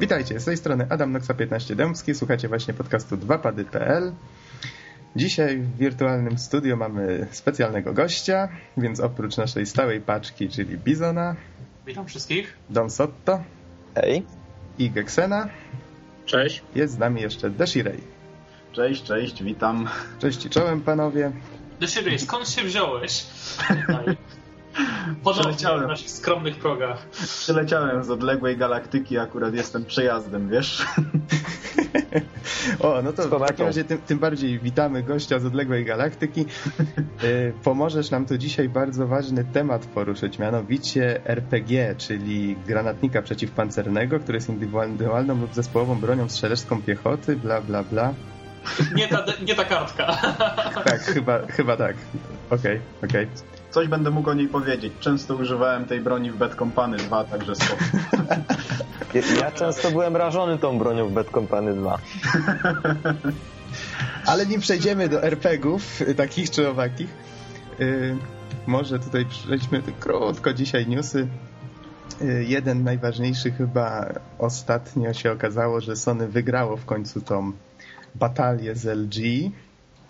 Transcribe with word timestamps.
Witajcie, 0.00 0.40
z 0.40 0.44
tej 0.44 0.56
strony 0.56 0.86
Adam 0.90 1.12
Noxa 1.12 1.34
15 1.34 1.76
Dębski, 1.76 2.14
słuchacie 2.14 2.48
właśnie 2.48 2.74
podcastu 2.74 3.16
2pady.pl. 3.16 4.12
Dzisiaj 5.16 5.58
w 5.58 5.76
wirtualnym 5.76 6.38
studiu 6.38 6.76
mamy 6.76 7.26
specjalnego 7.30 7.92
gościa, 7.92 8.48
więc 8.76 9.00
oprócz 9.00 9.36
naszej 9.36 9.66
stałej 9.66 10.00
paczki, 10.00 10.48
czyli 10.48 10.78
Bizona, 10.78 11.36
Witam 11.86 12.06
wszystkich. 12.06 12.56
Don 12.70 12.90
Sotto 12.90 13.42
Hej. 13.94 14.22
i 14.78 14.90
Geksena, 14.90 15.48
Cześć. 16.26 16.62
jest 16.74 16.94
z 16.94 16.98
nami 16.98 17.20
jeszcze 17.22 17.50
Deshirej. 17.50 18.00
Cześć, 18.72 19.02
cześć, 19.02 19.42
witam. 19.42 19.88
Cześć 20.18 20.46
i 20.46 20.50
czołem 20.50 20.80
panowie. 20.80 21.32
Desiree, 21.80 22.18
skąd 22.18 22.48
się 22.48 22.62
wziąłeś? 22.62 23.26
Przeleciałem. 25.24 25.84
w 25.84 25.88
naszych 25.88 26.10
skromnych 26.10 26.56
progach. 26.56 27.06
Przyleciałem 27.10 28.04
z 28.04 28.10
odległej 28.10 28.56
galaktyki, 28.56 29.18
akurat 29.18 29.54
jestem 29.54 29.84
przejazdem, 29.84 30.48
wiesz? 30.48 30.82
O, 32.80 33.02
no 33.02 33.12
to 33.12 33.22
w 33.22 33.46
takim 33.46 33.66
razie 33.66 33.84
tym, 33.84 33.98
tym 33.98 34.18
bardziej 34.18 34.58
witamy 34.58 35.02
gościa 35.02 35.38
z 35.38 35.44
odległej 35.44 35.84
galaktyki. 35.84 36.44
Y, 37.24 37.52
Pomożesz 37.64 38.10
nam 38.10 38.26
tu 38.26 38.38
dzisiaj 38.38 38.68
bardzo 38.68 39.06
ważny 39.06 39.44
temat 39.44 39.86
poruszyć, 39.86 40.38
mianowicie 40.38 41.26
RPG, 41.26 41.94
czyli 41.98 42.56
granatnika 42.66 43.22
przeciwpancernego, 43.22 44.20
który 44.20 44.36
jest 44.36 44.48
indywidualną 44.48 45.40
lub 45.40 45.54
zespołową 45.54 46.00
bronią 46.00 46.28
strzelecką 46.28 46.82
piechoty, 46.82 47.36
bla 47.36 47.60
bla 47.60 47.82
bla. 47.82 48.14
Nie 48.94 49.08
ta, 49.08 49.24
nie 49.46 49.54
ta 49.54 49.64
kartka. 49.64 50.06
Tak, 50.84 51.00
chyba, 51.00 51.46
chyba 51.46 51.76
tak. 51.76 51.96
Okej, 52.50 52.80
okej. 53.04 53.26
Coś 53.70 53.88
będę 53.88 54.10
mógł 54.10 54.30
o 54.30 54.34
niej 54.34 54.48
powiedzieć. 54.48 54.92
Często 55.00 55.34
używałem 55.36 55.84
tej 55.84 56.00
broni 56.00 56.30
w 56.30 56.36
Bad 56.36 56.54
Company 56.54 56.96
2, 56.96 57.24
także 57.24 57.54
spoko. 57.54 57.84
Ja, 59.14 59.20
ja 59.40 59.50
często 59.50 59.90
byłem 59.90 60.16
rażony 60.16 60.58
tą 60.58 60.78
bronią 60.78 61.08
w 61.08 61.12
Bad 61.12 61.30
Company 61.30 61.74
2. 61.74 61.98
Ale 64.26 64.46
nim 64.46 64.60
przejdziemy 64.60 65.08
do 65.08 65.22
RPGów, 65.22 66.00
y, 66.00 66.14
takich 66.14 66.50
czy 66.50 66.68
owakich, 66.68 67.08
y, 67.80 68.16
może 68.66 68.98
tutaj 68.98 69.26
przejdźmy 69.26 69.82
krótko 70.00 70.52
dzisiaj 70.52 70.86
newsy. 70.86 71.28
Y, 72.22 72.44
Jeden 72.48 72.84
najważniejszy 72.84 73.50
chyba 73.50 74.06
ostatnio 74.38 75.14
się 75.14 75.32
okazało, 75.32 75.80
że 75.80 75.96
Sony 75.96 76.28
wygrało 76.28 76.76
w 76.76 76.84
końcu 76.84 77.20
tą 77.20 77.52
batalię 78.14 78.74
z 78.74 78.86
LG, 78.86 79.50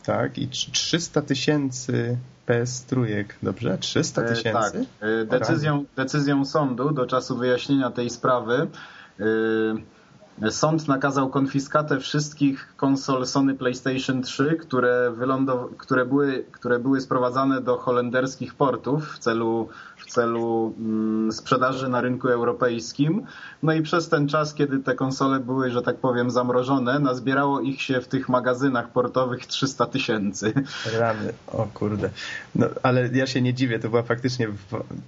tak? 0.05 0.39
I 0.39 0.49
trz- 0.49 0.71
300 0.71 1.23
tysięcy 1.23 2.17
PS 2.51 2.85
trójek, 2.85 3.37
dobrze? 3.43 3.79
300 3.79 4.23
E, 4.23 4.25
tak. 4.25 4.35
tysięcy? 4.37 4.87
E, 5.01 5.25
Decyzją, 5.25 5.85
decyzją 5.97 6.45
sądu 6.45 6.91
do 6.91 7.07
czasu 7.07 7.37
wyjaśnienia 7.37 7.91
tej 7.91 8.11
sprawy 8.11 8.67
e, 9.21 10.51
sąd 10.51 10.89
nakazał 10.89 11.29
konfiskatę 11.31 12.01
wszystkich 12.01 12.73
konsol 12.77 13.27
Sony 13.27 13.55
PlayStation 13.55 14.23
3, 14.23 14.57
które, 14.61 15.13
wylądow- 15.17 15.69
które, 15.79 16.07
były, 16.07 16.45
które 16.53 16.79
były 16.79 17.01
sprowadzane 17.01 17.61
do 17.61 17.77
holenderskich 17.79 18.55
portów 18.55 19.13
w 19.15 19.19
celu, 19.19 19.69
celu 20.11 20.75
mm, 20.79 21.33
sprzedaży 21.33 21.89
na 21.89 22.01
rynku 22.01 22.29
europejskim. 22.29 23.27
No 23.63 23.73
i 23.73 23.83
przez 23.83 24.09
ten 24.09 24.29
czas, 24.29 24.55
kiedy 24.55 24.79
te 24.79 24.95
konsole 24.95 25.41
były, 25.41 25.71
że 25.71 25.83
tak 25.83 25.97
powiem, 25.97 26.31
zamrożone, 26.31 26.99
nazbierało 26.99 27.61
ich 27.61 27.83
się 27.83 28.01
w 28.01 28.09
tych 28.09 28.29
magazynach 28.29 28.89
portowych 28.89 29.47
300 29.47 29.87
tysięcy. 29.87 30.53
Rany, 30.99 31.33
o 31.47 31.67
kurde. 31.75 32.11
No, 32.55 32.67
ale 32.83 33.09
ja 33.13 33.27
się 33.27 33.43
nie 33.43 33.55
dziwię, 33.55 33.79
to 33.79 33.89
była 33.89 34.03
faktycznie 34.03 34.49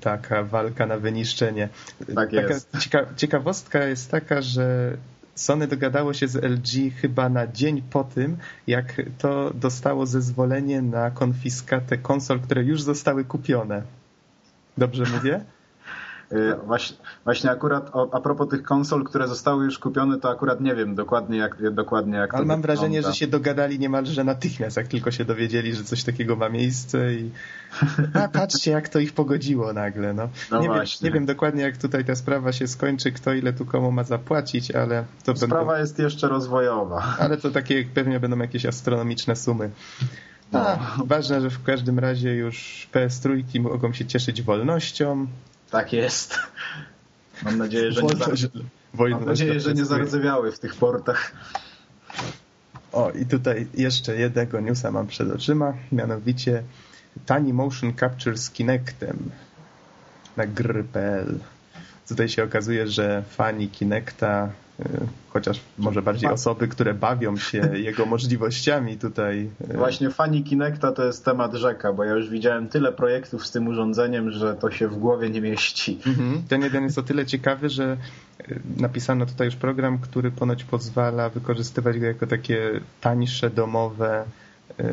taka 0.00 0.42
walka 0.42 0.86
na 0.86 0.98
wyniszczenie. 0.98 1.68
Tak 1.98 2.30
taka 2.30 2.36
jest. 2.36 2.78
Cieka 2.78 3.06
ciekawostka 3.16 3.84
jest 3.84 4.10
taka, 4.10 4.42
że 4.42 4.96
Sony 5.34 5.68
dogadało 5.68 6.14
się 6.14 6.28
z 6.28 6.36
LG 6.36 6.94
chyba 7.00 7.28
na 7.28 7.46
dzień 7.46 7.82
po 7.90 8.04
tym, 8.04 8.36
jak 8.66 9.02
to 9.18 9.50
dostało 9.54 10.06
zezwolenie 10.06 10.82
na 10.82 11.10
konfiskatę 11.10 11.98
konsol, 11.98 12.40
które 12.40 12.62
już 12.62 12.82
zostały 12.82 13.24
kupione. 13.24 13.82
Dobrze 14.78 15.04
mówię? 15.14 15.40
Y, 16.32 16.56
Właśnie, 16.66 16.96
właśnie 17.24 17.50
akurat 17.50 17.90
a 18.12 18.20
propos 18.20 18.48
tych 18.48 18.62
konsol, 18.62 19.04
które 19.04 19.28
zostały 19.28 19.64
już 19.64 19.78
kupione, 19.78 20.20
to 20.20 20.30
akurat 20.30 20.60
nie 20.60 20.74
wiem 20.74 20.94
dokładnie 20.94 21.38
jak, 21.38 21.72
dokładnie 21.74 22.16
jak 22.18 22.34
Ale 22.34 22.44
mam 22.44 22.62
wrażenie, 22.62 22.88
wygląda. 22.98 23.08
że 23.14 23.18
się 23.18 23.26
dogadali 23.26 23.78
niemalże 23.78 24.24
natychmiast, 24.24 24.76
jak 24.76 24.88
tylko 24.88 25.10
się 25.10 25.24
dowiedzieli, 25.24 25.74
że 25.74 25.84
coś 25.84 26.04
takiego 26.04 26.36
ma 26.36 26.48
miejsce 26.48 27.14
i 27.14 27.30
a 28.24 28.28
patrzcie, 28.28 28.70
jak 28.70 28.88
to 28.88 28.98
ich 28.98 29.12
pogodziło 29.12 29.72
nagle. 29.72 30.14
No. 30.14 30.28
No 30.50 30.60
nie, 30.60 30.68
wiem, 30.68 30.84
nie 31.02 31.10
wiem 31.10 31.26
dokładnie, 31.26 31.62
jak 31.62 31.76
tutaj 31.76 32.04
ta 32.04 32.14
sprawa 32.14 32.52
się 32.52 32.66
skończy, 32.68 33.12
kto 33.12 33.32
ile 33.32 33.52
tu 33.52 33.66
komu 33.66 33.92
ma 33.92 34.04
zapłacić, 34.04 34.70
ale 34.70 35.04
to 35.24 35.36
Sprawa 35.36 35.64
będą, 35.64 35.80
jest 35.80 35.98
jeszcze 35.98 36.28
rozwojowa. 36.28 37.16
ale 37.18 37.36
to 37.36 37.50
takie 37.50 37.84
pewnie 37.94 38.20
będą 38.20 38.38
jakieś 38.38 38.66
astronomiczne 38.66 39.36
sumy. 39.36 39.70
No. 40.52 40.60
A, 40.60 40.96
ważne, 41.04 41.40
że 41.40 41.50
w 41.50 41.62
każdym 41.62 41.98
razie 41.98 42.34
już 42.34 42.88
PS3 42.92 43.60
mogą 43.60 43.92
się 43.92 44.06
cieszyć 44.06 44.42
wolnością. 44.42 45.26
Tak 45.70 45.92
jest. 45.92 46.38
Mam 47.42 47.58
nadzieję, 47.58 47.92
że 47.92 48.02
nie, 48.02 48.08
Wolność- 48.08 48.48
mam 49.10 49.24
nadzieję, 49.24 49.60
że 49.60 49.74
nie 49.74 49.82
PS3. 49.82 49.86
zardzewiały 49.86 50.52
w 50.52 50.58
tych 50.58 50.74
portach. 50.74 51.32
O, 52.92 53.10
i 53.10 53.26
tutaj 53.26 53.66
jeszcze 53.74 54.16
jednego 54.16 54.60
newsa 54.60 54.90
mam 54.90 55.06
przed 55.06 55.30
oczyma, 55.30 55.72
mianowicie 55.92 56.62
tani 57.26 57.52
motion 57.52 57.94
capture 57.94 58.38
z 58.38 58.50
Kinectem 58.50 59.30
na 60.36 60.46
gry.pl. 60.46 61.38
Tutaj 62.08 62.28
się 62.28 62.44
okazuje, 62.44 62.88
że 62.88 63.22
fani 63.30 63.68
Kinecta, 63.68 64.48
chociaż 65.28 65.60
może 65.78 66.02
bardziej 66.02 66.30
osoby, 66.30 66.68
które 66.68 66.94
bawią 66.94 67.36
się 67.36 67.58
jego 67.88 68.06
możliwościami 68.06 68.98
tutaj. 68.98 69.50
y, 69.70 69.76
Właśnie 69.76 70.10
fani 70.10 70.44
Kinecta 70.44 70.92
to 70.92 71.04
jest 71.04 71.24
temat 71.24 71.54
rzeka, 71.54 71.92
bo 71.92 72.04
ja 72.04 72.12
już 72.12 72.30
widziałem 72.30 72.68
tyle 72.68 72.92
projektów 72.92 73.46
z 73.46 73.50
tym 73.50 73.68
urządzeniem, 73.68 74.30
że 74.30 74.54
to 74.54 74.70
się 74.70 74.88
w 74.88 74.96
głowie 74.96 75.30
nie 75.30 75.40
mieści. 75.40 75.98
Mhm. 76.06 76.42
Ten 76.48 76.62
jeden 76.62 76.84
jest 76.84 76.98
o 76.98 77.02
tyle 77.02 77.26
ciekawy, 77.26 77.68
że 77.68 77.96
y, 78.50 78.60
napisano 78.76 79.26
tutaj 79.26 79.46
już 79.46 79.56
program, 79.56 79.98
który 79.98 80.30
ponoć 80.30 80.64
pozwala 80.64 81.28
wykorzystywać 81.28 81.98
go 81.98 82.06
jako 82.06 82.26
takie 82.26 82.80
tańsze 83.00 83.50
domowe 83.50 84.24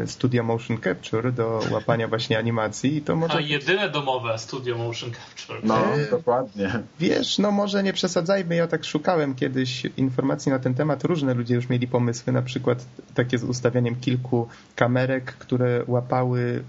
studia 0.05 0.43
motion 0.43 0.77
capture 0.77 1.31
do 1.31 1.61
łapania 1.71 2.07
właśnie 2.07 2.37
animacji 2.37 2.97
i 2.97 3.01
to 3.01 3.15
może 3.15 3.33
A 3.33 3.39
jedyne 3.39 3.89
domowe 3.89 4.39
studio 4.39 4.77
motion 4.77 5.11
capture. 5.11 5.59
No, 5.63 5.75
Eee. 5.95 6.09
dokładnie. 6.11 6.71
Wiesz, 6.99 7.37
no 7.37 7.51
może 7.51 7.83
nie 7.83 7.93
przesadzajmy, 7.93 8.55
ja 8.55 8.67
tak 8.67 8.85
szukałem 8.85 9.35
kiedyś 9.35 9.85
informacji 9.97 10.51
na 10.51 10.59
ten 10.59 10.73
temat. 10.73 11.03
Różne 11.03 11.33
ludzie 11.33 11.55
już 11.55 11.69
mieli 11.69 11.87
pomysły, 11.87 12.33
na 12.33 12.41
przykład 12.41 12.85
takie 13.13 13.37
z 13.37 13.43
ustawianiem 13.43 13.95
kilku 13.95 14.47
kamerek, 14.75 15.25
które 15.25 15.83
łapały 15.87 16.63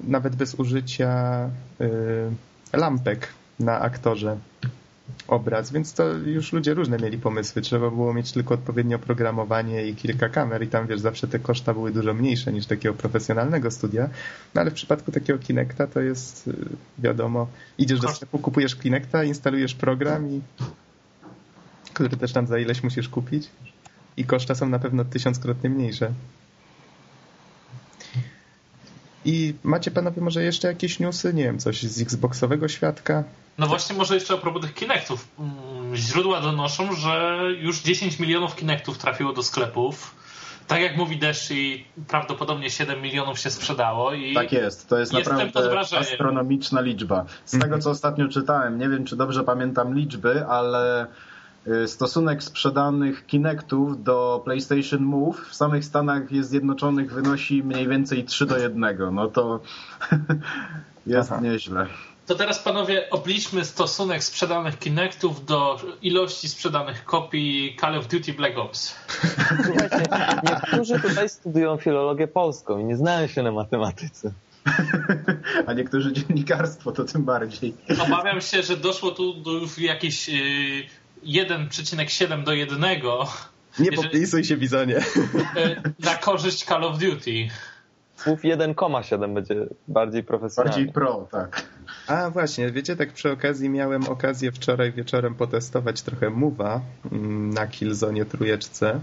nawet 0.00 0.36
bez 0.36 0.54
użycia 0.54 1.44
y, 2.72 2.76
lampek 2.76 3.28
na 3.60 3.80
aktorze 3.80 4.36
obraz, 5.28 5.72
więc 5.72 5.94
to 5.94 6.04
już 6.12 6.52
ludzie 6.52 6.74
różne 6.74 6.98
mieli 6.98 7.18
pomysły. 7.18 7.62
Trzeba 7.62 7.90
było 7.90 8.14
mieć 8.14 8.32
tylko 8.32 8.54
odpowiednie 8.54 8.96
oprogramowanie 8.96 9.86
i 9.86 9.94
kilka 9.94 10.28
kamer 10.28 10.62
i 10.62 10.68
tam, 10.68 10.86
wiesz, 10.86 11.00
zawsze 11.00 11.28
te 11.28 11.38
koszta 11.38 11.74
były 11.74 11.92
dużo 11.92 12.14
mniejsze 12.14 12.52
niż 12.52 12.66
takiego 12.66 12.94
profesjonalnego 12.94 13.70
studia. 13.70 14.08
No 14.54 14.60
ale 14.60 14.70
w 14.70 14.74
przypadku 14.74 15.12
takiego 15.12 15.38
Kinecta 15.38 15.86
to 15.86 16.00
jest, 16.00 16.48
y, 16.48 16.54
wiadomo, 16.98 17.46
idziesz 17.78 18.00
do 18.00 18.08
sklepu, 18.08 18.38
kupujesz 18.38 18.76
Kinecta, 18.76 19.24
instalujesz 19.24 19.74
program 19.74 20.28
i 20.28 20.40
który 21.94 22.16
też 22.16 22.32
tam 22.32 22.46
za 22.46 22.58
ileś 22.58 22.82
musisz 22.82 23.08
kupić 23.08 23.48
i 24.16 24.24
koszta 24.24 24.54
są 24.54 24.68
na 24.68 24.78
pewno 24.78 25.04
tysiąckrotnie 25.04 25.70
mniejsze. 25.70 26.12
I 29.24 29.54
macie 29.62 29.90
panowie 29.90 30.22
może 30.22 30.42
jeszcze 30.44 30.68
jakieś 30.68 31.00
newsy? 31.00 31.34
Nie 31.34 31.44
wiem, 31.44 31.58
coś 31.58 31.82
z 31.82 32.02
Xboxowego 32.02 32.68
świadka? 32.68 33.24
No 33.58 33.66
właśnie, 33.66 33.96
może 33.96 34.14
jeszcze 34.14 34.34
a 34.34 34.36
propos 34.36 34.62
tych 34.62 34.74
Kinectów. 34.74 35.28
Mm, 35.38 35.96
Źródła 35.96 36.40
donoszą, 36.40 36.94
że 36.96 37.38
już 37.58 37.80
10 37.80 38.18
milionów 38.18 38.56
Kinectów 38.56 38.98
trafiło 38.98 39.32
do 39.32 39.42
sklepów. 39.42 40.14
Tak 40.66 40.80
jak 40.80 40.96
mówi 40.96 41.18
Deshi, 41.18 41.86
prawdopodobnie 42.08 42.70
7 42.70 43.02
milionów 43.02 43.38
się 43.38 43.50
sprzedało 43.50 44.12
i 44.12 44.34
Tak 44.34 44.52
jest, 44.52 44.88
to 44.88 44.98
jest 44.98 45.12
naprawdę 45.12 45.80
astronomiczna 45.98 46.80
liczba. 46.80 47.24
Z 47.44 47.58
tego, 47.58 47.78
co 47.78 47.90
ostatnio 47.90 48.28
czytałem, 48.28 48.78
nie 48.78 48.88
wiem, 48.88 49.04
czy 49.04 49.16
dobrze 49.16 49.44
pamiętam 49.44 49.94
liczby, 49.94 50.46
ale 50.46 51.06
y, 51.66 51.88
stosunek 51.88 52.42
sprzedanych 52.42 53.26
Kinectów 53.26 54.04
do 54.04 54.42
PlayStation 54.44 55.02
Move 55.02 55.48
w 55.50 55.54
samych 55.54 55.84
Stanach 55.84 56.32
jest 56.32 56.50
Zjednoczonych 56.50 57.12
wynosi 57.12 57.62
mniej 57.62 57.88
więcej 57.88 58.24
3 58.24 58.46
do 58.46 58.58
1. 58.58 59.14
No 59.14 59.28
to 59.28 59.60
jest 61.06 61.32
Aha. 61.32 61.40
nieźle. 61.42 61.86
To 62.26 62.34
teraz 62.34 62.58
panowie 62.58 63.10
obliczmy 63.10 63.64
stosunek 63.64 64.24
sprzedanych 64.24 64.78
Kinectów 64.78 65.44
do 65.46 65.80
ilości 66.02 66.48
sprzedanych 66.48 67.04
kopii 67.04 67.76
Call 67.80 67.98
of 67.98 68.06
Duty 68.06 68.32
Black 68.32 68.58
Ops. 68.58 68.94
Słuchajcie, 69.64 70.02
niektórzy 70.50 71.00
tutaj 71.00 71.28
studiują 71.28 71.76
filologię 71.76 72.28
polską 72.28 72.78
i 72.78 72.84
nie 72.84 72.96
znają 72.96 73.26
się 73.26 73.42
na 73.42 73.52
matematyce. 73.52 74.32
A 75.66 75.72
niektórzy 75.72 76.12
dziennikarstwo 76.12 76.92
to 76.92 77.04
tym 77.04 77.24
bardziej. 77.24 77.74
Obawiam 78.02 78.40
się, 78.40 78.62
że 78.62 78.76
doszło 78.76 79.10
tu 79.10 79.34
do 79.34 79.50
już 79.52 79.78
jakichś 79.78 80.28
yy, 80.28 80.84
1,7 81.24 82.44
do 82.44 82.52
1 82.52 82.80
Nie 82.80 83.86
Jeżeli- 83.90 83.96
popisuj 83.96 84.44
się, 84.44 84.56
Bizonie. 84.56 84.96
y, 84.98 85.02
na 85.98 86.14
korzyść 86.14 86.64
Call 86.64 86.84
of 86.84 86.98
Duty. 86.98 87.48
Słów 88.24 88.40
1,7 88.42 89.34
będzie 89.34 89.54
bardziej 89.88 90.22
profesjonalnie. 90.22 90.76
Bardziej 90.76 90.92
pro, 90.92 91.28
tak. 91.30 91.62
A 92.06 92.30
właśnie, 92.30 92.70
wiecie, 92.70 92.96
tak 92.96 93.12
przy 93.12 93.32
okazji 93.32 93.68
miałem 93.68 94.08
okazję 94.08 94.52
wczoraj 94.52 94.92
wieczorem 94.92 95.34
potestować 95.34 96.02
trochę 96.02 96.30
Mowa 96.30 96.80
mm, 97.12 97.50
na 97.50 97.66
Killzone 97.66 98.24
trójeczce. 98.24 99.00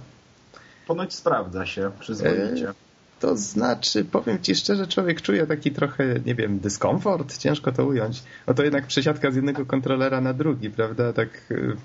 Ponoć 0.88 1.14
sprawdza 1.14 1.66
się 1.66 1.92
przyzwoicie. 2.00 2.74
To 3.20 3.38
znaczy, 3.38 4.06
powiem 4.06 4.42
ci 4.42 4.56
szczerze, 4.56 4.88
człowiek 4.88 5.22
czuje 5.22 5.48
taki 5.48 5.72
trochę, 5.72 6.04
nie 6.26 6.36
wiem, 6.36 6.60
dyskomfort, 6.60 7.38
ciężko 7.38 7.72
to 7.72 7.86
ująć. 7.86 8.24
No 8.48 8.54
to 8.54 8.64
jednak 8.64 8.88
przesiadka 8.88 9.32
z 9.32 9.36
jednego 9.36 9.66
kontrolera 9.66 10.22
na 10.22 10.34
drugi, 10.34 10.70
prawda? 10.70 11.14
Tak 11.14 11.30
y, 11.52 11.76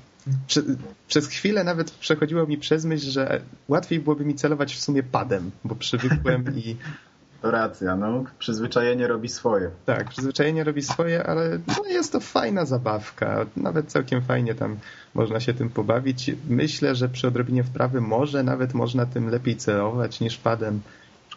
prze, 0.47 0.63
przez 1.09 1.29
chwilę 1.29 1.65
nawet 1.65 1.91
przechodziło 1.91 2.47
mi 2.47 2.59
przez 2.59 2.85
myśl, 2.85 3.11
że 3.11 3.41
łatwiej 3.69 4.01
byłoby 4.01 4.25
mi 4.25 4.35
celować 4.35 4.75
w 4.75 4.81
sumie 4.81 5.03
padem, 5.03 5.51
bo 5.65 5.75
przywykłem 5.75 6.45
i 6.57 6.77
racja, 7.43 7.97
no. 7.97 8.25
Przyzwyczajenie 8.39 9.07
robi 9.07 9.29
swoje. 9.29 9.71
tak, 9.87 10.11
przyzwyczajenie 10.11 10.65
robi 10.65 10.83
swoje, 10.83 11.27
ale 11.27 11.59
no 11.69 11.85
jest 11.89 12.13
to 12.13 12.21
fajna 12.21 12.65
zabawka. 12.65 13.47
Nawet 13.57 13.87
całkiem 13.87 14.23
fajnie 14.23 14.55
tam 14.55 14.77
można 15.15 15.41
się 15.41 15.55
tym 15.55 15.71
pobawić. 15.71 16.31
Myślę, 16.49 16.95
że 16.95 17.09
przy 17.09 17.29
odrobinie 17.29 17.65
wprawy 17.65 18.01
może 18.01 18.43
nawet 18.43 18.75
można 18.75 19.07
tym 19.07 19.31
lepiej 19.31 19.57
celować 19.57 20.21
niż 20.21 20.37
padem. 20.37 20.81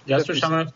Ja 0.07 0.18
Lepiej 0.18 0.36
słyszałem, 0.36 0.68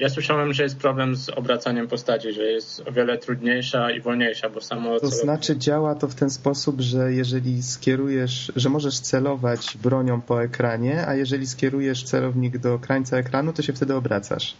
ja 0.00 0.08
słyszałem, 0.08 0.52
że 0.52 0.62
jest 0.62 0.78
problem 0.78 1.16
z 1.16 1.28
obracaniem 1.28 1.88
postaci, 1.88 2.32
że 2.32 2.42
jest 2.42 2.88
o 2.88 2.92
wiele 2.92 3.18
trudniejsza 3.18 3.90
i 3.90 4.00
wolniejsza, 4.00 4.50
bo 4.50 4.60
samo 4.60 5.00
To 5.00 5.08
znaczy 5.08 5.56
działa 5.56 5.94
to 5.94 6.08
w 6.08 6.14
ten 6.14 6.30
sposób, 6.30 6.80
że 6.80 7.12
jeżeli 7.12 7.62
skierujesz, 7.62 8.52
że 8.56 8.68
możesz 8.68 9.00
celować 9.00 9.76
bronią 9.82 10.20
po 10.20 10.42
ekranie, 10.42 11.06
a 11.06 11.14
jeżeli 11.14 11.46
skierujesz 11.46 12.04
celownik 12.04 12.58
do 12.58 12.78
krańca 12.78 13.16
ekranu, 13.16 13.52
to 13.52 13.62
się 13.62 13.72
wtedy 13.72 13.94
obracasz. 13.94 14.54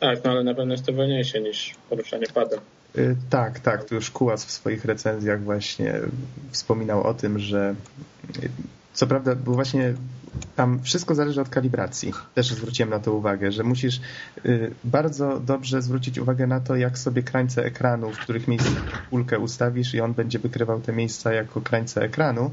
Tak, 0.00 0.24
no 0.24 0.30
ale 0.30 0.44
na 0.44 0.54
pewno 0.54 0.74
jest 0.74 0.86
to 0.86 0.92
wolniejsze 0.92 1.40
niż 1.40 1.74
poruszanie 1.90 2.26
padem. 2.34 2.60
Y, 2.98 3.16
Tak, 3.30 3.60
tak. 3.60 3.84
Tu 3.84 3.94
już 3.94 4.10
Kułas 4.10 4.44
w 4.44 4.50
swoich 4.50 4.84
recenzjach 4.84 5.42
właśnie 5.42 5.94
wspominał 6.50 7.02
o 7.02 7.14
tym, 7.14 7.38
że 7.38 7.74
co 8.94 9.06
prawda, 9.06 9.34
bo 9.34 9.52
właśnie 9.52 9.94
tam 10.56 10.82
wszystko 10.82 11.14
zależy 11.14 11.40
od 11.40 11.48
kalibracji. 11.48 12.12
Też 12.34 12.50
zwróciłem 12.50 12.90
na 12.90 12.98
to 12.98 13.12
uwagę, 13.12 13.52
że 13.52 13.62
musisz 13.62 14.00
y, 14.44 14.74
bardzo 14.84 15.40
dobrze 15.40 15.82
zwrócić 15.82 16.18
uwagę 16.18 16.46
na 16.46 16.60
to, 16.60 16.76
jak 16.76 16.98
sobie 16.98 17.22
krańce 17.22 17.64
ekranu, 17.64 18.10
w 18.10 18.18
których 18.18 18.48
miejscu 18.48 18.70
kulkę 19.10 19.38
ustawisz 19.38 19.94
i 19.94 20.00
on 20.00 20.14
będzie 20.14 20.38
wykrywał 20.38 20.80
te 20.80 20.92
miejsca 20.92 21.32
jako 21.32 21.60
krańce 21.60 22.02
ekranu 22.02 22.50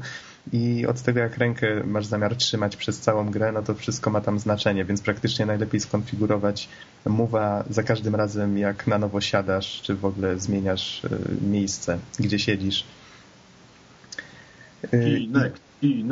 i 0.52 0.86
od 0.86 1.02
tego, 1.02 1.20
jak 1.20 1.36
rękę 1.36 1.84
masz 1.84 2.06
zamiar 2.06 2.36
trzymać 2.36 2.76
przez 2.76 3.00
całą 3.00 3.30
grę, 3.30 3.52
no 3.52 3.62
to 3.62 3.74
wszystko 3.74 4.10
ma 4.10 4.20
tam 4.20 4.38
znaczenie, 4.38 4.84
więc 4.84 5.02
praktycznie 5.02 5.46
najlepiej 5.46 5.80
skonfigurować 5.80 6.68
mowa 7.06 7.64
za 7.70 7.82
każdym 7.82 8.14
razem, 8.14 8.58
jak 8.58 8.86
na 8.86 8.98
nowo 8.98 9.20
siadasz, 9.20 9.82
czy 9.82 9.94
w 9.94 10.04
ogóle 10.04 10.38
zmieniasz 10.38 11.04
y, 11.04 11.08
miejsce, 11.50 11.98
gdzie 12.18 12.38
siedzisz. 12.38 12.84
Y, 14.84 15.16
Kinect, 15.18 15.67
I, 15.82 16.04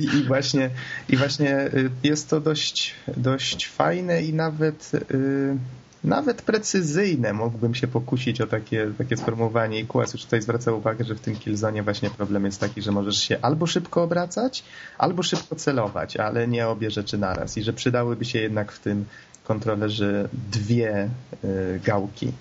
I 0.20 0.24
właśnie, 0.24 0.70
i 1.08 1.16
właśnie 1.16 1.56
y, 1.60 1.90
jest 2.02 2.30
to 2.30 2.40
dość, 2.40 2.94
dość 3.16 3.68
fajne 3.68 4.22
i 4.22 4.34
nawet, 4.34 4.90
y, 5.10 5.56
nawet 6.04 6.42
precyzyjne. 6.42 7.32
Mógłbym 7.32 7.74
się 7.74 7.86
pokusić 7.86 8.40
o 8.40 8.46
takie, 8.46 8.92
takie 8.98 9.16
sformułowanie. 9.16 9.80
I 9.80 9.86
Kuas 9.86 10.12
już 10.12 10.24
tutaj 10.24 10.42
zwraca 10.42 10.72
uwagę, 10.72 11.04
że 11.04 11.14
w 11.14 11.20
tym 11.20 11.36
Killzone 11.36 11.82
właśnie 11.82 12.10
problem 12.10 12.44
jest 12.44 12.60
taki, 12.60 12.82
że 12.82 12.92
możesz 12.92 13.16
się 13.16 13.38
albo 13.42 13.66
szybko 13.66 14.02
obracać, 14.02 14.64
albo 14.98 15.22
szybko 15.22 15.56
celować, 15.56 16.16
ale 16.16 16.48
nie 16.48 16.68
obie 16.68 16.90
rzeczy 16.90 17.18
naraz. 17.18 17.56
I 17.56 17.62
że 17.62 17.72
przydałyby 17.72 18.24
się 18.24 18.38
jednak 18.38 18.72
w 18.72 18.80
tym 18.80 19.04
kontrolerze 19.44 20.28
dwie 20.50 21.08
y, 21.44 21.80
gałki. 21.84 22.32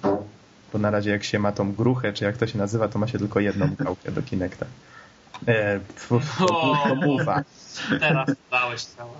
Bo 0.73 0.79
na 0.79 0.91
razie 0.91 1.11
jak 1.11 1.23
się 1.23 1.39
ma 1.39 1.51
tą 1.51 1.73
gruchę, 1.73 2.13
czy 2.13 2.23
jak 2.23 2.37
to 2.37 2.47
się 2.47 2.57
nazywa, 2.57 2.87
to 2.87 2.99
ma 2.99 3.07
się 3.07 3.17
tylko 3.17 3.39
jedną 3.39 3.75
gałkę 3.75 4.11
do 4.11 4.21
Kinecta. 4.21 4.65
E, 5.47 5.79
mowa. 7.05 7.43
Teraz 7.99 8.29
dałeś 8.51 8.83
cała. 8.83 9.13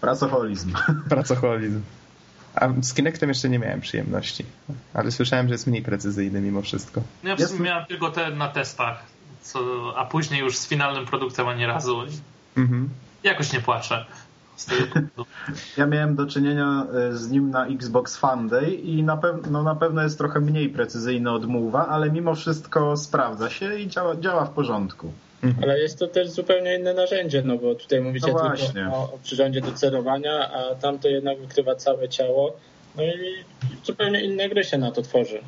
Pracoholizm. 0.00 0.72
Pracoholizm. 1.08 1.80
A 2.54 2.68
z 2.82 2.94
Kinectem 2.94 3.28
jeszcze 3.28 3.48
nie 3.48 3.58
miałem 3.58 3.80
przyjemności. 3.80 4.44
Ale 4.94 5.10
słyszałem, 5.10 5.48
że 5.48 5.54
jest 5.54 5.66
mniej 5.66 5.82
precyzyjny 5.82 6.40
mimo 6.40 6.62
wszystko. 6.62 7.02
No 7.22 7.30
ja 7.30 7.36
w 7.36 7.40
sumie 7.40 7.60
miałem 7.60 7.86
tylko 7.86 8.10
te 8.10 8.30
na 8.30 8.48
testach, 8.48 9.02
co, 9.42 9.60
a 9.96 10.04
później 10.04 10.40
już 10.40 10.58
z 10.58 10.68
finalnym 10.68 11.06
produktem 11.06 11.48
ani 11.48 11.66
razu. 11.66 12.02
Mhm. 12.56 12.88
Jakoś 13.22 13.52
nie 13.52 13.60
płaczę. 13.60 14.06
Ja 15.76 15.86
miałem 15.86 16.14
do 16.16 16.26
czynienia 16.26 16.86
e, 16.94 17.12
z 17.16 17.30
nim 17.30 17.50
na 17.50 17.66
Xbox 17.66 18.16
Fan 18.16 18.48
Day 18.48 18.74
i 18.74 19.02
na, 19.02 19.16
pew- 19.16 19.50
no, 19.50 19.62
na 19.62 19.74
pewno 19.74 20.02
jest 20.02 20.18
trochę 20.18 20.40
mniej 20.40 20.68
precyzyjny 20.68 21.30
od 21.30 21.44
Move'a, 21.46 21.84
ale 21.88 22.10
mimo 22.10 22.34
wszystko 22.34 22.96
sprawdza 22.96 23.50
się 23.50 23.78
i 23.78 23.88
działa, 23.88 24.16
działa 24.16 24.44
w 24.44 24.50
porządku. 24.50 25.12
Ale 25.62 25.78
jest 25.78 25.98
to 25.98 26.06
też 26.06 26.30
zupełnie 26.30 26.76
inne 26.78 26.94
narzędzie, 26.94 27.42
no 27.42 27.56
bo 27.56 27.74
tutaj 27.74 28.00
mówicie 28.00 28.32
No 28.32 28.50
tylko 28.56 28.96
o, 28.96 29.02
o 29.14 29.18
przyrządzie 29.22 29.60
do 29.60 29.72
celowania, 29.72 30.50
a 30.52 30.74
tam 30.74 30.98
to 30.98 31.08
jednak 31.08 31.38
wykrywa 31.40 31.74
całe 31.74 32.08
ciało. 32.08 32.56
No 32.96 33.02
i 33.02 33.44
zupełnie 33.84 34.24
inne 34.24 34.48
gry 34.48 34.64
się 34.64 34.78
na 34.78 34.90
to 34.90 35.02
tworzy. 35.02 35.40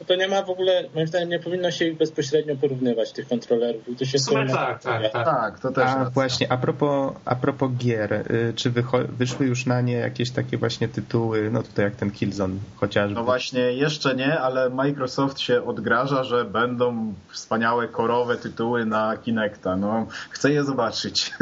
To, 0.00 0.04
to 0.04 0.14
nie 0.16 0.28
ma 0.28 0.42
w 0.42 0.50
ogóle, 0.50 0.84
moim 0.94 1.06
zdaniem, 1.06 1.28
nie 1.28 1.38
powinno 1.38 1.70
się 1.70 1.84
ich 1.84 1.96
bezpośrednio 1.98 2.56
porównywać, 2.56 3.12
tych 3.12 3.28
kontrolerów. 3.28 3.88
I 3.88 3.96
to 3.96 4.04
się 4.04 4.18
W 4.18 4.20
sumie 4.20 4.46
tak, 4.48 4.82
tak, 4.82 5.12
tak. 5.12 5.24
Tak, 5.24 5.60
to 5.60 5.70
też 5.72 5.84
A 5.84 5.94
racja. 5.94 6.10
właśnie, 6.10 6.52
a 6.52 6.56
propos, 6.56 7.12
a 7.24 7.34
propos 7.36 7.70
gier, 7.78 8.12
y, 8.12 8.52
czy 8.56 8.70
wycho- 8.70 9.06
wyszły 9.08 9.46
już 9.46 9.66
na 9.66 9.80
nie 9.80 9.92
jakieś 9.92 10.30
takie 10.30 10.56
właśnie 10.58 10.88
tytuły, 10.88 11.50
no 11.52 11.62
tutaj 11.62 11.84
jak 11.84 11.96
ten 11.96 12.10
Killzone 12.10 12.54
chociażby? 12.76 13.14
No 13.14 13.24
właśnie, 13.24 13.60
jeszcze 13.60 14.14
nie, 14.16 14.40
ale 14.40 14.70
Microsoft 14.70 15.40
się 15.40 15.64
odgraża, 15.64 16.24
że 16.24 16.44
będą 16.44 17.14
wspaniałe 17.32 17.88
korowe 17.88 18.36
tytuły 18.36 18.86
na 18.86 19.16
Kinecta. 19.16 19.76
No, 19.76 20.06
chcę 20.30 20.52
je 20.52 20.64
zobaczyć. 20.64 21.32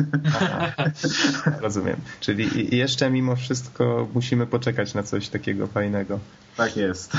Rozumiem. 1.60 1.96
Czyli 2.20 2.76
jeszcze 2.76 3.10
mimo 3.10 3.36
wszystko 3.36 4.08
musimy 4.14 4.46
poczekać 4.46 4.94
na 4.94 5.02
coś 5.02 5.28
takiego 5.28 5.66
fajnego. 5.66 6.18
tak 6.56 6.76
jest. 6.76 7.12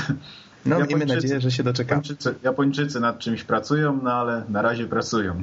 No 0.66 0.76
miejmy 0.78 0.92
Japończycy- 1.04 1.14
nadzieję, 1.14 1.40
że 1.40 1.50
się 1.50 1.62
doczekamy. 1.62 1.96
Japończycy, 2.02 2.34
Japończycy 2.42 3.00
nad 3.00 3.18
czymś 3.18 3.44
pracują, 3.44 4.00
no 4.02 4.12
ale 4.12 4.42
na 4.48 4.62
razie 4.62 4.86
pracują. 4.86 5.40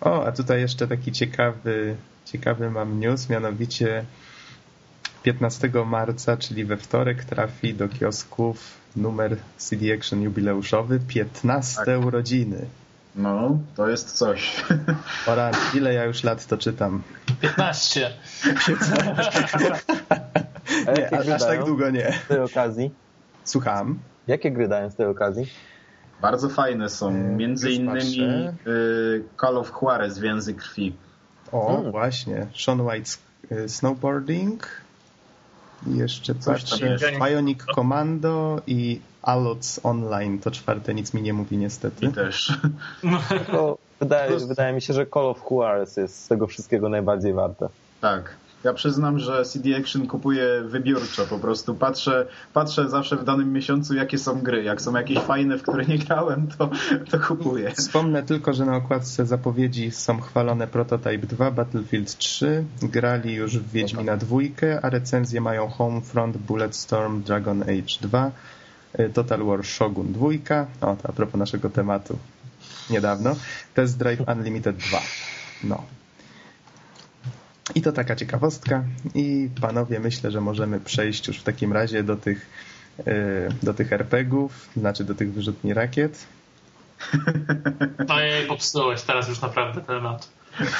O, 0.00 0.24
a 0.26 0.32
tutaj 0.32 0.60
jeszcze 0.60 0.88
taki 0.88 1.12
ciekawy, 1.12 1.96
ciekawy 2.24 2.70
mam 2.70 3.00
news, 3.00 3.28
mianowicie 3.28 4.04
15 5.22 5.70
marca, 5.86 6.36
czyli 6.36 6.64
we 6.64 6.76
wtorek 6.76 7.24
trafi 7.24 7.74
do 7.74 7.88
kiosków 7.88 8.56
numer 8.96 9.36
CD 9.58 9.94
Action 9.94 10.22
jubileuszowy 10.22 11.00
15 11.08 11.76
Tak. 11.84 12.04
urodziny. 12.04 12.66
No, 13.16 13.58
to 13.76 13.88
jest 13.88 14.10
coś. 14.12 14.64
Ora, 15.26 15.50
ile 15.74 15.94
ja 15.94 16.04
już 16.04 16.24
lat 16.24 16.46
to 16.46 16.58
czytam? 16.58 17.02
15. 17.40 18.10
A 20.86 20.92
Nie, 20.92 21.02
jakie 21.02 21.34
aż, 21.34 21.40
tak 21.42 21.64
długo 21.64 21.90
nie. 21.90 22.12
z 22.24 22.28
tej 22.28 22.38
okazji? 22.40 22.90
Słucham. 23.44 23.98
Jakie 24.26 24.50
gry 24.50 24.68
dają 24.68 24.90
z 24.90 24.94
tej 24.94 25.06
okazji? 25.06 25.46
Bardzo 26.20 26.48
fajne 26.48 26.88
są. 26.88 27.08
E, 27.08 27.12
Między 27.12 27.68
już 27.68 27.76
innymi 27.78 28.00
patrzę. 28.00 28.54
y, 28.66 29.24
Call 29.40 29.56
of 29.58 29.72
Juarez, 29.82 30.18
Więzy 30.18 30.54
Krwi. 30.54 30.92
O, 31.52 31.66
Hmm. 31.74 31.90
właśnie. 31.90 32.46
Sean 32.64 32.78
White's 32.78 33.18
y, 33.52 33.68
Snowboarding. 33.68 34.66
I 35.86 35.96
jeszcze 35.96 36.34
Coś 36.34 36.80
jest. 36.80 37.04
Bionic 37.26 37.58
Commando 37.74 38.62
i 38.66 39.00
Alots 39.22 39.80
Online. 39.82 40.38
To 40.38 40.50
czwarte 40.50 40.94
nic 40.94 41.14
mi 41.14 41.22
nie 41.22 41.32
mówi 41.32 41.56
niestety. 41.56 42.06
I 42.06 42.12
też. 42.12 42.58
Wydaje, 44.00 44.36
wydaje 44.38 44.72
mi 44.72 44.82
się, 44.82 44.92
że 44.94 45.06
Call 45.06 45.26
of 45.26 45.42
Juarez 45.50 45.96
jest 45.96 46.24
z 46.24 46.28
tego 46.28 46.46
wszystkiego 46.46 46.88
najbardziej 46.88 47.32
warte. 47.32 47.68
Tak. 48.00 48.34
Ja 48.64 48.72
przyznam, 48.72 49.18
że 49.18 49.44
CD 49.44 49.76
Action 49.76 50.06
kupuję 50.06 50.62
wybiórczo. 50.64 51.26
Po 51.26 51.38
prostu 51.38 51.74
patrzę, 51.74 52.26
patrzę 52.54 52.88
zawsze 52.88 53.16
w 53.16 53.24
danym 53.24 53.52
miesiącu, 53.52 53.94
jakie 53.94 54.18
są 54.18 54.40
gry. 54.40 54.62
Jak 54.62 54.82
są 54.82 54.96
jakieś 54.96 55.18
fajne, 55.18 55.58
w 55.58 55.62
które 55.62 55.84
nie 55.84 55.98
grałem, 55.98 56.46
to, 56.58 56.70
to 57.10 57.18
kupuję. 57.18 57.70
Wspomnę 57.70 58.22
tylko, 58.22 58.52
że 58.52 58.64
na 58.64 58.76
okładce 58.76 59.26
zapowiedzi 59.26 59.90
są 59.90 60.20
chwalone 60.20 60.66
Prototype 60.66 61.26
2, 61.26 61.50
Battlefield 61.50 62.16
3, 62.16 62.64
grali 62.82 63.34
już 63.34 63.58
w 63.58 63.72
Wiedźmina 63.72 64.16
2, 64.16 64.38
a 64.82 64.90
recenzje 64.90 65.40
mają 65.40 65.68
Homefront, 65.68 66.36
Bulletstorm, 66.36 67.22
Dragon 67.22 67.62
Age 67.62 67.98
2, 68.00 68.30
y, 69.00 69.10
Total 69.14 69.44
War 69.44 69.64
Shogun 69.64 70.12
2, 70.12 70.28
o 70.80 70.96
a 71.02 71.12
propos 71.12 71.38
naszego 71.38 71.70
tematu 71.70 72.18
niedawno, 72.90 73.36
Test 73.74 73.98
Drive 73.98 74.20
Unlimited 74.28 74.76
2. 74.76 75.00
No. 75.64 76.01
I 77.74 77.82
to 77.82 77.92
taka 77.92 78.16
ciekawostka 78.16 78.84
i 79.14 79.48
panowie 79.60 80.00
myślę, 80.00 80.30
że 80.30 80.40
możemy 80.40 80.80
przejść 80.80 81.28
już 81.28 81.38
w 81.38 81.42
takim 81.42 81.72
razie 81.72 82.02
do 82.02 82.16
tych, 82.16 82.46
y, 82.98 83.48
do 83.62 83.74
tych 83.74 83.92
RPGów, 83.92 84.68
znaczy 84.76 85.04
do 85.04 85.14
tych 85.14 85.32
wyrzutni 85.32 85.74
rakiet. 85.74 86.26
No 88.08 88.20
jej, 88.20 88.46
popsułeś 88.46 89.02
teraz 89.02 89.28
już 89.28 89.40
naprawdę 89.40 89.80
temat. 89.80 90.28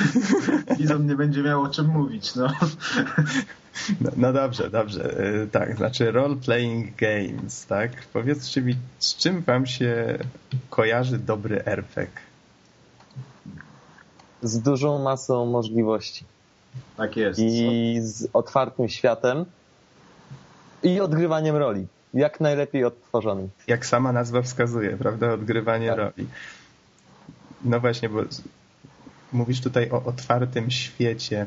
Bizon 0.79 1.07
nie 1.07 1.15
będzie 1.17 1.43
miał 1.43 1.63
o 1.63 1.69
czym 1.69 1.87
mówić, 1.87 2.35
no. 2.35 2.53
No, 4.01 4.11
no 4.17 4.33
dobrze, 4.33 4.71
dobrze. 4.71 5.19
E, 5.43 5.47
Tak, 5.47 5.77
znaczy 5.77 6.13
role 6.13 6.37
playing 6.37 6.97
games, 6.97 7.67
tak? 7.67 7.91
Powiedzcie 8.13 8.63
mi, 8.63 8.77
z 8.99 9.17
czym 9.17 9.43
wam 9.43 9.67
się 9.67 10.19
kojarzy 10.71 11.19
dobry 11.19 11.65
RPG? 11.65 12.21
Z 14.43 14.61
dużą 14.61 15.03
masą 15.03 15.47
możliwości. 15.47 16.25
Tak 16.97 17.17
jest. 17.17 17.39
I 17.41 17.97
z 18.01 18.29
otwartym 18.33 18.89
światem. 18.89 19.45
I 20.83 21.01
odgrywaniem 21.01 21.57
roli. 21.57 21.87
Jak 22.15 22.41
najlepiej 22.41 22.85
odtworzonym. 22.85 23.49
Jak 23.67 23.87
sama 23.87 24.13
nazwa 24.13 24.43
wskazuje, 24.43 24.97
prawda? 24.97 25.33
Odgrywanie 25.33 25.89
Tak. 25.89 25.99
roli. 25.99 26.29
No 27.65 27.81
właśnie, 27.81 28.09
bo 28.09 28.21
mówisz 29.33 29.61
tutaj 29.61 29.91
o 29.91 30.05
otwartym 30.05 30.71
świecie. 30.71 31.47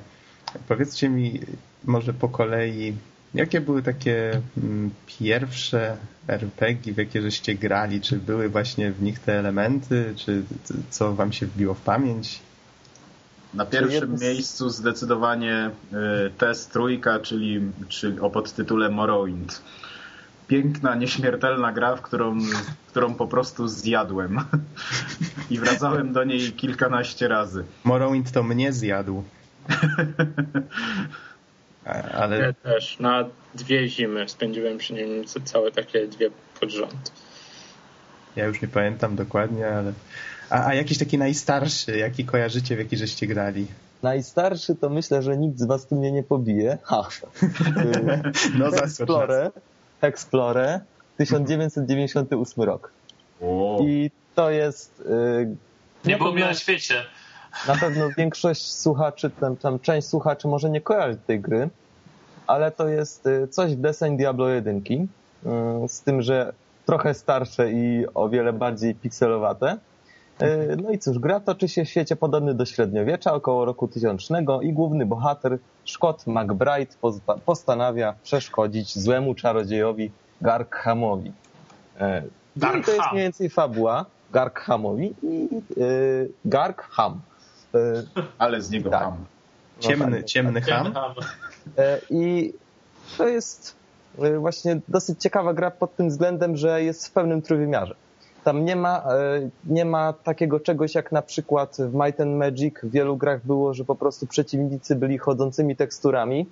Powiedzcie 0.67 1.09
mi 1.09 1.39
może 1.83 2.13
po 2.13 2.29
kolei, 2.29 2.95
jakie 3.33 3.61
były 3.61 3.83
takie 3.83 4.41
mm, 4.57 4.91
pierwsze 5.07 5.97
RPG, 6.27 6.93
w 6.93 6.97
jakie 6.97 7.21
żeście 7.21 7.55
grali? 7.55 8.01
Czy 8.01 8.17
były 8.17 8.49
właśnie 8.49 8.91
w 8.91 9.01
nich 9.01 9.19
te 9.19 9.39
elementy? 9.39 10.13
Czy 10.15 10.43
co 10.89 11.13
wam 11.13 11.33
się 11.33 11.45
wbiło 11.45 11.73
w 11.73 11.81
pamięć? 11.81 12.39
Na 13.55 13.65
pierwszym 13.65 14.15
miejscu 14.19 14.69
zdecydowanie 14.69 15.69
y, 16.27 16.29
test 16.37 16.71
trójka, 16.73 17.19
czyli, 17.19 17.61
czyli 17.89 18.19
o 18.19 18.29
podtytule 18.29 18.89
Morrowind. 18.89 19.61
Piękna, 20.47 20.95
nieśmiertelna 20.95 21.71
gra, 21.71 21.95
w 21.95 22.01
którą, 22.01 22.37
którą 22.87 23.15
po 23.15 23.27
prostu 23.27 23.67
zjadłem. 23.67 24.39
I 25.51 25.59
wracałem 25.59 26.13
do 26.13 26.23
niej 26.23 26.51
kilkanaście 26.51 27.27
razy. 27.27 27.63
Morrowind 27.83 28.31
to 28.31 28.43
mnie 28.43 28.73
zjadł. 28.73 29.23
A- 31.85 31.97
Ja 31.97 32.03
Ale 32.11 32.53
też. 32.53 32.99
Na 32.99 33.23
dwie 33.55 33.87
zimy 33.87 34.29
spędziłem 34.29 34.77
przy 34.77 34.93
nim 34.93 35.25
ca- 35.25 35.39
całe 35.39 35.71
takie 35.71 36.07
dwie 36.07 36.29
pod 36.59 36.71
rząd. 36.71 37.11
Ja 38.35 38.45
już 38.45 38.61
nie 38.61 38.67
pamiętam 38.67 39.15
dokładnie, 39.15 39.67
ale... 39.67 39.93
A, 40.49 40.65
a 40.65 40.73
jakiś 40.73 40.97
taki 40.97 41.17
najstarszy, 41.17 41.97
jaki 41.97 42.25
kojarzycie, 42.25 42.75
w 42.75 42.79
jaki 42.79 42.97
żeście 42.97 43.27
grali? 43.27 43.67
Najstarszy 44.03 44.75
to 44.75 44.89
myślę, 44.89 45.21
że 45.21 45.37
nikt 45.37 45.59
z 45.59 45.65
was 45.65 45.87
tu 45.87 45.95
mnie 45.95 46.11
nie 46.11 46.23
pobije. 46.23 46.77
Ha. 46.83 47.07
No. 48.59 48.67
Explore, 48.67 49.51
Explore 50.01 50.79
1998 51.17 52.63
rok. 52.63 52.91
O, 53.41 53.79
I 53.87 54.11
to 54.35 54.49
jest... 54.51 54.99
y, 54.99 55.55
Nie 56.05 56.17
było 56.17 56.33
na 56.33 56.53
świecie. 56.53 56.95
Na 57.67 57.75
pewno 57.75 58.09
większość 58.17 58.71
słuchaczy, 58.73 59.29
tam, 59.39 59.57
tam 59.57 59.79
część 59.79 60.07
słuchaczy 60.07 60.47
może 60.47 60.69
nie 60.69 60.81
kojarzy 60.81 61.17
tej 61.27 61.39
gry, 61.39 61.69
ale 62.47 62.71
to 62.71 62.87
jest 62.87 63.27
y, 63.27 63.47
coś 63.47 63.75
w 63.75 63.81
deseń 63.81 64.17
Diablo 64.17 64.49
1, 64.49 64.77
y, 64.77 65.07
z 65.87 66.01
tym, 66.01 66.21
że 66.21 66.53
trochę 66.85 67.13
starsze 67.13 67.71
i 67.71 68.05
o 68.13 68.29
wiele 68.29 68.53
bardziej 68.53 68.95
pikselowate. 68.95 69.77
Y, 70.41 70.77
No 70.83 70.91
i 70.91 70.99
cóż, 70.99 71.19
gra 71.19 71.39
toczy 71.39 71.67
się 71.67 71.85
w 71.85 71.89
świecie 71.89 72.15
podobny 72.15 72.53
do 72.53 72.65
średniowiecza, 72.65 73.33
około 73.33 73.65
roku 73.65 73.87
tysiącznego 73.87 74.61
i 74.61 74.73
główny 74.73 75.05
bohater, 75.05 75.57
Scott 75.85 76.27
McBride, 76.27 76.95
postanawia 77.45 78.13
przeszkodzić 78.23 78.99
złemu 78.99 79.35
czarodziejowi 79.35 80.11
Garkhamowi. 80.41 81.31
E, 81.99 82.23
I 82.57 82.59
to 82.59 82.91
jest 82.91 83.11
mniej 83.11 83.23
więcej 83.23 83.49
fabuła 83.49 84.05
Garkhamowi 84.31 85.15
i 85.23 85.49
y, 85.77 86.31
Garkham. 86.45 87.21
Ale 88.37 88.61
z 88.61 88.69
niego 88.71 88.89
tak. 88.89 88.99
ham. 89.03 89.25
no 89.75 89.87
Ciemny, 89.87 90.17
tak. 90.17 90.25
ciemny 90.25 90.61
ham? 90.61 90.93
E, 91.77 91.99
I 92.09 92.53
to 93.17 93.27
jest 93.27 93.75
e, 93.83 93.84
właśnie 94.39 94.79
dosyć 94.87 95.21
ciekawa 95.21 95.53
gra 95.53 95.71
pod 95.71 95.95
tym 95.95 96.09
względem, 96.09 96.57
że 96.57 96.83
jest 96.83 97.07
w 97.07 97.11
pełnym 97.11 97.41
trójwymiarze. 97.41 97.95
Tam 98.43 98.65
nie 98.65 98.75
ma, 98.75 99.03
e, 99.13 99.49
nie 99.65 99.85
ma 99.85 100.13
takiego 100.13 100.59
czegoś 100.59 100.95
jak 100.95 101.11
na 101.11 101.21
przykład 101.21 101.77
w 101.79 101.93
Might 101.93 102.21
and 102.21 102.35
Magic 102.37 102.75
w 102.83 102.91
wielu 102.91 103.17
grach 103.17 103.45
było, 103.45 103.73
że 103.73 103.85
po 103.85 103.95
prostu 103.95 104.27
przeciwnicy 104.27 104.95
byli 104.95 105.17
chodzącymi 105.17 105.75
teksturami, 105.75 106.45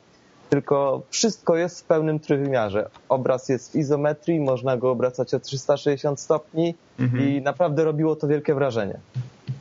tylko 0.50 1.02
wszystko 1.10 1.58
jest 1.58 1.82
w 1.82 1.84
pełnym 1.84 2.20
trójwymiarze. 2.20 2.90
Obraz 3.10 3.50
jest 3.50 3.72
w 3.72 3.76
izometrii, 3.76 4.40
można 4.40 4.78
go 4.78 4.92
obracać 4.92 5.34
o 5.34 5.40
360 5.40 6.20
stopni 6.20 6.76
Mhm. 7.00 7.30
i 7.30 7.42
naprawdę 7.42 7.84
robiło 7.84 8.16
to 8.16 8.28
wielkie 8.28 8.54
wrażenie. 8.54 9.00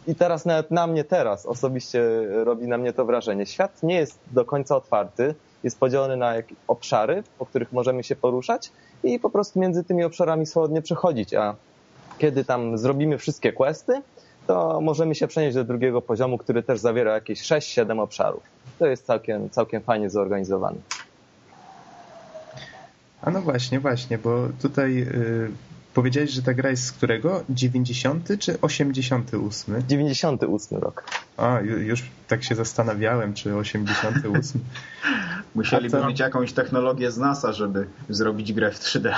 I 0.07 0.15
teraz 0.15 0.45
nawet 0.45 0.71
na 0.71 0.87
mnie 0.87 1.05
teraz 1.05 1.47
osobiście 1.47 2.03
robi 2.45 2.67
na 2.67 2.79
mnie 2.79 2.93
to 2.93 3.05
wrażenie. 3.05 3.47
Świat 3.47 3.83
nie 3.83 3.95
jest 3.95 4.19
do 4.33 4.45
końca 4.45 4.77
otwarty, 4.77 5.35
jest 5.65 5.79
podzielony 5.81 6.17
na 6.17 6.35
obszary, 6.69 7.23
po 7.39 7.47
których 7.47 7.73
możemy 7.73 8.05
się 8.05 8.17
poruszać 8.17 8.73
i 9.05 9.19
po 9.19 9.31
prostu 9.31 9.61
między 9.61 9.85
tymi 9.85 10.05
obszarami 10.05 10.47
swobodnie 10.47 10.83
przechodzić, 10.83 11.35
a 11.35 11.55
kiedy 12.19 12.45
tam 12.45 12.79
zrobimy 12.79 13.19
wszystkie 13.19 13.53
questy, 13.53 14.03
to 14.47 14.81
możemy 14.81 15.15
się 15.15 15.27
przenieść 15.27 15.55
do 15.55 15.65
drugiego 15.65 16.03
poziomu, 16.03 16.39
który 16.39 16.63
też 16.63 16.81
zawiera 16.81 17.15
jakieś 17.15 17.43
6-7 17.43 18.01
obszarów. 18.01 18.43
To 18.79 18.87
jest 18.87 19.07
całkiem, 19.07 19.51
całkiem 19.51 19.83
fajnie 19.83 20.11
zorganizowany. 20.11 20.79
A 23.23 23.31
no 23.31 23.43
właśnie, 23.43 23.81
właśnie, 23.81 24.19
bo 24.19 24.49
tutaj 24.63 25.03
y, 25.03 25.51
powiedziałeś, 25.95 26.31
że 26.31 26.43
ta 26.43 26.55
gra 26.55 26.71
jest 26.71 26.85
z 26.85 26.93
którego? 26.93 27.43
90 27.51 28.29
czy 28.39 28.61
88? 28.61 29.83
98 29.89 30.79
rok. 30.79 31.05
A, 31.37 31.61
ju- 31.61 31.79
już 31.79 32.03
tak 32.29 32.45
się 32.45 32.55
zastanawiałem, 32.55 33.35
czy 33.35 33.57
88. 33.57 34.61
Musieliby 35.55 36.07
mieć 36.07 36.21
jakąś 36.21 36.53
technologię 36.53 37.11
z 37.11 37.19
NASA, 37.19 37.53
żeby 37.53 37.87
zrobić 38.09 38.53
grę 38.53 38.71
w 38.71 38.79
3D. 38.81 39.13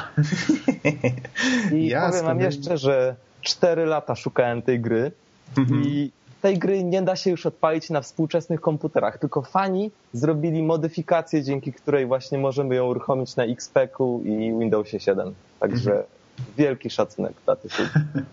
I 1.73 1.87
Ja 1.89 2.09
powiem 2.11 2.25
wam 2.25 2.41
jeszcze, 2.41 2.79
że 2.79 3.17
4 3.41 3.87
lata 3.87 4.15
szukałem 4.15 4.63
tej 4.63 4.81
gry 4.81 5.13
Mhm. 5.59 5.83
i 5.85 6.11
tej 6.43 6.59
gry 6.59 6.85
nie 6.85 7.03
da 7.03 7.17
się 7.17 7.31
już 7.31 7.47
odpalić 7.47 7.91
na 7.91 8.01
współczesnych 8.01 8.61
komputerach, 8.61 9.19
tylko 9.19 9.43
fani 9.43 9.91
zrobili 10.13 10.63
modyfikację, 10.63 11.43
dzięki 11.43 11.73
której 11.73 12.07
właśnie 12.07 12.39
możemy 12.39 12.75
ją 12.75 12.87
uruchomić 12.87 13.37
na 13.37 13.45
XP-ku 13.45 14.23
i 14.25 14.59
Windowsie 14.59 15.01
7. 15.01 15.35
Także 15.61 15.91
Mhm. 15.91 16.09
Wielki 16.57 16.91
szacunek 16.91 17.33
dla 17.45 17.57
tych 17.57 17.79
ludzi. 17.79 17.91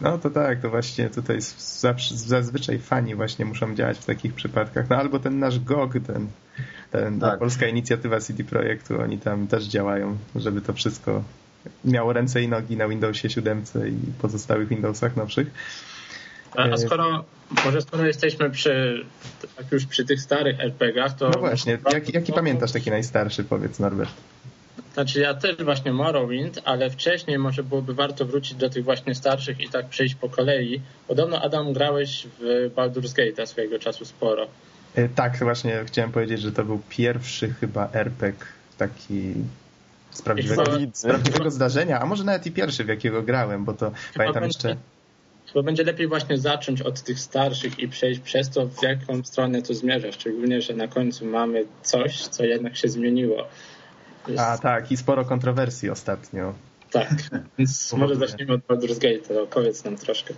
No 0.00 0.18
to 0.18 0.30
tak, 0.30 0.60
to 0.60 0.70
właśnie 0.70 1.10
tutaj 1.10 1.38
zazwyczaj 2.10 2.78
fani 2.78 3.14
właśnie 3.14 3.44
muszą 3.44 3.74
działać 3.74 3.98
w 3.98 4.04
takich 4.04 4.34
przypadkach. 4.34 4.90
No 4.90 4.96
albo 4.96 5.18
ten 5.18 5.38
nasz 5.38 5.58
GOG, 5.58 5.92
ten, 6.06 6.26
ten 6.90 7.20
ta 7.20 7.30
Tak. 7.30 7.38
polska 7.38 7.66
inicjatywa 7.66 8.20
CD 8.20 8.44
Projektu, 8.44 9.00
oni 9.00 9.18
tam 9.18 9.46
też 9.46 9.64
działają, 9.64 10.16
żeby 10.36 10.60
to 10.60 10.72
wszystko 10.72 11.22
miało 11.84 12.12
ręce 12.12 12.42
i 12.42 12.48
nogi 12.48 12.76
na 12.76 12.88
Windowsie 12.88 13.30
7 13.30 13.62
i 13.88 14.12
pozostałych 14.22 14.68
Windowsach 14.68 15.16
nowszych. 15.16 15.50
A, 16.56 16.62
a 16.62 16.76
skoro, 16.76 17.24
może 17.64 17.82
skoro 17.82 18.06
jesteśmy 18.06 18.50
przy, 18.50 19.04
tak 19.56 19.72
już 19.72 19.86
przy 19.86 20.04
tych 20.04 20.20
starych 20.20 20.60
RPG-ach, 20.60 21.16
to... 21.16 21.30
No 21.30 21.38
właśnie, 21.38 21.78
jaki, 21.92 22.12
jaki 22.12 22.32
pamiętasz 22.32 22.72
taki 22.72 22.90
najstarszy, 22.90 23.44
powiedz 23.44 23.78
Norbert? 23.78 24.10
Znaczy 24.94 25.20
ja 25.20 25.34
też 25.34 25.56
właśnie 25.56 25.92
Morrowind, 25.92 26.60
ale 26.64 26.90
wcześniej 26.90 27.38
może 27.38 27.62
byłoby 27.62 27.94
warto 27.94 28.24
wrócić 28.24 28.54
do 28.54 28.70
tych 28.70 28.84
właśnie 28.84 29.14
starszych 29.14 29.60
i 29.60 29.68
tak 29.68 29.88
przejść 29.88 30.14
po 30.14 30.28
kolei. 30.28 30.80
Podobno 31.08 31.40
Adam 31.42 31.72
grałeś 31.72 32.26
w 32.40 32.70
Baldur's 32.76 33.14
Gate'a 33.14 33.46
swojego 33.46 33.78
czasu 33.78 34.04
sporo. 34.04 34.46
E, 34.94 35.08
Tak, 35.08 35.36
właśnie 35.38 35.82
chciałem 35.86 36.12
powiedzieć, 36.12 36.40
że 36.40 36.52
to 36.52 36.64
był 36.64 36.80
pierwszy 36.88 37.54
chyba 37.60 37.88
RPG 37.92 38.46
taki 38.78 39.34
z 40.10 40.22
prawdziwego, 40.22 40.64
z 40.92 41.02
prawdziwego 41.02 41.50
zdarzenia, 41.50 42.00
a 42.00 42.06
może 42.06 42.24
nawet 42.24 42.46
i 42.46 42.52
pierwszy, 42.52 42.84
w 42.84 42.88
jakiego 42.88 43.22
grałem, 43.22 43.64
bo 43.64 43.72
to 43.72 43.92
pamiętam 44.16 44.42
będzie- 44.42 44.68
jeszcze... 44.68 44.76
Chyba 45.46 45.62
będzie 45.62 45.84
lepiej 45.84 46.06
właśnie 46.06 46.38
zacząć 46.38 46.82
od 46.82 47.02
tych 47.02 47.20
starszych 47.20 47.78
i 47.78 47.88
przejść 47.88 48.20
przez 48.20 48.50
to, 48.50 48.66
w 48.66 48.82
jaką 48.82 49.24
stronę 49.24 49.62
to 49.62 49.74
zmierza. 49.74 50.12
Szczególnie, 50.12 50.62
że 50.62 50.74
na 50.74 50.88
końcu 50.88 51.26
mamy 51.26 51.64
coś, 51.82 52.18
co 52.28 52.44
jednak 52.44 52.76
się 52.76 52.88
zmieniło. 52.88 53.46
Jest, 54.28 54.40
A 54.40 54.58
tak, 54.58 54.92
i 54.92 54.96
sporo 54.96 55.24
kontrowersji 55.24 55.90
ostatnio. 55.90 56.54
tak, 56.90 57.08
więc 57.58 57.92
może 57.92 58.16
zacznijmy 58.16 58.54
od 58.54 58.60
Baldur's 58.60 58.98
Gate'a. 58.98 59.42
Opowiedz 59.42 59.84
nam 59.84 59.96
troszkę. 59.96 60.34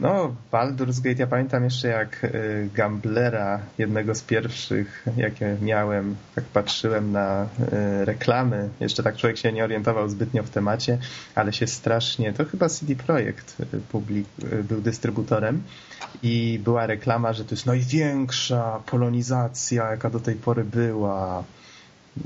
No, 0.00 0.34
Baldur's 0.52 1.00
Gate, 1.02 1.20
ja 1.20 1.26
pamiętam 1.26 1.64
jeszcze 1.64 1.88
jak 1.88 2.24
y, 2.24 2.68
Gamblera, 2.74 3.60
jednego 3.78 4.14
z 4.14 4.22
pierwszych, 4.22 5.06
jakie 5.16 5.56
miałem, 5.62 6.16
tak 6.34 6.44
patrzyłem 6.44 7.12
na 7.12 7.42
y, 7.44 8.04
reklamy, 8.04 8.68
jeszcze 8.80 9.02
tak 9.02 9.16
człowiek 9.16 9.36
się 9.36 9.52
nie 9.52 9.64
orientował 9.64 10.08
zbytnio 10.08 10.42
w 10.42 10.50
temacie, 10.50 10.98
ale 11.34 11.52
się 11.52 11.66
strasznie, 11.66 12.32
to 12.32 12.44
chyba 12.44 12.68
CD 12.68 12.94
Projekt 12.94 13.56
publik, 13.88 14.26
y, 14.52 14.64
był 14.64 14.80
dystrybutorem 14.80 15.62
i 16.22 16.60
była 16.64 16.86
reklama, 16.86 17.32
że 17.32 17.44
to 17.44 17.50
jest 17.50 17.66
największa 17.66 18.82
polonizacja, 18.86 19.90
jaka 19.90 20.10
do 20.10 20.20
tej 20.20 20.34
pory 20.34 20.64
była. 20.64 21.44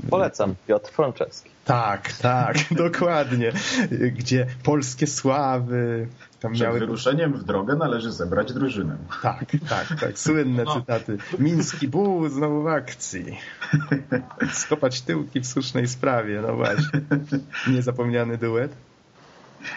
Polecam, 0.09 0.55
Piotr 0.67 0.91
Franceski. 0.91 1.49
Tak, 1.65 2.13
tak, 2.13 2.57
dokładnie. 2.85 3.51
Gdzie 3.91 4.47
polskie 4.63 5.07
sławy. 5.07 6.07
Tam 6.39 6.53
Przed 6.53 6.67
miały... 6.67 6.79
wyruszeniem 6.79 7.33
w 7.33 7.43
drogę 7.43 7.75
należy 7.75 8.11
zebrać 8.11 8.53
drużynę. 8.53 8.97
Tak, 9.21 9.45
tak, 9.69 9.99
tak. 9.99 10.19
Słynne 10.19 10.63
no. 10.63 10.79
cytaty. 10.79 11.17
Miński 11.39 11.87
buł 11.87 12.29
znowu 12.29 12.63
w 12.63 12.67
akcji. 12.67 13.37
Skopać 14.53 15.01
tyłki 15.01 15.41
w 15.41 15.47
słusznej 15.47 15.87
sprawie, 15.87 16.41
no 16.47 16.55
właśnie. 16.55 17.01
Niezapomniany 17.67 18.37
duet. 18.37 18.71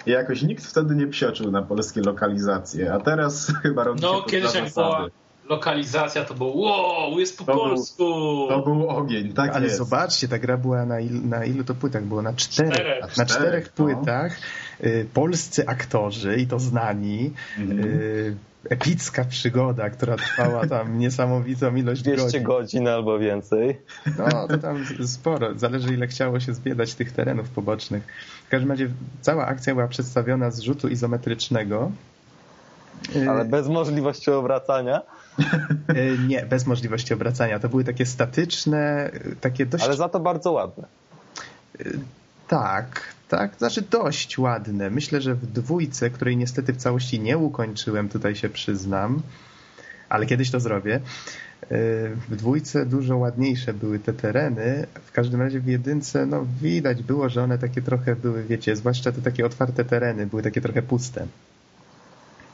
I 0.06 0.10
jakoś 0.10 0.42
nikt 0.42 0.66
wtedy 0.66 0.94
nie 0.94 1.06
psioczył 1.06 1.50
na 1.50 1.62
polskie 1.62 2.00
lokalizacje, 2.00 2.94
a 2.94 3.00
teraz 3.00 3.52
chyba 3.62 3.84
robi 3.84 4.02
no, 4.02 4.20
się 4.20 4.30
kiedyś 4.30 4.54
jak 4.54 4.74
była 4.74 5.08
lokalizacja, 5.48 6.24
to 6.24 6.34
było 6.34 6.56
wow, 6.56 7.18
jest 7.18 7.38
po 7.38 7.44
to 7.44 7.52
polsku. 7.52 8.04
Był, 8.04 8.48
to 8.48 8.62
był 8.62 8.88
ogień, 8.88 9.32
tak 9.32 9.54
Ale 9.54 9.64
jest. 9.64 9.78
zobaczcie, 9.78 10.28
ta 10.28 10.38
gra 10.38 10.56
była 10.56 10.86
na, 10.86 11.00
il, 11.00 11.28
na 11.28 11.44
ilu 11.44 11.64
to 11.64 11.74
płytach? 11.74 12.04
Było 12.04 12.22
na 12.22 12.32
czterech. 12.32 12.72
czterech. 12.72 13.16
Na 13.16 13.26
czterech 13.26 13.64
no. 13.66 13.84
płytach. 13.84 14.36
Y, 14.84 15.06
polscy 15.14 15.66
aktorzy 15.66 16.36
i 16.36 16.46
to 16.46 16.58
znani. 16.58 17.32
Mhm. 17.58 17.80
Y, 17.80 18.36
epicka 18.70 19.24
przygoda, 19.24 19.90
która 19.90 20.16
trwała 20.16 20.66
tam 20.76 20.98
niesamowitą 20.98 21.74
ilość 21.76 22.02
200 22.02 22.24
godzin. 22.24 22.42
godzin 22.42 22.88
albo 22.88 23.18
więcej. 23.18 23.80
No, 24.18 24.48
to 24.48 24.58
tam 24.58 24.84
sporo. 25.06 25.58
Zależy 25.58 25.94
ile 25.94 26.06
chciało 26.06 26.40
się 26.40 26.54
zbiedać 26.54 26.94
tych 26.94 27.12
terenów 27.12 27.48
pobocznych. 27.48 28.02
W 28.46 28.48
każdym 28.48 28.70
razie 28.70 28.88
cała 29.20 29.46
akcja 29.46 29.74
była 29.74 29.88
przedstawiona 29.88 30.50
z 30.50 30.60
rzutu 30.60 30.88
izometrycznego. 30.88 31.90
Ale 33.28 33.44
bez 33.44 33.68
możliwości 33.68 34.30
obracania? 34.30 35.02
E, 35.88 36.18
nie, 36.28 36.46
bez 36.46 36.66
możliwości 36.66 37.14
obracania. 37.14 37.58
To 37.58 37.68
były 37.68 37.84
takie 37.84 38.06
statyczne, 38.06 39.10
takie 39.40 39.66
dość... 39.66 39.84
Ale 39.84 39.96
za 39.96 40.08
to 40.08 40.20
bardzo 40.20 40.52
ładne. 40.52 40.86
E, 41.80 41.84
tak, 42.48 43.14
tak, 43.28 43.56
znaczy 43.58 43.82
dość 43.82 44.38
ładne. 44.38 44.90
Myślę, 44.90 45.20
że 45.20 45.34
w 45.34 45.46
dwójce, 45.46 46.10
której 46.10 46.36
niestety 46.36 46.72
w 46.72 46.76
całości 46.76 47.20
nie 47.20 47.38
ukończyłem, 47.38 48.08
tutaj 48.08 48.36
się 48.36 48.48
przyznam, 48.48 49.22
ale 50.08 50.26
kiedyś 50.26 50.50
to 50.50 50.60
zrobię. 50.60 51.00
W 52.28 52.36
dwójce 52.36 52.86
dużo 52.86 53.16
ładniejsze 53.16 53.74
były 53.74 53.98
te 53.98 54.12
tereny. 54.12 54.86
W 55.04 55.12
każdym 55.12 55.40
razie 55.40 55.60
w 55.60 55.66
jedynce, 55.66 56.26
no 56.26 56.46
widać 56.62 57.02
było, 57.02 57.28
że 57.28 57.42
one 57.42 57.58
takie 57.58 57.82
trochę 57.82 58.16
były, 58.16 58.44
wiecie, 58.44 58.76
zwłaszcza 58.76 59.12
te 59.12 59.22
takie 59.22 59.46
otwarte 59.46 59.84
tereny, 59.84 60.26
były 60.26 60.42
takie 60.42 60.60
trochę 60.60 60.82
puste. 60.82 61.26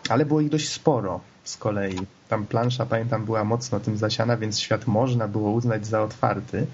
Ale 0.08 0.26
było 0.26 0.40
ich 0.40 0.48
dość 0.48 0.68
sporo 0.68 1.20
z 1.48 1.56
kolei. 1.56 1.96
Tam 2.28 2.46
plansza, 2.46 2.86
pamiętam, 2.86 3.24
była 3.24 3.44
mocno 3.44 3.80
tym 3.80 3.96
zasiana, 3.96 4.36
więc 4.36 4.60
świat 4.60 4.86
można 4.86 5.28
było 5.28 5.50
uznać 5.50 5.86
za 5.86 6.02
otwarty. 6.02 6.66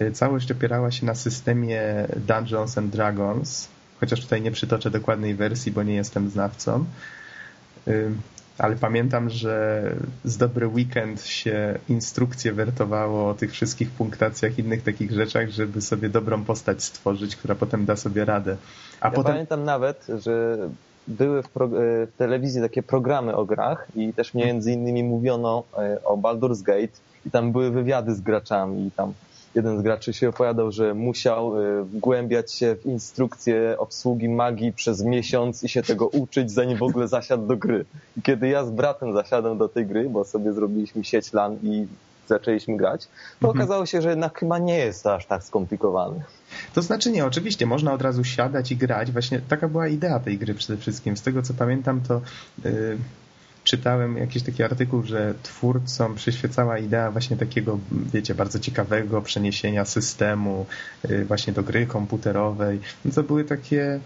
Y, 0.00 0.12
całość 0.12 0.52
opierała 0.52 0.90
się 0.90 1.06
na 1.06 1.14
systemie 1.14 1.82
Dungeons 2.16 2.78
and 2.78 2.92
Dragons, 2.92 3.68
chociaż 4.00 4.20
tutaj 4.20 4.42
nie 4.42 4.50
przytoczę 4.50 4.90
dokładnej 4.90 5.34
wersji, 5.34 5.72
bo 5.72 5.82
nie 5.82 5.94
jestem 5.94 6.30
znawcą. 6.30 6.84
Y, 7.88 8.10
ale 8.58 8.76
pamiętam, 8.76 9.30
że 9.30 9.82
z 10.24 10.36
dobry 10.36 10.66
weekend 10.66 11.26
się 11.26 11.78
instrukcje 11.88 12.52
wertowało 12.52 13.28
o 13.28 13.34
tych 13.34 13.52
wszystkich 13.52 13.90
punktacjach, 13.90 14.58
innych 14.58 14.82
takich 14.82 15.12
rzeczach, 15.12 15.50
żeby 15.50 15.80
sobie 15.80 16.08
dobrą 16.08 16.44
postać 16.44 16.84
stworzyć, 16.84 17.36
która 17.36 17.54
potem 17.54 17.84
da 17.84 17.96
sobie 17.96 18.24
radę. 18.24 18.56
A 19.00 19.08
ja 19.08 19.12
potem... 19.12 19.32
pamiętam 19.32 19.64
nawet, 19.64 20.06
że 20.24 20.58
były 21.08 21.42
w, 21.42 21.48
pro, 21.48 21.66
e, 21.66 21.70
w, 22.06 22.12
telewizji 22.18 22.60
takie 22.62 22.82
programy 22.82 23.36
o 23.36 23.44
grach 23.44 23.88
i 23.96 24.12
też 24.12 24.34
między 24.34 24.72
innymi 24.72 25.04
mówiono 25.04 25.62
e, 25.78 26.04
o 26.04 26.16
Baldur's 26.16 26.62
Gate 26.62 26.98
i 27.26 27.30
tam 27.30 27.52
były 27.52 27.70
wywiady 27.70 28.14
z 28.14 28.20
graczami 28.20 28.86
i 28.86 28.90
tam 28.90 29.12
jeden 29.54 29.78
z 29.78 29.82
graczy 29.82 30.12
się 30.12 30.28
opowiadał, 30.28 30.72
że 30.72 30.94
musiał 30.94 31.60
e, 31.60 31.82
wgłębiać 31.82 32.52
się 32.52 32.76
w 32.76 32.86
instrukcje 32.86 33.74
obsługi 33.78 34.28
magii 34.28 34.72
przez 34.72 35.02
miesiąc 35.02 35.64
i 35.64 35.68
się 35.68 35.82
tego 35.82 36.08
uczyć, 36.08 36.50
zanim 36.50 36.78
w 36.78 36.82
ogóle 36.82 37.08
zasiadł 37.08 37.46
do 37.46 37.56
gry. 37.56 37.84
I 38.16 38.22
kiedy 38.22 38.48
ja 38.48 38.64
z 38.64 38.70
bratem 38.70 39.12
zasiadłem 39.12 39.58
do 39.58 39.68
tej 39.68 39.86
gry, 39.86 40.08
bo 40.10 40.24
sobie 40.24 40.52
zrobiliśmy 40.52 41.04
sieć 41.04 41.32
LAN 41.32 41.58
i 41.62 41.86
zaczęliśmy 42.34 42.76
grać, 42.76 43.08
to 43.40 43.48
mhm. 43.48 43.58
okazało 43.58 43.86
się, 43.86 44.02
że 44.02 44.10
jednak 44.10 44.38
chyba 44.38 44.58
nie 44.58 44.78
jest 44.78 45.06
aż 45.06 45.26
tak 45.26 45.44
skomplikowany. 45.44 46.22
To 46.74 46.82
znaczy 46.82 47.10
nie, 47.10 47.26
oczywiście 47.26 47.66
można 47.66 47.92
od 47.92 48.02
razu 48.02 48.24
siadać 48.24 48.72
i 48.72 48.76
grać. 48.76 49.12
Właśnie 49.12 49.40
taka 49.48 49.68
była 49.68 49.88
idea 49.88 50.20
tej 50.20 50.38
gry 50.38 50.54
przede 50.54 50.78
wszystkim. 50.78 51.16
Z 51.16 51.22
tego 51.22 51.42
co 51.42 51.54
pamiętam, 51.54 52.00
to 52.00 52.20
yy, 52.64 52.98
czytałem 53.64 54.16
jakiś 54.16 54.42
taki 54.42 54.62
artykuł, 54.62 55.02
że 55.02 55.34
twórcom 55.42 56.14
przyświecała 56.14 56.78
idea 56.78 57.10
właśnie 57.10 57.36
takiego, 57.36 57.78
wiecie, 57.92 58.34
bardzo 58.34 58.58
ciekawego 58.58 59.22
przeniesienia 59.22 59.84
systemu 59.84 60.66
yy, 61.08 61.24
właśnie 61.24 61.52
do 61.52 61.62
gry 61.62 61.86
komputerowej. 61.86 62.80
No 63.04 63.12
to 63.12 63.22
były 63.22 63.44
takie 63.44 64.00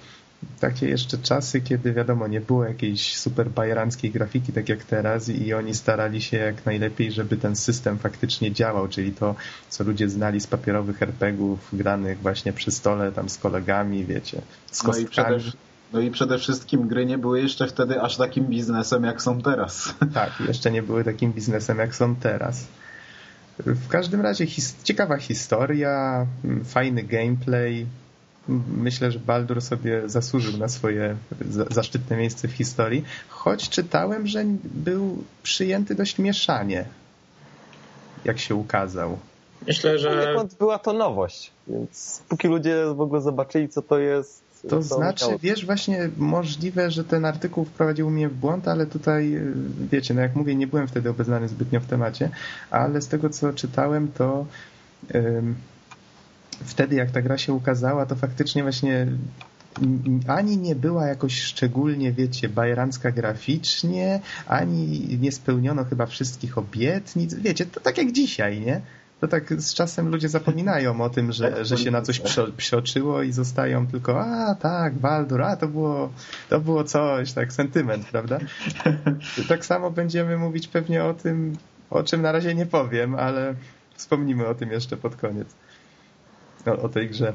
takie 0.60 0.88
jeszcze 0.88 1.18
czasy, 1.18 1.60
kiedy 1.60 1.92
wiadomo, 1.92 2.26
nie 2.26 2.40
było 2.40 2.64
jakiejś 2.64 3.16
super 3.16 3.50
bajeranckiej 3.50 4.10
grafiki, 4.10 4.52
tak 4.52 4.68
jak 4.68 4.84
teraz 4.84 5.28
i 5.28 5.54
oni 5.54 5.74
starali 5.74 6.22
się 6.22 6.36
jak 6.36 6.66
najlepiej, 6.66 7.12
żeby 7.12 7.36
ten 7.36 7.56
system 7.56 7.98
faktycznie 7.98 8.52
działał, 8.52 8.88
czyli 8.88 9.12
to, 9.12 9.34
co 9.68 9.84
ludzie 9.84 10.08
znali 10.08 10.40
z 10.40 10.46
papierowych 10.46 11.02
RPGów 11.02 11.68
granych 11.72 12.18
właśnie 12.18 12.52
przy 12.52 12.70
stole 12.70 13.12
tam 13.12 13.28
z 13.28 13.38
kolegami, 13.38 14.04
wiecie, 14.04 14.42
z 14.70 14.84
no 14.84 14.96
i, 14.96 15.04
przede, 15.04 15.38
no 15.92 16.00
i 16.00 16.10
przede 16.10 16.38
wszystkim 16.38 16.88
gry 16.88 17.06
nie 17.06 17.18
były 17.18 17.42
jeszcze 17.42 17.66
wtedy 17.66 18.00
aż 18.00 18.16
takim 18.16 18.46
biznesem, 18.46 19.04
jak 19.04 19.22
są 19.22 19.42
teraz. 19.42 19.94
Tak, 20.14 20.32
jeszcze 20.48 20.70
nie 20.70 20.82
były 20.82 21.04
takim 21.04 21.32
biznesem, 21.32 21.78
jak 21.78 21.94
są 21.94 22.16
teraz. 22.16 22.66
W 23.58 23.88
każdym 23.88 24.20
razie 24.20 24.46
his 24.46 24.82
ciekawa 24.82 25.16
historia, 25.16 26.26
fajny 26.64 27.02
gameplay, 27.02 27.86
myślę, 28.48 29.10
że 29.10 29.18
Baldur 29.18 29.62
sobie 29.62 30.08
zasłużył 30.08 30.58
na 30.58 30.68
swoje 30.68 31.16
zaszczytne 31.70 32.16
miejsce 32.16 32.48
w 32.48 32.52
historii, 32.52 33.04
choć 33.28 33.68
czytałem, 33.68 34.26
że 34.26 34.44
był 34.64 35.24
przyjęty 35.42 35.94
dość 35.94 36.18
mieszanie, 36.18 36.84
jak 38.24 38.38
się 38.38 38.54
ukazał. 38.54 39.18
Myślę, 39.66 39.98
że... 39.98 40.36
była 40.58 40.78
to 40.78 40.92
nowość, 40.92 41.50
więc 41.68 42.22
póki 42.28 42.48
ludzie 42.48 42.84
w 42.94 43.00
ogóle 43.00 43.20
zobaczyli, 43.20 43.68
co 43.68 43.82
to 43.82 43.98
jest, 43.98 44.42
to, 44.62 44.68
to 44.68 44.82
znaczy, 44.82 45.26
wiesz, 45.42 45.66
właśnie 45.66 46.10
możliwe, 46.16 46.90
że 46.90 47.04
ten 47.04 47.24
artykuł 47.24 47.64
wprowadził 47.64 48.10
mnie 48.10 48.28
w 48.28 48.34
błąd, 48.34 48.68
ale 48.68 48.86
tutaj, 48.86 49.40
wiecie, 49.92 50.14
no 50.14 50.20
jak 50.20 50.36
mówię, 50.36 50.54
nie 50.54 50.66
byłem 50.66 50.88
wtedy 50.88 51.10
obeznany 51.10 51.48
zbytnio 51.48 51.80
w 51.80 51.86
temacie, 51.86 52.30
ale 52.70 53.02
z 53.02 53.08
tego, 53.08 53.30
co 53.30 53.52
czytałem, 53.52 54.12
to 54.12 54.46
wtedy 56.64 56.96
jak 56.96 57.10
ta 57.10 57.22
gra 57.22 57.38
się 57.38 57.52
ukazała, 57.52 58.06
to 58.06 58.16
faktycznie 58.16 58.62
właśnie 58.62 59.06
ani 60.26 60.58
nie 60.58 60.74
była 60.74 61.06
jakoś 61.06 61.42
szczególnie, 61.42 62.12
wiecie, 62.12 62.48
bajerancka 62.48 63.10
graficznie, 63.10 64.20
ani 64.46 65.18
nie 65.20 65.32
spełniono 65.32 65.84
chyba 65.84 66.06
wszystkich 66.06 66.58
obietnic. 66.58 67.34
Wiecie, 67.34 67.66
to 67.66 67.80
tak 67.80 67.98
jak 67.98 68.12
dzisiaj, 68.12 68.60
nie? 68.60 68.80
To 69.20 69.28
tak 69.28 69.52
z 69.62 69.74
czasem 69.74 70.08
ludzie 70.08 70.28
zapominają 70.28 71.00
o 71.00 71.10
tym, 71.10 71.32
że, 71.32 71.64
że 71.64 71.78
się 71.78 71.90
na 71.90 72.02
coś 72.02 72.22
przeoczyło 72.56 73.22
i 73.22 73.32
zostają 73.32 73.86
tylko, 73.86 74.20
a 74.20 74.54
tak, 74.54 74.94
Baldur, 74.94 75.42
a 75.42 75.56
to 75.56 75.68
było, 75.68 76.12
to 76.50 76.60
było 76.60 76.84
coś, 76.84 77.32
tak, 77.32 77.52
sentyment, 77.52 78.06
prawda? 78.06 78.38
Tak 79.48 79.66
samo 79.66 79.90
będziemy 79.90 80.38
mówić 80.38 80.68
pewnie 80.68 81.04
o 81.04 81.14
tym, 81.14 81.56
o 81.90 82.02
czym 82.02 82.22
na 82.22 82.32
razie 82.32 82.54
nie 82.54 82.66
powiem, 82.66 83.14
ale 83.14 83.54
wspomnimy 83.94 84.46
o 84.46 84.54
tym 84.54 84.70
jeszcze 84.70 84.96
pod 84.96 85.16
koniec 85.16 85.48
o, 86.66 86.82
o 86.82 86.88
tej 86.88 87.08
grze. 87.08 87.32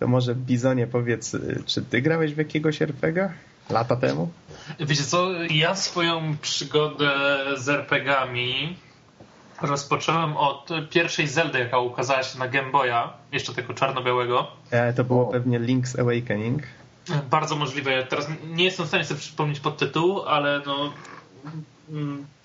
To 0.00 0.08
może 0.08 0.34
Bizonie 0.34 0.86
powiedz, 0.86 1.34
y, 1.34 1.62
czy 1.66 1.82
ty 1.82 2.02
grałeś 2.02 2.34
w 2.34 2.38
jakiegoś 2.38 2.82
RPGa 2.82 3.32
lata 3.70 3.96
temu? 3.96 4.30
Wiecie 4.80 5.04
co, 5.04 5.32
ja 5.50 5.74
swoją 5.74 6.36
przygodę 6.42 7.10
z 7.56 7.68
RPGami 7.68 8.76
rozpocząłem 9.62 10.36
od 10.36 10.68
pierwszej 10.90 11.28
Zeldy, 11.28 11.58
jaka 11.58 11.78
ukazała 11.78 12.22
się 12.22 12.38
na 12.38 12.48
Game 12.48 12.70
Boya, 12.70 13.12
jeszcze 13.32 13.54
tego 13.54 13.74
czarno-białego. 13.74 14.46
E, 14.70 14.92
to 14.92 15.04
było 15.04 15.26
pewnie 15.26 15.60
Link's 15.60 16.00
Awakening. 16.00 16.62
Bardzo 17.30 17.56
możliwe. 17.56 18.04
Teraz 18.04 18.28
nie 18.46 18.64
jestem 18.64 18.86
w 18.86 18.88
stanie 18.88 19.04
sobie 19.04 19.20
przypomnieć 19.20 19.60
podtytułu, 19.60 20.22
ale 20.22 20.62
no 20.66 20.92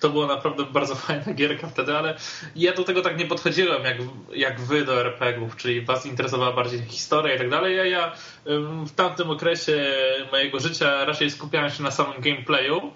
to 0.00 0.10
była 0.10 0.26
naprawdę 0.26 0.64
bardzo 0.64 0.94
fajna 1.04 1.32
gierka 1.34 1.66
wtedy, 1.66 1.96
ale 1.96 2.16
ja 2.56 2.74
do 2.74 2.84
tego 2.84 3.02
tak 3.02 3.18
nie 3.18 3.26
podchodziłem 3.26 3.84
jak, 3.84 3.96
jak 4.34 4.60
wy 4.60 4.84
do 4.84 5.00
RPGów, 5.00 5.56
czyli 5.56 5.80
was 5.80 6.06
interesowała 6.06 6.52
bardziej 6.52 6.82
historia 6.82 7.34
i 7.34 7.38
tak 7.38 7.50
dalej. 7.50 7.76
Ja, 7.76 7.84
ja 7.84 8.12
w 8.86 8.90
tamtym 8.96 9.30
okresie 9.30 9.94
mojego 10.32 10.60
życia 10.60 11.04
raczej 11.04 11.30
skupiałem 11.30 11.70
się 11.70 11.82
na 11.82 11.90
samym 11.90 12.20
gameplayu. 12.20 12.92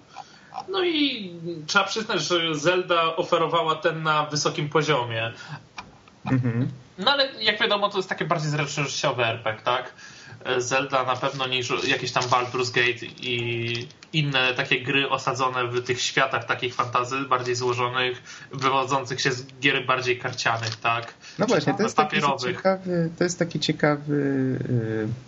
No 0.68 0.84
i 0.84 1.30
trzeba 1.66 1.84
przyznać, 1.84 2.22
że 2.22 2.54
Zelda 2.54 3.16
oferowała 3.16 3.74
ten 3.74 4.02
na 4.02 4.26
wysokim 4.26 4.68
poziomie. 4.68 5.32
Mhm. 6.32 6.70
No 6.98 7.12
ale 7.12 7.32
jak 7.40 7.60
wiadomo, 7.60 7.88
to 7.88 7.96
jest 7.96 8.08
takie 8.08 8.24
bardziej 8.24 8.50
zręcznościowe 8.50 9.26
RPG, 9.26 9.62
tak? 9.64 9.94
Zelda 10.58 11.04
na 11.04 11.16
pewno 11.16 11.46
niż 11.46 11.72
jakieś 11.88 12.12
tam 12.12 12.22
Baldur's 12.22 12.74
Gate 12.74 13.06
i 13.20 13.88
inne 14.12 14.54
takie 14.54 14.82
gry 14.82 15.10
osadzone 15.10 15.66
w 15.66 15.84
tych 15.84 16.00
światach 16.00 16.44
takich 16.44 16.74
fantazy 16.74 17.20
bardziej 17.20 17.54
złożonych, 17.54 18.22
wywodzących 18.52 19.20
się 19.20 19.32
z 19.32 19.46
gier 19.60 19.86
bardziej 19.86 20.18
karcianych, 20.18 20.76
tak? 20.76 21.14
No 21.38 21.46
właśnie, 21.46 21.74
to 21.74 21.82
jest, 21.82 21.96
taki 21.96 22.16
ciekawy, 22.40 23.10
to 23.18 23.24
jest 23.24 23.38
taki 23.38 23.60
ciekawy 23.60 24.58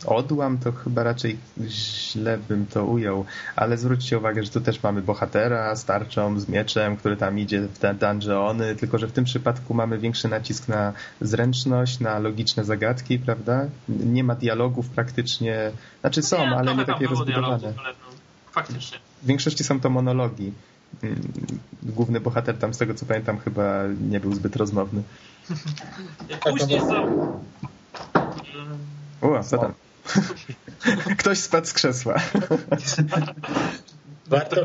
yy, 0.04 0.06
odłam, 0.06 0.58
to 0.58 0.72
chyba 0.72 1.02
raczej 1.02 1.36
źle 1.60 2.38
bym 2.38 2.66
to 2.66 2.84
ujął, 2.84 3.24
ale 3.56 3.78
zwróćcie 3.78 4.18
uwagę, 4.18 4.42
że 4.42 4.50
tu 4.50 4.60
też 4.60 4.82
mamy 4.82 5.02
bohatera 5.02 5.76
z 5.76 5.84
tarczą, 5.84 6.40
z 6.40 6.48
mieczem, 6.48 6.96
który 6.96 7.16
tam 7.16 7.38
idzie 7.38 7.60
w 7.60 7.78
te 7.78 7.94
dungeony, 7.94 8.76
tylko 8.76 8.98
że 8.98 9.06
w 9.06 9.12
tym 9.12 9.24
przypadku 9.24 9.74
mamy 9.74 9.98
większy 9.98 10.28
nacisk 10.28 10.68
na 10.68 10.92
zręczność, 11.20 12.00
na 12.00 12.18
logiczne 12.18 12.64
zagadki, 12.64 13.18
prawda? 13.18 13.66
Nie 13.88 14.24
ma 14.24 14.34
dialogów 14.34 14.88
praktycznie, 14.88 15.70
znaczy 16.00 16.22
są, 16.22 16.38
nie, 16.38 16.56
ale 16.56 16.74
nie 16.74 16.84
takie 16.84 17.06
rozbudowane. 17.06 17.58
Dialogów, 17.58 17.78
ale 17.84 17.94
no 18.04 18.09
faktycznie. 18.52 18.98
W 19.22 19.26
większości 19.26 19.64
są 19.64 19.80
to 19.80 19.90
monologi. 19.90 20.52
Mm, 21.02 21.32
główny 21.82 22.20
bohater 22.20 22.58
tam, 22.58 22.74
z 22.74 22.78
tego 22.78 22.94
co 22.94 23.06
pamiętam, 23.06 23.38
chyba 23.38 23.82
nie 24.10 24.20
był 24.20 24.34
zbyt 24.34 24.56
rozmowny. 24.56 25.02
Później 26.50 26.80
są... 26.80 27.40
O, 29.20 29.44
co 29.44 29.58
tam? 29.58 29.74
Ktoś 31.18 31.38
spadł 31.38 31.66
z 31.66 31.72
krzesła. 31.72 32.14
Warto 34.26 34.56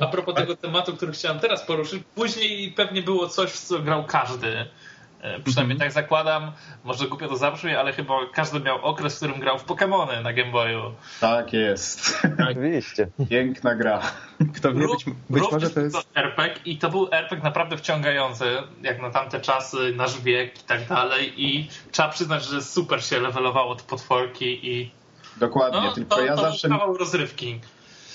a 0.00 0.06
propos 0.06 0.34
tego 0.34 0.56
tematu, 0.56 0.96
który 0.96 1.12
chciałem 1.12 1.40
teraz 1.40 1.66
poruszyć, 1.66 2.02
później 2.14 2.72
pewnie 2.72 3.02
było 3.02 3.28
coś, 3.28 3.50
w 3.50 3.60
co 3.60 3.78
grał 3.78 4.04
każdy 4.04 4.66
przynajmniej 5.44 5.76
mm 5.76 5.76
-hmm. 5.76 5.80
tak 5.80 5.92
zakładam. 5.92 6.52
Może 6.84 7.08
głupio 7.08 7.28
to 7.28 7.36
zabrzmi, 7.36 7.74
ale 7.74 7.92
chyba 7.92 8.14
każdy 8.32 8.60
miał 8.60 8.84
okres, 8.84 9.14
w 9.14 9.16
którym 9.16 9.40
grał 9.40 9.58
w 9.58 9.66
Pokémony 9.66 10.22
na 10.22 10.32
Game 10.32 10.52
Boyu. 10.52 10.94
Tak 11.20 11.52
jest. 11.52 12.26
Oczywiście. 12.50 13.08
Piękna 13.30 13.74
gra. 13.74 14.00
Kto 14.56 14.74
wie, 14.74 14.86
być, 14.86 15.04
być 15.30 15.44
może 15.52 15.70
to 15.70 15.80
jest... 15.80 15.96
To 15.96 16.20
RPG 16.20 16.60
i 16.64 16.78
to 16.78 16.90
był 16.90 17.08
RPG 17.12 17.44
naprawdę 17.44 17.76
wciągający, 17.76 18.44
jak 18.82 19.02
na 19.02 19.10
tamte 19.10 19.40
czasy, 19.40 19.92
nasz 19.96 20.20
wiek 20.20 20.60
i 20.60 20.64
tak 20.64 20.88
dalej 20.88 21.44
i 21.44 21.68
trzeba 21.92 22.08
przyznać, 22.08 22.44
że 22.44 22.62
super 22.62 23.04
się 23.04 23.20
levelowało 23.20 23.74
te 23.74 23.84
potworki 23.84 24.70
i 24.72 24.90
Dokładnie, 25.36 25.80
no, 25.80 25.92
tylko 25.92 26.16
to, 26.16 26.24
ja 26.24 26.36
to 26.36 26.42
zawsze... 26.42 26.68
rozrywki. 26.98 27.60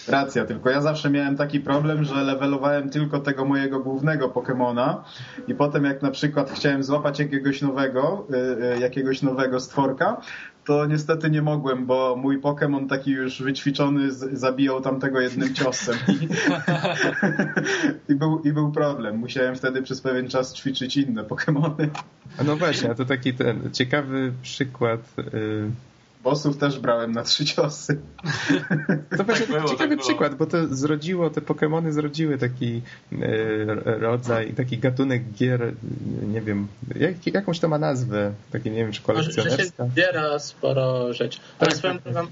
Racja, 0.07 0.45
tylko 0.45 0.69
ja 0.69 0.81
zawsze 0.81 1.09
miałem 1.09 1.37
taki 1.37 1.59
problem, 1.59 2.03
że 2.03 2.23
levelowałem 2.23 2.89
tylko 2.89 3.19
tego 3.19 3.45
mojego 3.45 3.79
głównego 3.79 4.29
Pokemona 4.29 5.03
i 5.47 5.55
potem 5.55 5.83
jak 5.83 6.01
na 6.01 6.11
przykład 6.11 6.51
chciałem 6.51 6.83
złapać 6.83 7.19
jakiegoś 7.19 7.61
nowego, 7.61 8.27
y, 8.33 8.75
y, 8.75 8.79
jakiegoś 8.79 9.21
nowego 9.21 9.59
stworka, 9.59 10.21
to 10.65 10.85
niestety 10.85 11.29
nie 11.29 11.41
mogłem, 11.41 11.85
bo 11.85 12.15
mój 12.15 12.41
Pokémon 12.41 12.89
taki 12.89 13.11
już 13.11 13.41
wyćwiczony 13.41 14.11
zabijał 14.11 14.81
tamtego 14.81 15.19
jednym 15.19 15.53
ciosem. 15.53 15.95
I, 16.07 16.27
I, 18.13 18.15
był, 18.15 18.41
I 18.41 18.53
był 18.53 18.71
problem. 18.71 19.17
Musiałem 19.17 19.55
wtedy 19.55 19.81
przez 19.81 20.01
pewien 20.01 20.27
czas 20.27 20.53
ćwiczyć 20.53 20.97
inne 20.97 21.23
Pokémony. 21.23 21.87
No 22.45 22.55
właśnie, 22.55 22.91
a 22.91 22.95
to 22.95 23.05
taki 23.05 23.33
ten 23.33 23.71
ciekawy 23.71 24.33
przykład... 24.41 24.99
Yy 25.17 25.71
bossów 26.23 26.57
też 26.57 26.79
brałem 26.79 27.11
na 27.11 27.23
trzy 27.23 27.45
ciosy. 27.45 27.97
To 29.17 29.23
właśnie 29.23 29.47
tak 29.47 29.69
ciekawy 29.69 29.95
tak 29.95 30.05
przykład, 30.05 30.35
bo 30.35 30.45
to 30.45 30.75
zrodziło, 30.75 31.29
te 31.29 31.41
Pokémony 31.41 31.91
zrodziły 31.91 32.37
taki 32.37 32.81
e, 33.11 33.65
rodzaj, 33.99 34.53
taki 34.53 34.77
gatunek 34.77 35.23
gier, 35.33 35.73
nie 36.27 36.41
wiem, 36.41 36.67
jak, 36.95 37.27
jakąś 37.27 37.59
to 37.59 37.67
ma 37.67 37.77
nazwę, 37.77 38.33
takie 38.51 38.69
nie 38.69 38.83
wiem, 38.83 38.91
czy 38.91 39.01
kolekcjonerska. 39.01 39.63
Że 39.63 39.89
się 39.89 39.91
zbiera 39.91 40.39
sporo 40.39 41.13
rzeczy. 41.13 41.39
Ale 41.59 41.69
tak, 41.69 41.77
swoją 41.77 41.99
tak. 41.99 42.25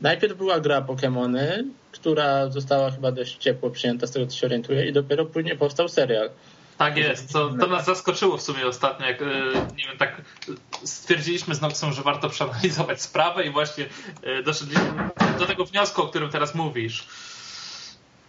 najpierw 0.00 0.36
była 0.36 0.60
gra 0.60 0.82
Pokémony, 0.82 1.64
która 1.92 2.50
została 2.50 2.90
chyba 2.90 3.12
dość 3.12 3.36
ciepło 3.36 3.70
przyjęta, 3.70 4.06
z 4.06 4.10
tego 4.10 4.26
co 4.26 4.36
się 4.36 4.46
orientuję, 4.46 4.88
i 4.88 4.92
dopiero 4.92 5.26
później 5.26 5.58
powstał 5.58 5.88
serial. 5.88 6.30
Tak 6.78 6.96
jest, 6.96 7.32
to, 7.32 7.50
to 7.60 7.66
nas 7.66 7.84
zaskoczyło 7.84 8.36
w 8.36 8.42
sumie 8.42 8.66
ostatnio, 8.66 9.06
jak 9.06 9.22
e, 9.22 9.26
nie 9.76 9.84
wiem, 9.84 9.98
tak 9.98 10.22
stwierdziliśmy 10.84 11.54
z 11.54 11.60
Noxem, 11.60 11.92
że 11.92 12.02
warto 12.02 12.28
przeanalizować 12.28 13.02
sprawę 13.02 13.44
i 13.46 13.50
właśnie 13.50 13.86
e, 14.22 14.42
doszliśmy 14.42 15.10
do 15.38 15.46
tego 15.46 15.64
wniosku, 15.64 16.02
o 16.02 16.06
którym 16.06 16.30
teraz 16.30 16.54
mówisz. 16.54 17.06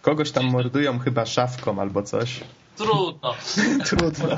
Kogoś 0.02 0.30
tam 0.30 0.44
mordują 0.44 0.98
chyba 0.98 1.26
szafką 1.26 1.80
albo 1.80 2.02
coś. 2.02 2.40
Trudno. 2.76 3.34
Trudno. 3.88 4.28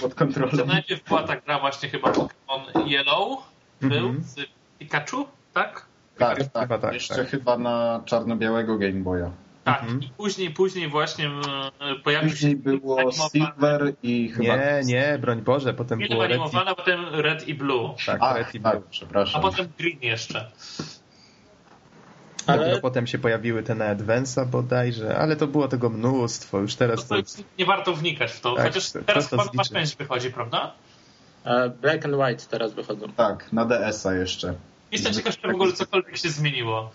Pod 0.00 0.14
kontrolą. 0.14 0.66
Najpierw 0.66 1.04
była 1.04 1.22
ta 1.22 1.36
gra 1.36 1.58
właśnie 1.58 1.88
chyba 1.88 2.12
Pokémon 2.12 2.86
Yellow, 2.86 3.38
był 3.80 4.08
mm 4.08 4.20
-hmm. 4.20 4.24
z 4.24 4.36
Pikachu, 4.78 5.26
tak? 5.52 5.86
Tak, 6.18 6.38
tak. 6.52 6.62
Chyba 6.62 6.78
tak 6.78 6.94
Jeszcze 6.94 7.14
tak. 7.14 7.28
chyba 7.28 7.58
na 7.58 8.02
czarno-białego 8.04 8.78
Game 8.78 9.00
Boya. 9.00 9.30
Tak, 9.64 9.82
mhm. 9.82 10.02
i 10.02 10.08
później, 10.08 10.50
później 10.50 10.88
właśnie 10.88 11.26
e, 11.80 11.94
pojawił 12.04 12.30
później 12.30 12.52
się... 12.52 12.58
było 12.58 13.12
Silver 13.12 13.94
i 14.02 14.28
chyba... 14.28 14.56
Nie, 14.56 14.80
nie, 14.84 15.18
broń 15.18 15.42
Boże, 15.42 15.74
potem 15.74 15.98
Film 15.98 16.10
było 16.10 16.26
Red 16.26 16.40
i... 16.46 16.74
potem 16.76 17.06
Red 17.12 17.48
i 17.48 17.54
Blue. 17.54 17.94
Tak, 18.06 18.22
a, 18.22 18.38
Red 18.38 18.54
i 18.54 18.60
tak, 18.60 18.72
Blue. 18.72 18.88
przepraszam. 18.90 19.40
A 19.40 19.42
potem 19.42 19.68
Green 19.78 19.98
jeszcze. 20.02 20.50
Ale... 22.46 22.80
potem 22.80 23.06
się 23.06 23.18
pojawiły 23.18 23.62
te 23.62 23.74
na 23.74 23.96
Advance'a 23.96 24.46
bodajże, 24.46 25.18
ale 25.18 25.36
to 25.36 25.46
było 25.46 25.68
tego 25.68 25.90
mnóstwo, 25.90 26.58
już 26.58 26.74
teraz 26.74 27.08
to, 27.08 27.22
to... 27.22 27.28
Nie 27.58 27.66
warto 27.66 27.94
wnikać 27.94 28.32
w 28.32 28.40
to, 28.40 28.54
tak, 28.54 28.66
chociaż 28.66 28.90
teraz 29.06 29.30
chyba 29.30 29.44
nowa 29.44 29.64
część 29.64 29.96
wychodzi, 29.96 30.30
prawda? 30.30 30.72
E, 31.44 31.70
Black 31.70 32.04
and 32.04 32.14
White 32.14 32.44
teraz 32.50 32.74
wychodzą. 32.74 33.12
Tak, 33.16 33.52
na 33.52 33.64
DS-a 33.64 34.14
jeszcze. 34.14 34.54
Jestem 34.92 35.14
ciekaw, 35.14 35.38
czy 35.38 35.48
w 35.48 35.54
ogóle 35.54 35.72
cokolwiek 35.72 36.16
się 36.16 36.28
zmieniło. 36.28 36.90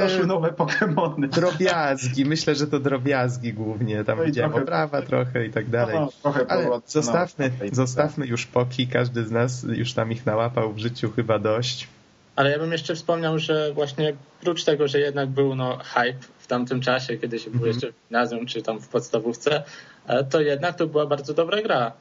Poszły 0.00 0.26
nowe 0.26 0.48
Pokémony. 0.52 1.28
Drobiazgi, 1.28 2.24
myślę, 2.24 2.54
że 2.54 2.66
to 2.66 2.80
drobiazgi 2.80 3.52
głównie. 3.52 4.04
Tam 4.04 4.18
no 4.18 4.24
widziałem 4.24 4.50
trochę... 4.50 4.64
oprawa 4.64 5.02
trochę 5.02 5.46
i 5.46 5.50
tak 5.50 5.70
dalej. 5.70 5.96
No, 6.00 6.08
trochę 6.22 6.46
Ale 6.48 6.80
zostawmy, 6.86 7.50
zostawmy 7.72 8.26
już 8.26 8.46
poki, 8.46 8.86
każdy 8.86 9.24
z 9.24 9.30
nas 9.30 9.62
już 9.62 9.92
tam 9.92 10.12
ich 10.12 10.26
nałapał 10.26 10.72
w 10.72 10.78
życiu 10.78 11.12
chyba 11.16 11.38
dość. 11.38 11.88
Ale 12.36 12.50
ja 12.50 12.58
bym 12.58 12.72
jeszcze 12.72 12.94
wspomniał, 12.94 13.38
że 13.38 13.72
właśnie 13.72 14.12
prócz 14.40 14.64
tego, 14.64 14.88
że 14.88 14.98
jednak 14.98 15.28
był 15.28 15.54
no, 15.54 15.78
hype 15.84 16.18
w 16.38 16.46
tamtym 16.46 16.80
czasie, 16.80 17.16
kiedy 17.16 17.38
się 17.38 17.50
było 17.50 17.62
mm 17.62 17.72
-hmm. 17.72 17.74
jeszcze 17.74 17.92
w 17.92 17.94
gimnazjum 18.08 18.46
czy 18.46 18.62
tam 18.62 18.80
w 18.80 18.88
podstawówce, 18.88 19.62
e, 20.06 20.24
to 20.24 20.40
jednak 20.40 20.76
to 20.76 20.86
była 20.86 21.06
bardzo 21.06 21.34
dobra 21.34 21.62
gra. 21.62 21.92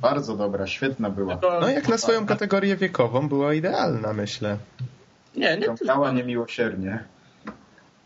Bardzo 0.00 0.36
dobra, 0.36 0.66
świetna 0.66 1.10
była. 1.10 1.38
No 1.60 1.68
jak 1.68 1.88
na 1.88 1.98
swoją 1.98 2.26
kategorię 2.26 2.76
wiekową 2.76 3.28
była 3.28 3.54
idealna, 3.54 4.12
myślę. 4.12 4.56
Nie, 5.36 5.56
nie. 5.56 5.66
Ciągnęła 5.66 6.12
niemiłosiernie. 6.12 7.04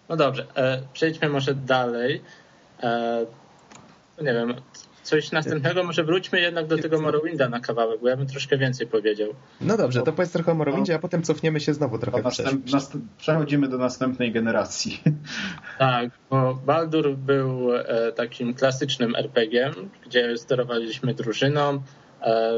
No 0.08 0.16
dobrze, 0.16 0.46
e, 0.56 0.82
przejdźmy 0.92 1.28
może 1.28 1.54
dalej. 1.54 2.22
E, 2.82 3.26
nie 4.22 4.32
wiem, 4.32 4.54
coś 5.08 5.32
następnego, 5.32 5.84
może 5.84 6.04
wróćmy 6.04 6.40
jednak 6.40 6.66
do 6.66 6.78
tego 6.78 7.00
Morrowinda 7.00 7.48
na 7.48 7.60
kawałek, 7.60 8.00
bo 8.00 8.08
ja 8.08 8.16
bym 8.16 8.26
troszkę 8.26 8.58
więcej 8.58 8.86
powiedział. 8.86 9.28
No 9.60 9.76
dobrze, 9.76 10.02
to 10.02 10.12
powiedz 10.12 10.32
trochę 10.32 10.52
o 10.52 10.54
Morrowindzie, 10.54 10.94
a 10.94 10.98
potem 10.98 11.22
cofniemy 11.22 11.60
się 11.60 11.74
znowu 11.74 11.98
trochę 11.98 12.22
następ, 12.22 12.64
Przechodzimy 13.18 13.68
do 13.68 13.78
następnej 13.78 14.32
generacji. 14.32 15.00
Tak, 15.78 16.10
bo 16.30 16.54
Baldur 16.54 17.16
był 17.16 17.76
e, 17.76 18.12
takim 18.12 18.54
klasycznym 18.54 19.16
RPG, 19.16 19.70
gdzie 20.06 20.36
sterowaliśmy 20.36 21.14
drużyną, 21.14 21.82
e, 22.22 22.52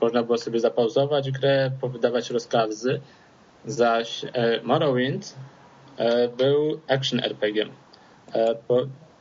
można 0.00 0.22
było 0.22 0.38
sobie 0.38 0.60
zapauzować 0.60 1.30
grę, 1.30 1.70
powydawać 1.80 2.30
rozkazy, 2.30 3.00
zaś 3.64 4.24
e, 4.24 4.62
Morrowind 4.62 5.34
był 6.36 6.80
action 6.88 7.20
RPG. 7.20 7.66
E, 8.34 8.54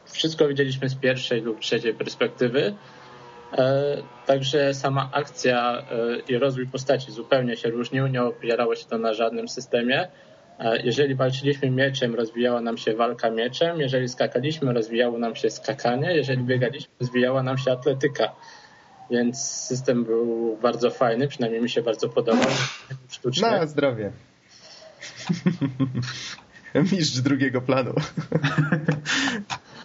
wszystko 0.06 0.48
widzieliśmy 0.48 0.90
z 0.90 0.96
pierwszej 0.96 1.42
lub 1.42 1.60
trzeciej 1.60 1.94
perspektywy, 1.94 2.76
e, 3.58 3.98
także 4.26 4.74
sama 4.74 5.10
akcja 5.14 5.86
i 6.28 6.38
rozwój 6.38 6.68
postaci 6.68 7.12
zupełnie 7.12 7.58
się 7.58 7.70
różnił, 7.70 8.08
nie 8.08 8.24
opierało 8.24 8.76
się 8.76 8.86
to 8.86 8.98
na 8.98 9.14
żadnym 9.14 9.48
systemie. 9.48 10.08
Jeżeli 10.84 11.16
walczyliśmy 11.16 11.70
mieczem, 11.70 12.16
rozwijała 12.16 12.62
nam 12.62 12.78
się 12.78 12.96
walka 12.96 13.30
mieczem, 13.30 13.80
jeżeli 13.80 14.10
skakaliśmy, 14.10 14.74
rozwijało 14.74 15.18
nam 15.18 15.36
się 15.36 15.50
skakanie, 15.50 16.16
jeżeli 16.16 16.44
biegaliśmy, 16.44 16.94
rozwijała 17.00 17.44
nam 17.44 17.58
się 17.58 17.72
atletyka. 17.72 18.36
Więc 19.10 19.42
system 19.42 20.04
był 20.04 20.58
bardzo 20.62 20.92
fajny, 20.92 21.28
przynajmniej 21.28 21.62
mi 21.62 21.70
się 21.70 21.82
bardzo 21.82 22.10
podobał. 22.10 22.50
Na 23.42 23.66
zdrowie. 23.66 24.12
mistrz 26.92 27.20
drugiego 27.22 27.62
planu. 27.62 27.94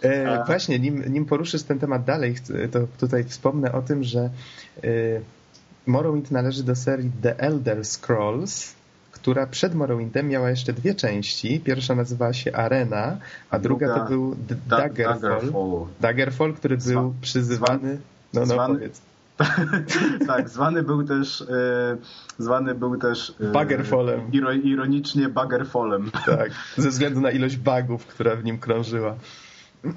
E, 0.03 0.45
właśnie, 0.45 0.79
nim, 0.79 1.13
nim 1.13 1.25
poruszysz 1.25 1.63
ten 1.63 1.79
temat 1.79 2.03
dalej, 2.03 2.35
to 2.71 2.79
tutaj 2.99 3.23
wspomnę 3.23 3.71
o 3.71 3.81
tym, 3.81 4.03
że 4.03 4.19
e, 4.19 4.29
Morrowind 5.87 6.31
należy 6.31 6.63
do 6.63 6.75
serii 6.75 7.11
The 7.21 7.39
Elder 7.39 7.85
Scrolls, 7.85 8.73
która 9.11 9.47
przed 9.47 9.75
Morrowindem 9.75 10.29
miała 10.29 10.49
jeszcze 10.49 10.73
dwie 10.73 10.95
części. 10.95 11.59
Pierwsza 11.59 11.95
nazywała 11.95 12.33
się 12.33 12.53
Arena, 12.53 13.17
a 13.49 13.59
druga, 13.59 13.87
druga 13.87 14.03
to 14.03 14.09
był 14.09 14.35
Daggerfall. 14.67 15.19
Daggerfall. 15.21 15.85
Daggerfall, 16.01 16.53
który 16.53 16.77
był 16.77 17.13
przyzywany... 17.21 17.97
No, 18.33 18.45
no, 18.45 18.67
powiedz. 18.67 19.01
tak, 20.27 20.49
zwany 20.49 20.83
był 20.83 21.03
też 21.03 21.41
e, 21.41 21.97
zwany 22.37 22.75
był 22.75 22.97
też 22.97 23.33
e, 23.41 23.51
Baggerfallem. 23.51 24.31
iro, 24.31 24.51
ironicznie 24.51 25.29
Baggerfallem. 25.29 26.11
Tak, 26.25 26.51
ze 26.77 26.89
względu 26.89 27.21
na 27.21 27.31
ilość 27.31 27.57
bugów, 27.57 28.05
która 28.05 28.35
w 28.35 28.43
nim 28.43 28.59
krążyła. 28.59 29.15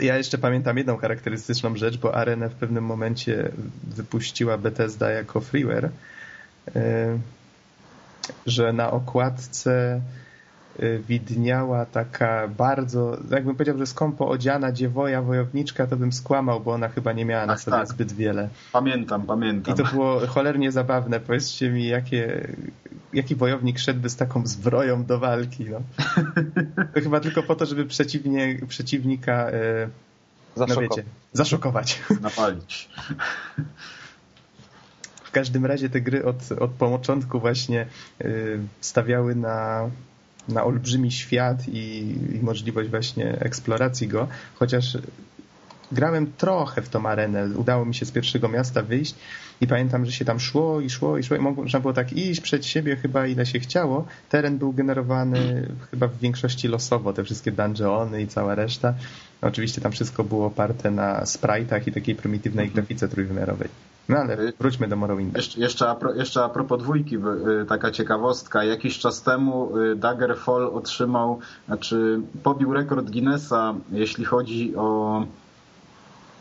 Ja 0.00 0.16
jeszcze 0.16 0.38
pamiętam 0.38 0.78
jedną 0.78 0.96
charakterystyczną 0.96 1.76
rzecz, 1.76 1.98
bo 1.98 2.14
Arenę 2.14 2.48
w 2.48 2.54
pewnym 2.54 2.84
momencie 2.84 3.52
wypuściła 3.96 4.58
Bethesda 4.58 5.10
jako 5.10 5.40
freeware, 5.40 5.90
e, 6.76 7.18
że 8.46 8.72
na 8.72 8.90
okładce 8.90 10.00
widniała 11.08 11.86
taka 11.86 12.48
bardzo, 12.48 13.18
jakbym 13.30 13.54
powiedział, 13.54 13.78
że 13.78 13.86
skąpo 13.86 14.28
odziana 14.28 14.72
dziewoja 14.72 15.22
wojowniczka, 15.22 15.86
to 15.86 15.96
bym 15.96 16.12
skłamał, 16.12 16.60
bo 16.60 16.72
ona 16.72 16.88
chyba 16.88 17.12
nie 17.12 17.24
miała 17.24 17.46
na 17.46 17.52
Ach, 17.52 17.60
sobie 17.60 17.76
tak. 17.76 17.88
zbyt 17.88 18.12
wiele. 18.12 18.48
Pamiętam, 18.72 19.22
I 19.22 19.26
pamiętam. 19.26 19.76
to 19.76 19.84
było 19.84 20.26
cholernie 20.26 20.72
zabawne. 20.72 21.20
Powiedzcie 21.20 21.70
mi, 21.70 21.86
jakie, 21.86 22.48
jaki 23.12 23.34
wojownik 23.34 23.78
szedłby 23.78 24.10
z 24.10 24.16
taką 24.16 24.46
zbroją 24.46 25.04
do 25.04 25.18
walki. 25.18 25.64
No. 25.64 25.80
To 26.94 27.00
chyba 27.00 27.20
tylko 27.20 27.42
po 27.42 27.54
to, 27.54 27.66
żeby 27.66 27.84
przeciwnie, 27.84 28.58
przeciwnika 28.68 29.50
e, 29.50 29.88
no 30.56 30.66
wiecie, 30.66 31.04
zaszokować. 31.32 32.02
Napalić. 32.20 32.88
W 35.24 35.30
każdym 35.30 35.66
razie 35.66 35.90
te 35.90 36.00
gry 36.00 36.24
od, 36.24 36.52
od 36.52 36.70
początku 36.70 37.40
właśnie 37.40 37.86
y, 38.20 38.58
stawiały 38.80 39.34
na, 39.34 39.90
na 40.48 40.64
olbrzymi 40.64 41.12
świat 41.12 41.68
i, 41.68 42.14
i 42.34 42.40
możliwość 42.42 42.90
właśnie 42.90 43.38
eksploracji 43.40 44.08
go, 44.08 44.28
chociaż 44.54 44.98
grałem 45.92 46.32
trochę 46.36 46.82
w 46.82 46.88
tą 46.88 47.06
arenę. 47.06 47.48
Udało 47.56 47.84
mi 47.84 47.94
się 47.94 48.06
z 48.06 48.10
pierwszego 48.10 48.48
miasta 48.48 48.82
wyjść 48.82 49.14
i 49.60 49.66
pamiętam, 49.66 50.06
że 50.06 50.12
się 50.12 50.24
tam 50.24 50.40
szło 50.40 50.80
i 50.80 50.90
szło 50.90 51.18
i 51.18 51.22
szło 51.22 51.36
i 51.36 51.40
można 51.40 51.80
było 51.80 51.92
tak 51.92 52.12
iść 52.12 52.40
przed 52.40 52.66
siebie 52.66 52.96
chyba 52.96 53.26
ile 53.26 53.46
się 53.46 53.60
chciało. 53.60 54.06
Teren 54.28 54.58
był 54.58 54.72
generowany 54.72 55.68
chyba 55.90 56.08
w 56.08 56.18
większości 56.18 56.68
losowo, 56.68 57.12
te 57.12 57.24
wszystkie 57.24 57.52
dungeony 57.52 58.22
i 58.22 58.26
cała 58.26 58.54
reszta. 58.54 58.94
Oczywiście 59.42 59.80
tam 59.80 59.92
wszystko 59.92 60.24
było 60.24 60.46
oparte 60.46 60.90
na 60.90 61.24
sprite'ach 61.24 61.88
i 61.88 61.92
takiej 61.92 62.14
prymitywnej 62.14 62.70
grafice 62.70 63.08
trójwymiarowej. 63.08 63.68
No 64.08 64.16
ale 64.16 64.36
wróćmy 64.58 64.88
do 64.88 64.96
Morrowinda. 64.96 65.38
Jeszcze, 65.38 65.60
jeszcze, 65.60 65.88
a, 65.88 65.94
pro, 65.94 66.14
jeszcze 66.14 66.44
a 66.44 66.48
propos 66.48 66.82
dwójki, 66.82 67.16
y, 67.16 67.66
taka 67.68 67.90
ciekawostka. 67.90 68.64
Jakiś 68.64 68.98
czas 68.98 69.22
temu 69.22 69.78
y, 69.78 69.96
Daggerfall 69.96 70.66
otrzymał, 70.66 71.38
znaczy 71.66 72.20
pobił 72.42 72.72
rekord 72.72 73.10
Guinnessa, 73.10 73.74
jeśli 73.92 74.24
chodzi 74.24 74.76
o, 74.76 75.22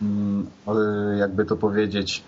mm, 0.02 0.48
o 0.66 0.80
jakby 1.18 1.46
to 1.46 1.56
powiedzieć, 1.56 2.24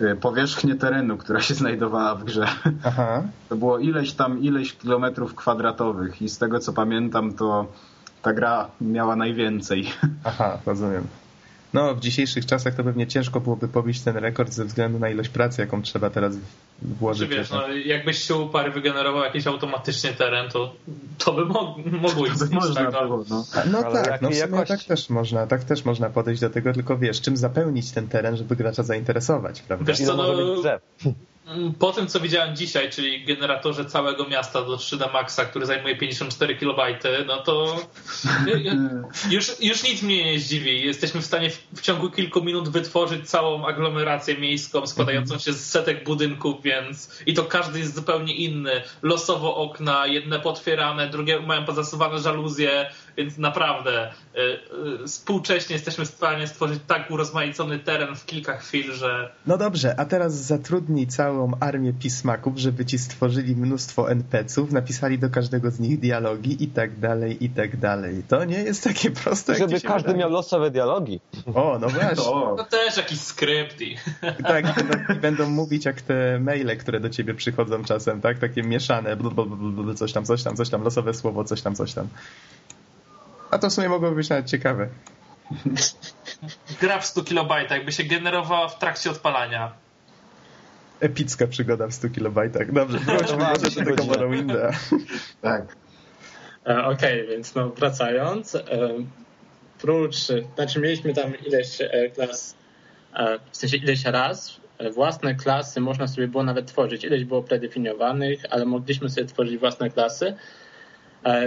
y, 0.00 0.16
powierzchnię 0.16 0.74
terenu, 0.74 1.16
która 1.16 1.40
się 1.40 1.54
znajdowała 1.54 2.14
w 2.14 2.24
grze. 2.24 2.46
Aha. 2.84 3.22
To 3.48 3.56
było 3.56 3.78
ileś 3.78 4.12
tam, 4.12 4.40
ileś 4.40 4.76
kilometrów 4.76 5.34
kwadratowych 5.34 6.22
i 6.22 6.28
z 6.28 6.38
tego 6.38 6.58
co 6.58 6.72
pamiętam, 6.72 7.32
to 7.32 7.66
ta 8.22 8.32
gra 8.32 8.68
miała 8.80 9.16
najwięcej. 9.16 9.90
Aha, 10.24 10.58
rozumiem. 10.66 11.21
No, 11.72 11.94
w 11.94 12.00
dzisiejszych 12.00 12.46
czasach 12.46 12.74
to 12.74 12.84
pewnie 12.84 13.06
ciężko 13.06 13.40
byłoby 13.40 13.68
pobić 13.68 14.00
ten 14.00 14.16
rekord 14.16 14.52
ze 14.52 14.64
względu 14.64 14.98
na 14.98 15.08
ilość 15.10 15.28
pracy, 15.28 15.60
jaką 15.60 15.82
trzeba 15.82 16.10
teraz 16.10 16.34
Czy 16.34 16.40
włożyć. 16.82 17.30
wiesz, 17.30 17.50
no, 17.50 17.68
jakbyś 17.68 18.18
się 18.18 18.34
uparł 18.34 18.72
wygenerował 18.72 19.22
jakiś 19.22 19.46
automatycznie 19.46 20.12
teren, 20.12 20.50
to, 20.50 20.74
to 21.18 21.32
by 21.32 21.44
mo- 21.44 21.76
mogło 22.00 22.10
To 22.10 22.22
by 22.22 22.28
istnieć. 22.28 22.50
można 22.50 22.84
tak, 22.84 22.92
no. 22.92 23.00
było, 23.02 23.24
no. 23.30 23.44
No 23.72 23.78
Ale 23.78 24.02
tak, 24.02 24.22
no 24.22 24.30
w 24.30 24.34
sumie 24.34 24.64
tak 24.66 24.84
też 24.84 25.10
można, 25.10 25.46
tak 25.46 25.64
też 25.64 25.84
można 25.84 26.10
podejść 26.10 26.40
do 26.40 26.50
tego, 26.50 26.72
tylko 26.72 26.98
wiesz, 26.98 27.20
czym 27.20 27.36
zapełnić 27.36 27.90
ten 27.92 28.08
teren, 28.08 28.36
żeby 28.36 28.56
gracza 28.56 28.82
zainteresować, 28.82 29.62
prawda? 29.62 29.84
Wiesz 29.84 30.00
co, 30.00 30.16
no, 30.16 30.24
Po 31.78 31.92
tym, 31.92 32.06
co 32.06 32.20
widziałem 32.20 32.56
dzisiaj, 32.56 32.90
czyli 32.90 33.24
generatorze 33.24 33.84
całego 33.84 34.28
miasta 34.28 34.62
do 34.62 34.76
3D 34.76 35.12
Maxa, 35.12 35.44
który 35.44 35.66
zajmuje 35.66 35.96
54 35.96 36.56
KB, 36.56 36.80
no 37.26 37.38
to 37.38 37.76
już, 39.30 39.60
już 39.60 39.82
nic 39.82 40.02
mnie 40.02 40.24
nie 40.24 40.38
zdziwi. 40.38 40.86
Jesteśmy 40.86 41.20
w 41.20 41.26
stanie 41.26 41.50
w, 41.50 41.66
w 41.72 41.80
ciągu 41.80 42.10
kilku 42.10 42.44
minut 42.44 42.68
wytworzyć 42.68 43.30
całą 43.30 43.66
aglomerację 43.66 44.38
miejską 44.38 44.86
składającą 44.86 45.38
się 45.38 45.52
z 45.52 45.70
setek 45.70 46.04
budynków, 46.04 46.62
więc 46.62 47.22
i 47.26 47.34
to 47.34 47.44
każdy 47.44 47.78
jest 47.78 47.94
zupełnie 47.94 48.34
inny. 48.34 48.82
Losowo 49.02 49.56
okna, 49.56 50.06
jedne 50.06 50.40
potwierane, 50.40 51.08
drugie 51.08 51.40
mają 51.40 51.64
pozasuwane 51.64 52.18
żaluzje, 52.18 52.90
więc 53.16 53.38
naprawdę 53.38 54.10
y, 54.10 54.40
y, 55.02 55.06
współcześnie 55.06 55.72
jesteśmy 55.76 56.04
w 56.04 56.08
stanie 56.08 56.46
stworzyć 56.46 56.80
tak 56.86 57.10
urozmaicony 57.10 57.78
teren 57.78 58.16
w 58.16 58.26
kilka 58.26 58.56
chwil, 58.56 58.92
że 58.92 59.32
No 59.46 59.58
dobrze, 59.58 59.94
a 60.00 60.04
teraz 60.04 60.34
zatrudnij 60.34 61.06
całą 61.06 61.52
armię 61.60 61.92
pismaków, 61.92 62.58
żeby 62.58 62.84
ci 62.84 62.98
stworzyli 62.98 63.56
mnóstwo 63.56 64.10
NPC-ów, 64.10 64.72
napisali 64.72 65.18
do 65.18 65.30
każdego 65.30 65.70
z 65.70 65.80
nich 65.80 66.00
dialogi 66.00 66.64
i 66.64 66.68
tak 66.68 66.98
dalej, 66.98 67.44
i 67.44 67.50
tak 67.50 67.76
dalej. 67.76 68.22
To 68.28 68.44
nie 68.44 68.58
jest 68.58 68.84
takie 68.84 69.10
proste, 69.10 69.52
jak 69.52 69.60
Żeby 69.60 69.80
każdy 69.80 70.06
wydaje. 70.06 70.18
miał 70.18 70.30
losowe 70.30 70.70
dialogi. 70.70 71.20
O, 71.54 71.78
no 71.80 71.88
właśnie. 71.88 72.16
To 72.56 72.66
też 72.70 72.96
jakiś 72.96 73.20
skrypt 73.20 73.80
i... 73.80 73.96
Tak, 74.42 74.64
i 74.64 74.84
będą, 74.84 75.14
i 75.14 75.18
będą 75.18 75.48
mówić 75.48 75.84
jak 75.84 76.02
te 76.02 76.38
maile, 76.40 76.76
które 76.78 77.00
do 77.00 77.08
ciebie 77.10 77.34
przychodzą 77.34 77.84
czasem, 77.84 78.20
tak? 78.20 78.38
Takie 78.38 78.62
mieszane, 78.62 79.16
bl, 79.16 79.28
bl, 79.28 79.42
bl, 79.42 79.82
bl, 79.82 79.94
coś 79.94 80.12
tam, 80.12 80.24
coś 80.24 80.42
tam, 80.42 80.56
coś 80.56 80.70
tam, 80.70 80.82
losowe 80.82 81.14
słowo, 81.14 81.44
coś 81.44 81.62
tam, 81.62 81.74
coś 81.74 81.92
tam. 81.94 82.08
A 83.52 83.58
to 83.58 83.70
w 83.70 83.72
sumie 83.72 83.88
mogłoby 83.88 84.16
być 84.16 84.28
nawet 84.28 84.46
ciekawe. 84.46 84.88
gra 86.80 86.98
w 86.98 87.06
100 87.06 87.22
kilobajtach, 87.22 87.78
jakby 87.78 87.92
się 87.92 88.04
generowała 88.04 88.68
w 88.68 88.78
trakcie 88.78 89.10
odpalania. 89.10 89.72
Epicka 91.00 91.46
przygoda 91.46 91.86
w 91.86 91.94
100 91.94 92.08
kilobajtach. 92.08 92.72
Dobrze, 92.72 92.98
wróćmy 92.98 93.36
Mamy 93.36 93.52
może 93.52 93.70
do 93.70 93.84
tego. 93.84 94.04
Morrowinda. 94.04 94.70
tak. 95.42 95.76
E, 96.66 96.84
Okej, 96.84 97.28
więc 97.28 97.54
no 97.54 97.68
wracając, 97.68 98.54
e, 98.54 98.60
prócz, 99.80 100.16
znaczy 100.54 100.80
mieliśmy 100.80 101.14
tam 101.14 101.32
ileś 101.46 101.80
e, 101.80 102.10
klas, 102.10 102.54
w 103.50 103.56
sensie 103.56 103.76
ileś 103.76 104.04
raz, 104.04 104.60
własne 104.94 105.34
klasy 105.34 105.80
można 105.80 106.06
sobie 106.06 106.28
było 106.28 106.42
nawet 106.42 106.66
tworzyć, 106.66 107.04
ileś 107.04 107.24
było 107.24 107.42
predefiniowanych, 107.42 108.42
ale 108.50 108.64
mogliśmy 108.64 109.10
sobie 109.10 109.26
tworzyć 109.26 109.58
własne 109.58 109.90
klasy, 109.90 110.36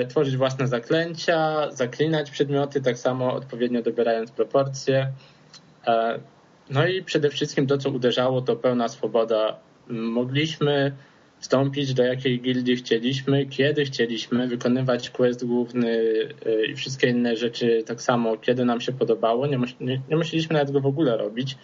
tworzyć 0.09 0.37
własne 0.37 0.67
zaklęcia, 0.67 1.71
zaklinać 1.71 2.31
przedmioty, 2.31 2.81
tak 2.81 2.97
samo 2.97 3.33
odpowiednio 3.33 3.81
dobierając 3.81 4.31
proporcje. 4.31 5.11
E, 5.87 6.19
No 6.69 6.87
i 6.87 7.03
przede 7.03 7.29
wszystkim 7.29 7.67
to, 7.67 7.77
co 7.77 7.89
uderzało, 7.89 8.41
to 8.41 8.55
pełna 8.55 8.87
swoboda. 8.87 9.59
Mogliśmy 9.89 10.91
wstąpić 11.39 11.93
do 11.93 12.03
jakiej 12.03 12.41
gildii 12.41 12.75
chcieliśmy, 12.75 13.45
kiedy 13.45 13.85
chcieliśmy, 13.85 14.47
wykonywać 14.47 15.09
quest 15.09 15.45
główny 15.45 15.89
y, 15.89 16.65
i 16.71 16.75
wszystkie 16.75 17.07
inne 17.09 17.35
rzeczy 17.37 17.83
tak 17.85 18.01
samo, 18.01 18.37
kiedy 18.37 18.65
nam 18.65 18.81
się 18.81 18.91
podobało. 18.91 19.47
Nie, 19.47 19.57
mus- 19.59 19.75
nie, 19.79 20.01
nie 20.09 20.17
musieliśmy 20.17 20.53
nawet 20.53 20.71
go 20.71 20.79
w 20.81 20.85
ogóle 20.85 21.17
robić, 21.17 21.57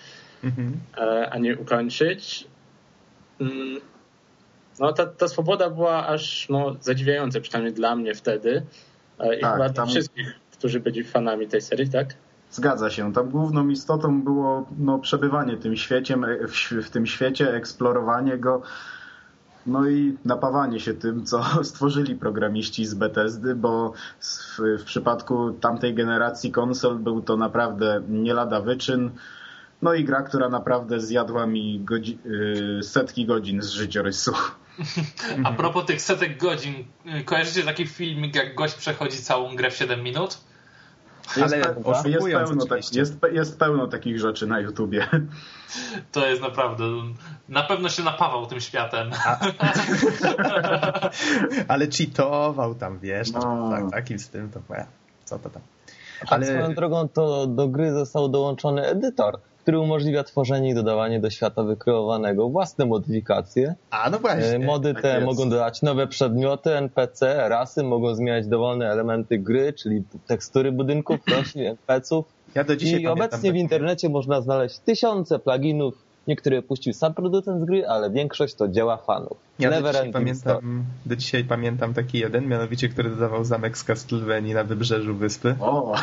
Mhm. 0.43 0.73
e, 0.97 1.29
ani 1.29 1.53
ukończyć. 1.53 2.47
No 4.81 4.93
ta, 4.93 5.05
ta 5.05 5.27
swoboda 5.27 5.69
była 5.69 6.07
aż 6.07 6.49
no, 6.49 6.75
zadziwiająca, 6.81 7.39
przynajmniej 7.41 7.73
dla 7.73 7.95
mnie 7.95 8.15
wtedy 8.15 8.63
e, 9.19 9.35
i 9.35 9.41
Tak, 9.41 9.53
chyba 9.53 9.69
dla 9.69 9.73
tam- 9.73 9.87
wszystkich, 9.87 10.33
którzy 10.51 10.79
byli 10.79 11.03
fanami 11.03 11.47
tej 11.47 11.61
serii, 11.61 11.89
tak? 11.89 12.13
Zgadza 12.51 12.89
się. 12.89 13.13
Tam 13.13 13.29
główną 13.29 13.67
istotą 13.69 14.21
było 14.21 14.67
no, 14.79 14.99
przebywanie 14.99 15.57
tym 15.57 15.75
świeciem, 15.75 16.23
e, 16.23 16.47
w, 16.47 16.71
w 16.85 16.89
tym 16.89 17.05
świecie, 17.05 17.53
eksplorowanie 17.53 18.37
go, 18.37 18.61
no 19.65 19.87
i 19.89 20.17
napawanie 20.25 20.79
się 20.79 20.93
tym, 20.93 21.25
co 21.25 21.43
stworzyli 21.63 22.15
programiści 22.15 22.85
z 22.85 22.93
Bethesdy, 22.93 23.55
bo 23.55 23.93
w, 24.19 24.59
w 24.79 24.83
przypadku 24.83 25.51
tamtej 25.51 25.93
generacji 25.93 26.51
konsol 26.51 26.99
był 26.99 27.21
to 27.21 27.37
naprawdę 27.37 28.01
nie 28.09 28.33
lada 28.33 28.61
wyczyn. 28.61 29.11
No 29.81 29.93
i 29.93 30.03
gra, 30.03 30.21
która 30.21 30.49
naprawdę 30.49 30.99
zjadła 30.99 31.45
mi 31.47 31.85
godzi- 31.85 32.17
y, 32.79 32.83
setki 32.83 33.25
godzin 33.25 33.61
z 33.61 33.69
życiorysu. 33.69 34.31
A 35.43 35.51
propos 35.51 35.85
tych 35.85 36.01
setek 36.01 36.37
godzin, 36.37 36.85
y, 37.19 37.23
kojarzycie 37.23 37.63
taki 37.63 37.87
filmik, 37.87 38.35
jak 38.35 38.55
gość 38.55 38.75
przechodzi 38.75 39.17
całą 39.17 39.55
grę 39.55 39.71
w 39.71 39.75
7 39.75 40.03
minut? 40.03 40.37
Ale 41.35 41.57
jest, 41.57 41.69
pe- 41.69 42.07
jest, 42.07 42.27
pełno, 42.31 42.65
tak, 42.65 42.95
jest, 42.95 43.17
jest 43.31 43.59
pełno 43.59 43.87
takich 43.87 44.19
rzeczy 44.19 44.47
na 44.47 44.59
YouTubie. 44.59 45.07
To 46.11 46.27
jest 46.27 46.41
naprawdę... 46.41 46.83
Na 47.49 47.63
pewno 47.63 47.89
się 47.89 48.03
napawał 48.03 48.45
tym 48.45 48.59
światem. 48.61 49.11
Ale 51.67 51.87
cheatował 51.87 52.75
tam, 52.75 52.99
wiesz, 52.99 53.31
no. 53.31 53.39
No. 53.39 53.71
tak, 53.71 53.91
takim 53.91 54.19
stylu 54.19 54.49
to 54.49 54.75
e, 54.75 54.85
co 55.25 55.39
to 55.39 55.49
tam. 55.49 55.61
Ale 56.21 56.29
Ale 56.29 56.45
swoją 56.45 56.75
drogą 56.75 57.07
to 57.07 57.47
do 57.47 57.67
gry 57.67 57.91
został 57.91 58.29
dołączony 58.29 58.87
edytor, 58.87 59.39
który 59.61 59.79
umożliwia 59.79 60.23
tworzenie 60.23 60.69
i 60.69 60.73
dodawanie 60.73 61.19
do 61.19 61.29
świata 61.29 61.63
wykreowanego 61.63 62.49
własne 62.49 62.85
modyfikacje. 62.85 63.75
a 63.91 64.09
no 64.09 64.19
właśnie. 64.19 64.55
E, 64.55 64.59
Mody 64.59 64.93
tak 64.93 65.01
te 65.01 65.13
jest. 65.13 65.25
mogą 65.25 65.49
dodać 65.49 65.81
nowe 65.81 66.07
przedmioty, 66.07 66.75
NPC, 66.75 67.49
rasy, 67.49 67.83
mogą 67.83 68.15
zmieniać 68.15 68.47
dowolne 68.47 68.89
elementy 68.89 69.37
gry, 69.37 69.73
czyli 69.73 70.03
tekstury 70.27 70.71
budynków, 70.71 71.19
roślin, 71.27 71.65
NPC-ów 71.65 72.25
Ja 72.55 72.63
do 72.63 72.75
dzisiaj 72.75 73.01
I 73.01 73.07
obecnie 73.07 73.51
w 73.51 73.55
internecie 73.55 74.09
można 74.09 74.41
znaleźć 74.41 74.79
tysiące 74.79 75.39
pluginów. 75.39 76.10
Niektóre 76.27 76.61
puścił 76.61 76.93
sam 76.93 77.13
producent 77.13 77.61
z 77.61 77.65
gry, 77.65 77.87
ale 77.87 78.09
większość 78.09 78.55
to 78.55 78.67
dzieła 78.67 78.97
fanów. 78.97 79.37
Ja 79.59 79.81
do 79.81 79.87
dzisiaj, 79.87 80.11
pamiętam, 80.11 80.85
do 81.05 81.15
dzisiaj 81.15 81.43
pamiętam 81.43 81.93
taki 81.93 82.19
jeden, 82.19 82.47
mianowicie, 82.47 82.89
który 82.89 83.09
dodawał 83.09 83.45
zamek 83.45 83.77
z 83.77 83.83
Castlevanii 83.83 84.53
na 84.53 84.63
wybrzeżu 84.63 85.15
wyspy. 85.15 85.55
O, 85.59 85.95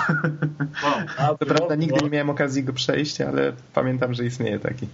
A, 1.19 1.29
Co 1.39 1.47
prawda 1.47 1.75
nigdy 1.75 2.05
nie 2.05 2.11
miałem 2.11 2.31
okazji 2.31 2.65
go 2.65 2.73
przejść, 2.73 3.21
ale 3.21 3.53
pamiętam, 3.75 4.15
że 4.15 4.25
istnieje 4.25 4.59
taki. 4.59 4.87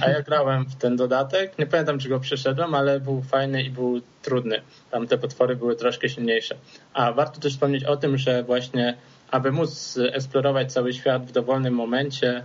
A 0.00 0.10
ja 0.10 0.22
grałem 0.22 0.64
w 0.64 0.74
ten 0.74 0.96
dodatek. 0.96 1.58
Nie 1.58 1.66
pamiętam, 1.66 1.98
czy 1.98 2.08
go 2.08 2.20
przeszedłem, 2.20 2.74
ale 2.74 3.00
był 3.00 3.22
fajny 3.22 3.62
i 3.62 3.70
był 3.70 4.00
trudny. 4.22 4.60
Tam 4.90 5.06
te 5.06 5.18
potwory 5.18 5.56
były 5.56 5.76
troszkę 5.76 6.08
silniejsze. 6.08 6.54
A 6.94 7.12
warto 7.12 7.40
też 7.40 7.52
wspomnieć 7.52 7.84
o 7.84 7.96
tym, 7.96 8.18
że 8.18 8.42
właśnie, 8.42 8.96
aby 9.30 9.52
móc 9.52 9.98
eksplorować 10.12 10.72
cały 10.72 10.92
świat 10.92 11.26
w 11.26 11.32
dowolnym 11.32 11.74
momencie, 11.74 12.28
e, 12.38 12.42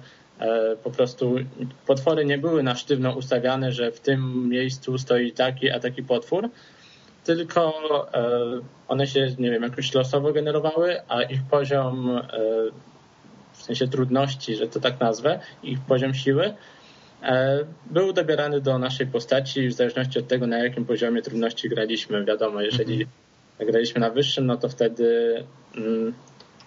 po 0.83 0.91
prostu 0.91 1.35
potwory 1.87 2.25
nie 2.25 2.37
były 2.37 2.63
na 2.63 2.75
sztywno 2.75 3.15
ustawiane, 3.15 3.71
że 3.71 3.91
w 3.91 3.99
tym 3.99 4.49
miejscu 4.49 4.97
stoi 4.97 5.31
taki, 5.31 5.69
a 5.69 5.79
taki 5.79 6.03
potwór, 6.03 6.49
tylko 7.27 7.73
e, 8.13 8.61
one 8.87 9.07
się, 9.07 9.35
nie 9.39 9.51
wiem, 9.51 9.63
jakoś 9.63 9.93
losowo 9.93 10.33
generowały, 10.33 11.01
a 11.07 11.21
ich 11.21 11.39
poziom, 11.51 12.09
e, 12.09 12.21
w 13.53 13.61
sensie 13.61 13.87
trudności, 13.87 14.55
że 14.55 14.67
to 14.67 14.79
tak 14.79 14.99
nazwę, 14.99 15.39
ich 15.63 15.79
poziom 15.79 16.13
siły, 16.13 16.53
e, 17.23 17.59
był 17.85 18.13
dobierany 18.13 18.61
do 18.61 18.79
naszej 18.79 19.07
postaci 19.07 19.67
w 19.67 19.73
zależności 19.73 20.19
od 20.19 20.27
tego, 20.27 20.47
na 20.47 20.57
jakim 20.57 20.85
poziomie 20.85 21.21
trudności 21.21 21.69
graliśmy. 21.69 22.25
Wiadomo, 22.25 22.61
jeżeli 22.61 23.07
graliśmy 23.59 24.01
na 24.01 24.09
wyższym, 24.09 24.45
no 24.45 24.57
to 24.57 24.69
wtedy 24.69 25.43
mm, 25.77 26.13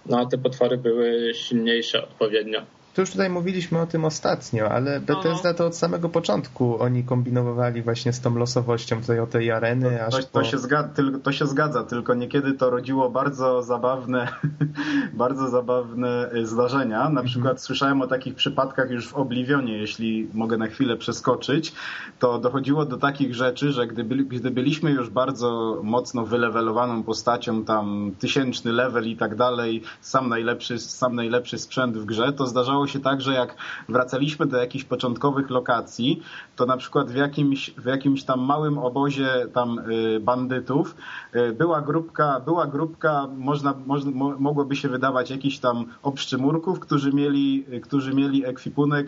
no, 0.07 0.27
te 0.27 0.39
potwory 0.39 0.79
były 0.79 1.35
silniejsze 1.35 2.03
odpowiednio. 2.03 2.63
To 2.95 3.03
już 3.03 3.11
tutaj 3.11 3.31
mówiliśmy 3.31 3.81
o 3.81 3.87
tym 3.87 4.05
ostatnio, 4.05 4.69
ale 4.71 5.01
Bethesda 5.01 5.55
to 5.55 5.67
od 5.67 5.77
samego 5.77 6.09
początku 6.09 6.83
oni 6.83 7.05
kombinowali 7.05 7.83
właśnie 7.83 8.13
z 8.13 8.21
tą 8.21 8.35
losowością 8.37 9.01
tutaj 9.01 9.21
o 9.21 9.27
tej 9.27 9.51
areny, 9.51 10.07
aż 10.07 10.15
to, 10.15 10.23
po... 10.33 10.39
to, 10.39 10.45
się 10.45 10.59
zgadza, 10.59 10.89
tylko, 10.89 11.19
to 11.19 11.33
się 11.33 11.47
zgadza, 11.47 11.85
tylko 11.85 12.15
niekiedy 12.15 12.53
to 12.53 12.71
rodziło 12.71 13.11
bardzo 13.11 13.63
zabawne, 13.63 14.29
bardzo 15.13 15.49
zabawne 15.49 16.31
y, 16.35 16.47
zdarzenia. 16.47 16.99
Na 16.99 17.07
Mhm. 17.07 17.27
przykład 17.27 17.63
słyszałem 17.63 18.03
o 18.03 18.07
takich 18.07 18.35
przypadkach 18.35 18.91
już 18.91 19.09
w 19.09 19.15
Oblivionie, 19.15 19.79
jeśli 19.79 20.29
mogę 20.35 20.57
na 20.57 20.67
chwilę 20.67 20.97
przeskoczyć, 20.97 21.73
to 22.19 22.39
dochodziło 22.39 22.85
do 22.85 22.97
takich 22.97 23.35
rzeczy, 23.35 23.73
że 23.73 23.87
gdy, 23.87 24.05
byli, 24.05 24.27
gdy 24.27 24.51
byliśmy 24.51 24.91
już 24.91 25.11
bardzo 25.11 25.81
mocno 25.83 26.27
wylewelowaną 26.27 27.03
postacią, 27.03 27.65
tam 27.65 28.11
tysięczny 28.19 28.73
level 28.73 29.09
i 29.09 29.17
tak 29.17 29.35
dalej, 29.37 29.83
sam 30.01 30.29
najlepszy, 30.29 30.79
sam 30.79 31.15
najlepszy 31.15 31.59
sprzęt 31.59 31.99
w 31.99 32.05
grze, 32.05 32.33
to 32.33 32.47
zdarzało 32.47 32.80
się 32.87 33.01
tak, 33.01 33.21
że 33.21 33.35
jak 33.35 33.57
wracaliśmy 33.89 34.47
do 34.47 34.57
jakichś 34.57 34.85
początkowych 34.85 35.51
lokacji, 35.51 36.23
to 36.57 36.67
na 36.67 36.77
przykład 36.77 37.11
w 37.11 37.15
jakimś, 37.15 37.71
w 37.71 37.85
jakimś 37.85 38.25
tam 38.25 38.41
małym 38.41 38.79
obozie 38.79 39.29
tam 39.55 39.79
y, 39.79 40.21
bandytów 40.21 40.97
y, 41.35 41.53
była 41.53 41.81
grupka, 41.81 42.41
była 42.41 42.67
grupka 42.67 43.27
można, 43.39 43.75
można, 43.87 44.11
mo, 44.11 44.35
mogłoby 44.39 44.77
się 44.77 44.89
wydawać 44.89 45.31
jakichś 45.31 45.59
tam 45.59 45.85
obszczymurków, 46.03 46.81
którzy 46.81 47.13
mieli, 47.13 47.65
y, 47.73 47.81
którzy 47.81 48.15
mieli 48.15 48.47
ekwipunek, 48.47 49.07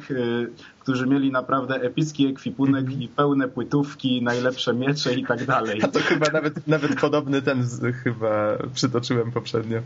którzy 0.81 1.07
mieli 1.07 1.33
naprawdę 1.33 1.75
epicki 1.75 2.27
ekwipunek 2.27 3.01
i 3.01 3.09
pełne 3.09 3.49
płytówki, 3.49 4.23
najlepsze 4.23 4.75
miecze 4.75 5.15
i 5.15 5.27
tak 5.27 5.45
dalej. 5.45 5.81
A 5.85 5.89
to 5.89 6.01
chyba 6.01 6.27
nawet, 6.33 6.67
nawet 6.69 7.01
podobny 7.01 7.43
ten 7.43 7.65
z, 7.65 7.97
chyba 7.97 8.59
przytoczyłem 8.75 9.33
poprzednio. 9.33 9.79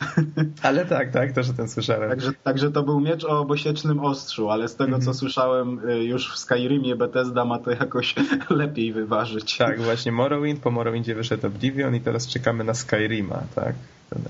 Ale 0.62 0.84
tak, 0.86 1.10
tak, 1.12 1.32
też 1.32 1.50
o 1.50 1.52
tym 1.52 1.68
słyszałem. 1.68 2.10
Także, 2.10 2.32
także 2.32 2.70
to 2.72 2.82
był 2.82 3.00
miecz 3.00 3.24
o 3.24 3.40
obosiecznym 3.40 4.00
ostrzu, 4.00 4.50
ale 4.50 4.68
z 4.68 4.76
tego 4.76 4.92
co 4.92 4.96
Mhm. 4.96 5.14
słyszałem 5.14 5.88
y, 5.90 6.04
już 6.04 6.32
w 6.34 6.38
Skyrimie 6.38 6.96
Bethesda 6.96 7.44
ma 7.44 7.58
to 7.58 7.70
jakoś 7.70 8.14
lepiej 8.50 8.92
wyważyć. 8.92 9.56
Tak, 9.56 9.80
właśnie 9.82 10.12
Morrowind, 10.12 10.60
po 10.60 10.70
Morrowindzie 10.70 11.14
wyszedł 11.14 11.46
Oblivion 11.46 11.94
i 11.94 12.00
teraz 12.00 12.26
czekamy 12.28 12.64
na 12.64 12.74
Skyrima, 12.74 13.42
tak? 13.54 13.74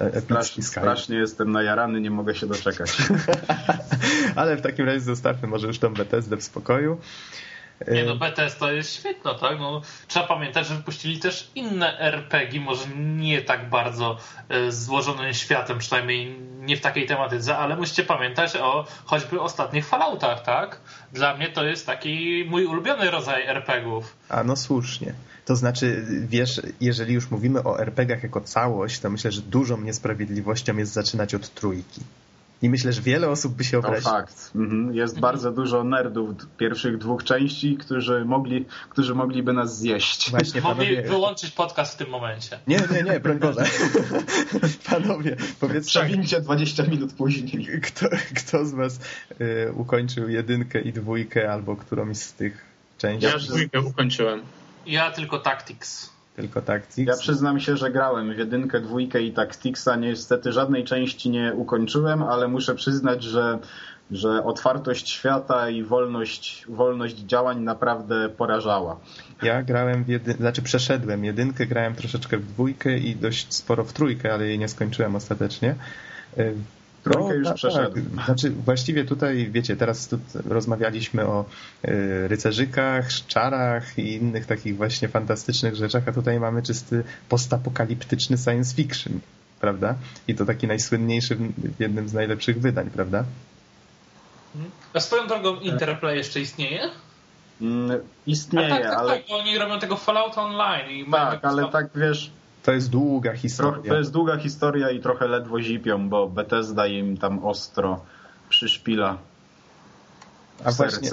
E- 0.01 0.21
Strasznie, 0.21 0.63
strasznie 0.63 1.17
jestem 1.17 1.53
najarany, 1.53 2.01
nie 2.01 2.11
mogę 2.11 2.35
się 2.35 2.47
doczekać. 2.47 2.97
Ale 4.37 4.57
w 4.57 4.61
takim 4.61 4.87
razie 4.87 5.01
zostawmy 5.01 5.49
może 5.49 5.67
już 5.67 5.79
tą 5.79 5.95
Bethesdę 5.95 6.37
w 6.37 6.43
spokoju. 6.43 6.99
Nie 7.89 8.03
E, 8.03 8.05
no, 8.05 8.17
BTS 8.17 8.57
to 8.57 8.73
jest 8.73 8.95
świetne, 8.95 9.35
tak? 9.41 9.59
No, 9.59 9.83
trzeba 10.09 10.27
pamiętać, 10.27 10.67
że 10.67 10.75
wypuścili 10.75 11.19
też 11.19 11.51
inne 11.55 11.99
RPG, 11.99 12.61
może 12.61 12.89
nie 12.97 13.43
tak 13.43 13.71
bardzo 13.71 14.19
e, 14.49 14.73
złożonym 14.73 15.35
światem, 15.35 15.79
przynajmniej 15.79 16.39
nie 16.61 16.77
w 16.77 16.81
takiej 16.81 17.07
tematyce, 17.07 17.57
ale 17.57 17.77
musicie 17.77 18.03
pamiętać 18.03 18.57
o 18.57 18.87
choćby 19.05 19.41
ostatnich 19.41 19.87
Falloutach, 19.87 20.43
tak? 20.43 20.81
Dla 21.13 21.37
mnie 21.37 21.49
to 21.49 21.65
jest 21.65 21.87
taki 21.87 22.45
mój 22.49 22.65
ulubiony 22.65 23.11
rodzaj 23.11 23.47
RPGów. 23.47 24.17
A 24.29 24.45
no 24.45 24.57
słusznie. 24.57 25.15
To 25.45 25.57
znaczy, 25.57 26.05
wiesz, 26.29 26.63
jeżeli 26.81 27.15
już 27.15 27.31
mówimy 27.31 27.63
o 27.65 27.81
RPG-ach 27.81 28.23
jako 28.23 28.41
całość, 28.41 29.01
to 29.01 29.11
myślę, 29.11 29.33
że 29.33 29.43
dużą 29.43 29.81
niesprawiedliwością 29.81 30.77
jest 30.77 30.93
zaczynać 30.93 31.35
od 31.35 31.55
trójki. 31.55 32.01
I 32.63 32.71
myślę, 32.71 32.93
że 32.93 33.03
wiele 33.03 33.29
osób 33.29 33.55
by 33.55 33.65
się 33.65 33.81
To 33.83 33.89
obraziło. 33.89 34.11
fakt. 34.13 34.51
Mhm. 34.55 34.95
Jest 34.95 35.21
bardzo 35.21 35.53
dużo 35.53 35.85
nerdów 35.85 36.31
pierwszych 36.59 36.99
dwóch 36.99 37.25
części, 37.25 37.77
którzy, 37.77 38.25
mogli, 38.25 38.67
którzy 38.91 39.15
mogliby 39.15 39.53
nas 39.53 39.79
zjeść. 39.79 40.31
Właśnie, 40.31 40.61
Mogli 40.61 40.87
panowie... 40.87 41.03
wyłączyć 41.03 41.51
podcast 41.51 41.95
w 41.95 41.97
tym 41.97 42.09
momencie. 42.09 42.59
Nie, 42.67 42.77
nie, 42.93 43.03
nie, 43.03 43.21
broń 43.21 43.39
Boże. 43.39 43.65
Panowie, 44.91 45.37
powiedzcie, 45.61 46.01
Przewincie 46.01 46.41
20 46.41 46.83
minut 46.83 47.13
później. 47.13 47.81
kto, 47.83 48.07
kto 48.37 48.67
z 48.67 48.73
was 48.75 49.01
y, 49.41 49.73
ukończył 49.75 50.29
jedynkę 50.29 50.81
i 50.81 50.93
dwójkę, 50.93 51.53
albo 51.53 51.77
którąś 51.77 52.17
z 52.17 52.33
tych 52.33 52.65
części? 52.99 53.27
Ja 53.27 53.39
dwójkę 53.39 53.81
ukończyłem. 53.81 54.43
Ja 54.87 55.11
tylko 55.11 55.39
Tactics. 55.39 56.11
Tylko 56.37 56.63
Tactics? 56.63 57.09
Ja 57.09 57.17
przyznam 57.17 57.61
się, 57.61 57.77
że 57.77 57.91
grałem 57.91 58.35
w 58.35 58.39
jedynkę, 58.39 58.81
dwójkę 58.81 59.23
i 59.23 59.33
Tacticsa. 59.33 59.97
Niestety 59.97 60.53
żadnej 60.53 60.85
części 60.85 61.31
nie 61.31 61.53
ukończyłem, 61.55 62.23
ale 62.23 62.49
muszę 62.49 62.75
przyznać, 62.75 63.23
że, 63.23 63.59
że 64.11 64.45
otwartość 64.45 65.11
świata 65.11 65.71
i 65.71 65.83
wolność, 65.83 66.65
wolność 66.69 67.17
działań 67.17 67.61
naprawdę 67.61 68.29
porażała. 68.29 69.01
Ja 69.43 69.63
grałem 69.63 70.05
w 70.05 70.09
jedynkę, 70.09 70.41
znaczy 70.41 70.63
przeszedłem 70.63 71.25
jedynkę, 71.25 71.67
grałem 71.67 71.95
troszeczkę 71.95 72.39
w 72.39 72.47
dwójkę 72.47 72.99
i 72.99 73.17
dość 73.17 73.55
sporo 73.55 73.85
w 73.85 73.93
trójkę, 73.93 74.35
ale 74.35 74.47
jej 74.47 74.59
nie 74.59 74.69
skończyłem 74.69 75.17
ostatecznie. 75.17 75.75
Trójkę 77.13 77.35
już 77.35 77.49
tak, 77.49 77.57
przeszedłem. 77.57 78.11
Tak. 78.17 78.25
Znaczy 78.25 78.51
właściwie 78.51 79.05
tutaj, 79.05 79.51
wiecie, 79.53 79.77
teraz 79.77 80.09
tu 80.09 80.19
rozmawialiśmy 80.49 81.27
o 81.27 81.45
y, 81.85 82.29
rycerzykach, 82.29 83.09
czarach 83.27 83.99
i 83.99 84.13
innych 84.13 84.47
takich 84.47 84.77
właśnie 84.77 85.09
fantastycznych 85.09 85.75
rzeczach, 85.75 86.09
a 86.09 86.13
tutaj 86.13 86.41
mamy 86.41 86.63
czysty 86.63 87.05
postapokaliptyczny 87.29 88.39
science 88.39 88.75
fiction, 88.75 89.21
prawda? 89.61 89.95
I 90.29 90.35
to 90.35 90.45
taki 90.45 90.67
najsłynniejszy 90.67 91.37
w 91.59 91.81
jednym 91.81 92.09
z 92.09 92.13
najlepszych 92.13 92.61
wydań, 92.61 92.91
prawda? 92.91 93.25
A 94.95 95.01
swoją 95.01 95.27
drogą 95.27 95.61
Interplay 95.61 96.17
jeszcze 96.17 96.41
istnieje? 96.41 96.91
Mm, 97.61 97.91
A 97.91 97.95
Istnieje, 98.27 98.69
tak, 98.69 98.83
tak, 98.83 98.93
ale 98.93 99.13
tak, 99.13 99.23
bo 99.29 99.39
oni 99.39 99.59
robią 99.59 99.79
tego 99.79 99.97
Fallout 99.97 100.39
Online. 100.39 100.91
I 100.91 101.11
tak, 101.11 101.45
ale 101.45 101.69
tak 101.69 101.87
wiesz, 101.95 102.31
To 102.67 102.73
jest 102.73 102.91
długa 102.91 103.33
historia. 103.33 103.93
to 103.93 103.99
jest 103.99 104.13
długa 104.13 104.37
historia 104.37 104.91
i 104.91 105.01
trochę 105.01 105.29
ledwo 105.29 105.63
zipią, 105.63 106.09
bo 106.09 106.29
Bethesda 106.29 106.87
im 106.87 107.17
tam 107.17 107.45
ostro 107.45 108.01
przyszpila 108.49 109.19
A 110.65 110.73
właśnie, 110.73 111.11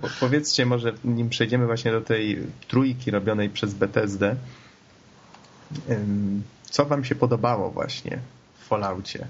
po- 0.00 0.08
powiedzcie 0.20 0.66
może, 0.66 0.92
nim 1.04 1.28
przejdziemy 1.28 1.66
właśnie 1.66 1.92
do 1.92 2.00
tej 2.00 2.38
trójki 2.68 3.10
robionej 3.10 3.50
przez 3.50 3.74
Bethesdę, 3.74 4.36
co 6.64 6.84
wam 6.84 7.04
się 7.04 7.14
podobało 7.14 7.70
właśnie 7.70 8.18
w 8.58 8.64
Falloutie? 8.66 9.26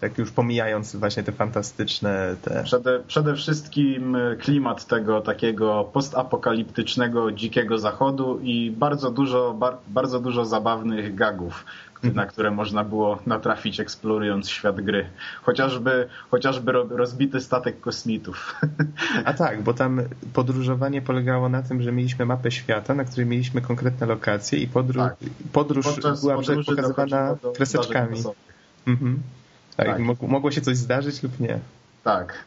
Tak 0.00 0.18
już 0.18 0.30
pomijając 0.30 0.96
właśnie 0.96 1.22
te 1.22 1.32
fantastyczne 1.32 2.36
te... 2.42 2.62
Przede, 2.64 3.00
przede 3.06 3.34
wszystkim 3.34 4.16
klimat 4.38 4.86
tego 4.86 5.20
takiego 5.20 5.90
postapokaliptycznego 5.92 7.32
dzikiego 7.32 7.78
zachodu 7.78 8.40
i 8.42 8.70
bardzo 8.70 9.10
dużo, 9.10 9.54
bar, 9.54 9.76
bardzo 9.88 10.20
dużo 10.20 10.44
zabawnych 10.44 11.14
gagów, 11.14 11.64
na 12.14 12.26
które 12.26 12.50
można 12.50 12.84
było 12.84 13.18
natrafić 13.26 13.80
eksplorując 13.80 14.48
świat 14.48 14.80
gry. 14.80 15.06
Chociażby, 15.42 16.08
chociażby 16.30 16.72
ro- 16.72 16.86
rozbity 16.90 17.40
statek 17.40 17.80
kosmitów. 17.80 18.60
A 19.24 19.32
tak, 19.32 19.62
bo 19.62 19.74
tam 19.74 20.00
podróżowanie 20.32 21.02
polegało 21.02 21.48
na 21.48 21.62
tym, 21.62 21.82
że 21.82 21.92
mieliśmy 21.92 22.26
mapę 22.26 22.50
świata, 22.50 22.94
na 22.94 23.04
której 23.04 23.26
mieliśmy 23.26 23.60
konkretne 23.60 24.06
lokacje 24.06 24.58
i 24.58 24.68
podróż, 24.68 24.96
Tak. 25.02 25.16
podróż 25.52 25.86
Podczas 25.86 26.20
była 26.20 26.36
pokazywana 26.36 27.36
do 27.42 27.52
kreseczkami. 27.52 28.22
Mhm. 28.86 29.18
Tak, 29.76 29.86
Tak. 29.86 29.98
mog- 29.98 30.28
mogło 30.28 30.50
się 30.50 30.60
coś 30.60 30.76
zdarzyć 30.76 31.22
lub 31.22 31.40
nie. 31.40 31.58
Tak. 32.04 32.44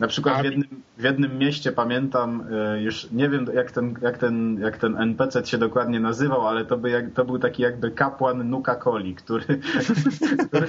Na 0.00 0.06
przykład 0.08 0.40
w 0.40 0.44
jednym, 0.44 0.82
w 0.98 1.02
jednym 1.02 1.38
mieście 1.38 1.72
pamiętam, 1.72 2.44
e, 2.52 2.82
już 2.82 3.10
nie 3.10 3.28
wiem 3.28 3.46
jak 3.54 3.70
ten, 3.70 3.94
jak 4.02 4.18
ten, 4.18 4.58
jak 4.60 4.76
ten 4.76 4.96
NPC 4.96 5.46
się 5.46 5.58
dokładnie 5.58 6.00
nazywał, 6.00 6.46
ale 6.46 6.64
to, 6.64 6.76
by 6.76 6.90
jak, 6.90 7.12
to 7.12 7.24
był 7.24 7.38
taki 7.38 7.62
jakby 7.62 7.90
kapłan 7.90 8.50
Nuka 8.50 8.76
Coli, 8.76 9.14
który, 9.14 9.44
który, 10.48 10.68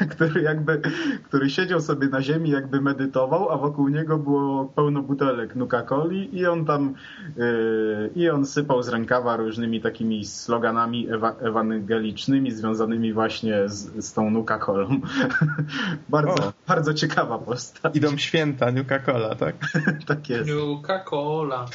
który 0.10 0.42
jakby, 0.42 0.80
który 1.24 1.50
siedział 1.50 1.80
sobie 1.80 2.08
na 2.08 2.22
ziemi, 2.22 2.50
jakby 2.50 2.80
medytował, 2.80 3.50
a 3.50 3.58
wokół 3.58 3.88
niego 3.88 4.18
było 4.18 4.64
pełno 4.64 5.02
butelek 5.02 5.56
Nuka 5.56 5.82
Coli 5.82 6.38
i 6.38 6.46
on 6.46 6.64
tam 6.64 6.94
yy, 7.36 8.10
i 8.14 8.30
on 8.30 8.46
sypał 8.46 8.82
z 8.82 8.88
rękawa 8.88 9.36
różnymi 9.36 9.80
takimi 9.80 10.24
sloganami 10.24 11.08
ewa, 11.12 11.36
ewangelicznymi 11.40 12.50
związanymi 12.50 13.12
właśnie 13.12 13.68
z, 13.68 14.04
z 14.06 14.12
tą 14.12 14.30
Nuka 14.30 14.58
Colą. 14.58 15.00
bardzo, 16.08 16.52
bardzo 16.68 16.94
ciekawa 16.94 17.38
postać. 17.38 17.96
Idą 17.96 18.16
święta 18.16 18.72
Nuka 18.72 18.99
Cola, 19.00 19.34
tak? 19.34 19.56
tak 20.06 20.28
jest. 20.28 20.50
Nuka 20.50 21.04
Cola. 21.04 21.66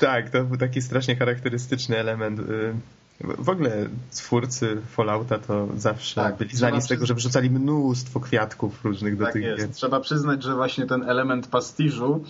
tak, 0.00 0.30
to 0.30 0.44
był 0.44 0.56
taki 0.56 0.82
strasznie 0.82 1.16
charakterystyczny 1.16 1.98
element 1.98 2.40
y, 2.40 2.74
w 3.20 3.48
ogóle 3.48 3.70
twórcy 4.10 4.76
Fallouta 4.90 5.38
to 5.38 5.68
zawsze 5.76 6.14
tak, 6.14 6.36
byli 6.36 6.56
znani 6.56 6.82
z 6.82 6.86
tego, 6.86 7.06
że 7.06 7.14
wrzucali 7.14 7.50
mnóstwo 7.50 8.20
kwiatków 8.20 8.84
różnych 8.84 9.16
do 9.16 9.24
tak 9.24 9.32
tych 9.32 9.42
jest. 9.42 9.58
gier. 9.58 9.70
Trzeba 9.70 10.00
przyznać, 10.00 10.42
że 10.42 10.54
właśnie 10.54 10.86
ten 10.86 11.10
element 11.10 11.46
pastiżu 11.46 12.24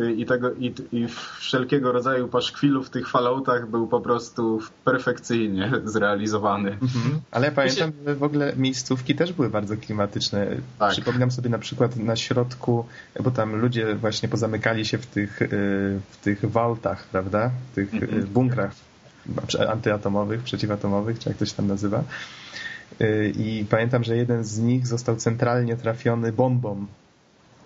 y, 0.00 0.12
i 0.12 0.26
tego 0.26 0.52
i, 0.52 0.74
i 0.92 1.06
wszelkiego 1.38 1.92
rodzaju 1.92 2.28
paszkwilów 2.28 2.86
w 2.86 2.90
tych 2.90 3.08
Falloutach 3.08 3.70
był 3.70 3.86
po 3.86 4.00
prostu 4.00 4.60
perfekcyjnie 4.84 5.72
zrealizowany. 5.84 6.70
Mhm. 6.70 7.20
Ale 7.30 7.46
ja 7.46 7.52
pamiętam, 7.52 7.92
że 8.06 8.14
w 8.14 8.22
ogóle 8.22 8.52
miejscówki 8.56 9.14
też 9.14 9.32
były 9.32 9.50
bardzo 9.50 9.76
klimatyczne. 9.76 10.46
Tak. 10.78 10.92
Przypominam 10.92 11.30
sobie 11.30 11.50
na 11.50 11.58
przykład 11.58 11.96
na 11.96 12.16
środku, 12.16 12.84
bo 13.24 13.30
tam 13.30 13.56
ludzie 13.56 13.94
właśnie 13.94 14.28
pozamykali 14.28 14.86
się 14.86 14.98
w 14.98 15.06
tych, 15.06 15.42
y, 15.42 15.48
w 16.10 16.16
tych 16.22 16.50
vaultach, 16.50 17.04
prawda? 17.04 17.50
W 17.72 17.74
tych 17.74 17.94
y, 17.94 17.96
mhm. 17.96 18.26
bunkrach 18.26 18.88
antyatomowych, 19.68 20.42
przeciwatomowych, 20.42 21.18
czy 21.18 21.28
jak 21.28 21.38
to 21.38 21.46
się 21.46 21.54
tam 21.54 21.66
nazywa. 21.66 22.04
Y, 23.00 23.32
I 23.38 23.64
pamiętam, 23.70 24.04
że 24.04 24.16
jeden 24.16 24.44
z 24.44 24.58
nich 24.58 24.86
został 24.86 25.16
centralnie 25.16 25.76
trafiony 25.76 26.32
bombą. 26.32 26.86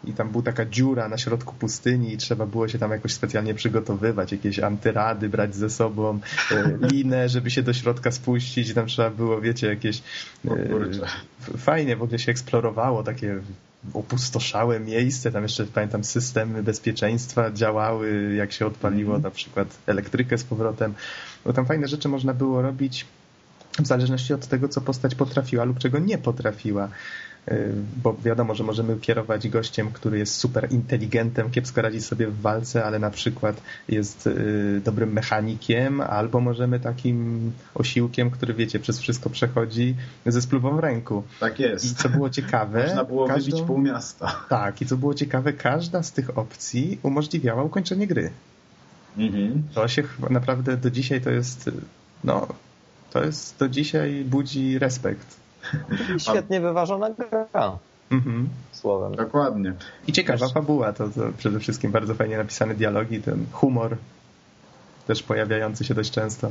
I 0.05 0.13
tam 0.13 0.31
była 0.31 0.45
taka 0.45 0.65
dziura 0.65 1.09
na 1.09 1.19
środku 1.19 1.55
pustyni 1.55 2.13
i 2.13 2.17
trzeba 2.17 2.47
było 2.47 2.69
się 2.69 2.79
tam 2.79 2.91
jakoś 2.91 3.13
specjalnie 3.13 3.55
przygotowywać, 3.55 4.33
jakieś 4.33 4.59
antyrady 4.59 5.29
brać 5.29 5.55
ze 5.55 5.71
sobą, 5.71 6.21
y, 6.53 6.79
linę, 6.93 7.29
żeby 7.29 7.51
się 7.51 7.63
do 7.63 7.73
środka 7.73 8.11
spuścić 8.11 8.69
i 8.71 8.75
tam 8.75 8.87
trzeba 8.87 9.11
było, 9.11 9.41
wiecie, 9.41 9.67
jakieś... 9.67 10.03
Y, 10.45 11.59
fajnie 11.59 11.97
w 11.97 12.03
ogóle 12.03 12.19
się 12.19 12.31
eksplorowało 12.33 13.03
takie 13.03 13.41
opustoszałe 13.95 14.81
miejsce, 14.81 15.33
tam 15.33 15.43
jeszcze 15.43 15.67
pamiętam 15.67 16.05
systemy 16.05 16.63
bezpieczeństwa 16.63 17.51
działały, 17.51 18.35
jak 18.35 18.53
się 18.53 18.67
odpaliło 18.67 19.11
mm 19.11 19.21
-hmm. 19.21 19.25
na 19.25 19.31
przykład 19.31 19.69
elektrykę 19.87 20.39
z 20.39 20.45
powrotem, 20.45 20.95
bo 21.45 21.53
tam 21.53 21.66
fajne 21.66 21.88
rzeczy 21.88 22.09
można 22.09 22.34
było 22.34 22.62
robić 22.62 23.07
w 23.78 23.86
zależności 23.86 24.34
od 24.34 24.47
tego, 24.47 24.68
co 24.68 24.80
postać 24.80 25.14
potrafiła 25.14 25.64
lub 25.64 25.78
czego 25.78 25.99
nie 25.99 26.18
potrafiła. 26.18 26.88
Y, 27.49 27.72
bo 28.03 28.16
wiadomo, 28.24 28.55
że 28.55 28.64
możemy 28.64 28.97
kierować 28.97 29.49
gościem, 29.49 29.90
który 29.93 30.18
jest 30.18 30.34
super 30.34 30.72
inteligentem, 30.72 31.51
kiepsko 31.51 31.82
radzi 31.82 32.01
sobie 32.01 32.26
w 32.26 32.40
walce, 32.40 32.84
ale 32.84 32.99
na 32.99 33.11
przykład 33.11 33.62
jest 33.88 34.26
y, 34.26 34.80
dobrym 34.84 35.12
mechanikiem, 35.12 36.01
albo 36.01 36.40
możemy 36.40 36.80
takim 36.80 37.53
osiłkiem, 37.74 38.30
który 38.30 38.55
wiecie, 38.55 38.78
przez 38.78 39.01
wszystko 39.01 39.30
przechodzi 39.30 39.95
ze 40.26 40.43
spluwą 40.43 40.76
w 40.76 40.78
ręku. 40.78 41.22
Tak 41.40 41.59
jest. 41.61 41.84
I 41.84 41.95
co 41.95 42.09
było 42.09 42.30
ciekawe... 42.30 42.82
Można 42.86 43.05
było 43.05 43.26
każdą... 43.26 43.51
wybić 43.51 43.66
pół 43.66 43.78
miasta. 43.78 44.45
Tak, 44.49 44.82
i 44.82 44.86
co 44.86 44.97
było 44.97 45.14
ciekawe, 45.14 45.53
każda 45.53 46.03
z 46.03 46.12
tych 46.12 46.38
opcji 46.38 46.99
umożliwiała 47.03 47.62
ukończenie 47.62 48.07
gry. 48.07 48.30
Mhm. 49.19 49.63
To 49.75 49.89
się 49.89 50.03
naprawdę 50.31 50.77
do 50.77 50.91
dzisiaj 50.91 51.21
to 51.21 51.31
jest 51.31 51.71
no, 52.25 52.47
to 53.11 53.25
jest 53.25 53.59
do 53.59 53.69
dzisiaj 53.69 54.25
budzi 54.25 54.79
respekt 54.79 55.43
Świetnie 56.31 56.61
wyważona 56.61 57.11
gra. 57.11 57.79
Mhm. 58.11 58.49
Słowem. 58.73 59.15
Dokładnie. 59.15 59.73
I 60.07 60.13
ciekawa 60.13 60.49
fabuła, 60.49 60.93
to, 60.93 61.09
to 61.09 61.21
przede 61.39 61.61
wszystkim 61.61 61.93
bardzo 61.93 62.15
fajnie 62.15 62.37
napisane 62.37 62.75
dialogi, 62.75 63.23
ten 63.23 63.47
humor 63.53 63.97
też 65.07 65.23
pojawiający 65.23 65.85
się 65.85 65.95
dość 65.95 66.11
często. 66.11 66.51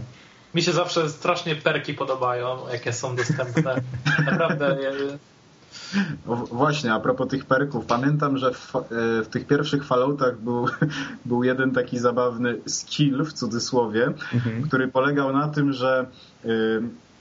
Mi 0.56 0.62
się 0.62 0.72
zawsze 0.72 1.10
strasznie 1.10 1.56
perki 1.56 1.94
podobają, 1.94 2.58
jakie 2.72 2.94
są 2.94 3.16
dostępne. 3.16 3.82
Naprawdę. 4.32 4.78
Właśnie, 6.52 6.94
a 6.94 7.00
propos 7.00 7.28
tych 7.28 7.46
perków, 7.46 7.86
pamiętam, 7.86 8.38
że 8.38 8.54
w, 8.54 8.76
e, 8.76 8.80
w, 9.24 9.28
tych 9.28 9.48
pierwszych 9.48 9.86
Falloutach 9.86 10.42
był, 10.42 10.66
był 11.26 11.44
jeden 11.44 11.72
taki 11.72 12.00
zabawny 12.00 12.58
skill, 12.68 13.26
w 13.26 13.34
cudzysłowie, 13.34 14.06
mhm. 14.34 14.62
który 14.62 14.88
polegał 14.88 15.34
na 15.34 15.48
tym, 15.48 15.74
że 15.74 16.06
y, 16.46 16.50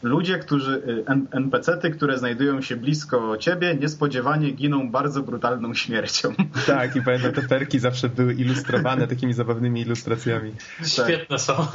ludzie, 0.03 0.39
którzy, 0.39 0.75
y, 0.75 1.05
NPC-ty, 1.31 1.91
które 1.91 2.19
znajdują 2.19 2.63
się 2.63 2.77
blisko 2.77 3.37
ciebie, 3.37 3.75
niespodziewanie 3.81 4.51
giną 4.51 4.91
bardzo 4.91 5.23
brutalną 5.23 5.75
śmiercią. 5.83 6.35
Tak, 6.67 6.97
i 6.97 7.03
pamiętam, 7.03 7.33
te 7.33 7.43
perki 7.43 7.79
zawsze 7.79 8.09
były 8.09 8.35
ilustrowane 8.35 9.07
takimi 9.09 9.33
zabawnymi 9.33 9.81
ilustracjami. 9.81 10.53
Świetne 10.85 11.37
tak. 11.37 11.41
są. 11.41 11.55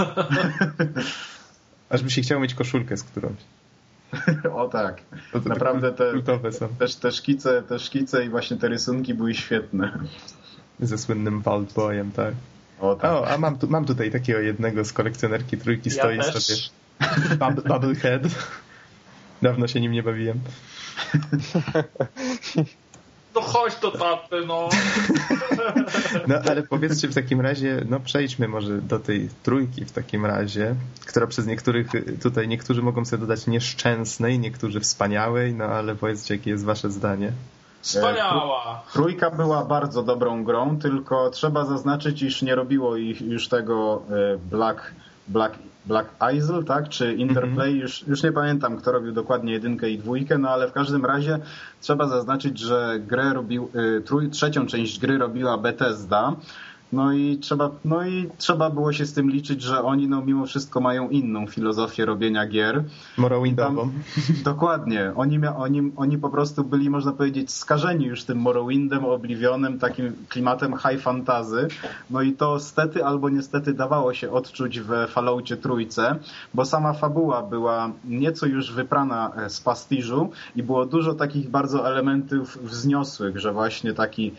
Aż 1.89 2.03
by 2.03 2.09
się 2.09 2.21
chciało 2.21 2.41
mieć 2.41 2.53
koszulkę 2.53 2.97
z 2.97 3.03
którąś. 3.03 3.37
O 4.56 4.68
tak. 4.68 5.01
Naprawdę 5.45 5.91
te, 5.91 6.22
te, 6.22 6.39
te, 7.01 7.12
szkice, 7.12 7.62
te 7.62 7.80
szkice 7.80 8.26
i 8.26 8.30
właśnie 8.30 8.58
te 8.58 8.68
rysunki 8.68 9.14
były 9.14 9.34
świetne. 9.34 9.99
Ze 10.80 10.97
słynnym 10.97 11.41
Vault 11.41 11.74
Boyem, 11.74 12.12
tak. 12.12 12.34
O, 12.80 12.95
tak. 12.95 13.12
o 13.12 13.28
a 13.28 13.38
mam, 13.38 13.58
tu, 13.58 13.68
mam 13.68 13.86
tutaj 13.86 14.12
takiego 14.12 14.39
jednego 14.39 14.86
z 14.86 14.93
kolekcjonerki 14.93 15.58
trójki, 15.58 15.89
ja 15.89 15.95
stoi 15.95 16.18
też. 16.18 16.43
sobie 16.43 16.70
Bubblehead. 17.68 18.24
Dawno 19.41 19.68
się 19.68 19.82
nim 19.82 19.91
nie 19.91 20.03
bawiłem. 20.03 20.39
No 23.36 23.41
chodź 23.41 23.75
do 23.75 23.91
taty, 23.91 24.45
no. 24.47 24.69
No 26.27 26.36
ale 26.49 26.63
powiedzcie 26.63 27.07
w 27.07 27.15
takim 27.15 27.41
razie, 27.41 27.81
no 27.89 27.99
przejdźmy 27.99 28.47
może 28.47 28.81
do 28.81 28.99
tej 28.99 29.29
trójki 29.43 29.86
w 29.86 29.91
takim 29.91 30.25
razie, 30.25 30.75
która 31.05 31.27
przez 31.27 31.47
niektórych, 31.47 31.88
tutaj 32.23 32.47
niektórzy 32.47 32.81
mogą 32.81 33.05
sobie 33.05 33.21
dodać 33.21 33.47
nieszczęsnej, 33.47 34.39
niektórzy 34.39 34.79
wspaniałej, 34.79 35.53
no 35.53 35.65
ale 35.65 35.95
powiedzcie, 35.95 36.36
jakie 36.36 36.51
jest 36.51 36.65
wasze 36.65 36.91
zdanie. 36.91 37.31
Wspaniała! 37.81 38.83
Trójka 38.93 39.31
była 39.31 39.65
bardzo 39.65 40.03
dobrą 40.03 40.43
grą, 40.43 40.79
tylko 40.79 41.29
trzeba 41.29 41.65
zaznaczyć, 41.65 42.21
iż 42.21 42.41
nie 42.41 42.55
robiło 42.55 42.95
ich 42.95 43.21
już 43.21 43.47
tego 43.47 44.01
e, 44.09 44.38
Black, 44.38 44.93
Black 45.28 45.59
Black 45.86 46.09
Isle, 46.36 46.63
tak? 46.63 46.89
Czy 46.89 47.13
Interplay, 47.13 47.69
mm 47.69 47.80
-hmm. 47.80 47.82
już, 47.82 48.07
już 48.07 48.23
nie 48.23 48.32
pamiętam, 48.32 48.78
kto 48.78 48.91
robił 48.91 49.11
dokładnie 49.11 49.53
jedynkę 49.53 49.89
i 49.89 49.97
dwójkę, 49.97 50.38
no 50.38 50.49
ale 50.49 50.67
w 50.67 50.71
każdym 50.71 51.05
razie 51.05 51.39
trzeba 51.82 52.07
zaznaczyć, 52.07 52.59
że 52.59 52.99
grę 53.07 53.34
robił, 53.34 53.69
y, 53.97 54.01
trój, 54.01 54.30
trzecią 54.30 54.65
część 54.65 54.99
gry 54.99 55.17
robiła 55.17 55.57
Bethesda, 55.57 56.36
no 56.93 57.13
i 57.13 57.38
trzeba, 57.38 57.71
no 57.86 58.07
i 58.07 58.29
trzeba 58.38 58.69
było 58.69 58.93
się 58.93 59.05
z 59.05 59.13
tym 59.13 59.29
liczyć, 59.29 59.61
że 59.61 59.83
oni 59.83 60.07
no 60.07 60.21
mimo 60.21 60.45
wszystko 60.45 60.81
mają 60.81 61.09
inną 61.09 61.47
filozofię 61.47 62.05
robienia 62.05 62.47
gier. 62.47 62.83
Morrowindową. 63.17 63.91
Dokładnie. 64.43 65.11
Oni, 65.15 65.39
mia, 65.39 65.55
oni, 65.55 65.91
oni 65.95 66.17
po 66.17 66.29
prostu 66.29 66.63
byli, 66.63 66.89
można 66.89 67.11
powiedzieć, 67.11 67.51
skażeni 67.51 68.05
już 68.05 68.23
tym 68.23 68.38
Morrowindem, 68.38 69.05
Oblivionem, 69.05 69.79
takim 69.79 70.13
klimatem 70.29 70.73
high 70.77 71.01
fantasy. 71.01 71.67
No 72.09 72.21
i 72.21 72.33
to 72.33 72.59
stety 72.59 73.05
albo 73.05 73.29
niestety 73.29 73.73
dawało 73.73 74.13
się 74.13 74.31
odczuć 74.31 74.79
w 74.79 74.89
Falloutie 75.07 75.57
trójce, 75.57 76.15
bo 76.53 76.65
sama 76.65 76.93
fabuła 76.93 77.43
była 77.43 77.91
nieco 78.05 78.45
już 78.45 78.71
wyprana 78.71 79.31
e, 79.36 79.49
z 79.49 79.61
pastiżu 79.61 80.31
i 80.55 80.63
było 80.63 80.86
dużo 80.86 81.13
takich 81.13 81.49
bardzo 81.49 81.88
elementów 81.88 82.57
wzniosłych, 82.63 83.39
że 83.39 83.53
właśnie 83.53 83.93
taki 83.93 84.31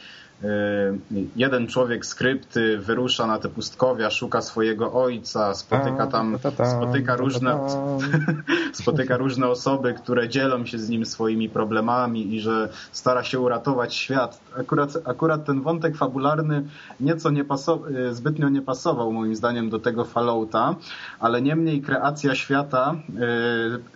jeden 1.37 1.67
człowiek 1.67 2.07
z 2.07 2.15
krypty 2.15 2.79
wyrusza 2.79 3.27
na 3.27 3.39
te 3.39 3.49
pustkowia, 3.49 4.11
szuka 4.11 4.43
swojego 4.43 4.93
ojca, 4.93 5.55
spotyka 5.55 6.07
tam, 6.07 6.39
spotyka 6.77 7.17
różne, 7.17 7.59
spotyka 8.73 9.17
różne 9.17 9.49
osoby, 9.49 9.95
które 9.95 10.29
dzielą 10.29 10.67
się 10.67 10.79
z 10.79 10.89
nim 10.89 11.07
swoimi 11.07 11.49
problemami 11.49 12.35
i 12.35 12.41
że 12.41 12.69
stara 12.93 13.25
się 13.25 13.41
uratować 13.41 13.95
świat. 13.95 14.41
Akurat, 14.61 14.91
akurat 15.05 15.45
ten 15.45 15.63
wątek 15.63 15.97
fabularny 15.97 16.63
nieco 17.01 17.31
nie 17.31 17.45
pasował, 17.45 17.89
y, 17.89 18.15
zbytnio 18.15 18.49
nie 18.49 18.63
pasował 18.63 19.13
moim 19.13 19.37
zdaniem 19.37 19.71
do 19.71 19.79
tego 19.79 20.05
Fallouta, 20.05 20.75
ale 21.21 21.43
niemniej 21.43 21.83
kreacja 21.83 22.35
świata 22.35 22.95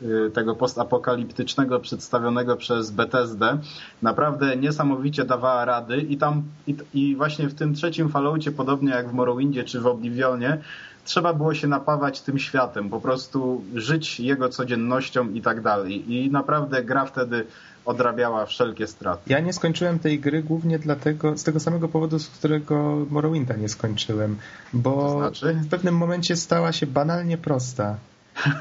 y, 0.02 0.30
tego 0.30 0.54
postapokaliptycznego 0.54 1.80
przedstawionego 1.80 2.56
przez 2.56 2.90
Bethesdę 2.90 3.58
naprawdę 4.02 4.56
niesamowicie 4.56 5.24
dawała 5.24 5.64
rady 5.64 5.96
i 5.96 6.16
tam 6.16 6.29
tam 6.30 6.42
i, 6.66 6.76
i 6.94 7.16
właśnie 7.16 7.48
w 7.48 7.54
tym 7.54 7.74
trzecim 7.74 8.08
Falloutie, 8.08 8.52
podobnie 8.52 8.90
jak 8.90 9.08
w 9.08 9.12
Morrowindzie 9.12 9.64
czy 9.64 9.80
w 9.80 9.86
Oblivionie, 9.86 10.58
trzeba 11.04 11.34
było 11.34 11.54
się 11.54 11.68
napawać 11.68 12.20
tym 12.20 12.38
światem, 12.38 12.90
po 12.90 13.00
prostu 13.00 13.64
żyć 13.74 14.20
jego 14.20 14.48
codziennością 14.48 15.30
i 15.30 15.42
tak 15.42 15.60
dalej. 15.60 16.12
I 16.14 16.30
naprawdę 16.30 16.84
gra 16.84 17.04
wtedy 17.04 17.46
odrabiała 17.84 18.46
wszelkie 18.46 18.86
straty. 18.86 19.22
Ja 19.26 19.40
nie 19.40 19.52
skończyłem 19.52 19.98
tej 19.98 20.20
gry 20.20 20.42
głównie 20.42 20.78
dlatego, 20.78 21.38
z 21.38 21.44
tego 21.44 21.60
samego 21.60 21.88
powodu, 21.88 22.18
z 22.18 22.28
którego 22.28 23.06
Morrowinda 23.10 23.56
nie 23.56 23.68
skończyłem, 23.68 24.36
bo 24.72 24.94
To 24.94 25.18
znaczy? 25.18 25.54
w 25.54 25.68
pewnym 25.68 25.96
momencie 25.96 26.36
stała 26.36 26.72
się 26.72 26.86
banalnie 26.86 27.38
prosta. 27.38 27.96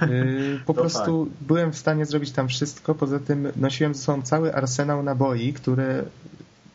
Yy, 0.01 0.59
Po 0.65 0.73
prostu 0.73 1.27
byłem 1.41 1.71
w 1.71 1.77
stanie 1.77 2.05
zrobić 2.05 2.31
tam 2.31 2.47
wszystko, 2.47 2.95
poza 2.95 3.19
tym 3.19 3.51
nosiłem 3.55 3.93
ze 3.93 4.01
sobą 4.01 4.21
cały 4.21 4.55
arsenał 4.55 5.03
naboi, 5.03 5.53
które 5.53 6.03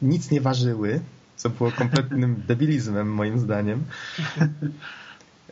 nic 0.05 0.31
nie 0.31 0.41
ważyły, 0.41 1.01
co 1.37 1.51
było 1.51 1.73
kompletnym 1.73 2.37
debilizmem 2.49 3.13
moim 3.15 3.39
zdaniem. 3.39 3.85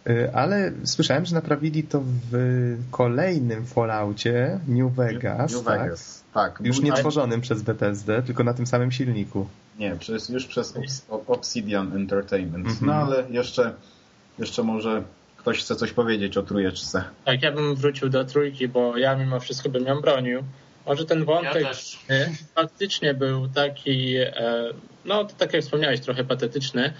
Yy, 0.06 0.30
Ale 0.34 0.72
słyszałem, 0.84 1.26
że 1.26 1.34
naprawili 1.34 1.82
to 1.82 2.02
w 2.32 2.76
kolejnym 2.90 3.66
Falloutie 3.66 4.60
New 4.68 4.92
Vegas, 4.92 5.52
New 5.52 5.64
tak? 5.64 5.80
Vegas. 5.80 6.24
Tak. 6.34 6.60
Już 6.64 6.80
Był 6.80 6.90
nie 6.90 6.92
tworzonym 6.92 7.40
przez 7.40 7.62
Bethesdę, 7.62 8.22
tylko 8.22 8.44
na 8.44 8.54
tym 8.54 8.66
samym 8.66 8.92
silniku. 8.92 9.46
Nie, 9.78 9.96
przez, 9.96 10.28
już 10.28 10.46
przez 10.46 10.74
Obs- 10.74 11.02
Obsidian 11.26 11.96
Entertainment. 11.96 12.66
Mhm. 12.66 12.86
No 12.86 12.94
ale 12.94 13.24
jeszcze, 13.30 13.74
jeszcze 14.38 14.62
może 14.62 15.02
ktoś 15.36 15.60
chce 15.60 15.76
coś 15.76 15.92
powiedzieć 15.92 16.36
o 16.36 16.42
trójeczce. 16.42 17.04
Tak, 17.24 17.42
ja 17.42 17.52
bym 17.52 17.74
wrócił 17.74 18.08
do 18.08 18.24
trójki, 18.24 18.68
bo 18.68 18.96
ja 18.96 19.16
mimo 19.16 19.40
wszystko 19.40 19.68
bym 19.68 19.86
ją 19.86 20.00
bronił. 20.00 20.42
Może 20.86 21.04
ten 21.04 21.18
Ja 21.18 21.24
wątek 21.24 21.66
e, 22.10 22.28
faktycznie 22.54 23.14
był 23.14 23.48
taki, 23.48 24.16
e, 24.16 24.32
no 25.04 25.24
to 25.24 25.34
tak 25.38 25.52
jak 25.52 25.62
wspomniałeś, 25.62 26.00
trochę 26.00 26.24
patetyczny, 26.24 26.92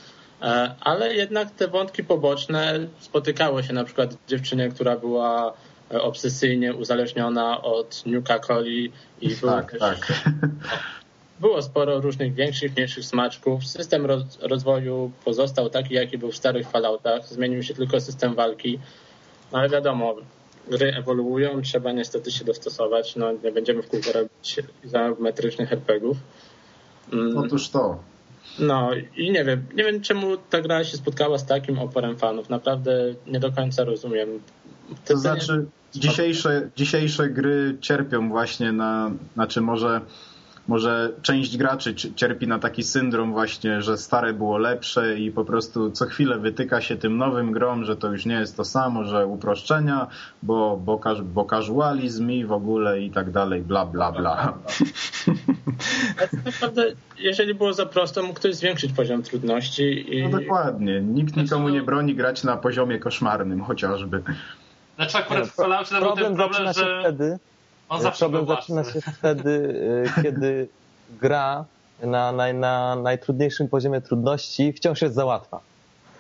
e, 0.42 0.74
ale 0.80 1.14
jednak 1.14 1.50
te 1.50 1.68
wątki 1.68 2.04
poboczne 2.04 2.86
spotykały 3.00 3.62
się 3.64 3.72
na 3.72 3.84
przykład 3.84 4.16
dziewczynie, 4.28 4.68
która 4.68 4.96
była 4.96 5.52
e, 5.94 6.02
obsesyjnie 6.02 6.74
uzależniona 6.74 7.62
od 7.62 8.02
Nuka 8.06 8.38
Coli 8.38 8.92
i 9.20 9.28
było, 9.28 9.52
Tak, 9.52 9.70
też, 9.70 9.80
tak. 9.80 10.12
było 11.40 11.62
sporo 11.62 12.00
różnych 12.00 12.34
większych, 12.34 12.76
mniejszych 12.76 13.04
smaczków. 13.04 13.66
System 13.66 14.06
roz, 14.06 14.22
rozwoju 14.40 15.12
pozostał 15.24 15.70
taki, 15.70 15.94
jaki 15.94 16.18
był 16.18 16.32
w 16.32 16.36
starych 16.36 16.68
Falloutach. 16.68 17.26
Zmienił 17.26 17.62
się 17.62 17.74
tylko 17.74 18.00
system 18.00 18.34
walki. 18.34 18.78
No 19.52 19.58
ale 19.58 19.68
wiadomo, 19.68 20.14
gry 20.70 20.94
ewoluują, 20.96 21.62
trzeba 21.62 21.92
niestety 21.92 22.30
się 22.30 22.44
dostosować. 22.44 23.16
No 23.16 23.32
nie 23.32 23.52
będziemy 23.52 23.82
w 23.82 23.88
kółko 23.88 24.12
robić 24.12 24.56
izometrycznych 24.84 25.72
RPGów. 25.72 26.16
Mm, 27.12 27.36
Otóż 27.36 27.68
to. 27.68 27.98
No 28.58 28.90
i 29.16 29.30
nie 29.30 29.44
wiem, 29.44 29.66
nie 29.74 29.84
wiem 29.84 30.00
czemu 30.00 30.36
ta 30.36 30.60
gra 30.60 30.84
się 30.84 30.96
spotkała 30.96 31.38
z 31.38 31.46
takim 31.46 31.78
oporem 31.78 32.16
fanów. 32.16 32.50
Naprawdę 32.50 33.14
nie 33.26 33.40
do 33.40 33.52
końca 33.52 33.84
rozumiem. 33.84 34.28
To 35.04 35.16
znaczy, 35.16 35.66
dzisiejsze, 35.94 36.70
dzisiejsze 36.76 37.28
gry 37.28 37.76
cierpią 37.80 38.28
właśnie 38.28 38.72
na, 38.72 39.10
znaczy 39.34 39.60
może, 39.60 40.00
może 40.68 41.10
część 41.22 41.56
graczy 41.56 41.94
cierpi 41.94 42.46
na 42.46 42.58
taki 42.58 42.82
syndrom 42.82 43.32
właśnie, 43.32 43.82
że 43.82 43.98
stare 43.98 44.32
było 44.32 44.58
lepsze 44.58 45.18
i 45.18 45.30
po 45.30 45.44
prostu 45.44 45.90
co 45.90 46.06
chwilę 46.06 46.38
wytyka 46.38 46.80
się 46.80 46.96
tym 46.96 47.16
nowym 47.16 47.52
grom, 47.52 47.84
że 47.84 47.96
to 47.96 48.12
już 48.12 48.26
nie 48.26 48.34
jest 48.34 48.56
to 48.56 48.64
samo, 48.64 49.04
że 49.04 49.26
uproszczenia, 49.26 50.06
bo, 50.42 50.76
bo, 50.76 51.00
bo 51.24 51.44
casualizm 51.44 52.30
i 52.30 52.44
w 52.44 52.52
ogóle 52.52 53.00
i 53.00 53.10
tak 53.10 53.30
dalej, 53.30 53.62
bla, 53.62 53.86
bla, 53.86 54.12
bla. 54.12 54.58
Ale 56.18 56.28
tak 56.28 56.44
naprawdę, 56.44 56.84
jeżeli 57.18 57.54
było 57.54 57.72
za 57.72 57.86
prosto, 57.86 58.22
mógł 58.22 58.34
ktoś 58.34 58.54
zwiększyć 58.54 58.92
poziom 58.92 59.22
trudności 59.22 60.16
i 60.16 60.22
No 60.22 60.38
dokładnie. 60.38 61.00
Nikt 61.00 61.36
nikomu 61.36 61.68
nie 61.68 61.82
broni 61.82 62.14
grać 62.14 62.44
na 62.44 62.56
poziomie 62.56 62.98
koszmarnym 62.98 63.62
chociażby. 63.62 64.22
Znaczy 64.96 65.18
akurat 65.18 65.48
w 65.48 65.54
Falloutie 65.54 65.94
problem, 66.00 66.36
zaczyna 66.36 66.72
się 66.72 66.80
że 66.80 67.00
wtedy, 67.00 67.38
on 67.92 68.02
zawsze 68.02 68.30
problem 68.30 68.46
zaczyna 68.46 68.84
się 68.84 69.00
wtedy, 69.00 69.50
y, 70.18 70.22
kiedy 70.22 70.68
gra 71.20 71.64
na, 72.02 72.32
naj, 72.32 72.54
na 72.54 72.96
najtrudniejszym 72.96 73.68
poziomie 73.68 74.00
trudności 74.00 74.72
wciąż 74.72 75.02
jest 75.02 75.14
za 75.14 75.24
łatwa. 75.24 75.60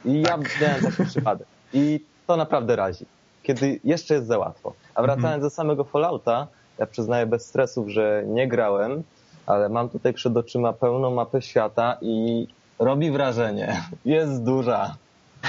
I 0.04 0.22
ja 0.22 0.38
miałem 0.60 0.82
taki 0.82 1.04
przypadek. 1.04 1.46
I 1.72 2.00
to 2.26 2.36
naprawdę 2.36 2.76
razi, 2.76 3.06
kiedy 3.42 3.80
jeszcze 3.84 4.14
jest 4.14 4.26
za 4.26 4.38
łatwo. 4.38 4.72
A 4.94 5.02
wracając 5.02 5.42
do 5.42 5.50
samego 5.50 5.84
Fallouta, 5.84 6.46
ja 6.78 6.86
przyznaję 6.86 7.26
bez 7.26 7.46
stresów, 7.46 7.88
że 7.88 8.24
nie 8.26 8.48
grałem, 8.48 9.02
ale 9.46 9.68
mam 9.68 9.88
tutaj 9.88 10.12
przed 10.12 10.36
oczyma 10.36 10.72
pełną 10.72 11.10
mapę 11.10 11.42
świata 11.42 11.98
i 12.00 12.46
robi 12.78 13.10
wrażenie. 13.10 13.82
Jest 14.04 14.42
duża. 14.44 14.96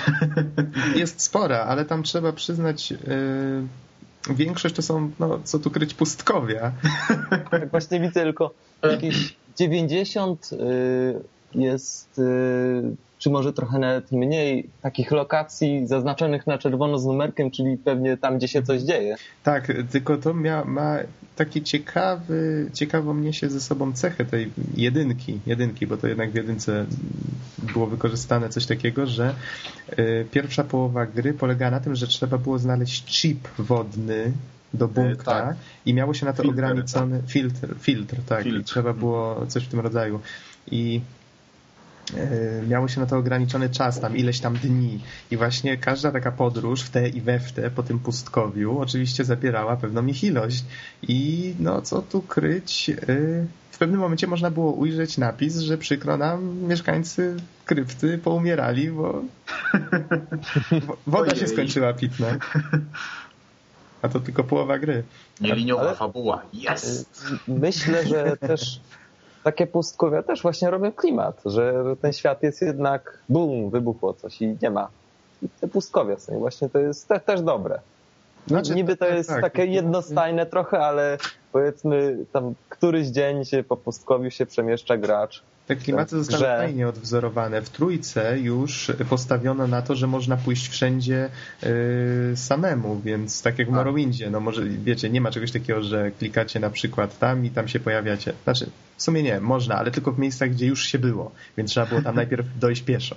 Jest 0.95 1.21
spora, 1.21 1.59
ale 1.59 1.85
tam 1.85 2.03
trzeba 2.03 2.33
przyznać, 2.33 2.91
yy, 2.91 2.97
większość 4.29 4.75
to 4.75 4.81
są, 4.81 5.11
no 5.19 5.39
co 5.43 5.59
tu 5.59 5.71
kryć, 5.71 5.93
pustkowia. 5.93 6.71
Tak 7.51 7.69
właśnie 7.71 7.99
widzę 7.99 8.23
tylko 8.23 8.53
jakieś 8.83 9.35
90 9.59 10.49
y, 10.53 10.59
jest, 11.55 12.19
y, 12.19 12.95
czy 13.23 13.29
może 13.29 13.53
trochę 13.53 13.79
nawet 13.79 14.11
mniej, 14.11 14.69
takich 14.81 15.11
lokacji 15.11 15.87
zaznaczonych 15.87 16.47
na 16.47 16.57
czerwono 16.57 16.99
z 16.99 17.05
numerkiem, 17.05 17.51
czyli 17.51 17.77
pewnie 17.77 18.17
tam, 18.17 18.37
gdzie 18.37 18.47
się 18.47 18.63
coś 18.63 18.81
dzieje. 18.81 19.15
Tak, 19.43 19.71
tylko 19.91 20.17
to 20.17 20.33
mia, 20.33 20.65
ma 20.65 20.97
taki 21.35 21.61
ciekawy, 21.61 22.69
ciekawą 22.73 23.13
niesie 23.15 23.49
ze 23.49 23.61
sobą 23.61 23.93
cechę 23.93 24.25
tej 24.25 24.51
jedynki, 24.75 25.39
jedynki, 25.45 25.87
bo 25.87 25.97
to 25.97 26.07
jednak 26.07 26.31
w 26.31 26.35
jedynce 26.35 26.85
było 27.73 27.87
wykorzystane 27.87 28.49
coś 28.49 28.65
takiego, 28.65 29.05
że 29.05 29.35
y, 29.99 30.25
pierwsza 30.31 30.63
połowa 30.63 31.05
gry 31.05 31.33
polega 31.33 31.71
na 31.71 31.79
tym, 31.79 31.95
że 31.95 32.07
trzeba 32.07 32.37
było 32.37 32.59
znaleźć 32.59 33.05
chip 33.05 33.47
wodny 33.57 34.31
do 34.73 34.87
bunkra 34.87 35.41
tak. 35.41 35.55
i 35.85 35.93
miało 35.93 36.13
się 36.13 36.25
na 36.25 36.33
to 36.33 36.43
Filtr, 36.43 36.55
ograniczony 36.55 37.21
filtr, 37.27 37.75
filtr, 37.79 38.15
tak, 38.27 38.45
i 38.45 38.49
Filtr. 38.49 38.65
trzeba 38.65 38.93
było 38.93 39.45
coś 39.47 39.65
w 39.65 39.67
tym 39.67 39.79
rodzaju. 39.79 40.19
I 40.71 41.01
y, 41.19 41.22
miało 42.67 42.87
się 42.87 42.99
na 43.01 43.05
to 43.07 43.17
ograniczony 43.17 43.69
czas, 43.69 43.99
tam 43.99 44.17
ileś 44.17 44.39
tam 44.39 44.53
dni. 44.57 44.99
I 45.31 45.37
właśnie 45.37 45.77
każda 45.77 46.11
taka 46.11 46.31
podróż 46.31 46.81
w 46.81 46.89
te 46.89 47.09
i 47.09 47.21
we 47.21 47.39
w 47.39 47.51
te 47.51 47.69
po 47.71 47.83
tym 47.83 47.99
pustkowiu 47.99 48.79
oczywiście 48.79 49.23
zabierała 49.25 49.75
pewną 49.77 50.05
ich 50.05 50.23
ilość. 50.23 50.63
I 51.01 51.53
no 51.59 51.81
co 51.81 52.01
tu 52.01 52.21
kryć, 52.21 52.89
y, 52.89 53.47
w 53.71 53.77
pewnym 53.77 53.99
momencie 53.99 54.27
można 54.27 54.51
było 54.51 54.71
ujrzeć 54.71 55.17
napis, 55.17 55.57
że 55.59 55.77
przykro 55.77 56.17
nam, 56.17 56.57
mieszkańcy 56.57 57.35
krypty 57.65 58.17
poumierali, 58.17 58.89
bo 58.91 59.21
wo- 60.87 60.97
woda 61.07 61.35
się 61.35 61.47
skończyła 61.47 61.93
pitna. 61.93 62.27
A 64.01 64.09
to 64.09 64.19
tylko 64.19 64.43
połowa 64.43 64.79
gry. 64.79 65.03
Nieliniowa 65.41 65.81
Ale- 65.81 65.95
fabuła. 65.95 66.41
Jest! 66.53 67.25
Myślę, 67.47 68.07
że 68.07 68.37
też 68.37 68.79
takie 69.43 69.67
pustkowia 69.67 70.23
też 70.23 70.41
właśnie 70.41 70.69
robią 70.69 70.91
klimat, 70.91 71.41
że 71.45 71.83
ten 72.01 72.13
świat 72.13 72.43
jest 72.43 72.61
jednak 72.61 73.19
bum, 73.29 73.69
wybuchło 73.69 74.13
coś 74.13 74.41
i 74.41 74.57
nie 74.61 74.69
ma. 74.69 74.89
I 75.41 75.49
te 75.49 75.67
pustkowia 75.67 76.17
są 76.17 76.35
i 76.35 76.39
właśnie 76.39 76.69
to 76.69 76.79
jest 76.79 77.07
te, 77.07 77.19
też 77.19 77.41
dobre. 77.41 77.79
Znaczy, 78.47 78.75
Niby 78.75 78.97
to 78.97 79.05
tak, 79.05 79.15
jest 79.15 79.29
tak. 79.29 79.41
takie 79.41 79.65
jednostajne 79.65 80.45
trochę, 80.45 80.79
ale 80.79 81.17
powiedzmy 81.51 82.17
tam 82.31 82.53
któryś 82.69 83.07
dzień 83.07 83.45
się 83.45 83.63
po 83.63 83.77
pustkowiu 83.77 84.31
się 84.31 84.45
przemieszcza 84.45 84.97
gracz. 84.97 85.43
Te 85.67 85.75
klimaty 85.75 86.17
zostały 86.17 86.43
Grze. 86.43 86.57
fajnie 86.57 86.87
odwzorowane. 86.87 87.61
W 87.61 87.69
trójce 87.69 88.39
już 88.39 88.91
postawiono 89.09 89.67
na 89.67 89.81
to, 89.81 89.95
że 89.95 90.07
można 90.07 90.37
pójść 90.37 90.69
wszędzie 90.69 91.29
y, 91.63 92.37
samemu, 92.37 93.01
więc 93.05 93.41
tak 93.41 93.59
jak 93.59 93.67
w. 93.67 93.71
Morrowindzie, 93.71 94.29
no 94.29 94.39
może 94.39 94.65
wiecie, 94.65 95.09
nie 95.09 95.21
ma 95.21 95.31
czegoś 95.31 95.51
takiego, 95.51 95.83
że 95.83 96.11
klikacie 96.11 96.59
na 96.59 96.69
przykład 96.69 97.19
tam 97.19 97.45
i 97.45 97.49
tam 97.49 97.67
się 97.67 97.79
pojawiacie. 97.79 98.33
Znaczy, 98.43 98.69
w 98.97 99.03
sumie 99.03 99.23
nie, 99.23 99.39
można, 99.39 99.75
ale 99.75 99.91
tylko 99.91 100.11
w 100.11 100.19
miejscach, 100.19 100.49
gdzie 100.49 100.67
już 100.67 100.85
się 100.85 100.99
było, 100.99 101.31
więc 101.57 101.71
trzeba 101.71 101.85
było 101.85 102.01
tam 102.01 102.15
najpierw 102.21 102.45
dojść 102.59 102.81
pieszo. 102.81 103.15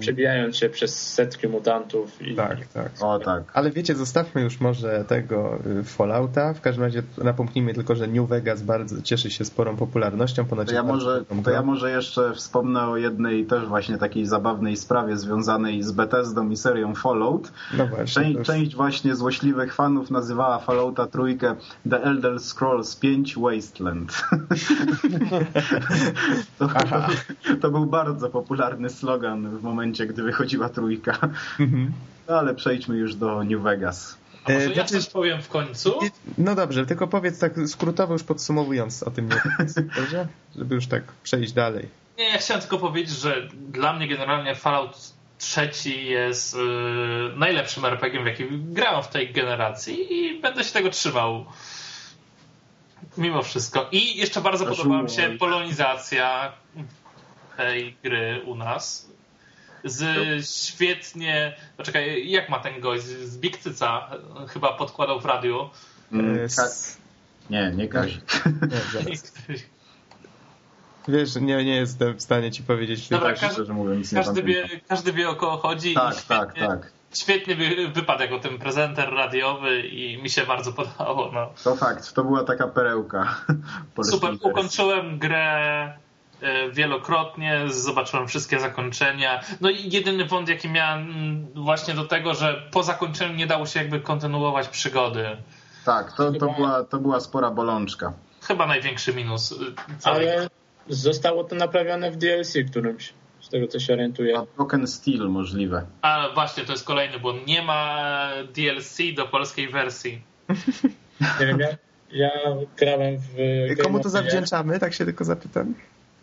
Przebijając 0.00 0.56
się 0.56 0.68
przez 0.68 1.12
setki 1.14 1.48
mutantów 1.48 2.22
i 2.22 2.34
tak, 2.34 2.66
tak. 2.66 2.90
O 3.00 3.18
tak. 3.18 3.42
Ale 3.52 3.70
wiecie, 3.70 3.94
zostawmy 3.94 4.42
już 4.42 4.60
może 4.60 5.04
tego 5.08 5.58
y, 5.80 5.84
Fallouta. 5.84 6.54
W 6.54 6.60
każdym 6.60 6.84
razie 6.84 7.02
napomknijmy 7.24 7.74
tylko, 7.74 7.96
że 7.96 8.06
New 8.06 8.28
Vegas 8.28 8.62
bardzo 8.62 9.02
cieszy 9.02 9.30
się 9.30 9.44
sporą 9.44 9.76
popularnością. 9.76 10.44
Ponoć 10.44 10.68
To 10.68 10.74
ja, 10.74 10.82
może, 10.82 11.24
to 11.44 11.50
ja 11.50 11.62
może 11.62 11.90
jeszcze 11.90 12.34
wspomnę 12.34 12.88
o 12.88 12.96
jednej 12.96 13.46
też 13.46 13.66
właśnie 13.66 13.98
takiej 13.98 14.26
zabawnej 14.26 14.76
sprawie 14.76 15.16
związanej 15.16 15.82
z 15.82 15.92
Bethesdą 15.92 16.50
i 16.50 16.56
serią 16.56 16.94
Fallout. 16.94 17.52
No 17.78 17.86
właśnie. 17.86 18.04
to 18.06 18.20
Część, 18.20 18.38
już- 18.38 18.46
część 18.46 18.76
właśnie 18.76 19.14
złośliwych 19.14 19.74
fanów 19.74 20.10
nazywała 20.10 20.58
Fallouta 20.58 21.06
trójkę 21.06 21.56
The 21.90 22.02
Elder 22.02 22.40
Scrolls 22.40 22.96
5 22.96 23.36
Wasteland. 23.38 24.12
to, 26.58 26.68
Aha. 26.74 27.08
to 27.60 27.70
był 27.70 27.86
bardzo 27.86 28.30
popularny 28.30 28.90
slogan 28.90 29.55
w 29.56 29.62
momencie, 29.62 30.06
gdy 30.06 30.22
wychodziła 30.22 30.68
trójka. 30.68 31.18
Mhm. 31.60 31.92
No 32.28 32.38
ale 32.38 32.54
przejdźmy 32.54 32.96
już 32.96 33.14
do 33.14 33.44
New 33.44 33.62
Vegas. 33.62 34.18
A 34.44 34.52
może 34.52 34.64
E, 34.64 34.68
ja 34.68 34.74
znaczy- 34.74 34.94
coś 34.94 35.06
powiem 35.06 35.42
w 35.42 35.48
końcu? 35.48 35.98
No 36.38 36.54
dobrze, 36.54 36.86
tylko 36.86 37.06
powiedz 37.06 37.38
tak 37.38 37.52
skrótowo 37.66 38.12
już 38.12 38.22
podsumowując 38.22 39.02
o 39.02 39.10
tym 39.10 39.28
dobrze? 39.96 40.26
Żeby 40.56 40.74
już 40.74 40.86
tak 40.86 41.02
przejść 41.22 41.52
dalej. 41.52 41.88
Nie, 42.18 42.24
ja 42.24 42.38
chciałem 42.38 42.60
tylko 42.60 42.78
powiedzieć, 42.78 43.16
że 43.16 43.48
dla 43.68 43.92
mnie 43.92 44.08
generalnie 44.08 44.54
Fallout 44.54 44.96
trzeci 45.38 46.06
jest 46.06 46.54
y, 46.54 46.58
najlepszym 47.36 47.84
RPG, 47.84 48.22
w 48.22 48.26
jaki 48.26 48.44
grałem 48.50 49.02
w 49.02 49.08
tej 49.08 49.32
generacji 49.32 50.14
i 50.14 50.40
będę 50.40 50.64
się 50.64 50.72
tego 50.72 50.90
trzymał. 50.90 51.44
Mimo 53.18 53.42
wszystko. 53.42 53.88
I 53.92 54.16
jeszcze 54.16 54.40
bardzo 54.40 54.64
Proszę 54.64 54.82
podobała 54.82 55.02
mi 55.02 55.10
się 55.10 55.36
polonizacja 55.38 56.52
tej 57.56 57.96
gry 58.02 58.42
u 58.46 58.54
nas. 58.54 59.10
Z 59.84 60.04
świetnie. 60.66 61.56
Poczekaj, 61.76 62.30
jak 62.30 62.48
ma 62.48 62.58
ten 62.58 62.80
gość? 62.80 63.04
Z 63.04 63.38
Big 63.38 63.56
Cyca 63.58 64.10
chyba 64.48 64.72
podkładał 64.72 65.20
w 65.20 65.24
radiu. 65.24 65.70
Mm, 66.12 66.36
E, 66.38 66.46
nie, 67.50 67.72
nie 67.76 67.88
Kazik. 67.88 68.42
zaraz. 68.92 69.32
Wiesz, 71.08 71.34
nie, 71.36 71.64
nie 71.64 71.76
jestem 71.76 72.14
w 72.16 72.22
stanie 72.22 72.50
ci 72.50 72.62
powiedzieć. 72.62 73.08
Dobra, 73.08 73.28
Tak, 73.28 73.40
każdy- 73.40 73.54
szczerze 73.54 73.72
mówiąc, 73.72 74.12
nie 74.12 74.18
Każdy 74.18 74.42
wie, 74.42 74.68
każdy 74.88 75.12
wie 75.12 75.28
o 75.30 75.34
kogo 75.34 75.56
chodzi. 75.56 75.92
i 75.92 75.94
Tak, 75.94 76.14
świetnie, 76.14 76.36
tak, 76.36 76.54
tak. 76.80 76.92
Świetnie 77.14 77.56
wy, 77.56 77.88
wypadł 77.88 78.22
jako 78.22 78.38
ten 78.38 78.58
prezenter 78.58 79.10
radiowy 79.14 79.80
i 79.80 80.22
mi 80.22 80.30
się 80.30 80.46
bardzo 80.46 80.72
podobało. 80.72 81.30
No. 81.32 81.50
To 81.64 81.76
fakt, 81.76 82.12
to 82.14 82.24
była 82.24 82.44
taka 82.44 82.68
perełka. 82.68 83.40
Super, 84.10 84.34
ukończyłem 84.42 85.18
grę 85.18 85.38
e, 85.38 85.98
wielokrotnie, 86.72 87.60
zobaczyłem 87.68 88.28
wszystkie 88.28 88.60
zakończenia. 88.60 89.40
No 89.60 89.70
i 89.70 89.90
jedyny 89.90 90.24
wąt, 90.24 90.48
jaki 90.48 90.68
miałem 90.68 91.46
właśnie 91.54 91.94
do 91.94 92.04
tego, 92.04 92.34
że 92.34 92.62
po 92.72 92.82
zakończeniu 92.82 93.34
nie 93.34 93.46
dało 93.46 93.66
się 93.66 93.80
jakby 93.80 94.00
kontynuować 94.00 94.68
przygody. 94.68 95.36
Tak, 95.84 96.12
to, 96.12 96.32
to, 96.32 96.52
była, 96.52 96.84
to 96.84 96.98
była 96.98 97.20
spora 97.20 97.50
bolączka. 97.50 98.12
Chyba 98.42 98.66
największy 98.66 99.14
minus 99.14 99.52
e, 99.52 99.98
całej 99.98 100.30
Ale 100.30 100.48
zostało 100.88 101.44
to 101.44 101.54
naprawione 101.54 102.10
w 102.10 102.16
DLC 102.16 102.54
którymś, 102.70 103.12
z 103.40 103.48
tego 103.48 103.66
co 103.66 103.80
się 103.80 103.92
orientuję. 103.92 104.38
A 104.38 104.56
Broken 104.56 104.86
Steel 104.86 105.28
możliwe. 105.28 105.86
A 106.02 106.28
właśnie, 106.34 106.64
to 106.64 106.72
jest 106.72 106.84
kolejny 106.84 107.18
błąd. 107.18 107.46
Nie 107.46 107.62
ma 107.62 108.28
DLC 108.54 108.98
do 109.16 109.26
polskiej 109.26 109.68
wersji. 109.68 110.22
Nie 111.40 111.46
wiem, 111.46 111.58
ja, 111.60 111.68
ja 112.12 112.30
grałem 112.76 113.16
w... 113.18 113.36
Game 113.68 113.76
Komu 113.76 114.00
to 114.00 114.08
zawdzięczamy? 114.08 114.78
Tak 114.78 114.94
się 114.94 115.04
tylko 115.04 115.24
zapytam. 115.24 115.74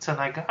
Cenega? 0.04 0.44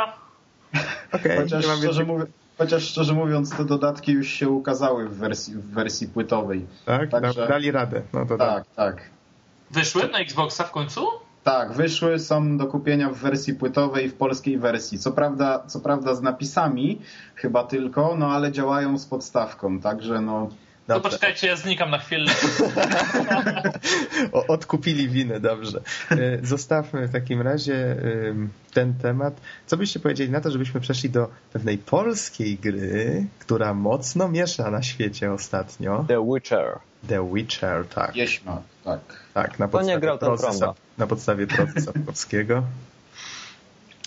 Okej, 1.11 1.37
Chociaż, 1.37 1.65
szczerze 1.65 2.03
mówiąc, 2.03 2.29
chociaż 2.57 2.83
szczerze 2.83 3.13
mówiąc, 3.13 3.57
te 3.57 3.65
dodatki 3.65 4.11
już 4.11 4.27
się 4.27 4.49
ukazały 4.49 5.07
w 5.09 5.17
wersji, 5.17 5.53
w 5.55 5.65
wersji 5.65 6.07
płytowej. 6.07 6.65
Tak, 6.85 7.09
Także- 7.09 7.41
da- 7.41 7.47
dali 7.47 7.71
radę. 7.71 8.01
No 8.13 8.25
to 8.25 8.37
tak. 8.37 8.49
Tak, 8.49 8.65
tak. 8.75 9.09
Wyszły 9.71 10.07
na 10.07 10.19
Xboxa 10.19 10.63
w 10.63 10.71
końcu? 10.71 11.07
Tak, 11.43 11.71
wyszły, 11.73 12.19
są 12.19 12.57
do 12.57 12.65
kupienia 12.67 13.09
w 13.09 13.17
wersji 13.17 13.53
płytowej, 13.55 14.09
w 14.09 14.13
polskiej 14.13 14.57
wersji. 14.57 14.99
Co 14.99 15.11
prawda, 15.11 15.63
co 15.67 15.79
prawda 15.79 16.15
z 16.15 16.21
napisami 16.21 17.01
chyba 17.35 17.63
tylko, 17.63 18.15
no 18.17 18.31
ale 18.31 18.51
działają 18.51 18.97
z 18.97 19.05
podstawką, 19.05 19.79
także 19.79 20.21
no... 20.21 20.49
To 20.87 20.93
Dobrze. 20.93 21.09
poczekajcie, 21.09 21.47
ja 21.47 21.55
znikam 21.55 21.89
na 21.91 21.97
chwilę. 21.99 22.31
O, 24.31 24.47
odkupili 24.47 25.09
winę, 25.09 25.39
dobrze. 25.39 25.81
E, 26.11 26.45
Zostawmy 26.45 27.07
w 27.07 27.11
takim 27.11 27.41
razie 27.41 27.95
ten 28.73 28.93
temat. 28.93 29.41
Co 29.67 29.77
byście 29.77 29.99
powiedzieli 29.99 30.31
na 30.31 30.41
to, 30.41 30.51
żebyśmy 30.51 30.81
przeszli 30.81 31.09
do 31.09 31.29
pewnej 31.53 31.77
polskiej 31.77 32.57
gry, 32.57 33.25
która 33.39 33.73
mocno 33.73 34.29
miesza 34.29 34.71
na 34.71 34.81
świecie 34.83 35.33
ostatnio. 35.33 36.05
The 36.07 36.25
Witcher. 36.33 36.79
The 37.07 37.29
Witcher, 37.33 37.85
tak. 37.95 38.15
Jeśma, 38.15 38.61
tak. 38.83 38.99
Tak, 39.33 39.59
na 39.59 39.67
To 39.67 39.77
nie 39.81 39.81
podstawie 39.81 39.99
grał 39.99 40.17
ten 40.17 40.27
prozy 40.29 40.43
Tromba. 40.43 40.65
Sa- 40.67 40.73
na 40.97 41.07
podstawie 41.07 41.47
prozy 41.47 41.81
Sapkowskiego. 41.85 42.63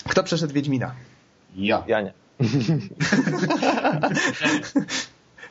Kto 0.08 0.22
przeszedł 0.24 0.52
Wiedźmina? 0.54 0.94
Ja. 1.56 1.84
Ja 1.86 2.00
nie. 2.00 2.12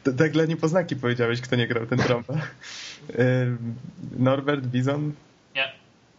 To 0.06 0.14
tak 0.14 0.32
dla 0.32 0.46
niepoznaki 0.46 0.96
powiedziałeś, 0.96 1.42
kto 1.42 1.56
nie 1.56 1.68
grał 1.68 1.86
ten 1.86 2.00
trąba. 2.00 2.34
Ym, 3.20 3.76
Norbert, 4.18 4.66
Bizon? 4.66 5.12
Nie. 5.56 5.72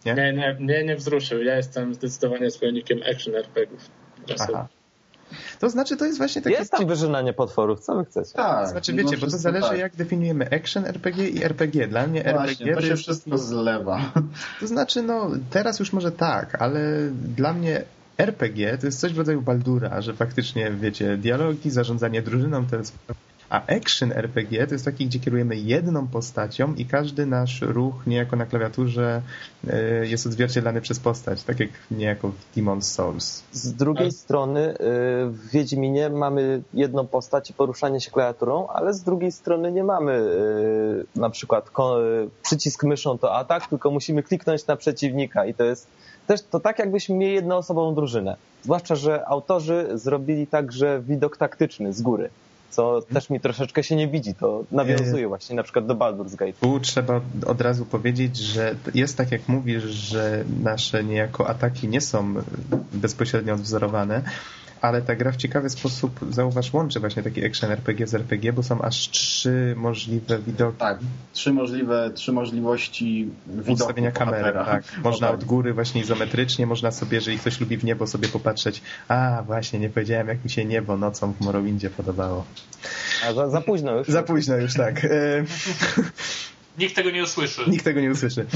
Nie? 0.04 0.14
Nie, 0.14 0.32
nie, 0.32 0.56
nie, 0.60 0.84
nie 0.84 0.96
wzruszył. 0.96 1.42
Ja 1.42 1.56
jestem 1.56 1.94
zdecydowanie 1.94 2.50
zwolennikiem 2.50 3.00
action 3.12 3.34
RPGów. 3.34 3.90
Aha. 4.40 4.68
To 5.60 5.70
znaczy, 5.70 5.96
to 5.96 6.04
jest 6.04 6.18
właśnie 6.18 6.42
takie... 6.42 6.56
Jest 6.56 6.70
tam 6.70 6.86
wyżynanie 6.86 7.32
potworów, 7.32 7.80
co 7.80 7.96
wy 7.96 8.04
chcecie? 8.04 8.32
Tak. 8.32 8.68
Znaczy 8.68 8.92
mimo 8.92 9.10
wiecie, 9.10 9.20
bo 9.20 9.30
to 9.30 9.38
zależy 9.38 9.68
tak. 9.68 9.78
jak 9.78 9.96
definiujemy 9.96 10.50
action 10.50 10.86
RPG 10.86 11.28
i 11.28 11.44
RPG. 11.44 11.88
Dla 11.88 12.06
mnie 12.06 12.22
Właśnie, 12.22 12.66
RPG 12.66 12.74
to 12.74 12.80
się 12.80 12.88
jest 12.88 13.02
wszystko 13.02 13.38
zlewa. 13.38 14.12
To 14.60 14.66
znaczy, 14.66 15.02
no 15.02 15.30
teraz 15.50 15.78
już 15.78 15.92
może 15.92 16.12
tak, 16.12 16.62
ale 16.62 16.80
dla 17.12 17.52
mnie 17.52 17.82
RPG 18.18 18.78
to 18.78 18.86
jest 18.86 19.00
coś 19.00 19.12
w 19.12 19.18
rodzaju 19.18 19.42
Baldura, 19.42 20.00
że 20.00 20.14
faktycznie, 20.14 20.70
wiecie, 20.70 21.16
dialogi, 21.16 21.70
zarządzanie 21.70 22.22
drużyną 22.22 22.66
to 22.66 22.76
jest... 22.76 22.98
A 23.50 23.62
action 23.66 24.12
RPG 24.12 24.66
to 24.66 24.74
jest 24.74 24.84
taki, 24.84 25.06
gdzie 25.06 25.18
kierujemy 25.20 25.56
jedną 25.56 26.06
postacią 26.06 26.74
i 26.74 26.86
każdy 26.86 27.26
nasz 27.26 27.60
ruch 27.60 28.06
niejako 28.06 28.36
na 28.36 28.46
klawiaturze 28.46 29.22
e, 29.68 30.06
jest 30.06 30.26
odzwierciedlany 30.26 30.80
przez 30.80 31.00
postać, 31.00 31.42
tak 31.42 31.60
jak 31.60 31.70
niejako 31.90 32.28
w 32.28 32.56
Demon's 32.56 32.82
Souls. 32.82 33.42
Z 33.52 33.72
drugiej 33.72 34.12
strony 34.12 34.70
y, 34.70 34.76
w 35.30 35.50
Wiedźminie 35.52 36.10
mamy 36.10 36.62
jedną 36.74 37.06
postać 37.06 37.50
i 37.50 37.52
poruszanie 37.52 38.00
się 38.00 38.10
klawiaturą, 38.10 38.66
ale 38.68 38.94
z 38.94 39.02
drugiej 39.02 39.32
strony 39.32 39.72
nie 39.72 39.84
mamy 39.84 40.12
y, 40.12 41.18
na 41.20 41.30
przykład 41.30 41.70
przycisk 42.42 42.84
myszą 42.84 43.18
to 43.18 43.34
atak, 43.34 43.66
tylko 43.66 43.90
musimy 43.90 44.22
kliknąć 44.22 44.66
na 44.66 44.76
przeciwnika 44.76 45.46
i 45.46 45.54
to 45.54 45.64
jest 45.64 45.88
też 46.26 46.42
to 46.42 46.60
tak 46.60 46.78
jakbyśmy 46.78 47.14
mieli 47.14 47.34
jednoosobową 47.34 47.94
drużynę. 47.94 48.36
Zwłaszcza, 48.62 48.94
że 48.94 49.28
autorzy 49.28 49.88
zrobili 49.94 50.46
także 50.46 51.00
widok 51.00 51.36
taktyczny 51.36 51.92
z 51.92 52.02
góry, 52.02 52.30
co 52.70 53.02
też 53.02 53.30
mi 53.30 53.40
troszeczkę 53.40 53.82
się 53.82 53.96
nie 53.96 54.08
widzi. 54.08 54.34
To 54.34 54.64
nawiązuje 54.72 55.28
właśnie 55.28 55.56
na 55.56 55.62
przykład 55.62 55.86
do 55.86 55.94
Baldur's 55.94 56.34
Gate. 56.36 56.52
Tu 56.52 56.80
trzeba 56.80 57.20
od 57.46 57.60
razu 57.60 57.86
powiedzieć, 57.86 58.36
że 58.36 58.74
jest 58.94 59.16
tak 59.16 59.32
jak 59.32 59.48
mówisz, 59.48 59.82
że 59.84 60.44
nasze 60.62 61.04
niejako 61.04 61.48
ataki 61.48 61.88
nie 61.88 62.00
są 62.00 62.34
bezpośrednio 62.92 63.54
odwzorowane, 63.54 64.22
ale 64.80 65.02
ta 65.02 65.16
gra 65.16 65.32
w 65.32 65.36
ciekawy 65.36 65.70
sposób, 65.70 66.20
zauważ, 66.30 66.72
łączy 66.72 67.00
właśnie 67.00 67.22
taki 67.22 67.46
action 67.46 67.70
RPG 67.70 68.06
z 68.06 68.14
RPG, 68.14 68.52
bo 68.52 68.62
są 68.62 68.82
aż 68.82 69.10
trzy 69.10 69.74
możliwe 69.76 70.38
widoki. 70.38 70.78
Tak, 70.78 70.98
trzy 71.32 71.52
możliwe, 71.52 72.10
trzy 72.14 72.32
możliwości 72.32 73.28
widoku 73.46 73.72
Ustawienia 73.72 74.12
kamery, 74.12 74.52
tak. 74.52 74.84
Można 75.04 75.30
od 75.30 75.44
góry 75.44 75.74
właśnie 75.74 76.00
izometrycznie, 76.00 76.66
można 76.66 76.90
sobie, 76.90 77.14
jeżeli 77.14 77.38
ktoś 77.38 77.60
lubi 77.60 77.76
w 77.76 77.84
niebo, 77.84 78.06
sobie 78.06 78.28
popatrzeć, 78.28 78.82
a 79.08 79.42
właśnie, 79.46 79.78
nie 79.78 79.90
powiedziałem, 79.90 80.28
jak 80.28 80.44
mi 80.44 80.50
się 80.50 80.64
niebo 80.64 80.96
nocą 80.96 81.32
w 81.32 81.40
Morrowindzie 81.40 81.90
podobało. 81.90 82.44
A 83.28 83.32
za, 83.32 83.50
za 83.50 83.60
późno 83.60 83.96
już. 83.98 84.08
Za 84.08 84.22
późno 84.22 84.56
już, 84.56 84.74
tak. 84.74 85.04
E, 85.04 85.08
Nikt 86.78 86.94
tego 86.96 87.10
nie 87.10 87.22
usłyszy. 87.22 87.70
Nikt 87.70 87.84
tego 87.84 88.00
nie 88.00 88.10
usłyszy. 88.10 88.46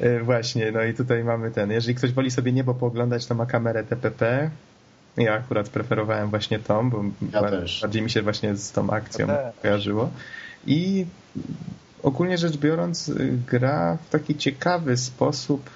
E, 0.00 0.20
Właśnie, 0.20 0.72
no 0.72 0.84
i 0.84 0.94
tutaj 0.94 1.24
mamy 1.24 1.50
ten. 1.50 1.70
Jeżeli 1.70 1.94
ktoś 1.94 2.12
woli 2.12 2.30
sobie 2.30 2.52
niebo 2.52 2.74
pooglądać, 2.74 3.26
to 3.26 3.34
ma 3.34 3.46
kamerę 3.46 3.84
TPP. 3.84 4.50
Ja 5.16 5.34
akurat 5.34 5.68
preferowałem 5.68 6.30
właśnie 6.30 6.58
tą, 6.58 6.90
bo 6.90 7.04
Ja 7.32 7.42
bardziej 7.82 8.02
mi 8.02 8.10
się 8.10 8.22
właśnie 8.22 8.56
z 8.56 8.72
tą 8.72 8.90
akcją 8.90 9.26
Ja 9.28 9.52
kojarzyło. 9.62 10.10
I 10.66 11.06
ogólnie 12.02 12.38
rzecz 12.38 12.56
biorąc, 12.56 13.08
y, 13.08 13.38
gra 13.46 13.98
w 14.06 14.10
taki 14.10 14.36
ciekawy 14.36 14.96
sposób 14.96 15.70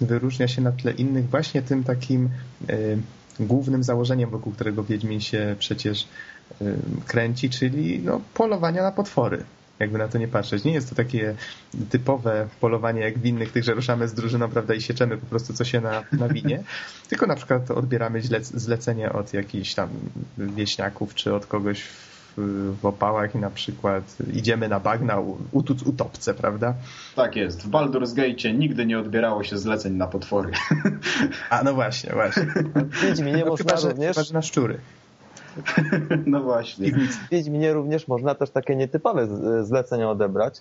y, 0.00 0.04
wyróżnia 0.04 0.48
się 0.48 0.62
na 0.62 0.72
tle 0.72 0.92
innych 0.92 1.30
właśnie 1.30 1.62
tym 1.62 1.84
takim 1.84 2.28
y, 2.70 2.98
głównym 3.40 3.82
założeniem, 3.82 4.30
wokół 4.30 4.52
którego 4.52 4.84
Wiedźmin 4.84 5.20
się 5.20 5.56
przecież 5.58 6.08
kręci, 7.06 7.50
czyli 7.50 8.00
no, 8.04 8.20
polowania 8.34 8.82
na 8.82 8.92
potwory. 8.92 9.44
Jakby 9.78 9.98
na 9.98 10.08
to 10.08 10.18
nie 10.18 10.28
patrzeć. 10.28 10.64
Nie 10.64 10.72
jest 10.72 10.88
to 10.88 10.94
takie 10.94 11.34
typowe 11.90 12.48
polowanie 12.60 13.00
jak 13.00 13.18
w 13.18 13.26
innych 13.26 13.52
tych, 13.52 13.64
że 13.64 13.74
ruszamy 13.74 14.08
z 14.08 14.14
drużyną, 14.14 14.48
prawda, 14.48 14.74
i 14.74 14.80
sieczemy 14.80 15.16
po 15.18 15.26
prostu 15.26 15.52
co 15.54 15.64
się 15.64 15.80
na, 15.80 16.02
nawinie, 16.12 16.62
tylko 17.08 17.26
na 17.26 17.34
przykład 17.34 17.70
odbieramy 17.70 18.20
zlec- 18.20 18.58
zlecenie 18.58 19.12
od 19.12 19.32
jakichś 19.34 19.74
tam 19.74 19.88
wieśniaków, 20.38 21.14
czy 21.14 21.34
od 21.34 21.46
kogoś 21.46 21.82
w, 22.36 22.76
w 22.82 22.86
opałach 22.86 23.34
i 23.34 23.38
na 23.38 23.50
przykład 23.50 24.16
idziemy 24.32 24.68
na 24.68 24.80
bagna, 24.80 25.18
u- 25.20 25.38
utuc 25.52 25.82
utopce, 25.82 26.34
prawda? 26.34 26.74
Tak 27.16 27.36
jest. 27.36 27.62
W 27.62 27.70
Baldur's 27.70 28.14
Gate 28.14 28.52
nigdy 28.52 28.86
nie 28.86 28.98
odbierało 28.98 29.44
się 29.44 29.58
zleceń 29.58 29.92
na 29.92 30.06
potwory. 30.06 30.50
A 31.50 31.62
no 31.62 31.74
właśnie, 31.74 32.10
właśnie. 32.12 32.46
W 32.74 33.00
Wiedźminie 33.02 33.42
No, 33.44 33.46
można 33.50 33.64
chyba, 33.70 33.80
że, 33.80 33.88
również... 33.88 34.16
chyba, 34.16 34.24
że 34.24 34.34
na 34.34 34.42
szczury. 34.42 34.78
No 36.26 36.40
właśnie. 36.40 36.92
W 36.92 37.28
Wiedźminie 37.30 37.72
również 37.72 38.08
można 38.08 38.34
też 38.34 38.50
takie 38.50 38.76
nietypowe 38.76 39.26
z- 39.26 39.66
zlecenia 39.68 40.10
odebrać. 40.10 40.60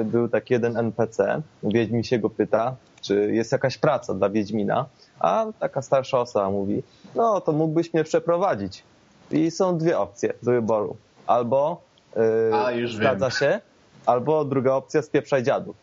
Y, 0.00 0.04
Był 0.04 0.28
taki 0.28 0.54
jeden 0.54 0.76
NPC, 0.76 1.42
Wiedźmin 1.62 2.02
się 2.02 2.18
go 2.18 2.30
pyta, 2.30 2.76
czy 3.00 3.32
jest 3.32 3.52
jakaś 3.52 3.78
praca 3.78 4.14
dla 4.14 4.30
Wiedźmina, 4.30 4.86
a 5.20 5.46
taka 5.60 5.82
starsza 5.82 6.20
osoba 6.20 6.50
mówi, 6.50 6.82
no 7.14 7.40
to 7.40 7.52
mógłbyś 7.52 7.94
mnie 7.94 8.04
przeprowadzić. 8.04 8.82
I 9.30 9.50
są 9.50 9.78
dwie 9.78 9.98
opcje 9.98 10.32
do 10.42 10.50
wyboru. 10.50 10.96
Albo 11.26 11.82
yy, 12.16 12.22
A, 12.54 12.68
zgadza 12.96 13.26
wiem. 13.28 13.30
się, 13.38 13.60
Albo 14.06 14.44
druga 14.44 14.72
opcja, 14.72 15.02
spieprzaj 15.02 15.42
dziadu. 15.42 15.74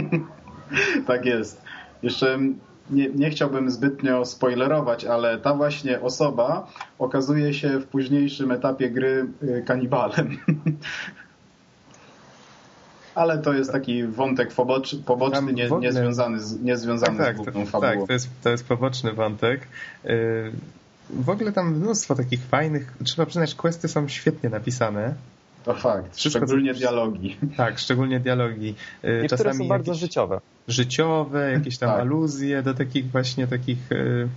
tak 1.06 1.24
jest. 1.26 1.62
Jeszcze 2.02 2.38
nie, 2.90 3.08
nie 3.08 3.30
chciałbym 3.30 3.70
zbytnio 3.70 4.24
spoilerować, 4.24 5.04
ale 5.04 5.38
ta 5.38 5.54
właśnie 5.54 6.00
osoba 6.00 6.72
okazuje 6.98 7.54
się 7.54 7.78
w 7.78 7.86
późniejszym 7.86 8.52
etapie 8.52 8.90
gry 8.90 9.26
y, 9.42 9.62
kanibalem. 9.66 10.38
ale 13.14 13.38
to 13.38 13.52
jest 13.52 13.72
taki 13.72 14.04
wątek 14.04 14.52
pobocz, 14.52 14.96
poboczny, 14.96 15.52
nie, 15.52 15.68
niezwiązany, 15.80 16.40
z, 16.40 16.62
niezwiązany 16.62 17.18
tak, 17.18 17.26
z 17.26 17.28
tak, 17.28 17.36
główną 17.36 17.66
fabułą. 17.66 17.92
Tak, 17.92 18.06
to 18.06 18.12
jest, 18.12 18.28
to 18.42 18.50
jest 18.50 18.64
poboczny 18.66 19.12
wątek. 19.12 19.60
Y, 20.04 20.52
w 21.10 21.30
ogóle 21.30 21.52
tam 21.52 21.76
mnóstwo 21.76 22.14
takich 22.14 22.40
fajnych, 22.40 22.92
trzeba 23.04 23.26
przyznać, 23.26 23.54
questy 23.54 23.88
są 23.88 24.08
świetnie 24.08 24.50
napisane. 24.50 25.14
To 25.64 25.74
fakt, 25.74 26.16
Wszystko 26.16 26.46
szczególnie 26.46 26.74
dialogi. 26.74 27.36
Tak, 27.56 27.78
szczególnie 27.78 28.20
dialogi. 28.20 28.74
Y, 29.04 29.18
Niektóre 29.22 29.54
są 29.54 29.68
bardzo 29.68 29.94
życiowe. 29.94 30.40
Życiowe, 30.68 31.52
jakieś 31.52 31.78
tam 31.78 31.90
tak. 31.90 32.00
aluzje 32.00 32.62
do 32.62 32.74
takich 32.74 33.10
właśnie 33.10 33.46
takich 33.46 33.92
y, 33.92 34.28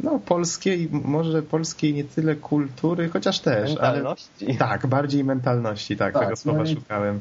no 0.00 0.18
polskiej, 0.18 0.88
może 0.92 1.42
polskiej 1.42 1.94
nie 1.94 2.04
tyle 2.04 2.36
kultury, 2.36 3.08
chociaż 3.08 3.40
też. 3.40 3.70
Mentalności. 3.70 4.46
Ale, 4.46 4.54
tak, 4.54 4.86
bardziej 4.86 5.24
mentalności, 5.24 5.96
tak, 5.96 6.14
tak 6.14 6.22
tego 6.22 6.36
słowa 6.36 6.58
no 6.58 6.70
i, 6.70 6.74
szukałem. 6.74 7.20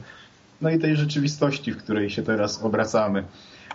No 0.62 0.70
i 0.70 0.80
tej 0.80 0.96
rzeczywistości, 0.96 1.72
w 1.72 1.78
której 1.78 2.10
się 2.10 2.24
teraz 2.24 2.64
obracamy. 2.64 3.24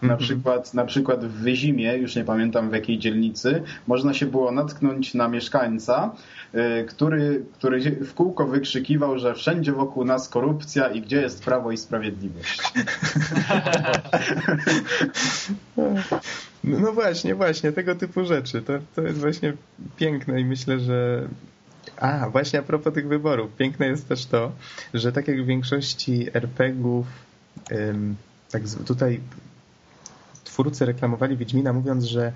Na, 0.02 0.12
mhm. 0.12 0.18
przykład, 0.18 0.74
na 0.74 0.84
przykład 0.84 1.24
w 1.24 1.32
Wyzimie, 1.32 1.96
już 1.96 2.16
nie 2.16 2.24
pamiętam 2.24 2.70
w 2.70 2.72
jakiej 2.72 2.98
dzielnicy, 2.98 3.62
można 3.86 4.14
się 4.14 4.26
było 4.26 4.52
natknąć 4.52 5.14
na 5.14 5.28
mieszkańca, 5.28 6.12
y, 6.54 6.84
który, 6.84 7.44
który 7.58 7.90
w 7.90 8.14
kółko 8.14 8.46
wykrzykiwał, 8.46 9.18
że 9.18 9.34
wszędzie 9.34 9.72
wokół 9.72 10.04
nas 10.04 10.28
korupcja 10.28 10.88
i 10.88 11.00
gdzie 11.00 11.20
jest 11.20 11.44
prawo 11.44 11.72
i 11.72 11.76
sprawiedliwość. 11.76 12.60
No 16.64 16.92
właśnie, 16.92 17.34
właśnie, 17.34 17.72
tego 17.72 17.94
typu 17.94 18.24
rzeczy. 18.24 18.62
To, 18.62 18.72
to 18.94 19.02
jest 19.02 19.18
właśnie 19.18 19.52
piękne 19.96 20.40
i 20.40 20.44
myślę, 20.44 20.80
że 20.80 21.28
a, 21.96 22.28
właśnie 22.30 22.58
a 22.58 22.62
propos 22.62 22.94
tych 22.94 23.08
wyborów. 23.08 23.56
Piękne 23.56 23.86
jest 23.86 24.08
też 24.08 24.26
to, 24.26 24.52
że 24.94 25.12
tak 25.12 25.28
jak 25.28 25.42
w 25.42 25.46
większości 25.46 26.26
RPGów, 26.34 27.06
tak 28.50 28.62
tutaj 28.86 29.20
twórcy 30.44 30.86
reklamowali 30.86 31.36
Wiedźmina 31.36 31.72
mówiąc, 31.72 32.04
że 32.04 32.32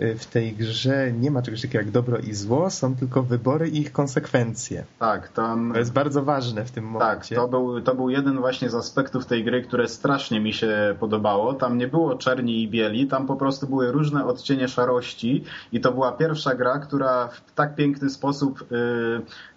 y, 0.00 0.14
w 0.18 0.26
tej 0.26 0.52
grze 0.52 1.12
nie 1.12 1.30
ma 1.30 1.42
czegoś 1.42 1.62
takiego 1.62 1.78
jak 1.78 1.90
dobro 1.90 2.18
i 2.18 2.34
zło, 2.34 2.70
są 2.70 2.96
tylko 2.96 3.22
wybory 3.22 3.68
i 3.68 3.78
ich 3.78 3.92
konsekwencje. 3.92 4.84
Tak, 4.98 5.28
tam... 5.28 5.70
To 5.72 5.78
jest 5.78 5.92
bardzo 5.92 6.22
ważne 6.22 6.64
w 6.64 6.70
tym 6.70 6.84
tak, 6.84 6.92
momencie. 6.92 7.34
Tak, 7.34 7.44
to 7.44 7.48
był, 7.48 7.80
to 7.80 7.94
był 7.94 8.10
jeden 8.10 8.38
właśnie 8.38 8.70
z 8.70 8.74
aspektów 8.74 9.26
tej 9.26 9.44
gry, 9.44 9.62
które 9.62 9.88
strasznie 9.88 10.40
mi 10.40 10.52
się 10.52 10.96
podobało. 11.00 11.54
Tam 11.54 11.78
nie 11.78 11.88
było 11.88 12.16
czerni 12.16 12.62
i 12.62 12.68
bieli, 12.68 13.06
tam 13.06 13.26
po 13.26 13.36
prostu 13.36 13.66
były 13.66 13.92
różne 13.92 14.24
odcienie 14.24 14.68
szarości 14.68 15.44
i 15.72 15.80
to 15.80 15.92
była 15.92 16.12
pierwsza 16.12 16.54
gra, 16.54 16.78
która 16.78 17.28
w 17.28 17.52
tak 17.54 17.74
piękny 17.74 18.10
sposób 18.10 18.62
y, 18.62 18.64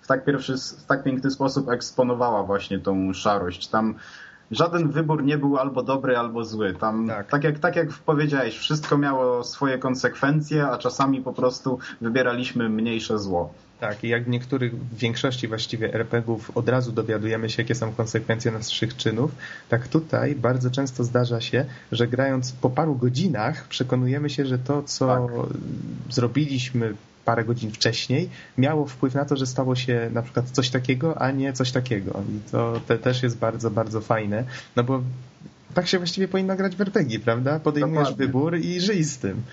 w 0.02 0.08
tak, 0.08 0.26
pierwszy, 0.26 0.54
w 0.58 0.86
tak 0.86 1.04
piękny 1.04 1.32
sposób 1.32 1.70
eksponowała 1.70 2.44
właśnie 2.44 2.80
tą 2.80 3.14
szarość. 3.14 3.68
Tam 3.68 3.96
żaden 4.52 4.90
wybór 4.90 5.24
nie 5.24 5.38
był 5.38 5.58
albo 5.58 5.84
dobry, 5.84 6.18
albo 6.18 6.46
zły. 6.46 6.74
Tam, 6.74 7.08
tak. 7.08 7.30
Tak, 7.30 7.44
jak, 7.44 7.60
tak 7.60 7.76
jak 7.76 7.94
powiedziałeś, 7.94 8.58
wszystko 8.58 8.98
miało 8.98 9.44
swoje 9.44 9.78
konsekwencje, 9.78 10.68
a 10.68 10.78
czasami 10.78 11.22
po 11.22 11.34
prostu 11.34 11.80
wybieraliśmy 12.02 12.70
mniejsze 12.70 13.20
zło. 13.20 13.54
Tak, 13.80 14.04
i 14.04 14.10
jak 14.10 14.24
w 14.26 14.28
niektórych, 14.28 14.76
w 14.76 14.98
większości 14.98 15.48
właściwie 15.48 15.94
RPGów 15.94 16.58
od 16.58 16.70
razu 16.70 16.92
dowiadujemy 16.92 17.50
się, 17.50 17.64
jakie 17.64 17.76
są 17.76 17.94
konsekwencje 17.94 18.52
naszych 18.52 18.96
czynów, 18.96 19.32
tak 19.70 19.88
tutaj 19.88 20.36
bardzo 20.36 20.72
często 20.72 21.04
zdarza 21.04 21.42
się, 21.42 21.66
że 21.92 22.08
grając 22.08 22.52
po 22.52 22.70
paru 22.70 22.96
godzinach 22.96 23.68
przekonujemy 23.68 24.30
się, 24.30 24.46
że 24.46 24.58
to, 24.58 24.84
co 24.84 25.08
tak. 25.08 25.22
zrobiliśmy 26.10 26.94
parę 27.26 27.46
godzin 27.46 27.72
wcześniej, 27.72 28.30
miało 28.58 28.86
wpływ 28.86 29.16
na 29.16 29.26
to, 29.26 29.36
że 29.36 29.46
stało 29.46 29.76
się 29.76 30.10
na 30.14 30.22
przykład 30.22 30.50
coś 30.50 30.70
takiego, 30.70 31.22
a 31.22 31.32
nie 31.32 31.54
coś 31.54 31.72
takiego. 31.72 32.24
I 32.30 32.52
to 32.52 32.82
te 32.88 32.98
też 32.98 33.24
jest 33.24 33.38
bardzo, 33.38 33.72
bardzo 33.72 34.02
fajne, 34.02 34.44
no 34.76 34.84
bo 34.84 35.02
tak 35.74 35.88
się 35.88 35.98
właściwie 35.98 36.28
powinno 36.28 36.56
grać 36.56 36.76
w 36.76 36.82
RPG, 36.82 37.20
prawda? 37.20 37.60
Podejmujesz 37.60 38.10
Dokładnie. 38.10 38.26
wybór 38.26 38.58
i 38.58 38.82
żyj 38.82 39.04
z 39.04 39.18
tym. 39.18 39.44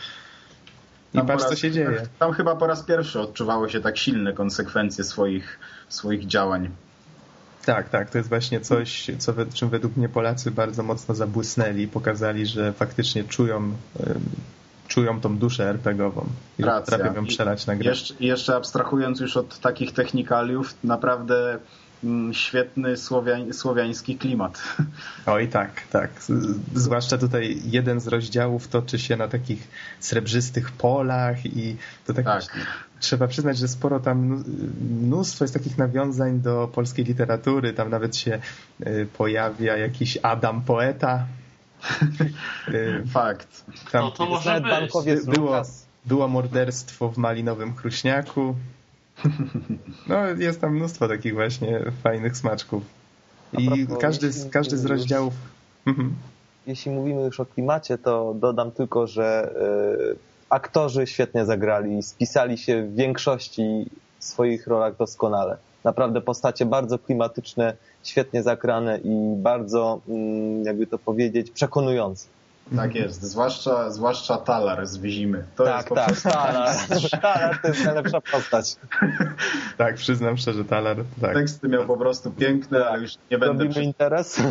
I 1.14 1.18
tam 1.18 1.26
patrz, 1.26 1.42
raz, 1.42 1.50
co 1.50 1.56
się 1.56 1.70
dzieje. 1.70 2.02
Tam 2.18 2.32
chyba 2.32 2.56
po 2.56 2.66
raz 2.66 2.82
pierwszy 2.82 3.20
odczuwało 3.20 3.68
się 3.68 3.80
tak 3.80 3.98
silne 3.98 4.32
konsekwencje 4.32 5.04
swoich, 5.04 5.58
swoich 5.88 6.26
działań. 6.26 6.70
Tak, 7.64 7.88
tak, 7.88 8.10
to 8.10 8.18
jest 8.18 8.28
właśnie 8.28 8.60
coś, 8.60 9.10
co, 9.18 9.32
czym 9.54 9.68
według 9.68 9.96
mnie 9.96 10.08
Polacy 10.08 10.50
bardzo 10.50 10.82
mocno 10.82 11.14
zabłysnęli, 11.14 11.88
pokazali, 11.88 12.46
że 12.46 12.72
faktycznie 12.72 13.24
czują 13.24 13.72
czują 14.88 15.20
tą 15.20 15.38
duszę 15.38 15.68
RPGową 15.68 16.26
i 16.58 16.62
Racja. 16.62 16.98
potrafią 16.98 17.14
ją 17.20 17.26
przelać 17.26 17.66
na 17.66 17.76
grę. 17.76 17.90
Jeszcze, 17.90 18.14
jeszcze 18.20 18.56
abstrahując 18.56 19.20
już 19.20 19.36
od 19.36 19.58
takich 19.58 19.92
technikaliów, 19.92 20.74
naprawdę 20.84 21.58
mm, 22.04 22.34
świetny 22.34 22.96
słowiań, 22.96 23.52
słowiański 23.52 24.18
klimat. 24.18 24.62
Oj 25.26 25.48
tak, 25.48 25.82
tak. 25.92 26.10
Zwłaszcza 26.74 27.18
tutaj 27.18 27.62
jeden 27.64 28.00
z 28.00 28.06
rozdziałów 28.06 28.68
toczy 28.68 28.98
się 28.98 29.16
na 29.16 29.28
takich 29.28 29.68
srebrzystych 30.00 30.70
polach 30.72 31.46
i 31.46 31.76
to 32.06 32.14
tak, 32.14 32.24
tak. 32.24 32.44
trzeba 33.00 33.28
przyznać, 33.28 33.58
że 33.58 33.68
sporo 33.68 34.00
tam 34.00 34.44
mnóstwo 34.90 35.44
jest 35.44 35.54
takich 35.54 35.78
nawiązań 35.78 36.40
do 36.40 36.70
polskiej 36.74 37.04
literatury. 37.04 37.72
Tam 37.72 37.90
nawet 37.90 38.16
się 38.16 38.38
y, 38.86 39.06
pojawia 39.18 39.76
jakiś 39.76 40.18
Adam 40.22 40.62
Poeta, 40.62 41.26
Fakt. 43.12 43.64
Tam 43.92 44.04
no 44.04 44.10
to 44.10 44.26
może 44.26 44.60
być. 44.60 45.26
Było, 45.26 45.62
było 46.04 46.28
morderstwo 46.28 47.08
w 47.08 47.16
Malinowym 47.16 47.76
Chruśniaku. 47.76 48.54
No, 50.06 50.26
jest 50.26 50.60
tam 50.60 50.76
mnóstwo 50.76 51.08
takich 51.08 51.34
właśnie 51.34 51.80
fajnych 52.02 52.36
smaczków. 52.36 52.82
I 53.58 53.86
każdy, 54.00 54.32
z, 54.32 54.50
każdy 54.50 54.78
z 54.78 54.84
rozdziałów... 54.84 55.34
Mhm. 55.86 56.14
Jeśli 56.66 56.90
mówimy 56.90 57.22
już 57.22 57.40
o 57.40 57.46
klimacie, 57.46 57.98
to 57.98 58.34
dodam 58.34 58.70
tylko, 58.70 59.06
że 59.06 59.50
y, 60.12 60.16
aktorzy 60.50 61.06
świetnie 61.06 61.44
zagrali, 61.44 62.02
spisali 62.02 62.58
się 62.58 62.82
w 62.82 62.94
większości 62.94 63.90
swoich 64.18 64.66
rolach 64.66 64.96
doskonale. 64.96 65.56
Naprawdę 65.86 66.20
postacie 66.20 66.66
bardzo 66.66 66.98
klimatyczne, 66.98 67.76
świetnie 68.04 68.42
zagrane 68.42 68.98
i 68.98 69.34
bardzo, 69.36 70.00
mm, 70.08 70.64
jakby 70.64 70.86
to 70.86 70.98
powiedzieć, 70.98 71.50
przekonujące. 71.50 72.26
Tak 72.76 72.94
jest, 72.94 73.22
zwłaszcza, 73.22 73.90
zwłaszcza 73.90 74.36
Talar 74.36 74.86
z 74.86 74.96
Wyzimy. 74.96 75.44
To 75.56 75.64
tak, 75.64 75.76
jest 75.76 75.94
tak, 75.94 76.06
prostu... 76.06 76.28
Talar. 76.28 76.76
Talar 77.22 77.58
to 77.62 77.68
jest 77.68 77.84
najlepsza 77.84 78.20
postać. 78.20 78.76
tak, 79.78 79.94
przyznam 79.94 80.36
szczerze, 80.36 80.64
Talar. 80.64 80.96
Tak. 81.20 81.34
Teksty 81.34 81.68
miał 81.68 81.86
po 81.86 81.96
prostu 81.96 82.30
piękne, 82.30 82.86
ale 82.86 83.02
już 83.02 83.12
nie 83.30 83.38
będę... 83.38 83.46
Robimy 83.46 83.70
przy... 83.70 83.82
interes? 83.82 84.42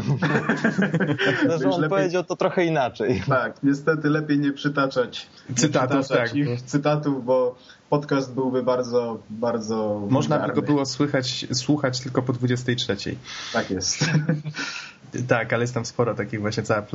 no, 1.48 1.58
że 1.58 1.70
on 1.70 1.82
lepiej... 1.82 1.90
powiedział 1.90 2.24
to 2.24 2.36
trochę 2.36 2.66
inaczej. 2.66 3.24
Tak, 3.28 3.64
niestety 3.64 4.10
lepiej 4.10 4.40
nie 4.40 4.54
przytaczać, 4.54 5.28
cytatów, 5.56 5.96
nie 5.96 6.04
przytaczać 6.04 6.30
tak. 6.30 6.36
ich 6.36 6.62
cytatów, 6.62 7.26
bo 7.26 7.56
podcast 7.90 8.34
byłby 8.34 8.64
bardzo, 8.64 9.20
bardzo... 9.30 10.08
Można 10.10 10.48
by 10.48 10.54
go 10.54 10.62
było 10.62 10.86
słychać, 10.86 11.48
słuchać 11.54 12.00
tylko 12.00 12.22
po 12.22 12.34
23. 12.34 12.96
Tak 13.54 13.72
jest. 13.72 14.00
tak, 15.28 15.54
ale 15.54 15.64
jest 15.64 15.74
tam 15.74 15.86
sporo 15.86 16.16
takich 16.16 16.42
właśnie, 16.42 16.64
cała 16.64 16.86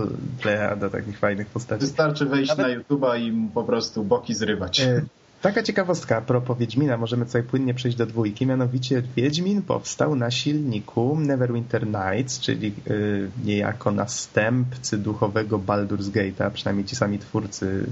plejada 0.40 0.90
takich 0.90 1.18
fajnych 1.18 1.46
postaci. 1.46 1.80
Wystarczy 1.80 2.26
wejść 2.26 2.48
Nawet... 2.48 2.66
na 2.66 2.82
YouTube'a 2.82 3.20
i 3.20 3.50
po 3.54 3.64
prostu 3.64 4.04
boki 4.04 4.34
zrywać. 4.34 4.80
E, 4.80 5.02
taka 5.42 5.62
ciekawostka 5.62 6.16
a 6.16 6.20
propos 6.20 6.58
Wiedźmina, 6.58 6.96
możemy 6.96 7.26
tutaj 7.26 7.42
płynnie 7.42 7.74
przejść 7.74 7.96
do 7.96 8.06
dwójki, 8.06 8.46
mianowicie 8.46 9.02
Wiedźmin 9.16 9.62
powstał 9.62 10.16
na 10.16 10.30
silniku 10.30 11.16
Neverwinter 11.20 11.86
Nights, 11.86 12.40
czyli 12.40 12.74
y, 12.90 13.30
niejako 13.44 13.90
następcy 13.90 14.98
duchowego 14.98 15.58
Baldur's 15.58 16.10
Gate'a, 16.10 16.50
przynajmniej 16.50 16.86
ci 16.86 16.96
sami 16.96 17.18
twórcy, 17.18 17.86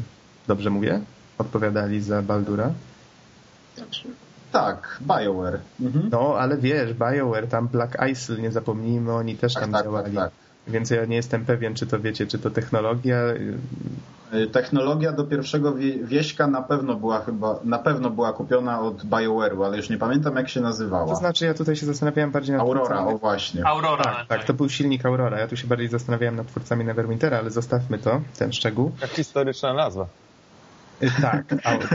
dobrze 0.46 0.70
mówię? 0.70 1.00
Odpowiadali 1.38 2.00
za 2.02 2.22
Baldura. 2.22 2.70
Tak, 4.52 4.98
BioWare. 5.00 5.60
Mhm. 5.80 6.08
No, 6.12 6.34
ale 6.38 6.56
wiesz, 6.56 6.94
BioWare, 6.94 7.48
tam 7.48 7.68
Black 7.68 7.96
Isle, 8.10 8.38
nie 8.38 8.50
zapomnijmy, 8.50 9.12
oni 9.12 9.36
też 9.36 9.54
tak, 9.54 9.62
tam 9.62 9.72
tak, 9.72 9.84
działali. 9.84 10.14
Tak, 10.16 10.24
tak. 10.24 10.32
Więc 10.68 10.90
ja 10.90 11.04
nie 11.04 11.16
jestem 11.16 11.44
pewien, 11.44 11.74
czy 11.74 11.86
to 11.86 12.00
wiecie, 12.00 12.26
czy 12.26 12.38
to 12.38 12.50
technologia. 12.50 13.18
Y, 14.34 14.46
technologia 14.46 15.12
do 15.12 15.24
pierwszego 15.24 15.74
wieśka 16.02 16.46
na 16.46 16.62
pewno 16.62 16.94
była 16.94 17.20
chyba, 17.20 17.60
na 17.64 17.78
pewno 17.78 18.10
była 18.10 18.32
kupiona 18.32 18.80
od 18.80 19.04
BioWare'u, 19.04 19.64
ale 19.64 19.76
już 19.76 19.90
nie 19.90 19.98
pamiętam 19.98 20.36
jak 20.36 20.48
się 20.48 20.60
nazywała. 20.60 21.06
To 21.06 21.16
znaczy 21.16 21.44
ja 21.44 21.54
tutaj 21.54 21.76
się 21.76 21.86
zastanawiałem 21.86 22.30
bardziej 22.30 22.52
nad 22.52 22.62
Aurora, 22.62 22.84
twórcami. 22.84 23.14
o 23.14 23.18
właśnie. 23.18 23.66
Aurora. 23.66 24.04
Tak, 24.04 24.26
tak, 24.26 24.44
to 24.44 24.54
był 24.54 24.68
silnik 24.68 25.06
Aurora. 25.06 25.38
Ja 25.38 25.48
tu 25.48 25.56
się 25.56 25.66
bardziej 25.66 25.88
zastanawiałem 25.88 26.36
nad 26.36 26.46
twórcami 26.46 26.84
Neverwintera, 26.84 27.38
ale 27.38 27.50
zostawmy 27.50 27.98
to, 27.98 28.20
ten 28.38 28.52
szczegół. 28.52 28.92
Jak 29.00 29.10
historyczna 29.10 29.74
nazwa. 29.74 30.06
Tak, 31.20 31.44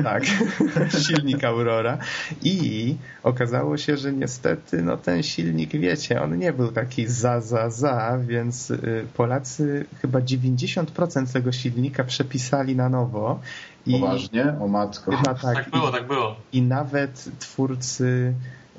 tak. 0.03 0.23
silnik 1.07 1.43
Aurora. 1.43 1.97
I 2.43 2.95
okazało 3.23 3.77
się, 3.77 3.97
że 3.97 4.13
niestety 4.13 4.81
no, 4.81 4.97
ten 4.97 5.23
silnik, 5.23 5.71
wiecie, 5.71 6.21
on 6.21 6.37
nie 6.37 6.53
był 6.53 6.71
taki 6.71 7.07
za, 7.07 7.41
za, 7.41 7.69
za, 7.69 8.19
więc 8.27 8.71
y, 8.71 9.05
Polacy 9.13 9.85
chyba 10.01 10.19
90% 10.19 11.33
tego 11.33 11.51
silnika 11.51 12.03
przepisali 12.03 12.75
na 12.75 12.89
nowo. 12.89 13.39
I, 13.85 13.99
Poważnie? 13.99 14.55
O 14.59 14.67
matko. 14.67 15.17
Chyba 15.17 15.33
tak, 15.33 15.55
tak 15.55 15.69
było, 15.69 15.91
tak 15.91 16.07
było. 16.07 16.35
I 16.53 16.61
nawet 16.61 17.25
twórcy 17.39 18.33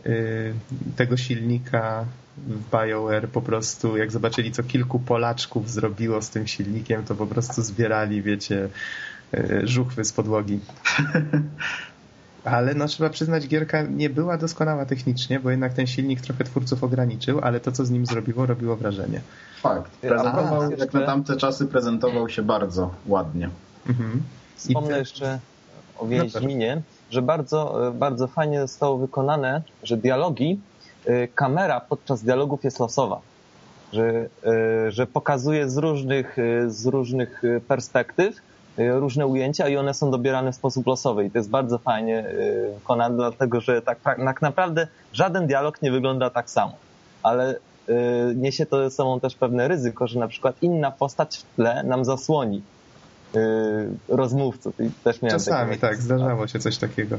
y, 0.07 0.55
tego 0.97 1.17
silnika 1.17 2.05
w 2.37 2.71
BioWare 2.71 3.29
po 3.29 3.43
prostu, 3.43 3.97
jak 3.97 4.13
zobaczyli, 4.13 4.53
co 4.53 4.63
kilku 4.63 4.99
Polaczków 4.99 5.71
zrobiło 5.71 6.23
z 6.23 6.31
tym 6.31 6.47
silnikiem, 6.47 7.05
to 7.05 7.15
po 7.15 7.27
prostu 7.27 7.63
zbierali, 7.63 8.23
wiecie, 8.23 8.69
żuchwy 9.65 10.05
z 10.05 10.13
podłogi. 10.13 10.61
Ale 12.45 12.75
no 12.75 12.87
trzeba 12.87 13.11
przyznać, 13.11 13.49
gierka 13.49 13.83
nie 13.83 14.11
była 14.11 14.39
doskonała 14.39 14.87
technicznie, 14.87 15.41
bo 15.41 15.51
jednak 15.51 15.73
ten 15.73 15.87
silnik 15.87 16.21
trochę 16.21 16.45
twórców 16.45 16.85
ograniczył, 16.85 17.41
ale 17.41 17.61
to, 17.61 17.73
co 17.73 17.85
z 17.85 17.91
nim 17.91 18.07
zrobiło, 18.07 18.47
robiło 18.47 18.77
wrażenie. 18.77 19.21
Fakt. 19.61 19.91
Prezentował, 19.91 20.63
A, 20.63 20.71
jak 20.77 20.93
na 20.93 21.07
tamte 21.07 21.37
czasy 21.37 21.67
prezentował 21.67 22.29
się 22.29 22.43
bardzo 22.43 22.91
ładnie. 23.07 23.51
Mhm. 23.89 24.23
Wspomnę 24.57 24.99
jeszcze 24.99 25.39
o 25.99 26.07
Wiedźminie, 26.07 26.83
że 27.11 27.23
bardzo, 27.23 27.93
bardzo 27.95 28.27
fajnie 28.27 28.61
zostało 28.61 28.99
wykonane, 28.99 29.63
że 29.83 29.97
dialogi 29.97 30.59
Y, 31.09 31.29
kamera 31.35 31.81
podczas 31.81 32.23
dialogów 32.23 32.65
jest 32.65 32.81
losowa. 32.81 33.21
Że, 33.93 34.29
że 34.89 35.07
pokazuje 35.07 35.71
z 35.71 35.77
różnych, 35.77 36.37
z 36.67 36.87
różnych 36.87 37.43
perspektyw 37.69 38.37
różne 38.79 39.27
ujęcia 39.27 39.69
i 39.69 39.77
one 39.77 39.95
są 39.95 40.11
dobierane 40.11 40.53
w 40.53 40.57
sposób 40.57 40.87
losowy 40.87 41.25
i 41.25 41.31
to 41.31 41.39
jest 41.39 41.51
bardzo 41.51 41.79
fajnie 41.79 42.25
wykonane, 42.75 43.17
dlatego 43.17 43.61
że 43.61 43.83
tak, 43.83 43.99
tak 44.03 44.43
naprawdę 44.43 44.89
żaden 45.13 45.47
dialog 45.47 45.83
nie 45.83 45.91
wygląda 45.91 46.31
tak 46.31 46.51
samo, 46.51 46.73
ale 47.23 47.59
niesie 48.35 48.67
to 48.67 48.85
ze 48.85 48.91
sobą 48.91 49.21
też 49.21 49.35
pewne 49.35 49.69
ryzyko, 49.69 50.07
że 50.07 50.21
na 50.21 50.29
przykład 50.29 50.57
inna 50.63 50.91
postać 50.91 51.37
w 51.37 51.57
tle 51.57 51.83
nam 51.83 52.05
zasłoni 52.05 52.63
rozmówców. 54.09 54.81
I 54.81 54.91
też 55.05 55.23
miałem 55.23 55.39
Czasami 55.39 55.79
tak, 55.79 55.97
zdarzało 55.97 56.47
się 56.47 56.59
coś 56.59 56.79
takiego. 56.79 57.17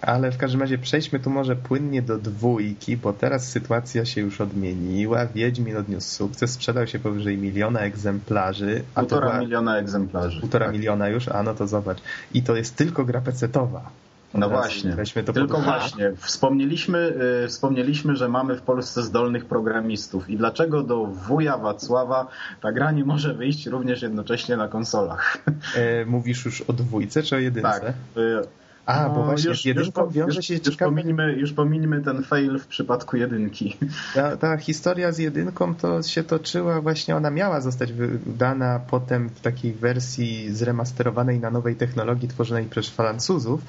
Ale 0.00 0.32
w 0.32 0.36
każdym 0.36 0.60
razie 0.60 0.78
przejdźmy 0.78 1.20
tu 1.20 1.30
może 1.30 1.56
płynnie 1.56 2.02
do 2.02 2.18
dwójki, 2.18 2.96
bo 2.96 3.12
teraz 3.12 3.48
sytuacja 3.48 4.04
się 4.04 4.20
już 4.20 4.40
odmieniła. 4.40 5.26
Wiedźmin 5.26 5.76
odniósł 5.76 6.10
sukces, 6.10 6.50
sprzedał 6.50 6.86
się 6.86 6.98
powyżej 6.98 7.38
miliona 7.38 7.80
egzemplarzy. 7.80 8.82
A 8.94 9.00
półtora 9.00 9.26
była... 9.26 9.40
miliona 9.40 9.78
egzemplarzy. 9.78 10.40
Półtora 10.40 10.66
tak. 10.66 10.74
miliona 10.74 11.08
już? 11.08 11.28
A 11.28 11.42
no 11.42 11.54
to 11.54 11.66
zobacz. 11.66 11.98
I 12.34 12.42
to 12.42 12.56
jest 12.56 12.76
tylko 12.76 13.04
gra 13.04 13.20
pecetowa. 13.20 13.90
No 14.34 14.48
właśnie, 14.48 14.96
tylko 15.34 15.54
pod... 15.54 15.64
właśnie. 15.64 16.12
Wspomnieliśmy, 16.16 17.14
yy, 17.42 17.48
wspomnieliśmy, 17.48 18.16
że 18.16 18.28
mamy 18.28 18.56
w 18.56 18.62
Polsce 18.62 19.02
zdolnych 19.02 19.44
programistów 19.44 20.30
i 20.30 20.36
dlaczego 20.36 20.82
do 20.82 21.06
wuja 21.06 21.58
Wacława 21.58 22.26
ta 22.62 22.72
gra 22.72 22.90
nie 22.90 23.04
może 23.04 23.34
wyjść 23.34 23.66
również 23.66 24.02
jednocześnie 24.02 24.56
na 24.56 24.68
konsolach? 24.68 25.38
E, 25.76 26.04
mówisz 26.04 26.44
już 26.44 26.60
o 26.60 26.72
dwójce 26.72 27.22
czy 27.22 27.36
o 27.36 27.38
jedynce? 27.38 27.80
Tak. 27.80 27.94
Yy, 28.16 28.42
a, 28.90 29.08
no, 29.08 29.14
bo 29.14 29.24
właśnie 29.24 29.48
już, 29.48 29.62
z 29.62 29.64
jedynką 29.64 30.04
już, 30.04 30.14
wiąże 30.14 30.42
się 30.42 30.54
już, 30.66 30.76
pominimy, 30.76 31.32
już 31.32 31.52
pominimy 31.52 32.02
ten 32.02 32.22
fail 32.22 32.58
w 32.58 32.66
przypadku 32.66 33.16
jedynki. 33.16 33.76
Ta, 34.14 34.36
ta 34.36 34.56
historia 34.56 35.12
z 35.12 35.18
jedynką 35.18 35.74
to 35.74 36.02
się 36.02 36.22
toczyła 36.22 36.80
właśnie, 36.80 37.16
ona 37.16 37.30
miała 37.30 37.60
zostać 37.60 37.92
wydana 37.92 38.80
potem 38.90 39.28
w 39.28 39.40
takiej 39.40 39.72
wersji 39.72 40.54
zremasterowanej 40.54 41.40
na 41.40 41.50
nowej 41.50 41.76
technologii 41.76 42.28
tworzonej 42.28 42.64
przez 42.64 42.88
Francuzów, 42.88 43.60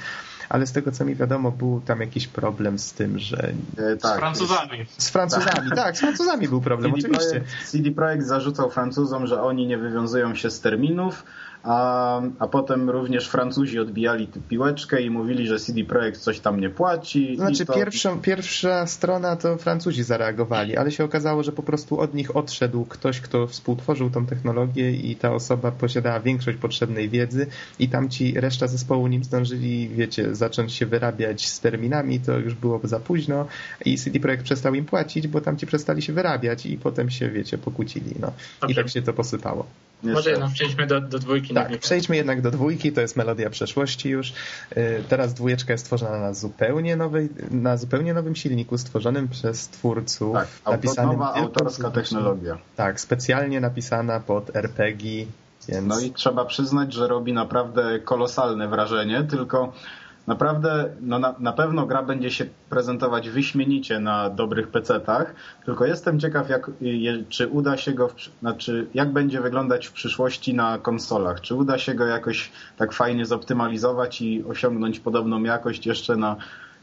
ale 0.52 0.68
z 0.68 0.72
tego 0.72 0.92
co 0.92 1.06
mi 1.06 1.16
wiadomo, 1.16 1.52
był 1.52 1.82
tam 1.86 2.02
jakiś 2.02 2.28
problem 2.28 2.80
z 2.80 2.94
tym, 2.94 3.20
że. 3.20 3.54
E, 3.78 3.98
tak, 3.98 4.16
z 4.16 4.20
Francuzami. 4.20 4.86
Z 4.98 5.10
Francuzami, 5.10 5.70
tak. 5.70 5.76
tak, 5.76 5.98
z 5.98 6.00
Francuzami 6.00 6.48
był 6.48 6.62
problem, 6.62 6.92
CD 6.94 7.08
oczywiście. 7.08 7.40
Projekt, 7.40 7.70
CD 7.70 7.92
Projekt 7.92 8.26
zarzucał 8.26 8.70
Francuzom, 8.70 9.28
że 9.28 9.42
oni 9.42 9.68
nie 9.68 9.78
wywiązują 9.78 10.36
się 10.36 10.50
z 10.50 10.62
terminów, 10.62 11.24
a, 11.64 12.22
a 12.40 12.48
potem 12.48 12.90
również 12.90 13.28
Francuzi 13.28 13.80
odbijali 13.80 14.28
tę 14.28 14.40
piłeczkę 14.50 15.02
i 15.02 15.10
mówili, 15.10 15.48
że 15.48 15.60
CD 15.60 15.84
Projekt 15.84 16.22
coś 16.22 16.40
tam 16.40 16.60
nie 16.60 16.70
płaci. 16.70 17.36
Znaczy 17.36 17.66
to... 17.66 17.74
pierwszą, 17.74 18.22
pierwsza 18.22 18.88
strona 18.88 19.36
to 19.36 19.58
Francuzi 19.58 20.04
zareagowali, 20.04 20.78
ale 20.78 20.92
się 20.92 21.04
okazało, 21.04 21.44
że 21.44 21.52
po 21.52 21.64
prostu 21.64 22.00
od 22.00 22.14
nich 22.14 22.36
odszedł 22.36 22.86
ktoś, 22.86 23.22
kto 23.22 23.48
współtworzył 23.48 24.10
tą 24.10 24.26
technologię 24.26 24.92
i 24.92 25.16
ta 25.16 25.34
osoba 25.34 25.72
posiadała 25.72 26.20
większość 26.20 26.58
potrzebnej 26.58 27.10
wiedzy 27.10 27.48
i 27.80 27.90
tam 27.90 28.10
ci 28.10 28.34
reszta 28.40 28.68
zespołu 28.68 29.08
nim 29.08 29.24
zdążyli, 29.24 29.90
wiecie, 29.90 30.36
zacząć 30.36 30.74
się 30.74 30.86
wyrabiać 30.86 31.48
z 31.48 31.60
terminami, 31.60 32.20
to 32.20 32.38
już 32.38 32.54
było 32.54 32.80
za 32.84 33.00
późno 33.00 33.46
i 33.86 33.98
CD 33.98 34.20
Projekt 34.20 34.44
przestał 34.44 34.74
im 34.74 34.86
płacić, 34.86 35.28
bo 35.28 35.42
tam 35.42 35.58
ci 35.58 35.68
przestali 35.68 36.02
się 36.02 36.14
wyrabiać 36.14 36.66
i 36.66 36.78
potem 36.78 37.10
się, 37.10 37.30
wiecie, 37.30 37.58
pokłócili. 37.58 38.16
No. 38.20 38.32
I 38.68 38.76
tak 38.76 38.90
się 38.90 39.02
to 39.02 39.14
posypało. 39.14 39.66
Może 40.04 40.30
jednak 40.30 40.52
przejdźmy 40.52 40.88
do, 40.88 41.02
do 41.02 41.20
dwójki. 41.20 41.54
Tak, 41.54 41.80
przejdźmy 41.80 42.16
jednak 42.16 42.42
do 42.42 42.52
dwójki, 42.52 42.92
to 42.92 43.02
jest 43.02 43.16
melodia 43.16 43.50
przeszłości 43.50 44.10
już. 44.10 44.34
Y, 44.78 45.04
teraz 45.10 45.34
dwójeczka 45.34 45.74
jest 45.74 45.84
stworzona 45.84 46.20
na 46.20 46.34
zupełnie, 46.34 46.96
nowej, 46.96 47.30
na 47.52 47.78
zupełnie 47.78 48.14
nowym 48.14 48.36
silniku, 48.36 48.78
stworzonym 48.78 49.28
przez 49.28 49.68
twórców. 49.68 50.34
Tak, 50.34 50.48
napisanym 50.66 51.12
nowa 51.12 51.34
autorska 51.34 51.92
technologia. 51.92 52.58
Tak, 52.76 53.00
specjalnie 53.00 53.62
napisana 53.62 54.20
pod 54.20 54.56
RPG. 54.56 55.26
Więc... 55.68 55.88
No 55.88 56.00
i 56.00 56.12
trzeba 56.12 56.46
przyznać, 56.46 56.94
że 56.94 57.08
robi 57.08 57.34
naprawdę 57.34 58.00
kolosalne 58.00 58.68
wrażenie, 58.68 59.24
tylko 59.24 59.74
Naprawdę, 60.28 60.90
no 61.02 61.20
na, 61.20 61.36
na 61.40 61.54
pewno 61.54 61.86
gra 61.86 62.04
będzie 62.04 62.32
się 62.32 62.46
prezentować 62.70 63.30
wyśmienicie 63.30 64.00
na 64.00 64.30
dobrych 64.30 64.72
PC-tach, 64.72 65.34
tylko 65.66 65.86
jestem 65.86 66.20
ciekaw, 66.20 66.50
jak, 66.50 66.72
czy 67.30 67.48
uda 67.48 67.78
się 67.78 67.94
go, 67.94 68.08
w, 68.08 68.14
znaczy 68.40 68.88
jak 68.94 69.14
będzie 69.14 69.42
wyglądać 69.42 69.88
w 69.88 69.92
przyszłości 69.92 70.54
na 70.54 70.78
konsolach. 70.78 71.42
Czy 71.42 71.56
uda 71.56 71.78
się 71.78 71.94
go 71.94 72.06
jakoś 72.06 72.52
tak 72.78 72.94
fajnie 72.94 73.26
zoptymalizować 73.26 74.22
i 74.22 74.44
osiągnąć 74.44 75.00
podobną 75.00 75.44
jakość 75.44 75.86
jeszcze 75.86 76.16
na 76.16 76.36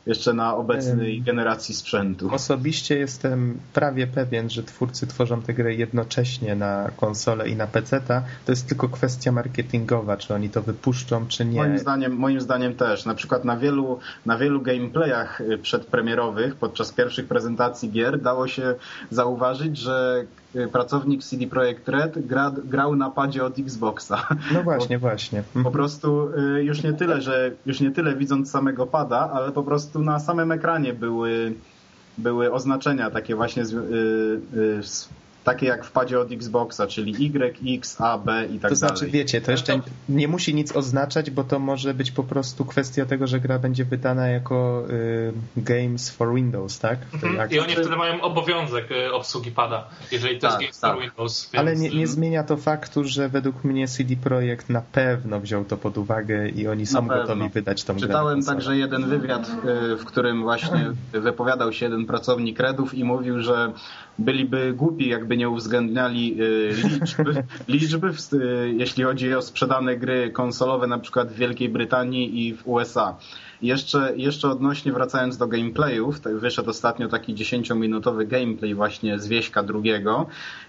jeszcze 0.09 0.33
na 0.33 0.57
obecnej 0.57 1.23
generacji 1.23 1.75
sprzętu. 1.75 2.35
Osobiście 2.35 2.99
jestem 2.99 3.59
prawie 3.73 4.07
pewien, 4.07 4.51
że 4.51 4.63
twórcy 4.63 5.07
tworzą 5.07 5.43
tę 5.43 5.55
grę 5.55 5.75
jednocześnie 5.75 6.57
na 6.57 6.91
konsolę 6.97 7.49
i 7.49 7.57
na 7.57 7.67
PC-ta. 7.67 8.23
To 8.47 8.53
jest 8.53 8.69
tylko 8.69 8.89
kwestia 8.89 9.33
marketingowa, 9.33 10.17
czy 10.17 10.35
oni 10.35 10.51
to 10.51 10.63
wypuszczą, 10.63 11.27
czy 11.27 11.45
nie. 11.45 11.59
Moim 11.61 11.79
zdaniem, 11.79 12.13
moim 12.13 12.41
zdaniem 12.41 12.75
też. 12.75 13.05
Na 13.05 13.15
przykład 13.15 13.45
na 13.45 13.57
wielu, 13.57 13.99
na 14.27 14.39
wielu 14.39 14.61
gameplayach 14.61 15.41
y, 15.41 15.59
przedpremierowych, 15.59 16.57
podczas 16.57 16.93
pierwszych 16.93 17.27
prezentacji 17.27 17.91
gier, 17.91 18.21
dało 18.23 18.49
się 18.49 18.75
zauważyć, 19.11 19.79
że 19.79 20.25
pracownik 20.73 21.25
CD 21.25 21.47
Projekt 21.47 21.89
Red 21.89 22.27
gra, 22.27 22.53
grał 22.65 22.97
na 22.97 23.11
padzie 23.11 23.45
od 23.45 23.59
Xboxa. 23.59 24.29
No 24.55 24.63
właśnie, 24.63 24.99
właśnie. 24.99 25.43
Po 25.65 25.71
prostu 25.71 26.29
y, 26.57 26.65
już 26.65 26.83
nie 26.83 26.93
tyle, 26.93 27.21
że 27.21 27.51
już 27.67 27.81
nie 27.81 27.91
tyle 27.91 28.17
widząc 28.17 28.51
samego 28.51 28.87
pada, 28.87 29.31
ale 29.33 29.53
po 29.53 29.63
prostu 29.63 29.99
na 29.99 30.19
samym 30.19 30.53
ekranie 30.53 30.95
były, 30.95 31.55
były 32.19 32.53
oznaczenia 32.53 33.11
takie 33.11 33.35
właśnie 33.35 33.65
z, 33.67 33.73
y, 33.73 34.83
takie 35.49 35.67
jak 35.67 35.85
w 35.85 35.93
padzie 35.93 36.21
od 36.21 36.33
Xboxa, 36.33 36.87
czyli 36.87 37.27
Y, 37.27 37.57
X, 37.79 38.01
A, 38.01 38.19
B 38.19 38.47
i 38.47 38.59
tak 38.59 38.71
to 38.71 38.77
znaczy, 38.77 38.95
dalej. 38.95 39.13
wiecie, 39.13 39.41
to 39.41 39.51
jeszcze 39.51 39.81
nie 40.09 40.29
musi 40.29 40.55
nic 40.55 40.77
oznaczać, 40.77 41.31
bo 41.31 41.45
to 41.45 41.59
może 41.59 41.95
być 41.95 42.11
po 42.11 42.25
prostu 42.25 42.65
kwestia 42.65 43.07
tego, 43.07 43.27
że 43.27 43.41
gra 43.41 43.59
będzie 43.59 43.85
wydana 43.85 44.29
jako 44.29 44.85
y, 44.91 45.33
Games 45.57 46.11
for 46.11 46.35
Windows, 46.35 46.79
tak? 46.79 46.99
Mhm. 47.15 47.51
I 47.51 47.59
oni 47.59 47.73
wtedy 47.73 47.97
mają 47.97 48.21
obowiązek 48.21 48.91
y, 48.91 49.13
obsługi 49.13 49.51
pada, 49.51 49.89
jeżeli 50.13 50.39
to 50.39 50.49
tak, 50.49 50.61
jest 50.61 50.63
Games 50.63 50.81
tak. 50.81 50.93
for 50.93 51.03
Windows. 51.03 51.51
Więc... 51.53 51.61
Ale 51.61 51.77
nie, 51.77 51.91
nie, 51.91 52.07
zmienia 52.07 52.45
to 52.45 52.57
faktu, 52.57 53.05
że 53.05 53.29
według 53.29 53.65
mnie 53.65 53.89
CD 53.89 54.17
Projekt 54.17 54.71
na 54.71 54.81
pewno 54.81 55.41
wziął 55.41 55.65
to 55.65 55.77
pod 55.77 55.99
uwagę 55.99 56.49
i 56.49 56.69
oni 56.69 56.87
są 56.87 57.07
gotowi 57.07 57.49
wydać 57.49 57.85
tą 57.85 57.95
Czytałem 57.95 57.99
grę. 57.99 58.09
Czytałem 58.09 58.45
także 58.45 58.77
jeden 58.77 59.09
wywiad, 59.09 59.51
y, 59.93 59.97
w 59.97 60.05
którym 60.05 60.43
właśnie 60.43 60.93
wypowiadał 61.29 61.73
się 61.73 61.87
jeden 61.87 62.07
pracownik 62.07 62.61
Redów 62.61 62.95
i 62.95 63.05
mówił, 63.05 63.41
że 63.43 63.73
byliby 64.19 64.73
głupi, 64.73 65.09
jakby 65.09 65.37
nie 65.39 65.49
uwzględniali 65.49 66.43
y, 66.43 66.75
liczby, 66.89 67.45
liczby 67.69 68.09
y, 68.33 68.75
jeśli 68.77 69.05
chodzi 69.05 69.35
o 69.35 69.43
sprzedane 69.43 69.97
gry 69.97 70.31
konsolowe 70.31 70.87
na 70.87 70.99
przykład 70.99 71.33
w 71.33 71.37
Wielkiej 71.37 71.69
Brytanii 71.69 72.47
i 72.47 72.55
w 72.55 72.69
USA. 72.69 73.17
Jeszcze, 73.63 74.13
jeszcze 74.17 74.49
odnośnie 74.49 74.93
wracając 74.93 75.37
do 75.37 75.47
gameplayów, 75.47 76.21
wyszedł 76.21 76.71
ostatnio 76.71 77.09
taki 77.09 77.35
10-minutowy 77.35 78.27
gameplay 78.27 78.75
właśnie 78.75 79.19
z 79.19 79.27
Wieśka 79.29 79.63
drugiego 79.63 80.27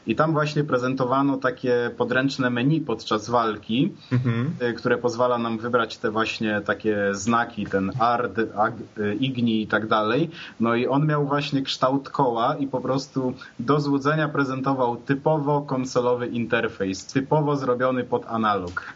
i 0.08 0.16
tam 0.16 0.32
właśnie 0.32 0.64
prezentowano 0.64 1.38
takie 1.38 1.92
podręczne 1.98 2.50
menu 2.50 2.82
podczas 2.82 3.30
walki, 3.30 3.94
mhm. 4.12 4.54
Y, 4.62 4.74
które 4.74 4.98
pozwala 4.98 5.38
nam 5.38 5.58
wybrać 5.58 5.98
te 5.98 6.12
właśnie 6.12 6.62
takie 6.62 7.10
znaki, 7.12 7.66
ten 7.66 7.92
ard, 8.00 8.40
ag, 8.58 8.74
y, 8.98 9.16
igni 9.16 9.62
i 9.62 9.68
tak 9.68 9.88
dalej. 9.88 10.30
No 10.60 10.76
i 10.76 10.88
on 10.88 11.08
miał 11.08 11.26
właśnie 11.26 11.62
kształt 11.62 12.10
koła 12.10 12.56
i 12.56 12.68
po 12.68 12.82
prostu 12.82 13.34
do 13.60 13.80
złudzenia 13.80 14.30
prezentował 14.30 14.98
typowo 14.98 15.62
konsolowy 15.62 16.28
interfejs, 16.28 17.06
typowo 17.06 17.56
zrobiony 17.56 18.04
pod 18.04 18.26
analog. 18.26 18.94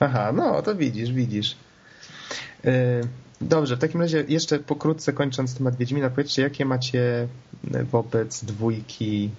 Aha, 0.00 0.32
no 0.32 0.62
to 0.62 0.74
widzisz, 0.74 1.12
widzisz. 1.12 1.56
Yy, 2.64 2.72
dobrze, 3.40 3.76
w 3.76 3.78
takim 3.78 4.00
razie 4.00 4.24
jeszcze 4.28 4.58
pokrótce 4.58 5.12
kończąc 5.12 5.54
temat 5.54 5.76
Wiedźmina, 5.76 6.10
powiedzcie, 6.10 6.42
jakie 6.42 6.64
macie 6.64 7.28
wobec 7.90 8.44
dwójki 8.44 9.30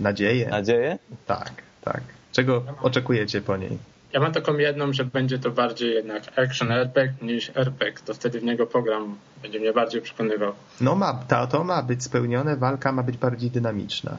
nadzieje? 0.00 0.48
Nadzieje? 0.48 0.98
Tak, 1.26 1.52
tak. 1.82 2.00
Czego 2.32 2.64
oczekujecie 2.82 3.40
po 3.40 3.56
niej? 3.56 3.78
Ja 4.12 4.20
mam 4.20 4.32
taką 4.32 4.58
jedną, 4.58 4.92
że 4.92 5.04
będzie 5.04 5.38
to 5.38 5.50
bardziej 5.50 5.94
jednak 5.94 6.38
action 6.38 6.72
RPG 6.72 7.14
niż 7.22 7.50
RPG. 7.54 7.92
To 8.04 8.14
wtedy 8.14 8.40
w 8.40 8.44
niego 8.44 8.66
program 8.66 9.16
będzie 9.42 9.60
mnie 9.60 9.72
bardziej 9.72 10.02
przekonywał. 10.02 10.52
No 10.80 10.94
ma, 10.94 11.14
to, 11.28 11.46
to 11.46 11.64
ma 11.64 11.82
być 11.82 12.02
spełnione, 12.02 12.56
walka 12.56 12.92
ma 12.92 13.02
być 13.02 13.16
bardziej 13.16 13.50
dynamiczna. 13.50 14.18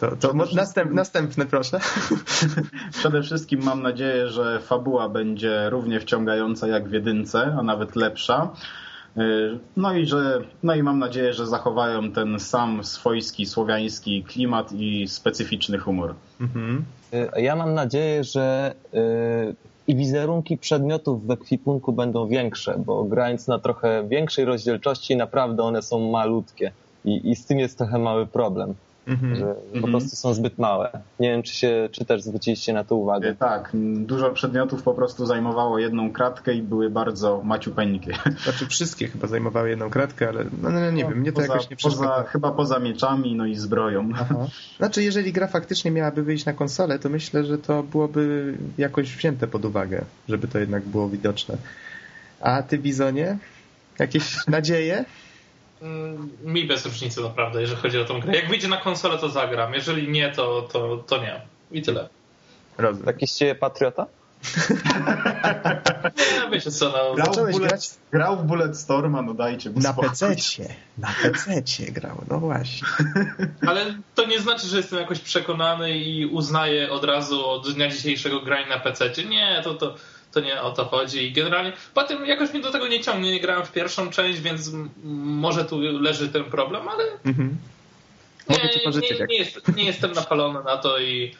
To, 0.00 0.16
to 0.16 0.32
następ, 0.54 0.92
następne, 0.92 1.46
proszę. 1.46 1.80
Przede 2.98 3.22
wszystkim 3.22 3.62
mam 3.62 3.82
nadzieję, 3.82 4.28
że 4.28 4.60
fabuła 4.60 5.08
będzie 5.08 5.70
równie 5.70 6.00
wciągająca 6.00 6.68
jak 6.68 6.88
w 6.88 6.92
jedynce, 6.92 7.56
a 7.58 7.62
nawet 7.62 7.96
lepsza. 7.96 8.50
Y, 9.16 9.58
no 9.76 9.92
i, 9.94 10.06
że, 10.06 10.42
no 10.62 10.74
i 10.74 10.82
mam 10.82 10.98
nadzieję, 10.98 11.32
że 11.32 11.46
zachowają 11.46 12.12
ten 12.12 12.40
sam 12.40 12.84
swojski, 12.84 13.46
słowiański 13.46 14.24
klimat 14.24 14.72
i 14.72 15.08
specyficzny 15.08 15.78
humor. 15.78 16.14
Mhm. 16.40 16.84
Y, 17.14 17.40
ja 17.40 17.56
mam 17.56 17.74
nadzieję, 17.74 18.24
że 18.24 18.74
y, 18.94 19.54
i 19.88 19.96
wizerunki 19.96 20.58
przedmiotów 20.58 21.26
w 21.26 21.30
ekwipunku 21.30 21.92
będą 21.92 22.28
większe, 22.28 22.74
bo 22.86 23.04
grając 23.04 23.48
na 23.48 23.58
trochę 23.58 24.08
większej 24.08 24.44
rozdzielczości, 24.44 25.16
naprawdę 25.16 25.62
one 25.62 25.82
są 25.82 26.10
malutkie 26.10 26.72
i, 27.04 27.30
i 27.30 27.36
z 27.36 27.46
tym 27.46 27.58
jest 27.58 27.78
trochę 27.78 27.98
mały 27.98 28.26
problem. 28.26 28.74
Mhm. 29.06 29.36
że 29.36 29.44
po 29.44 29.74
mhm. 29.74 29.92
prostu 29.92 30.16
są 30.16 30.34
zbyt 30.34 30.58
małe. 30.58 30.90
Nie 31.20 31.28
wiem, 31.28 31.42
czy, 31.42 31.54
się, 31.54 31.88
czy 31.92 32.04
też 32.04 32.22
zwróciliście 32.22 32.72
na 32.72 32.84
to 32.84 32.96
uwagę. 32.96 33.28
E, 33.28 33.34
tak, 33.34 33.70
dużo 33.94 34.30
przedmiotów 34.30 34.82
po 34.82 34.94
prostu 34.94 35.26
zajmowało 35.26 35.78
jedną 35.78 36.12
kratkę 36.12 36.54
i 36.54 36.62
były 36.62 36.90
bardzo 36.90 37.42
maciupeńkie. 37.44 38.12
Znaczy 38.44 38.66
wszystkie 38.66 39.08
chyba 39.08 39.26
zajmowały 39.26 39.70
jedną 39.70 39.90
kratkę, 39.90 40.28
ale 40.28 40.44
no, 40.62 40.70
no 40.70 40.90
nie 40.90 41.04
no, 41.04 41.10
wiem, 41.10 41.18
mnie 41.18 41.32
to 41.32 41.40
poza, 41.40 41.52
jakoś 41.52 41.70
nie 41.70 41.76
przeszkadza. 41.76 42.24
Chyba 42.28 42.52
poza 42.52 42.78
mieczami, 42.78 43.34
no 43.34 43.46
i 43.46 43.56
zbroją. 43.56 44.10
Aha. 44.14 44.46
Znaczy, 44.78 45.02
jeżeli 45.02 45.32
gra 45.32 45.46
faktycznie 45.46 45.90
miałaby 45.90 46.22
wyjść 46.22 46.44
na 46.44 46.52
konsolę, 46.52 46.98
to 46.98 47.08
myślę, 47.08 47.44
że 47.44 47.58
to 47.58 47.82
byłoby 47.82 48.54
jakoś 48.78 49.16
wzięte 49.16 49.46
pod 49.46 49.64
uwagę, 49.64 50.04
żeby 50.28 50.48
to 50.48 50.58
jednak 50.58 50.82
było 50.82 51.08
widoczne. 51.08 51.56
A 52.40 52.62
ty, 52.62 52.78
Bizonie? 52.78 53.38
Jakieś 53.98 54.36
nadzieje? 54.46 55.04
Mm, 55.82 56.30
mi 56.44 56.64
bez 56.64 56.86
różnicy 56.86 57.22
naprawdę, 57.22 57.60
jeżeli 57.60 57.80
chodzi 57.80 57.98
o 57.98 58.04
tą 58.04 58.20
grę. 58.20 58.36
Jak 58.36 58.48
wyjdzie 58.48 58.68
na 58.68 58.76
konsolę, 58.76 59.18
to 59.18 59.28
zagram. 59.28 59.74
Jeżeli 59.74 60.08
nie, 60.08 60.32
to, 60.32 60.68
to, 60.72 60.96
to 60.96 61.22
nie. 61.22 61.40
I 61.72 61.82
tyle. 61.82 62.08
Rozumiem. 62.78 63.06
Jakiś 63.06 63.32
ciebie 63.32 63.54
patriota? 63.54 64.06
nie, 66.18 66.50
wiecie 66.52 66.70
co, 66.70 66.88
no. 66.88 67.14
Grał, 67.14 67.32
w 67.32 67.50
bullet, 67.50 67.68
grać... 67.68 67.90
grał 68.12 68.36
w 68.36 68.42
Bulletstorma, 68.42 69.22
no 69.22 69.34
dajcie 69.34 69.70
Na 69.70 69.92
PC-cie. 69.92 70.68
Na 70.98 71.08
PC-cie 71.22 71.92
grał, 71.92 72.24
no 72.28 72.38
właśnie. 72.38 72.88
Ale 73.68 73.94
to 74.14 74.26
nie 74.26 74.40
znaczy, 74.40 74.66
że 74.66 74.76
jestem 74.76 74.98
jakoś 74.98 75.20
przekonany 75.20 75.98
i 75.98 76.26
uznaję 76.26 76.90
od 76.90 77.04
razu 77.04 77.48
od 77.48 77.74
dnia 77.74 77.88
dzisiejszego 77.88 78.40
grania 78.40 78.68
na 78.68 78.78
PC-cie. 78.78 79.24
Nie, 79.24 79.60
to, 79.64 79.74
to 79.74 79.94
to 80.32 80.40
nie 80.40 80.62
o 80.62 80.72
to 80.72 80.84
chodzi. 80.84 81.22
I 81.26 81.32
generalnie 81.32 81.72
potem 81.94 82.26
jakoś 82.26 82.52
mnie 82.52 82.62
do 82.62 82.72
tego 82.72 82.88
nie 82.88 83.00
ciągnie. 83.00 83.32
Nie 83.32 83.40
grałem 83.40 83.66
w 83.66 83.72
pierwszą 83.72 84.10
część, 84.10 84.40
więc 84.40 84.70
może 85.04 85.64
tu 85.64 85.80
leży 85.80 86.28
ten 86.28 86.44
problem, 86.44 86.88
ale 86.88 87.04
mhm. 87.24 87.56
Mogę 88.48 88.70
ci 88.70 88.80
pożyczyć. 88.80 89.20
Nie, 89.20 89.26
nie, 89.26 89.38
jest, 89.38 89.76
nie 89.76 89.84
jestem 89.84 90.12
napalony 90.12 90.64
na 90.64 90.76
to 90.76 90.98
i 90.98 91.34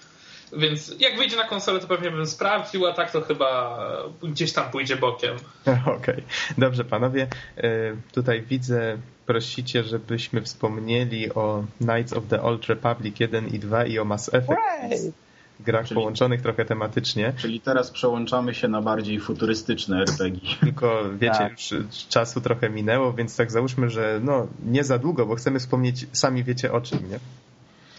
więc 0.53 0.95
jak 0.99 1.17
wyjdzie 1.17 1.37
na 1.37 1.45
konsolę, 1.45 1.81
to 1.81 1.87
pewnie 1.87 2.11
bym 2.11 2.27
sprawdził, 2.27 2.87
a 2.87 2.93
tak 2.93 3.11
to 3.11 3.21
chyba 3.21 3.79
gdzieś 4.23 4.53
tam 4.53 4.71
pójdzie 4.71 4.97
bokiem. 4.97 5.37
Okej, 5.67 5.97
okay. 5.97 6.23
dobrze 6.59 6.85
panowie. 6.85 7.27
E, 7.57 7.97
tutaj 8.13 8.43
widzę, 8.43 8.99
prosicie, 9.27 9.85
żebyśmy 9.85 10.43
wspomnieli 10.43 11.35
o 11.35 11.65
Knights 11.79 12.13
of 12.13 12.25
the 12.29 12.43
Old 12.43 12.67
Republic 12.67 13.21
1 13.21 13.49
i 13.49 13.59
2 13.59 13.85
i 13.85 13.99
o 13.99 14.05
Mass 14.05 14.35
Effect. 14.35 14.61
Right 14.91 15.30
grach 15.63 15.87
czyli, 15.87 15.95
połączonych 15.95 16.43
trochę 16.43 16.65
tematycznie. 16.65 17.33
Czyli 17.37 17.61
teraz 17.61 17.91
przełączamy 17.91 18.55
się 18.55 18.69
na 18.69 18.83
bardziej 18.83 19.21
futurystyczne 19.21 20.01
RPG. 20.01 20.41
Tylko 20.61 21.05
wiecie, 21.19 21.39
tak. 21.39 21.51
już 21.51 22.07
czasu 22.09 22.41
trochę 22.41 22.71
minęło, 22.71 23.13
więc 23.13 23.37
tak 23.37 23.51
załóżmy, 23.51 23.91
że 23.91 24.21
no 24.25 24.47
nie 24.67 24.85
za 24.85 24.99
długo, 24.99 25.27
bo 25.27 25.35
chcemy 25.35 25.59
wspomnieć, 25.59 26.07
sami 26.13 26.45
wiecie 26.45 26.73
o 26.73 26.81
czym, 26.81 27.11
nie? 27.11 27.19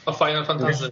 O 0.05 0.14
Final 0.14 0.45
Fantasy. 0.45 0.91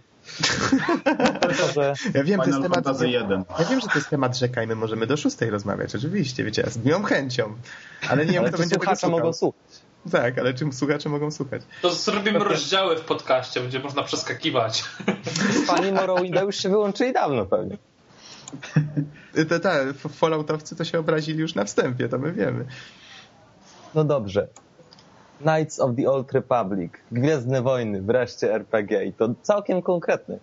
ja 2.14 2.24
wiem, 2.24 2.40
Final 2.40 2.40
to 2.40 2.46
jest 2.46 2.62
temat. 2.62 2.84
Fantasy 2.84 3.08
1. 3.08 3.44
Ja 3.58 3.64
wiem, 3.64 3.80
że 3.80 3.86
to 3.86 3.94
jest 3.94 4.10
temat 4.10 4.38
rzeka 4.38 4.62
i 4.62 4.66
my 4.66 4.74
możemy 4.74 5.06
do 5.06 5.16
szóstej 5.16 5.50
rozmawiać, 5.50 5.94
oczywiście, 5.94 6.44
wiecie, 6.44 6.70
z 6.70 6.84
miłą 6.84 7.02
chęcią. 7.02 7.54
Ale 8.08 8.26
nie 8.26 8.32
wiem, 8.32 8.44
kto 8.44 8.58
będzie 8.58 8.76
tego 8.76 8.96
słuchał. 8.96 9.10
mogą 9.10 9.32
słuchać. 9.32 9.60
Tak, 10.12 10.38
ale 10.38 10.54
czym 10.54 10.72
słuchacze 10.72 11.08
mogą 11.08 11.30
słuchać? 11.30 11.62
To 11.82 11.90
zrobimy 11.90 12.38
rozdziały 12.38 12.96
w 12.96 13.00
podcaście, 13.00 13.60
będzie 13.60 13.80
można 13.80 14.02
przeskakiwać. 14.02 14.84
Pani 15.66 15.92
Morrowinda 15.92 16.42
już 16.42 16.56
się 16.56 16.68
wyłączyli 16.68 17.12
dawno 17.12 17.46
pewnie. 17.46 17.76
Te, 19.48 19.60
te 19.60 19.92
Falloutowcy 19.94 20.76
to 20.76 20.84
się 20.84 20.98
obrazili 20.98 21.38
już 21.38 21.54
na 21.54 21.64
wstępie, 21.64 22.08
to 22.08 22.18
my 22.18 22.32
wiemy. 22.32 22.64
No 23.94 24.04
dobrze. 24.04 24.48
Knights 25.40 25.80
of 25.80 25.96
the 25.96 26.10
Old 26.10 26.32
Republic, 26.32 26.92
Gwiezdne 27.12 27.62
Wojny, 27.62 28.02
wreszcie 28.02 28.54
RPG 28.54 29.04
i 29.04 29.12
to 29.12 29.28
całkiem 29.42 29.82
konkretny. 29.82 30.38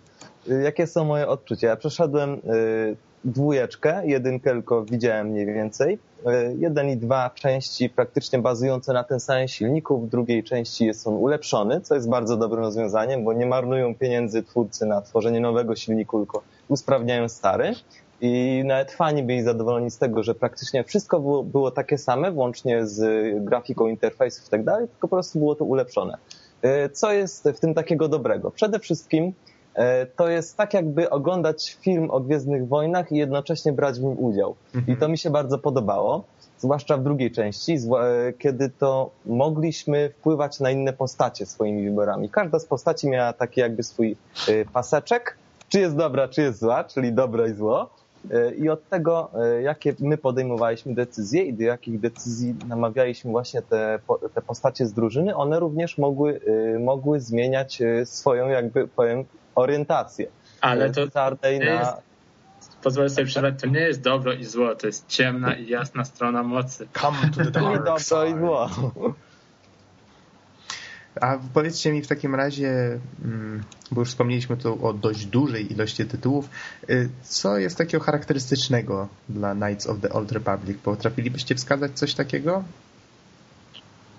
Jakie 0.62 0.86
są 0.86 1.04
moje 1.04 1.28
odczucia? 1.28 1.68
Ja 1.68 1.76
przeszedłem 1.76 2.32
y, 2.34 2.96
dwójeczkę, 3.24 4.02
jedynkę 4.06 4.50
tylko 4.50 4.84
widziałem 4.84 5.26
mniej 5.26 5.46
więcej. 5.46 5.98
E, 6.26 6.54
jeden 6.54 6.88
i 6.88 6.96
dwa 6.96 7.30
części 7.30 7.90
praktycznie 7.90 8.38
bazujące 8.38 8.92
na 8.92 9.04
tym 9.04 9.20
samym 9.20 9.48
silniku, 9.48 10.00
w 10.00 10.08
drugiej 10.08 10.44
części 10.44 10.86
jest 10.86 11.06
on 11.06 11.14
ulepszony, 11.14 11.80
co 11.80 11.94
jest 11.94 12.08
bardzo 12.08 12.36
dobrym 12.36 12.64
rozwiązaniem, 12.64 13.24
bo 13.24 13.32
nie 13.32 13.46
marnują 13.46 13.94
pieniędzy 13.94 14.42
twórcy 14.42 14.86
na 14.86 15.02
tworzenie 15.02 15.40
nowego 15.40 15.76
silniku, 15.76 16.18
tylko 16.18 16.42
usprawniają 16.68 17.28
stary. 17.28 17.74
I 18.20 18.62
nawet 18.66 18.92
fani 18.92 19.22
byli 19.22 19.42
zadowoleni 19.42 19.90
z 19.90 19.98
tego, 19.98 20.22
że 20.22 20.34
praktycznie 20.34 20.84
wszystko 20.84 21.20
było, 21.20 21.42
było 21.42 21.70
takie 21.70 21.98
same, 21.98 22.32
włącznie 22.32 22.86
z 22.86 23.00
grafiką 23.44 23.86
interfejsów 23.86 24.46
i 24.46 24.50
tak 24.50 24.64
dalej, 24.64 24.88
tylko 24.88 25.08
po 25.08 25.16
prostu 25.16 25.38
było 25.38 25.54
to 25.54 25.64
ulepszone. 25.64 26.18
E, 26.62 26.88
co 26.88 27.12
jest 27.12 27.48
w 27.54 27.60
tym 27.60 27.74
takiego 27.74 28.08
dobrego? 28.08 28.50
Przede 28.50 28.78
wszystkim 28.78 29.32
to 30.16 30.28
jest 30.28 30.56
tak 30.56 30.74
jakby 30.74 31.10
oglądać 31.10 31.76
film 31.80 32.10
o 32.10 32.20
Gwiezdnych 32.20 32.68
Wojnach 32.68 33.12
i 33.12 33.16
jednocześnie 33.16 33.72
brać 33.72 34.00
w 34.00 34.02
nim 34.02 34.18
udział. 34.18 34.54
Mhm. 34.74 34.96
I 34.96 35.00
to 35.00 35.08
mi 35.08 35.18
się 35.18 35.30
bardzo 35.30 35.58
podobało, 35.58 36.24
zwłaszcza 36.58 36.96
w 36.96 37.02
drugiej 37.02 37.30
części, 37.30 37.72
e, 37.72 38.32
kiedy 38.32 38.70
to 38.70 39.10
mogliśmy 39.26 40.10
wpływać 40.10 40.60
na 40.60 40.70
inne 40.70 40.92
postacie 40.92 41.46
swoimi 41.46 41.84
wyborami. 41.84 42.30
Każda 42.30 42.58
z 42.58 42.64
postaci 42.64 43.08
miała 43.08 43.32
taki 43.32 43.60
jakby 43.60 43.82
swój 43.82 44.16
e, 44.48 44.64
paseczek, 44.64 45.36
czy 45.68 45.80
jest 45.80 45.96
dobra, 45.96 46.28
czy 46.28 46.42
jest 46.42 46.60
zła, 46.60 46.84
czyli 46.84 47.12
dobro 47.12 47.46
i 47.46 47.54
zło. 47.54 47.90
I 48.58 48.68
od 48.68 48.88
tego, 48.88 49.30
jakie 49.62 49.94
my 50.00 50.16
podejmowaliśmy 50.16 50.94
decyzje 50.94 51.42
i 51.42 51.54
do 51.54 51.62
jakich 51.64 52.00
decyzji 52.00 52.54
namawialiśmy 52.68 53.30
właśnie 53.30 53.62
te, 53.62 53.98
te 54.34 54.42
postacie 54.42 54.86
z 54.86 54.92
drużyny, 54.92 55.36
one 55.36 55.60
również 55.60 55.98
mogły, 55.98 56.40
mogły 56.80 57.20
zmieniać 57.20 57.82
swoją, 58.04 58.48
jakby 58.48 58.88
powiem, 58.88 59.24
orientację. 59.58 60.26
Ale 60.60 60.90
to 60.90 61.00
nie 61.44 61.58
na... 61.58 61.64
jest, 61.64 61.92
pozwolę 62.82 63.10
sobie 63.10 63.26
przerwać, 63.26 63.60
to 63.60 63.66
nie 63.66 63.80
jest 63.80 64.00
dobro 64.00 64.32
i 64.32 64.44
zło, 64.44 64.74
to 64.74 64.86
jest 64.86 65.08
ciemna 65.08 65.54
i 65.54 65.68
jasna 65.68 66.04
strona 66.04 66.42
mocy. 66.42 66.88
Come 67.00 67.18
to 67.36 67.44
the 67.44 67.50
dark 67.60 67.84
dobro 67.84 67.98
side. 67.98 68.30
i 68.30 68.38
zło. 68.38 68.70
A 71.20 71.38
powiedzcie 71.54 71.92
mi 71.92 72.02
w 72.02 72.06
takim 72.06 72.34
razie, 72.34 72.98
mm, 73.24 73.62
bo 73.90 74.00
już 74.00 74.08
wspomnieliśmy 74.08 74.56
tu 74.56 74.86
o 74.86 74.92
dość 74.92 75.26
dużej 75.26 75.72
ilości 75.72 76.06
tytułów, 76.06 76.48
y, 76.90 77.08
co 77.22 77.58
jest 77.58 77.78
takiego 77.78 78.04
charakterystycznego 78.04 79.08
dla 79.28 79.54
Knights 79.54 79.86
of 79.86 80.00
the 80.00 80.12
Old 80.12 80.32
Republic? 80.32 80.78
Potrafilibyście 80.82 81.54
wskazać 81.54 81.92
coś 81.92 82.14
takiego? 82.14 82.64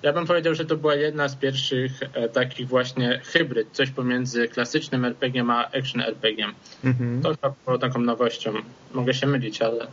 Ja 0.03 0.13
bym 0.13 0.25
powiedział, 0.25 0.55
że 0.55 0.65
to 0.65 0.77
była 0.77 0.95
jedna 0.95 1.27
z 1.27 1.35
pierwszych 1.35 1.99
e, 2.13 2.29
takich 2.29 2.67
właśnie 2.67 3.21
hybryd, 3.23 3.67
coś 3.71 3.89
pomiędzy 3.89 4.47
klasycznym 4.47 5.05
RPG 5.05 5.43
a 5.49 5.65
action 5.65 6.01
RPG. 6.01 6.45
Mhm. 6.83 7.21
To 7.21 7.53
było 7.65 7.77
taką 7.77 7.99
nowością. 7.99 8.53
Mogę 8.93 9.13
się 9.13 9.27
mylić, 9.27 9.61
ale... 9.61 9.87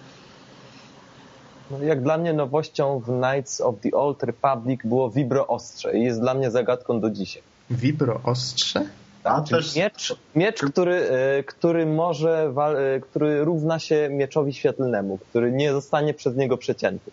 No, 1.71 1.83
jak 1.83 2.03
dla 2.03 2.19
mnie 2.19 2.33
nowością 2.33 2.99
w 2.99 3.05
Knights 3.05 3.61
of 3.61 3.75
the 3.81 3.91
Old 3.91 4.23
Republic 4.23 4.81
było 4.85 5.11
Vibro 5.11 5.47
Ostrze 5.47 5.99
i 5.99 6.05
jest 6.05 6.21
dla 6.21 6.35
mnie 6.35 6.51
zagadką 6.51 7.01
do 7.01 7.11
dzisiaj. 7.11 7.43
Vibro 7.71 8.21
Ostrze? 8.25 8.87
Tak, 9.23 9.45
miecz, 9.77 10.15
miecz 10.35 10.61
który, 10.63 10.95
e, 10.95 11.43
który 11.43 11.87
może, 11.87 12.53
e, 12.97 13.01
który 13.01 13.45
równa 13.45 13.79
się 13.79 14.09
mieczowi 14.11 14.53
świetlnemu, 14.53 15.19
który 15.19 15.53
nie 15.53 15.73
zostanie 15.73 16.15
przez 16.15 16.37
niego 16.37 16.57
przecięty 16.57 17.11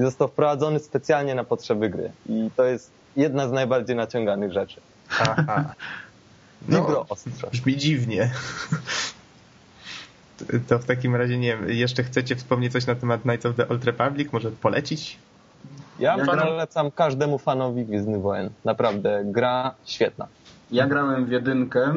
i 0.00 0.02
został 0.02 0.28
wprowadzony 0.28 0.78
specjalnie 0.78 1.34
na 1.34 1.44
potrzeby 1.44 1.90
gry. 1.90 2.12
I 2.28 2.50
to 2.56 2.64
jest 2.64 2.90
jedna 3.16 3.48
z 3.48 3.52
najbardziej 3.52 3.96
naciąganych 3.96 4.52
rzeczy. 4.52 4.80
Aha. 5.20 5.64
No, 6.68 7.06
Brzmi 7.52 7.76
dziwnie. 7.76 8.30
to 10.68 10.78
w 10.78 10.84
takim 10.84 11.16
razie, 11.16 11.38
nie 11.38 11.56
wiem, 11.56 11.68
jeszcze 11.70 12.02
chcecie 12.02 12.36
wspomnieć 12.36 12.72
coś 12.72 12.86
na 12.86 12.94
temat 12.94 13.22
Knights 13.22 13.46
of 13.46 13.56
the 13.56 13.68
Old 13.68 13.84
Republic? 13.84 14.32
Może 14.32 14.50
polecić? 14.50 15.18
Ja 15.98 16.16
Ja 16.16 16.24
polecam 16.26 16.90
każdemu 16.90 17.38
fanowi 17.38 17.84
Gwiezdnych 17.84 18.20
Wojen. 18.20 18.50
Naprawdę, 18.64 19.22
gra 19.24 19.74
świetna. 19.84 20.26
Ja 20.70 20.86
grałem 20.86 21.26
w 21.26 21.30
jedynkę, 21.30 21.94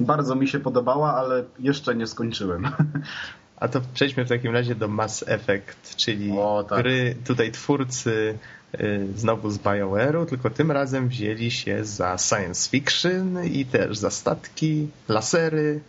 y, 0.00 0.04
bardzo 0.04 0.34
mi 0.34 0.48
się 0.48 0.60
podobała, 0.60 1.14
ale 1.14 1.44
jeszcze 1.58 1.94
nie 1.94 2.06
skończyłem. 2.06 2.68
A 3.64 3.68
to 3.68 3.80
przejdźmy 3.94 4.24
w 4.24 4.28
takim 4.28 4.52
razie 4.52 4.74
do 4.74 4.88
Mass 4.88 5.24
Effect, 5.26 5.96
czyli 5.96 6.32
O, 6.32 6.64
tak. 6.68 6.82
gry 6.82 7.16
tutaj 7.26 7.52
twórcy 7.52 8.38
y, 8.80 9.06
znowu 9.16 9.50
z 9.50 9.58
BioWare'u, 9.58 10.26
tylko 10.26 10.50
tym 10.50 10.70
razem 10.72 11.08
wzięli 11.08 11.50
się 11.50 11.84
za 11.84 12.18
science 12.18 12.70
fiction 12.70 13.44
i 13.44 13.64
też 13.64 13.98
za 13.98 14.10
statki, 14.10 14.88
lasery 15.08 15.80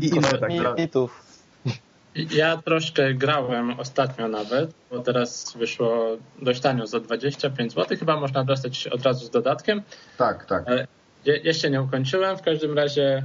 i 0.00 0.08
inne 0.08 0.28
takie. 0.38 0.62
Ja 2.14 2.56
troszkę 2.56 3.14
grałem 3.14 3.80
ostatnio 3.80 4.28
nawet, 4.28 4.70
bo 4.90 4.98
teraz 4.98 5.56
wyszło 5.56 6.16
dość 6.42 6.60
tanio 6.60 6.86
za 6.86 7.00
25 7.00 7.72
zł. 7.72 7.98
Chyba 7.98 8.20
można 8.20 8.44
dostać 8.44 8.86
od 8.86 9.02
razu 9.02 9.26
z 9.26 9.30
dodatkiem. 9.30 9.82
Tak, 10.18 10.46
tak. 10.46 10.68
E, 10.68 10.86
Je, 11.24 11.36
jeszcze 11.36 11.70
nie 11.70 11.82
ukończyłem. 11.82 12.36
W 12.36 12.42
każdym 12.42 12.74
razie 12.76 13.24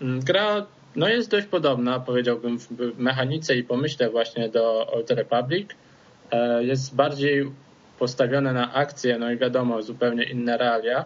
mm, 0.00 0.20
gra 0.20 0.66
no 0.96 1.08
jest 1.08 1.30
dość 1.30 1.46
podobna, 1.46 2.00
powiedziałbym, 2.00 2.58
w 2.58 2.68
mechanice 2.98 3.56
i 3.56 3.64
pomyśle 3.64 4.10
właśnie 4.10 4.48
do 4.48 4.86
Old 4.92 5.10
Republic. 5.10 5.68
E, 6.30 6.64
Jest 6.64 6.94
bardziej 6.94 7.50
postawione 7.98 8.52
na 8.52 8.72
akcję, 8.74 9.18
no 9.18 9.30
i 9.30 9.36
wiadomo, 9.38 9.82
zupełnie 9.82 10.24
inne 10.24 10.56
realia. 10.58 11.04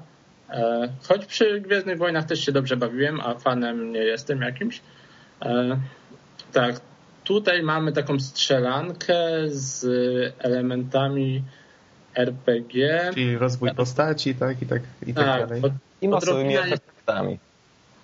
E, 0.51 0.89
Choć 1.09 1.27
przy 1.27 1.61
Gwiezdnych 1.61 1.99
Wojnach 1.99 2.25
też 2.25 2.45
się 2.45 2.53
dobrze 2.53 2.77
bawiłem, 2.77 3.21
a 3.21 3.35
fanem 3.35 3.93
nie 3.93 4.01
jestem 4.01 4.43
jakimś. 4.43 4.81
E, 5.43 5.79
Tak, 6.53 6.81
tutaj 7.25 7.63
mamy 7.63 7.93
taką 7.93 8.21
strzelankę 8.21 9.15
z 9.47 9.85
elementami 10.39 11.43
RPG. 12.15 13.11
Czyli 13.15 13.39
rozwój 13.39 13.75
postaci, 13.75 14.35
tak, 14.35 14.63
i 14.63 14.67
tak, 14.67 14.83
i 15.07 15.15
tak, 15.15 15.25
Tak, 15.27 15.47
dalej. 15.47 15.63
pod- 15.63 15.73
I 16.01 16.09
masowymi 16.09 16.57
efektami. 16.57 17.39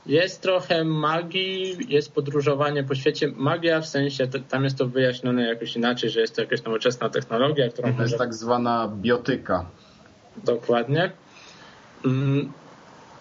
Jest 0.07 0.41
trochę 0.43 0.85
magii, 0.85 1.77
jest 1.89 2.15
podróżowanie 2.15 2.85
po 2.85 2.95
świecie. 2.95 3.29
Magia 3.37 3.81
w 3.81 3.87
sensie, 3.87 4.27
tam 4.49 4.65
jest 4.65 4.79
to 4.79 4.87
wyjaśnione 4.87 5.43
jakoś 5.43 5.77
inaczej, 5.77 6.11
że 6.11 6.21
jest 6.21 6.37
to 6.37 6.43
jakaś 6.43 6.63
nowoczesna 6.63 7.09
technologia, 7.11 7.69
którą 7.69 7.83
To 7.83 8.03
jest 8.03 8.13
może... 8.13 8.19
tak 8.19 8.35
zwana 8.35 8.93
biotyka. 9.01 9.67
Dokładnie. 10.45 11.13
Mm, 12.05 12.53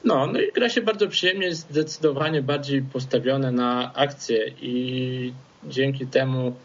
No, 0.05 0.27
no 0.27 0.39
i 0.39 0.51
gra 0.51 0.69
się 0.69 0.81
bardzo 0.81 1.07
przyjemnie, 1.07 1.47
jest 1.47 1.69
zdecydowanie 1.69 2.41
bardziej 2.41 2.81
postawione 2.81 3.51
na 3.51 3.93
akcję 3.93 4.47
i 4.61 5.33
dzięki 5.63 6.07
temu 6.07 6.55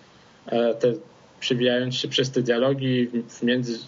e, 0.47 0.75
te 0.75 0.93
przebijając 1.41 1.95
się 1.95 2.09
przez 2.09 2.31
te 2.31 2.43
dialogi 2.43 3.09
w 3.29 3.43
między, 3.43 3.79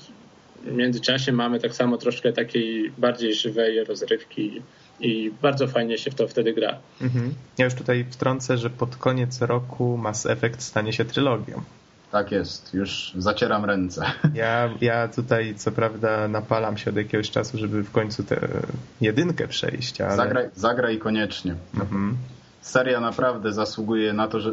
w 0.64 0.72
międzyczasie 0.72 1.32
mamy 1.32 1.60
tak 1.60 1.74
samo 1.74 1.96
troszkę 1.98 2.32
takiej 2.32 2.92
bardziej 2.98 3.34
żywej 3.34 3.84
rozrywki 3.84 4.62
i 5.00 5.32
bardzo 5.42 5.68
fajnie 5.68 5.98
się 5.98 6.10
w 6.10 6.14
to 6.14 6.28
wtedy 6.28 6.52
gra. 6.52 6.78
Mhm. 7.00 7.34
Ja 7.58 7.64
już 7.64 7.74
tutaj 7.74 8.06
wtrącę, 8.10 8.58
że 8.58 8.70
pod 8.70 8.96
koniec 8.96 9.42
roku 9.42 9.96
Mass 9.96 10.26
Effect 10.26 10.62
stanie 10.62 10.92
się 10.92 11.04
trylogią. 11.04 11.62
Tak 12.12 12.32
jest, 12.32 12.74
już 12.74 13.12
zacieram 13.18 13.64
ręce. 13.64 14.02
Ja, 14.34 14.70
ja 14.80 15.08
tutaj 15.08 15.54
co 15.54 15.72
prawda 15.72 16.28
napalam 16.28 16.78
się 16.78 16.90
od 16.90 16.96
jakiegoś 16.96 17.30
czasu, 17.30 17.58
żeby 17.58 17.82
w 17.82 17.90
końcu 17.90 18.24
tę 18.24 18.48
jedynkę 19.00 19.48
przejść, 19.48 20.00
ale... 20.00 20.16
Zagraj, 20.16 20.48
zagraj 20.54 20.98
koniecznie. 20.98 21.54
Mhm. 21.74 22.16
Seria 22.60 23.00
naprawdę 23.00 23.52
zasługuje 23.52 24.12
na 24.12 24.28
to, 24.28 24.38
y, 24.38 24.52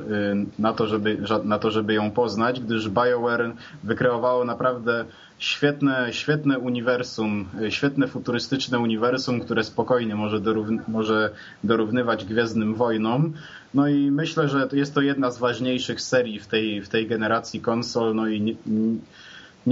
na, 0.59 0.73
to, 0.73 0.87
żeby, 0.87 1.17
na 1.43 1.59
to, 1.59 1.71
żeby 1.71 1.93
ją 1.93 2.11
poznać, 2.11 2.59
gdyż 2.59 2.89
BioWare 2.89 3.53
wykreowało 3.83 4.45
naprawdę 4.45 5.05
świetne, 5.39 6.07
świetne 6.11 6.59
uniwersum, 6.59 7.49
y, 7.61 7.71
świetne 7.71 8.07
futurystyczne 8.07 8.79
uniwersum, 8.79 9.39
które 9.39 9.63
spokojnie 9.63 10.15
może, 10.15 10.41
może 10.87 11.29
dorównywać 11.63 12.25
Gwiezdnym 12.25 12.75
Wojnom. 12.75 13.33
No 13.73 13.87
i 13.87 14.11
myślę, 14.11 14.49
że 14.49 14.67
jest 14.73 14.93
to 14.93 15.01
jedna 15.01 15.31
z 15.31 15.37
ważniejszych 15.37 16.01
serii 16.01 16.39
w 16.39 16.47
tej, 16.47 16.81
w 16.81 16.89
tej 16.89 17.07
generacji 17.07 17.61
konsol, 17.61 18.15
no 18.15 18.27
i 18.27 18.41
nie, 18.41 18.53
nie 18.65 18.97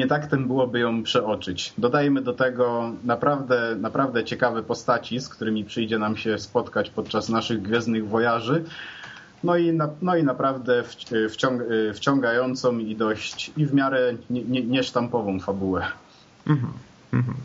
tak 0.08 0.28
tym 0.28 0.48
byłoby 0.48 0.80
ją 0.80 1.04
przeoczyć. 1.04 1.74
Dodajmy 1.78 2.22
do 2.22 2.34
tego 2.34 2.92
naprawdę, 3.04 3.76
naprawdę 3.80 4.24
ciekawe 4.24 4.64
postaci, 4.64 5.20
z 5.20 5.30
którymi 5.30 5.66
przyjdzie 5.66 6.00
nam 6.00 6.18
się 6.18 6.40
spotkać 6.40 6.90
podczas 6.90 7.30
naszych 7.30 7.62
Gwiezdnych 7.62 8.08
Wojaży. 8.08 8.64
No 9.44 9.58
i, 9.58 9.74
na, 9.74 9.90
no 10.02 10.16
i 10.16 10.24
naprawdę 10.24 10.82
wci- 10.84 11.30
wciąg, 11.30 11.62
wciągającą 11.94 12.78
i 12.78 12.96
dość 12.96 13.52
i 13.58 13.66
w 13.66 13.74
miarę 13.74 14.14
nie- 14.30 14.44
nie- 14.44 14.64
niesztampową 14.66 15.40
fabułę. 15.40 15.86
Mhm. 16.48 16.74
Mhm. 17.14 17.38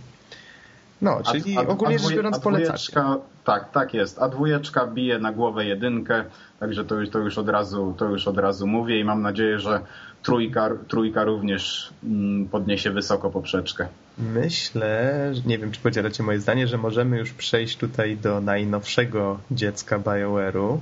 No, 1.02 1.20
A- 1.24 1.32
czyli 1.32 1.58
a- 1.58 1.60
ogólnie 1.60 1.94
a 1.94 1.98
rzecz 1.98 2.06
dwóje- 2.08 2.16
biorąc 2.16 2.36
a 2.36 2.40
polecacie. 2.40 2.92
dwójeczka- 2.92 3.18
Tak, 3.44 3.70
tak 3.72 3.94
jest. 3.94 4.18
A 4.18 4.28
dwójeczka 4.28 4.86
bije 4.86 5.18
na 5.18 5.32
głowę 5.32 5.64
jedynkę, 5.64 6.24
także 6.60 6.84
to 6.84 6.94
już, 6.94 7.10
to 7.10 7.18
już, 7.18 7.38
od, 7.38 7.48
razu, 7.48 7.94
to 7.98 8.04
już 8.08 8.28
od 8.28 8.38
razu 8.38 8.66
mówię 8.66 9.00
i 9.00 9.04
mam 9.04 9.22
nadzieję, 9.22 9.58
że 9.58 9.80
trójka, 10.22 10.70
trójka 10.88 11.24
również 11.24 11.90
mm, 12.04 12.48
podniesie 12.48 12.90
wysoko 12.90 13.30
poprzeczkę. 13.30 13.86
Myślę, 14.18 15.14
że- 15.34 15.42
nie 15.46 15.58
wiem 15.58 15.72
czy 15.72 15.80
podzielacie 15.80 16.22
moje 16.22 16.40
zdanie, 16.40 16.66
że 16.66 16.78
możemy 16.78 17.18
już 17.18 17.32
przejść 17.32 17.76
tutaj 17.76 18.16
do 18.16 18.40
najnowszego 18.40 19.38
dziecka 19.50 19.98
BioWare'u. 19.98 20.78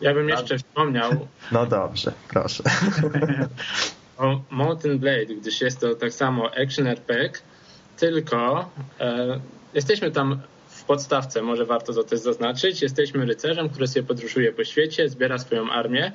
Ja 0.00 0.14
bym 0.14 0.28
jeszcze 0.28 0.58
wspomniał 0.58 1.10
No 1.52 1.66
dobrze, 1.66 2.12
proszę. 2.28 2.62
o 4.18 4.40
Mountain 4.50 4.98
Blade, 4.98 5.34
gdyż 5.40 5.60
jest 5.60 5.80
to 5.80 5.94
tak 5.94 6.12
samo 6.12 6.50
action 6.64 6.86
RPG, 6.86 7.30
tylko 7.96 8.70
e, 9.00 9.40
jesteśmy 9.74 10.10
tam 10.10 10.40
w 10.68 10.84
podstawce, 10.84 11.42
może 11.42 11.64
warto 11.64 11.92
to 11.92 12.04
też 12.04 12.20
zaznaczyć. 12.20 12.82
Jesteśmy 12.82 13.26
rycerzem, 13.26 13.68
który 13.68 13.86
sobie 13.86 14.06
podróżuje 14.06 14.52
po 14.52 14.64
świecie, 14.64 15.08
zbiera 15.08 15.38
swoją 15.38 15.70
armię. 15.70 16.12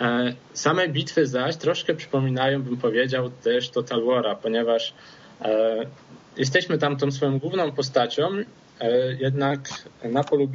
E, 0.00 0.34
same 0.52 0.88
bitwy 0.88 1.26
zaś 1.26 1.56
troszkę 1.56 1.94
przypominają, 1.94 2.62
bym 2.62 2.76
powiedział, 2.76 3.30
też 3.30 3.70
Total 3.70 4.00
War'a, 4.00 4.36
ponieważ 4.42 4.94
e, 5.40 5.76
jesteśmy 6.36 6.78
tam 6.78 6.96
tą 6.96 7.10
swoją 7.10 7.38
główną 7.38 7.72
postacią, 7.72 8.28
e, 8.80 9.12
jednak 9.12 9.68
na 10.04 10.24
polu 10.24 10.48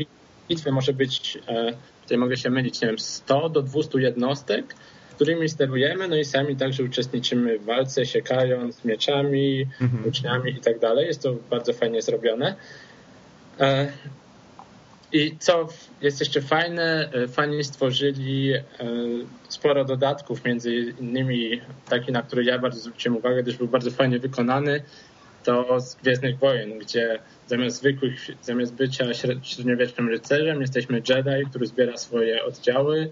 bitwy 0.50 0.72
może 0.72 0.94
być, 0.94 1.38
e, 1.48 1.74
tutaj 2.02 2.18
mogę 2.18 2.38
się 2.38 2.50
mylić, 2.50 2.82
nie 2.82 2.88
wiem, 2.88 3.00
100 3.00 3.50
do 3.50 3.62
200 3.62 4.00
jednostek, 4.00 4.76
którymi 5.16 5.50
sterujemy, 5.50 6.08
no 6.08 6.16
i 6.16 6.26
sami 6.26 6.56
także 6.56 6.84
uczestniczymy 6.84 7.60
w 7.60 7.66
walce, 7.66 8.06
siekając 8.06 8.86
mieczami, 8.86 9.68
Mhm. 9.82 10.08
uczniami 10.08 10.52
i 10.52 10.60
tak 10.62 10.80
dalej. 10.80 11.08
Jest 11.08 11.22
to 11.24 11.36
bardzo 11.50 11.74
fajnie 11.74 12.02
zrobione. 12.02 12.56
E, 13.60 13.92
I 15.14 15.36
co 15.40 15.68
jest 16.02 16.20
jeszcze 16.20 16.42
fajne, 16.42 17.10
e, 17.14 17.28
fani 17.28 17.64
stworzyli 17.64 18.54
e, 18.54 18.62
sporo 19.50 19.86
dodatków, 19.86 20.46
między 20.46 20.76
innymi 21.00 21.62
taki, 21.90 22.12
na 22.12 22.22
który 22.22 22.44
ja 22.44 22.60
bardzo 22.60 22.80
zwróciłem 22.80 23.18
uwagę, 23.18 23.44
gdyż 23.44 23.58
był 23.58 23.68
bardzo 23.68 23.92
fajnie 23.92 24.20
wykonany, 24.20 24.82
to 25.44 25.80
z 25.82 25.96
Gwiezdnych 25.96 26.38
Wojen, 26.38 26.80
gdzie 26.80 27.20
zamiast 27.48 27.78
zwykłych, 27.78 28.14
zamiast 28.42 28.74
bycia 28.74 29.06
śre- 29.06 29.40
średniowiecznym 29.44 30.10
rycerzem, 30.10 30.62
jesteśmy 30.62 31.02
Jedi, 31.10 31.50
który 31.50 31.68
zbiera 31.68 31.98
swoje 31.98 32.44
oddziały, 32.44 33.10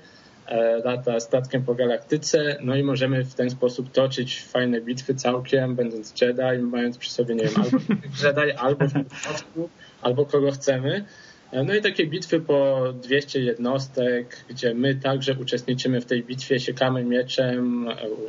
lata 0.84 1.20
statkiem 1.20 1.64
po 1.64 1.76
galaktyce, 1.76 2.58
no 2.62 2.76
i 2.76 2.84
możemy 2.84 3.24
w 3.24 3.36
ten 3.36 3.50
sposób 3.50 3.92
toczyć 3.92 4.44
fajne 4.44 4.82
bitwy 4.82 5.16
całkiem, 5.16 5.76
będąc 5.76 6.22
Jedi, 6.22 6.62
mając 6.62 6.98
przy 6.98 7.12
sobie, 7.12 7.36
nie 7.36 7.44
wiem, 7.44 7.54
albo 7.58 7.78
Jedi, 8.24 8.52
albo 8.52 8.88
w 8.88 9.70
albo 10.02 10.26
kogo 10.26 10.52
chcemy. 10.52 11.06
No 11.54 11.76
i 11.76 11.82
takie 11.82 12.08
bitwy 12.08 12.40
po 12.40 12.84
200 12.94 13.40
jednostek, 13.40 14.46
gdzie 14.50 14.74
my 14.74 14.96
także 14.96 15.36
uczestniczymy 15.42 16.02
w 16.02 16.06
tej 16.06 16.24
bitwie, 16.24 16.60
siekamy 16.60 17.04
mieczem, 17.04 17.88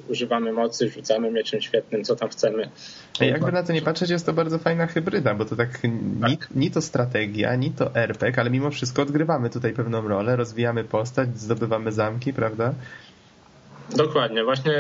używamy 0.09 0.53
mocy, 0.53 0.89
rzucamy 0.89 1.31
mieczem 1.31 1.61
świetnym, 1.61 2.05
co 2.05 2.17
tam 2.17 2.29
chcemy. 2.29 2.69
Jakby 3.21 3.53
na 3.53 3.63
to 3.63 3.73
nie 3.73 3.83
patrzeć, 3.83 4.11
jest 4.11 4.27
to 4.27 4.33
bardzo 4.33 4.59
fajna 4.59 4.87
hybryda, 4.87 5.35
bo 5.35 5.45
to 5.45 5.57
tak 5.57 5.85
ni, 6.29 6.39
ni 6.55 6.71
to 6.71 6.83
strategia, 6.83 7.57
ni 7.57 7.71
to 7.71 7.95
RPG, 7.95 8.41
ale 8.41 8.51
mimo 8.51 8.71
wszystko 8.71 9.03
odgrywamy 9.03 9.51
tutaj 9.51 9.73
pewną 9.73 10.09
rolę, 10.09 10.37
rozwijamy 10.37 10.85
postać, 10.85 11.39
zdobywamy 11.39 11.93
zamki, 11.93 12.33
prawda? 12.33 12.75
Dokładnie, 13.97 14.45
właśnie 14.45 14.73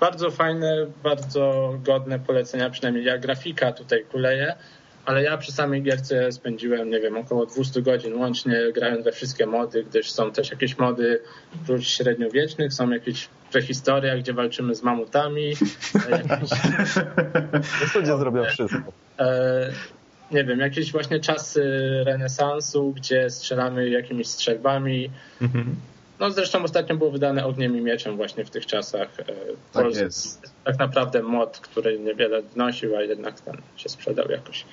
bardzo 0.00 0.30
fajne, 0.30 0.86
bardzo 1.02 1.74
godne 1.84 2.18
polecenia, 2.18 2.70
przynajmniej 2.70 3.04
ja 3.04 3.18
grafika 3.18 3.72
tutaj 3.72 4.04
kuleje, 4.04 4.54
ale 5.06 5.22
ja 5.22 5.36
przy 5.36 5.52
samej 5.52 5.82
gierce 5.82 6.32
spędziłem, 6.32 6.90
nie 6.90 7.00
wiem, 7.00 7.16
około 7.16 7.46
200 7.46 7.82
godzin 7.82 8.14
łącznie 8.14 8.60
grając 8.74 9.04
we 9.04 9.12
wszystkie 9.12 9.46
mody, 9.46 9.84
gdyż 9.84 10.10
są 10.10 10.32
też 10.32 10.50
jakieś 10.50 10.78
mody 10.78 11.20
oprócz 11.62 11.88
średniowiecznych, 11.88 12.72
są 12.72 12.90
jakieś 12.90 13.28
prehistoria, 13.52 14.16
gdzie 14.16 14.32
walczymy 14.32 14.74
z 14.74 14.82
mamutami, 14.82 15.48
jakieś 16.10 16.50
W 17.62 17.88
studzie 17.90 18.16
zrobią 18.18 18.44
wszystko. 18.44 18.92
e, 19.18 19.70
nie 20.30 20.44
wiem, 20.44 20.60
jakieś 20.60 20.92
właśnie 20.92 21.20
czasy 21.20 21.62
renesansu, 22.04 22.92
gdzie 22.96 23.30
strzelamy 23.30 23.88
jakimiś 23.88 24.28
strzelbami, 24.28 25.10
Mhm. 25.40 25.76
No 26.20 26.30
zresztą 26.30 26.62
ostatnio 26.62 26.96
było 26.96 27.10
wydane 27.10 27.46
Ogniem 27.46 27.76
i 27.76 27.80
Mieczem 27.80 28.16
właśnie 28.16 28.44
w 28.44 28.50
tych 28.50 28.66
czasach. 28.66 29.08
E, 29.20 29.24
tak 29.72 29.94
jest. 29.94 30.52
Tak 30.64 30.78
naprawdę 30.78 31.22
mod, 31.22 31.58
który 31.58 31.98
niewiele 31.98 32.42
wnosił, 32.42 32.96
a 32.96 33.02
jednak 33.02 33.40
ten 33.40 33.56
się 33.76 33.88
sprzedał 33.88 34.30
jakoś. 34.30 34.64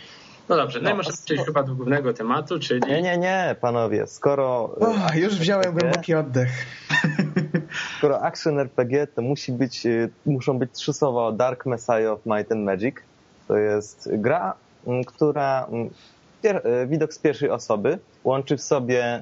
No 0.49 0.55
dobrze, 0.55 0.79
no, 0.79 0.89
no 0.89 0.95
i 0.95 0.97
możemy 0.97 1.17
przejść 1.25 1.45
chyba 1.45 1.63
do 1.63 1.75
głównego 1.75 2.13
tematu, 2.13 2.59
czyli... 2.59 2.81
Nie, 2.87 3.01
nie, 3.01 3.17
nie, 3.17 3.55
panowie, 3.61 4.07
skoro... 4.07 4.75
Oh, 4.79 5.15
już 5.15 5.35
wziąłem 5.35 5.73
głęboki 5.73 6.15
oddech. 6.15 6.49
Skoro 7.97 8.21
action 8.21 8.59
RPG, 8.59 9.07
to 9.07 9.21
musi 9.21 9.51
być, 9.51 9.83
muszą 10.25 10.59
być 10.59 10.71
trzy 10.71 10.93
słowa 10.93 11.21
o 11.21 11.31
Dark 11.31 11.65
Messiah 11.65 12.11
of 12.11 12.19
Might 12.25 12.51
and 12.51 12.65
Magic. 12.65 12.95
To 13.47 13.57
jest 13.57 14.09
gra, 14.13 14.53
która 15.05 15.67
widok 16.87 17.13
z 17.13 17.19
pierwszej 17.19 17.49
osoby 17.49 17.99
łączy 18.23 18.57
w 18.57 18.61
sobie 18.61 19.21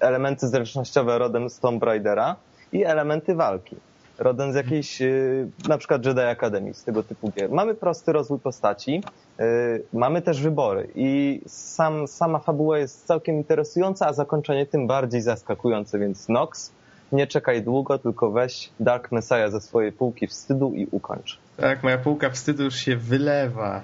elementy 0.00 0.48
zręcznościowe 0.48 1.18
rodem 1.18 1.50
z 1.50 1.58
Tomb 1.58 1.82
Raidera 1.82 2.36
i 2.72 2.84
elementy 2.84 3.34
walki 3.34 3.76
rodem 4.18 4.52
z 4.52 4.54
jakiejś 4.54 5.02
y, 5.02 5.48
na 5.68 5.78
przykład 5.78 6.06
Jedi 6.06 6.20
Academy, 6.20 6.74
z 6.74 6.84
tego 6.84 7.02
typu 7.02 7.32
gier. 7.36 7.50
Mamy 7.50 7.74
prosty 7.74 8.12
rozwój 8.12 8.38
postaci, 8.38 9.02
y, 9.40 9.82
mamy 9.92 10.22
też 10.22 10.42
wybory 10.42 10.88
i 10.94 11.40
sam, 11.46 12.08
sama 12.08 12.38
fabuła 12.38 12.78
jest 12.78 13.06
całkiem 13.06 13.36
interesująca, 13.36 14.06
a 14.06 14.12
zakończenie 14.12 14.66
tym 14.66 14.86
bardziej 14.86 15.22
zaskakujące, 15.22 15.98
więc 15.98 16.28
Nox, 16.28 16.72
nie 17.12 17.26
czekaj 17.26 17.62
długo, 17.62 17.98
tylko 17.98 18.30
weź 18.30 18.70
Dark 18.80 19.12
Messiah 19.12 19.50
ze 19.50 19.60
swojej 19.60 19.92
półki 19.92 20.26
wstydu 20.26 20.72
i 20.74 20.86
ukończ. 20.90 21.38
Tak, 21.56 21.82
moja 21.82 21.98
półka 21.98 22.30
wstydu 22.30 22.64
już 22.64 22.74
się 22.74 22.96
wylewa. 22.96 23.82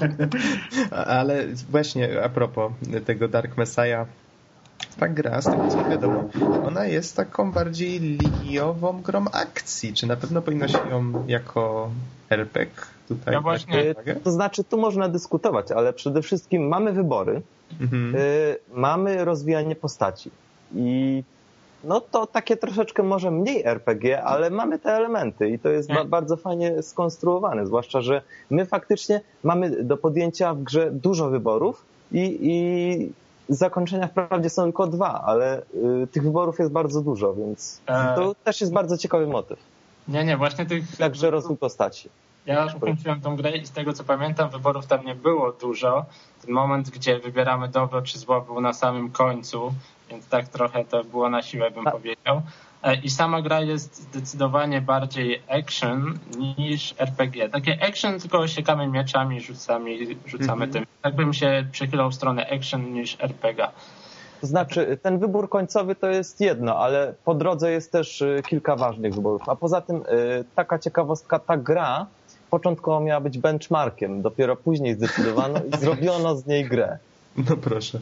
Ale 0.90 1.44
właśnie 1.70 2.22
a 2.22 2.28
propos 2.28 2.72
tego 3.06 3.28
Dark 3.28 3.56
Messiah, 3.56 4.06
ta 4.98 5.08
gra, 5.08 5.42
z 5.42 5.44
tego 5.44 5.68
co 5.68 5.90
wiadomo, 5.90 6.24
ona 6.66 6.86
jest 6.86 7.16
taką 7.16 7.52
bardziej 7.52 8.00
liniową 8.00 9.02
grą 9.02 9.24
akcji. 9.32 9.94
Czy 9.94 10.06
na 10.06 10.16
pewno 10.16 10.42
powinno 10.42 10.68
się 10.68 10.78
ją 10.90 11.26
jako 11.26 11.90
RPG 12.30 12.86
tutaj... 13.08 13.34
Ja 13.34 13.40
właśnie, 13.40 13.94
to 14.24 14.30
znaczy, 14.30 14.64
tu 14.64 14.78
można 14.78 15.08
dyskutować, 15.08 15.72
ale 15.72 15.92
przede 15.92 16.22
wszystkim 16.22 16.68
mamy 16.68 16.92
wybory, 16.92 17.42
mhm. 17.80 18.14
y, 18.14 18.56
mamy 18.72 19.24
rozwijanie 19.24 19.76
postaci. 19.76 20.30
I 20.74 21.22
no 21.84 22.00
to 22.00 22.26
takie 22.26 22.56
troszeczkę 22.56 23.02
może 23.02 23.30
mniej 23.30 23.64
RPG, 23.64 24.22
ale 24.22 24.50
mamy 24.50 24.78
te 24.78 24.92
elementy 24.92 25.48
i 25.48 25.58
to 25.58 25.68
jest 25.68 25.88
ba 25.88 26.04
bardzo 26.04 26.36
fajnie 26.36 26.82
skonstruowane, 26.82 27.66
zwłaszcza, 27.66 28.00
że 28.00 28.22
my 28.50 28.66
faktycznie 28.66 29.20
mamy 29.42 29.84
do 29.84 29.96
podjęcia 29.96 30.54
w 30.54 30.62
grze 30.62 30.90
dużo 30.90 31.30
wyborów 31.30 31.84
i, 32.12 32.38
i 32.42 33.12
zakończenia 33.50 34.06
wprawdzie 34.06 34.50
są 34.50 34.62
tylko 34.62 34.86
dwa, 34.86 35.22
ale 35.22 35.62
y, 36.02 36.06
tych 36.06 36.22
wyborów 36.22 36.58
jest 36.58 36.72
bardzo 36.72 37.02
dużo, 37.02 37.34
więc 37.34 37.80
e... 37.86 38.14
to 38.14 38.34
też 38.44 38.60
jest 38.60 38.72
bardzo 38.72 38.98
ciekawy 38.98 39.26
motyw. 39.26 39.58
Nie, 40.08 40.24
nie, 40.24 40.36
właśnie 40.36 40.66
tych... 40.66 40.96
Także 40.96 41.30
rozwój 41.30 41.56
postaci. 41.56 42.08
Ja 42.46 42.66
ukończyłem 42.76 43.20
tą 43.20 43.36
grę 43.36 43.56
i 43.56 43.66
z 43.66 43.70
tego 43.70 43.92
co 43.92 44.04
pamiętam 44.04 44.50
wyborów 44.50 44.86
tam 44.86 45.04
nie 45.04 45.14
było 45.14 45.52
dużo. 45.52 46.04
Ten 46.42 46.54
moment, 46.54 46.90
gdzie 46.90 47.18
wybieramy 47.18 47.68
dobro 47.68 48.02
czy 48.02 48.18
zło 48.18 48.40
był 48.40 48.60
na 48.60 48.72
samym 48.72 49.10
końcu, 49.10 49.74
więc 50.10 50.28
tak 50.28 50.48
trochę 50.48 50.84
to 50.84 51.04
było 51.04 51.30
na 51.30 51.42
siłę 51.42 51.70
bym 51.70 51.86
A... 51.86 51.90
powiedział. 51.90 52.42
E, 52.82 52.94
I 52.94 53.10
sama 53.10 53.42
gra 53.42 53.60
jest 53.60 54.02
zdecydowanie 54.02 54.80
bardziej 54.80 55.42
action 55.48 56.18
niż 56.58 56.94
RPG. 56.98 57.48
Takie 57.48 57.78
action, 57.88 58.20
tylko 58.20 58.48
siekamy 58.48 58.86
mieczami, 58.86 59.40
rzucamy, 59.40 59.90
rzucamy 60.26 60.64
mm 60.64 60.70
-hmm. 60.70 60.72
tym. 60.72 60.86
Tak 61.02 61.14
bym 61.14 61.32
się 61.32 61.66
przychylał 61.72 62.10
w 62.10 62.14
stronę 62.14 62.46
action 62.50 62.92
niż 62.92 63.16
RPG. 63.20 63.68
To 64.40 64.46
znaczy, 64.46 64.98
ten 65.02 65.18
wybór 65.18 65.48
końcowy 65.48 65.94
to 65.94 66.06
jest 66.08 66.40
jedno, 66.40 66.78
ale 66.78 67.14
po 67.24 67.34
drodze 67.34 67.70
jest 67.70 67.92
też 67.92 68.20
y, 68.20 68.42
kilka 68.48 68.76
ważnych 68.76 69.14
wyborów. 69.14 69.48
A 69.48 69.56
poza 69.56 69.80
tym, 69.80 69.96
y, 69.96 70.44
taka 70.54 70.78
ciekawostka, 70.78 71.38
ta 71.38 71.56
gra 71.56 72.06
początkowo 72.50 73.00
miała 73.00 73.20
być 73.20 73.38
benchmarkiem, 73.38 74.22
dopiero 74.22 74.56
później 74.56 74.94
zdecydowano 74.94 75.60
i 75.64 75.76
zrobiono 75.82 76.36
z 76.36 76.46
niej 76.46 76.64
grę. 76.64 76.98
No 77.36 77.56
proszę. 77.56 78.00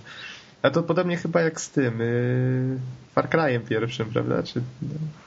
A 0.62 0.70
to 0.70 0.82
podobnie 0.82 1.16
chyba 1.16 1.40
jak 1.40 1.60
z 1.60 1.70
tym 1.70 1.98
yy, 1.98 2.78
Far 3.14 3.28
Cry'em 3.28 3.60
pierwszym, 3.60 4.10
prawda? 4.10 4.42
Czy, 4.42 4.62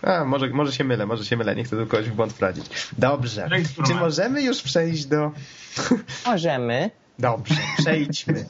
a, 0.01 0.25
może, 0.25 0.49
może 0.49 0.71
się 0.71 0.83
mylę, 0.83 1.05
może 1.05 1.25
się 1.25 1.37
mylę, 1.37 1.55
nie 1.55 1.63
chcę 1.63 1.77
tu 1.77 1.87
kogoś 1.87 2.09
w 2.09 2.13
błąd 2.13 2.33
wprowadzić. 2.33 2.65
Dobrze. 2.97 3.49
Czy 3.87 3.95
możemy 3.95 4.43
już 4.43 4.61
przejść 4.61 5.05
do... 5.05 5.31
Możemy. 6.25 6.91
Dobrze, 7.19 7.55
przejdźmy. 7.77 8.45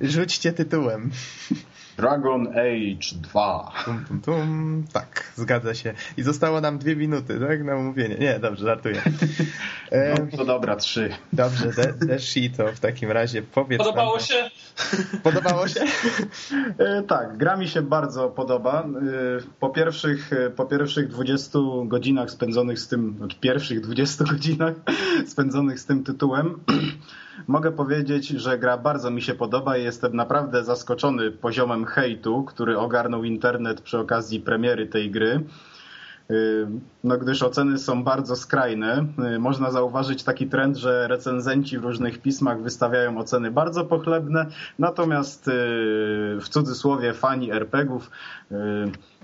Rzućcie 0.00 0.52
tytułem. 0.52 1.10
Dragon 1.96 2.46
Age 2.48 3.14
2. 3.14 3.72
Tum, 3.84 4.04
tum, 4.08 4.20
tum. 4.20 4.84
Tak, 4.92 5.32
zgadza 5.36 5.74
się. 5.74 5.94
I 6.16 6.22
zostało 6.22 6.60
nam 6.60 6.78
dwie 6.78 6.96
minuty, 6.96 7.40
tak? 7.48 7.64
Na 7.64 7.76
umówienie. 7.76 8.14
Nie, 8.14 8.38
dobrze, 8.38 8.64
żartuję. 8.64 9.02
No 9.92 10.36
to 10.36 10.44
dobra, 10.44 10.76
trzy. 10.76 11.14
Dobrze, 11.32 11.70
to 12.56 12.72
w 12.72 12.80
takim 12.80 13.10
razie 13.10 13.42
powiedz 13.42 13.78
Podobało 13.78 14.16
nam... 14.16 14.24
się? 14.24 14.50
Podobało 15.22 15.68
się? 15.68 15.80
E, 16.78 17.02
tak, 17.02 17.36
gra 17.36 17.56
mi 17.56 17.68
się 17.68 17.82
bardzo 17.82 18.28
podoba. 18.28 18.82
E, 18.82 18.88
po 19.60 19.70
pierwszych, 19.70 20.32
e, 20.32 20.50
po 20.50 20.64
pierwszych 20.64 21.08
20 21.08 21.58
godzinach 21.84 22.30
spędzonych 22.30 22.78
z 22.78 22.88
tym, 22.88 23.14
znaczy 23.18 23.36
pierwszych 23.40 23.80
20 23.80 24.24
godzinach 24.32 24.74
spędzonych 25.26 25.80
z 25.80 25.86
tym 25.86 26.04
tytułem 26.04 26.58
mogę 27.46 27.72
powiedzieć, 27.72 28.28
że 28.28 28.58
gra 28.58 28.78
bardzo 28.78 29.10
mi 29.10 29.22
się 29.22 29.34
podoba 29.34 29.76
i 29.76 29.84
jestem 29.84 30.16
naprawdę 30.16 30.64
zaskoczony 30.64 31.30
poziomem 31.30 31.84
hejtu, 31.84 32.44
który 32.44 32.78
ogarnął 32.78 33.24
internet 33.24 33.80
przy 33.80 33.98
okazji 33.98 34.40
premiery 34.40 34.86
tej 34.86 35.10
gry. 35.10 35.44
Y, 36.32 36.66
no, 37.04 37.18
gdyż 37.18 37.42
oceny 37.42 37.78
są 37.78 38.04
bardzo 38.04 38.36
skrajne. 38.36 39.06
Y, 39.34 39.38
można 39.38 39.70
zauważyć 39.70 40.22
taki 40.22 40.46
trend, 40.46 40.76
że 40.76 41.08
recenzenci 41.08 41.78
w 41.78 41.84
różnych 41.84 42.18
pismach 42.18 42.62
wystawiają 42.62 43.18
oceny 43.18 43.50
bardzo 43.50 43.84
pochlebne, 43.84 44.46
natomiast 44.78 45.48
y, 45.48 45.50
w 46.40 46.48
cudzysłowie 46.48 47.12
fani 47.12 47.52
RPGów 47.52 48.10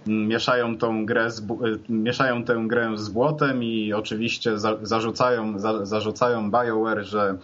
mieszają, 0.07 0.79
tą 0.79 1.07
grę 1.07 1.31
z, 1.31 1.43
mieszają 1.89 2.45
tę 2.45 2.65
grę 2.67 2.99
z 2.99 3.09
błotem 3.09 3.63
i 3.63 3.93
oczywiście 3.93 4.53
zarzucają, 4.83 5.59
zarzucają 5.83 6.51
BioWare, 6.51 7.05
że 7.05 7.39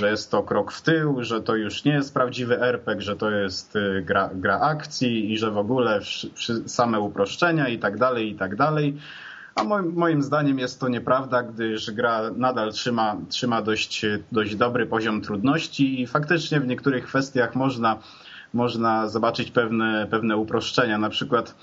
że 0.00 0.10
jest 0.10 0.30
to 0.30 0.42
krok 0.42 0.72
w 0.72 0.82
tył, 0.82 1.24
że 1.24 1.40
to 1.40 1.56
już 1.56 1.84
nie 1.84 1.92
jest 1.92 2.14
prawdziwy 2.14 2.60
RPG, 2.62 3.02
że 3.02 3.16
to 3.16 3.30
jest 3.30 3.76
y, 3.76 4.02
gra, 4.06 4.30
gra 4.34 4.60
akcji 4.60 5.32
i 5.32 5.38
że 5.38 5.50
w 5.50 5.58
ogóle 5.58 6.00
same 6.66 7.00
uproszczenia 7.00 7.68
i 7.68 7.78
tak 7.78 7.98
dalej, 7.98 8.30
i 8.30 8.34
tak 8.34 8.56
dalej. 8.56 8.96
A 9.54 9.64
moim, 9.64 9.92
moim 9.94 10.22
zdaniem 10.22 10.58
jest 10.58 10.80
to 10.80 10.88
nieprawda, 10.88 11.42
gdyż 11.42 11.90
gra 11.90 12.30
nadal 12.36 12.72
trzyma, 12.72 13.16
trzyma 13.28 13.62
dość, 13.62 14.06
dość 14.32 14.56
dobry 14.56 14.86
poziom 14.86 15.20
trudności 15.20 16.00
i 16.00 16.06
faktycznie 16.06 16.60
w 16.60 16.66
niektórych 16.66 17.06
kwestiach 17.06 17.54
można, 17.54 17.98
można 18.54 19.08
zobaczyć 19.08 19.50
pewne, 19.50 20.06
pewne 20.10 20.36
uproszczenia. 20.36 20.98
Na 20.98 21.10
przykład 21.10 21.54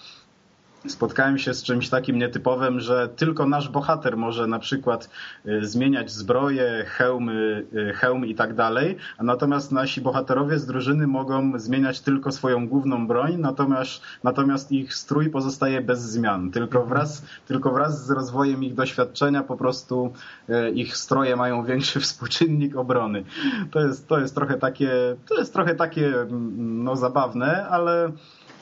spotkałem 0.88 1.38
się 1.38 1.54
z 1.54 1.64
czymś 1.64 1.90
takim 1.90 2.18
nietypowym, 2.18 2.80
że 2.80 3.10
tylko 3.16 3.46
nasz 3.46 3.70
bohater 3.70 4.18
może 4.18 4.48
na 4.48 4.60
przykład 4.60 5.10
y, 5.46 5.66
zmieniać 5.66 6.12
zbroje, 6.12 6.86
hełmy, 6.88 7.66
y, 7.74 7.94
hełm 7.94 8.26
i 8.26 8.36
tak 8.36 8.54
dalej, 8.54 8.98
natomiast 9.22 9.72
nasi 9.72 10.02
bohaterowie 10.02 10.60
z 10.60 10.66
drużyny 10.66 11.08
mogą 11.08 11.60
zmieniać 11.60 12.02
tylko 12.02 12.32
swoją 12.32 12.68
główną 12.68 13.08
broń, 13.08 13.38
natomiast, 13.38 14.02
natomiast 14.24 14.72
ich 14.72 14.96
strój 14.96 15.30
pozostaje 15.30 15.82
bez 15.82 16.02
zmian. 16.02 16.52
Tylko 16.52 16.86
wraz, 16.86 17.26
tylko 17.48 17.72
wraz 17.72 18.06
z 18.06 18.12
rozwojem 18.12 18.64
ich 18.64 18.74
doświadczenia 18.74 19.44
po 19.44 19.58
prostu 19.58 20.14
y, 20.50 20.72
ich 20.72 20.98
stroje 20.98 21.36
mają 21.36 21.66
większy 21.66 22.00
współczynnik 22.08 22.76
obrony. 22.76 23.24
To 23.72 23.80
jest, 23.80 24.08
to 24.08 24.20
jest 24.20 24.36
trochę 24.36 24.58
takie, 24.58 24.92
to 25.28 25.38
jest 25.38 25.54
trochę 25.54 25.76
takie 25.76 26.08
mm, 26.22 26.84
no, 26.84 26.96
zabawne, 26.96 27.68
ale 27.68 28.12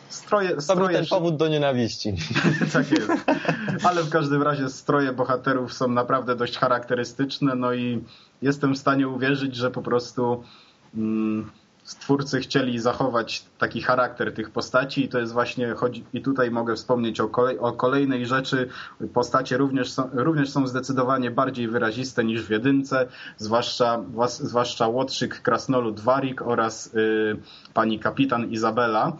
Stroje, 0.09 0.61
stroje... 0.61 0.65
To 0.65 0.75
był 0.75 0.87
ten 0.87 1.05
powód 1.05 1.37
do 1.37 1.47
nienawiści. 1.47 2.13
tak 2.73 2.91
jest. 2.91 3.11
Ale 3.83 4.03
w 4.03 4.09
każdym 4.09 4.43
razie 4.43 4.69
stroje 4.69 5.13
bohaterów 5.13 5.73
są 5.73 5.87
naprawdę 5.87 6.35
dość 6.35 6.57
charakterystyczne, 6.57 7.55
no 7.55 7.73
i 7.73 8.03
jestem 8.41 8.75
w 8.75 8.77
stanie 8.77 9.07
uwierzyć, 9.07 9.55
że 9.55 9.71
po 9.71 9.81
prostu 9.81 10.43
mm, 10.95 11.51
stwórcy 11.85 12.39
chcieli 12.39 12.79
zachować 12.79 13.45
taki 13.57 13.81
charakter 13.81 14.33
tych 14.33 14.49
postaci 14.49 15.05
i 15.05 15.09
to 15.09 15.19
jest 15.19 15.33
właśnie, 15.33 15.73
chodzi, 15.73 16.03
i 16.13 16.21
tutaj 16.21 16.51
mogę 16.51 16.75
wspomnieć 16.75 17.19
o, 17.19 17.27
kolej, 17.27 17.59
o 17.59 17.71
kolejnej 17.71 18.25
rzeczy. 18.25 18.69
Postacie 19.13 19.57
również 19.57 19.91
są, 19.91 20.09
również 20.13 20.49
są 20.49 20.67
zdecydowanie 20.67 21.31
bardziej 21.31 21.67
wyraziste 21.67 22.23
niż 22.23 22.43
w 22.43 22.49
jedynce, 22.49 23.07
zwłaszcza, 23.37 24.03
zwłaszcza 24.27 24.87
Łotrzyk, 24.87 25.41
Krasnolud 25.41 25.99
Warik 25.99 26.41
oraz 26.41 26.87
y, 26.87 27.37
pani 27.73 27.99
kapitan 27.99 28.51
Izabela. 28.51 29.13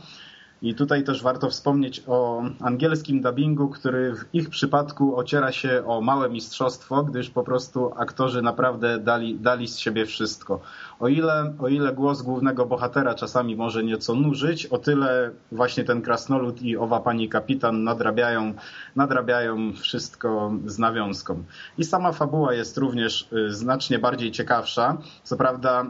I 0.61 0.75
tutaj 0.75 1.03
też 1.03 1.23
warto 1.23 1.49
wspomnieć 1.49 2.03
o 2.07 2.43
angielskim 2.61 3.21
dubbingu, 3.21 3.69
który 3.69 4.15
w 4.15 4.25
ich 4.33 4.49
przypadku 4.49 5.17
ociera 5.17 5.51
się 5.51 5.83
o 5.85 6.01
małe 6.01 6.29
mistrzostwo, 6.29 7.03
gdyż 7.03 7.29
po 7.29 7.43
prostu 7.43 7.91
aktorzy 7.97 8.41
naprawdę 8.41 8.99
dali, 8.99 9.39
dali 9.39 9.67
z 9.67 9.77
siebie 9.77 10.05
wszystko. 10.05 10.59
O 10.99 11.07
ile, 11.07 11.53
o 11.59 11.67
ile 11.67 11.93
głos 11.93 12.21
głównego 12.21 12.65
bohatera 12.65 13.15
czasami 13.15 13.55
może 13.55 13.83
nieco 13.83 14.15
nużyć, 14.15 14.65
o 14.65 14.77
tyle 14.77 15.31
właśnie 15.51 15.83
ten 15.83 16.01
krasnolud 16.01 16.61
i 16.61 16.77
owa 16.77 16.99
pani 16.99 17.29
kapitan 17.29 17.83
nadrabiają, 17.83 18.53
nadrabiają 18.95 19.73
wszystko 19.73 20.53
z 20.65 20.79
nawiązką. 20.79 21.43
I 21.77 21.83
sama 21.83 22.11
fabuła 22.11 22.53
jest 22.53 22.77
również 22.77 23.27
y, 23.33 23.53
znacznie 23.53 23.99
bardziej 23.99 24.31
ciekawsza. 24.31 24.97
Co 25.23 25.37
prawda 25.37 25.85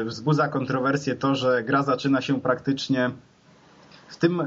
y, 0.00 0.04
wzbudza 0.04 0.48
kontrowersję 0.48 1.16
to, 1.16 1.34
że 1.34 1.62
gra 1.62 1.82
zaczyna 1.82 2.20
się 2.20 2.40
praktycznie 2.40 3.10
w 4.12 4.16
tym 4.16 4.40
e, 4.40 4.46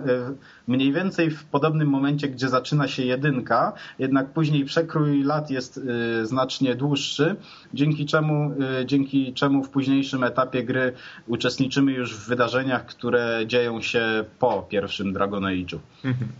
mniej 0.67 0.93
więcej 0.93 1.31
w 1.31 1.45
podobnym 1.45 1.87
momencie, 1.87 2.27
gdzie 2.27 2.49
zaczyna 2.49 2.87
się 2.87 3.03
jedynka, 3.03 3.73
jednak 3.99 4.29
później 4.29 4.65
przekrój 4.65 5.23
lat 5.23 5.49
jest 5.49 5.77
e, 6.21 6.25
znacznie 6.25 6.75
dłuższy, 6.75 7.35
dzięki 7.73 8.05
czemu, 8.05 8.51
e, 8.81 8.85
dzięki 8.85 9.33
czemu 9.33 9.63
w 9.63 9.69
późniejszym 9.69 10.23
etapie 10.23 10.63
gry 10.63 10.93
uczestniczymy 11.27 11.91
już 11.91 12.15
w 12.15 12.27
wydarzeniach, 12.27 12.85
które 12.85 13.43
dzieją 13.47 13.81
się 13.81 14.23
po 14.39 14.65
pierwszym 14.69 15.13
Dragon 15.13 15.43
Age'u. 15.43 15.77
Mhm. 16.03 16.31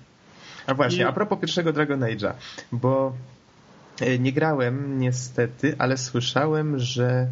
A 0.68 0.74
właśnie, 0.74 1.04
I... 1.04 1.08
a 1.08 1.12
propos 1.12 1.40
pierwszego 1.40 1.74
Dragon 1.74 2.00
Age'a, 2.00 2.32
bo 2.72 3.14
nie 4.20 4.34
grałem 4.34 5.00
niestety, 5.00 5.76
ale 5.78 5.98
słyszałem, 5.98 6.80
że 6.80 7.28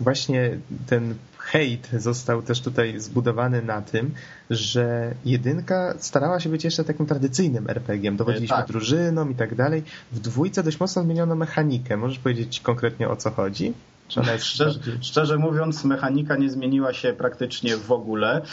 właśnie 0.00 0.58
ten 0.86 1.14
hejt 1.38 1.88
został 1.98 2.42
też 2.42 2.60
tutaj 2.60 3.00
zbudowany 3.00 3.62
na 3.62 3.82
tym, 3.82 4.14
że 4.50 5.14
jedynka 5.24 5.94
starała 5.98 6.40
się 6.40 6.48
być 6.48 6.64
jeszcze 6.64 6.84
takim 6.84 7.06
tradycyjnym 7.06 7.70
RPG-iem. 7.70 8.16
Dowodziliśmy 8.16 8.56
tak. 8.56 8.66
drużyną 8.66 9.28
i 9.28 9.34
tak 9.34 9.54
dalej. 9.54 9.82
W 10.12 10.18
dwójce 10.18 10.62
dość 10.62 10.80
mocno 10.80 11.02
zmieniono 11.02 11.34
mechanikę. 11.34 11.96
Możesz 11.96 12.18
powiedzieć 12.18 12.60
konkretnie 12.60 13.08
o 13.08 13.16
co 13.16 13.30
chodzi? 13.30 13.74
Szczerze, 14.08 14.78
szczerze, 15.00 15.38
mówiąc, 15.38 15.84
mechanika 15.84 16.36
nie 16.36 16.50
zmieniła 16.50 16.92
się 16.92 17.12
praktycznie 17.12 17.76
w 17.76 17.92
ogóle. 17.92 18.40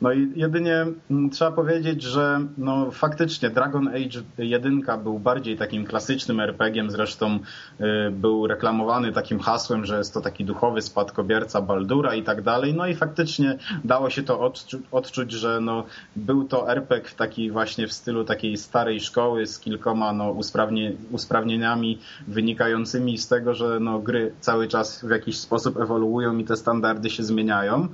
No 0.00 0.12
i 0.12 0.32
jedynie 0.36 0.86
mm, 1.10 1.30
trzeba 1.30 1.52
powiedzieć, 1.52 2.02
że 2.02 2.40
no, 2.58 2.90
faktycznie 2.90 3.50
Dragon 3.50 3.88
Age 3.88 4.22
1 4.38 4.82
był 5.02 5.18
bardziej 5.18 5.56
takim 5.56 5.84
klasycznym 5.84 6.40
RPG-iem, 6.40 6.90
zresztą 6.90 7.38
y, 7.80 8.10
był 8.10 8.46
reklamowany 8.46 9.12
takim 9.12 9.40
hasłem, 9.40 9.86
że 9.86 9.98
jest 9.98 10.14
to 10.14 10.20
taki 10.20 10.44
duchowy 10.44 10.82
spadkobierca 10.82 11.60
Baldura 11.60 12.14
i 12.14 12.22
tak 12.22 12.42
dalej. 12.42 12.74
No 12.74 12.86
i 12.86 12.94
faktycznie 12.94 13.58
dało 13.84 14.10
się 14.10 14.22
to 14.22 14.40
odczu 14.40 14.80
odczuć, 14.92 15.32
że 15.32 15.60
no, 15.60 15.84
był 16.16 16.44
to 16.44 16.70
RPG 16.70 17.10
taki 17.16 17.50
właśnie 17.50 17.86
w 17.86 17.92
stylu 17.92 18.24
takiej 18.24 18.56
starej 18.56 19.00
szkoły 19.00 19.46
z 19.46 19.58
kilkoma 19.58 20.12
no, 20.12 20.30
usprawnie, 20.30 20.92
usprawnieniami 21.10 21.98
wynikającymi 22.28 23.18
z 23.18 23.28
tego, 23.28 23.54
że 23.54 23.80
no, 23.80 23.98
gry 23.98 24.21
cały 24.40 24.68
czas 24.68 25.04
w 25.04 25.10
jakiś 25.10 25.38
sposób 25.38 25.80
ewoluują 25.80 26.38
i 26.38 26.44
te 26.44 26.56
standardy 26.56 27.10
się 27.10 27.22
zmieniają. 27.22 27.88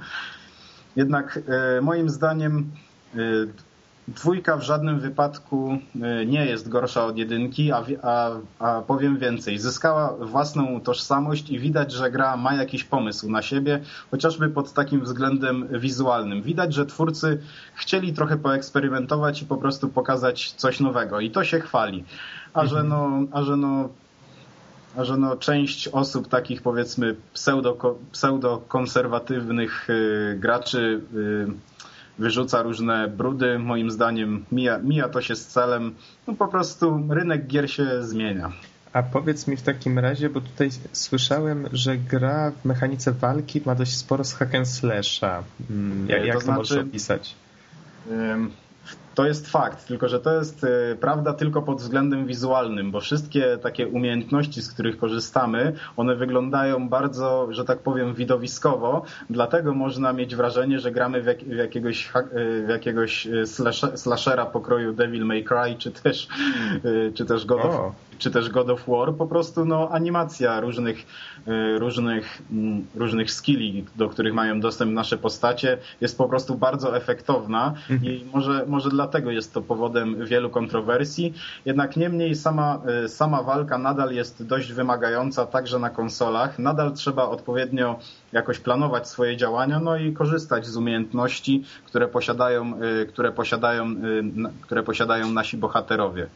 Jednak 0.97 1.39
e, 1.49 1.81
moim 1.81 2.11
zdaniem 2.11 2.71
e, 3.15 3.19
dwójka 4.09 4.57
w 4.57 4.63
żadnym 4.63 5.01
wypadku 5.01 5.79
e, 6.03 6.27
nie 6.27 6.47
jest 6.47 6.69
gorsza 6.69 7.05
od 7.05 7.19
jedynki, 7.19 7.73
a, 7.73 7.85
a, 8.03 8.31
a 8.59 8.83
powiem 8.83 9.19
więcej. 9.19 9.59
Zyskała 9.59 10.17
własną 10.21 10.81
tożsamość 10.81 11.51
i 11.51 11.59
widać, 11.59 11.93
że 11.93 12.11
gra 12.11 12.37
ma 12.37 12.55
jakiś 12.55 12.85
pomysł 12.85 13.31
na 13.31 13.43
siebie, 13.43 13.81
chociażby 14.11 14.49
pod 14.49 14.73
takim 14.73 15.01
względem 15.01 15.69
wizualnym. 15.71 16.43
Widać, 16.43 16.75
że 16.75 16.87
twórcy 16.87 17.41
chcieli 17.75 18.13
trochę 18.13 18.37
poeksperymentować 18.37 19.43
i 19.43 19.47
po 19.47 19.57
prostu 19.57 19.89
pokazać 19.89 20.53
coś 20.53 20.81
nowego 20.81 21.21
i 21.21 21.31
to 21.31 21.45
się 21.45 21.61
chwali. 21.61 22.05
A 22.55 22.67
że 22.67 22.83
no, 22.83 23.11
a 23.33 23.43
że 23.43 23.57
no 23.57 23.89
że 24.97 25.17
no, 25.17 25.37
część 25.37 25.89
osób 25.89 26.29
takich 26.29 26.63
powiedzmy 26.63 27.17
pseudo, 27.33 27.99
pseudo-konserwatywnych 28.13 29.91
y, 29.91 30.37
graczy 30.41 31.01
y, 31.15 31.47
wyrzuca 32.19 32.63
różne 32.63 33.09
brudy. 33.09 33.59
Moim 33.59 33.91
zdaniem 33.91 34.45
mija, 34.53 34.79
mija 34.79 35.09
to 35.09 35.23
się 35.23 35.37
z 35.37 35.47
celem. 35.47 35.95
No 36.27 36.35
po 36.35 36.49
prostu 36.49 37.07
rynek 37.11 37.47
gier 37.47 37.71
się 37.71 38.03
zmienia. 38.03 38.53
A 38.93 39.03
powiedz 39.03 39.47
mi 39.47 39.57
w 39.57 39.63
takim 39.63 39.99
razie, 39.99 40.31
bo 40.31 40.41
tutaj 40.41 40.71
słyszałem, 40.93 41.69
że 41.73 41.97
gra 41.97 42.51
w 42.51 42.65
mechanice 42.65 43.13
walki 43.13 43.63
ma 43.65 43.75
dość 43.75 43.97
sporo 43.97 44.25
z 44.25 44.35
hack 44.35 44.55
and 44.55 44.69
slasha. 44.69 45.43
Mm, 45.71 46.09
jak 46.09 46.27
to, 46.27 46.33
to 46.33 46.41
znaczy, 46.41 46.59
możesz 46.59 46.79
opisać? 46.79 47.35
To 49.19 49.27
jest 49.27 49.51
fakt, 49.51 49.87
tylko 49.87 50.09
że 50.09 50.21
to 50.21 50.35
jest 50.35 50.65
e, 50.65 50.97
prawda 50.97 51.33
tylko 51.33 51.63
pod 51.63 51.79
względem 51.79 52.27
wizualnym, 52.27 52.91
bo 52.91 53.01
wszystkie 53.01 53.59
takie 53.63 53.89
umiejętności, 53.89 54.63
z 54.63 54.73
których 54.73 54.99
korzystamy, 54.99 55.73
one 55.97 56.17
wyglądają 56.17 56.89
bardzo, 56.89 57.49
że 57.51 57.65
tak 57.65 57.79
powiem, 57.79 58.15
widowiskowo, 58.15 59.03
dlatego 59.31 59.75
można 59.75 60.13
mieć 60.13 60.37
wrażenie, 60.37 60.79
że 60.81 60.93
gramy 60.93 61.23
w, 61.23 61.27
jak, 61.27 61.39
w 61.39 61.57
jakiegoś, 61.57 62.13
w 62.67 62.69
jakiegoś 62.69 63.27
e, 63.27 63.47
slashera 63.97 64.47
pokroju 64.47 64.93
Devil 64.93 65.25
May 65.25 65.45
Cry, 65.45 65.77
czy 65.79 65.91
też, 65.91 66.29
czy 67.15 67.25
też 67.25 67.47
God 67.47 67.65
of, 67.65 67.93
czy 68.19 68.31
też 68.31 68.51
God 68.51 68.71
of 68.71 68.87
War, 68.89 69.15
po 69.15 69.27
prostu 69.27 69.65
no, 69.65 69.89
animacja 69.91 70.61
różnych, 70.61 71.07
różnych, 71.79 72.43
mm, 72.53 72.87
różnych 72.95 73.31
skilli, 73.31 73.85
do 73.97 74.09
których 74.09 74.35
mają 74.35 74.61
dostęp 74.61 74.93
nasze 74.93 75.19
postacie, 75.19 75.79
jest 76.01 76.19
po 76.19 76.29
prostu 76.29 76.55
bardzo 76.55 76.97
efektowna. 76.97 77.75
I 78.03 78.25
może, 78.35 78.65
może 78.67 78.91
dla 78.91 79.08
dlatego 79.09 79.31
jest 79.31 79.55
to 79.55 79.63
powodem 79.63 80.27
wielu 80.27 80.51
kontrowersji. 80.51 81.35
Jednak 81.65 81.97
niemniej 81.97 82.35
sama, 82.35 82.81
e, 83.05 83.09
sama 83.09 83.43
walka 83.43 83.79
nadal 83.79 84.13
jest 84.13 84.47
dość 84.47 84.73
wymagająca 84.73 85.47
także 85.47 85.79
na 85.79 85.91
konsolach. 85.91 86.59
Nadal 86.59 86.93
trzeba 86.93 87.23
odpowiednio 87.23 87.99
jakoś 88.33 88.59
planować 88.59 89.09
swoje 89.09 89.37
działania, 89.37 89.81
no 89.81 89.97
i 89.97 90.13
korzystać 90.13 90.67
z 90.67 90.77
umiejętności, 90.77 91.65
które 91.85 92.09
posiadają, 92.09 92.75
e, 93.03 93.07
które 93.07 93.33
posiadają, 93.33 93.85
e, 93.85 93.95
które 94.61 94.83
posiadają 94.83 95.31
nasi 95.31 95.57
bohaterowie. 95.57 96.27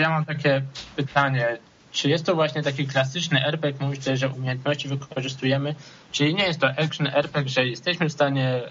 Ja 0.00 0.10
mam 0.10 0.24
takie 0.24 0.62
pytanie. 0.96 1.58
Czy 1.92 2.08
jest 2.08 2.26
to 2.26 2.34
właśnie 2.34 2.62
taki 2.62 2.86
klasyczny 2.86 3.46
RPG, 3.46 3.86
mówisz 3.86 3.98
tutaj, 3.98 4.16
że 4.16 4.28
umiejętności 4.28 4.88
wykorzystujemy, 4.88 5.74
czyli 6.12 6.34
nie 6.34 6.44
jest 6.44 6.60
to 6.60 6.68
action 6.68 7.06
RPG, 7.06 7.48
że 7.48 7.66
jesteśmy 7.66 8.08
w 8.08 8.12
stanie, 8.12 8.46
e, 8.48 8.62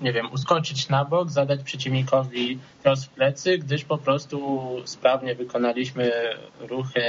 nie 0.00 0.12
wiem, 0.12 0.32
uskoczyć 0.32 0.88
na 0.88 1.04
bok, 1.04 1.30
zadać 1.30 1.62
przeciwnikowi 1.62 2.58
cios 2.84 3.04
w 3.04 3.08
plecy, 3.08 3.58
gdyż 3.58 3.84
po 3.84 3.98
prostu 3.98 4.68
sprawnie 4.84 5.34
wykonaliśmy 5.34 6.12
ruchy, 6.60 7.02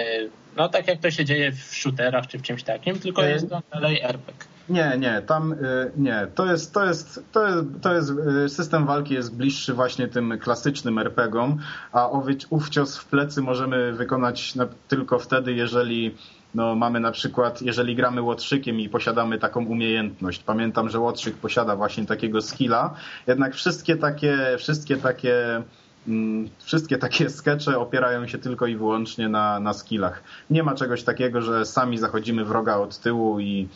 no 0.55 0.69
tak 0.69 0.87
jak 0.87 0.99
to 0.99 1.11
się 1.11 1.25
dzieje 1.25 1.51
w 1.51 1.75
shooterach 1.75 2.27
czy 2.27 2.37
w 2.37 2.41
czymś 2.41 2.63
takim, 2.63 2.99
tylko 2.99 3.25
e, 3.25 3.29
jest 3.29 3.49
to 3.49 3.61
dalej 3.71 4.01
RPG. 4.01 4.58
Nie, 4.69 4.97
nie, 4.99 5.21
tam 5.21 5.53
y, 5.53 5.91
nie. 5.97 6.27
To 6.35 6.45
jest, 6.45 6.73
to 6.73 6.85
jest, 6.85 7.23
to 7.31 7.47
jest, 7.47 7.65
to 7.81 7.93
jest, 7.93 8.13
y, 8.45 8.49
system 8.49 8.85
walki 8.85 9.13
jest 9.13 9.35
bliższy 9.35 9.73
właśnie 9.73 10.07
tym 10.07 10.39
klasycznym 10.39 10.99
RPGom, 10.99 11.57
a 11.91 12.07
ów 12.49 12.69
cios 12.69 12.97
w 12.97 13.05
plecy 13.05 13.41
możemy 13.41 13.93
wykonać 13.93 14.53
tylko 14.87 15.19
wtedy, 15.19 15.53
jeżeli 15.53 16.15
no, 16.55 16.75
mamy 16.75 16.99
na 16.99 17.11
przykład, 17.11 17.61
jeżeli 17.61 17.95
gramy 17.95 18.21
łotrzykiem 18.21 18.79
i 18.79 18.89
posiadamy 18.89 19.39
taką 19.39 19.65
umiejętność. 19.65 20.43
Pamiętam, 20.43 20.89
że 20.89 20.99
łotrzyk 20.99 21.35
posiada 21.35 21.75
właśnie 21.75 22.05
takiego 22.05 22.41
skilla, 22.41 22.93
jednak 23.27 23.55
wszystkie 23.55 23.95
takie, 23.95 24.37
wszystkie 24.57 24.97
takie 24.97 25.63
mm, 26.07 26.49
Wszystkie 26.59 26.97
takie 26.97 27.29
skecze 27.29 27.79
opierają 27.79 28.27
się 28.27 28.37
tylko 28.37 28.67
i 28.67 28.75
wyłącznie 28.75 29.29
na, 29.29 29.59
na 29.59 29.73
skillach. 29.73 30.23
Nie 30.49 30.63
ma 30.63 30.75
czegoś 30.75 31.03
takiego, 31.03 31.41
że 31.41 31.65
sami 31.65 31.97
zachodzimy 31.97 32.45
wroga 32.45 32.75
od 32.75 32.99
tyłu 32.99 33.39
i, 33.39 33.67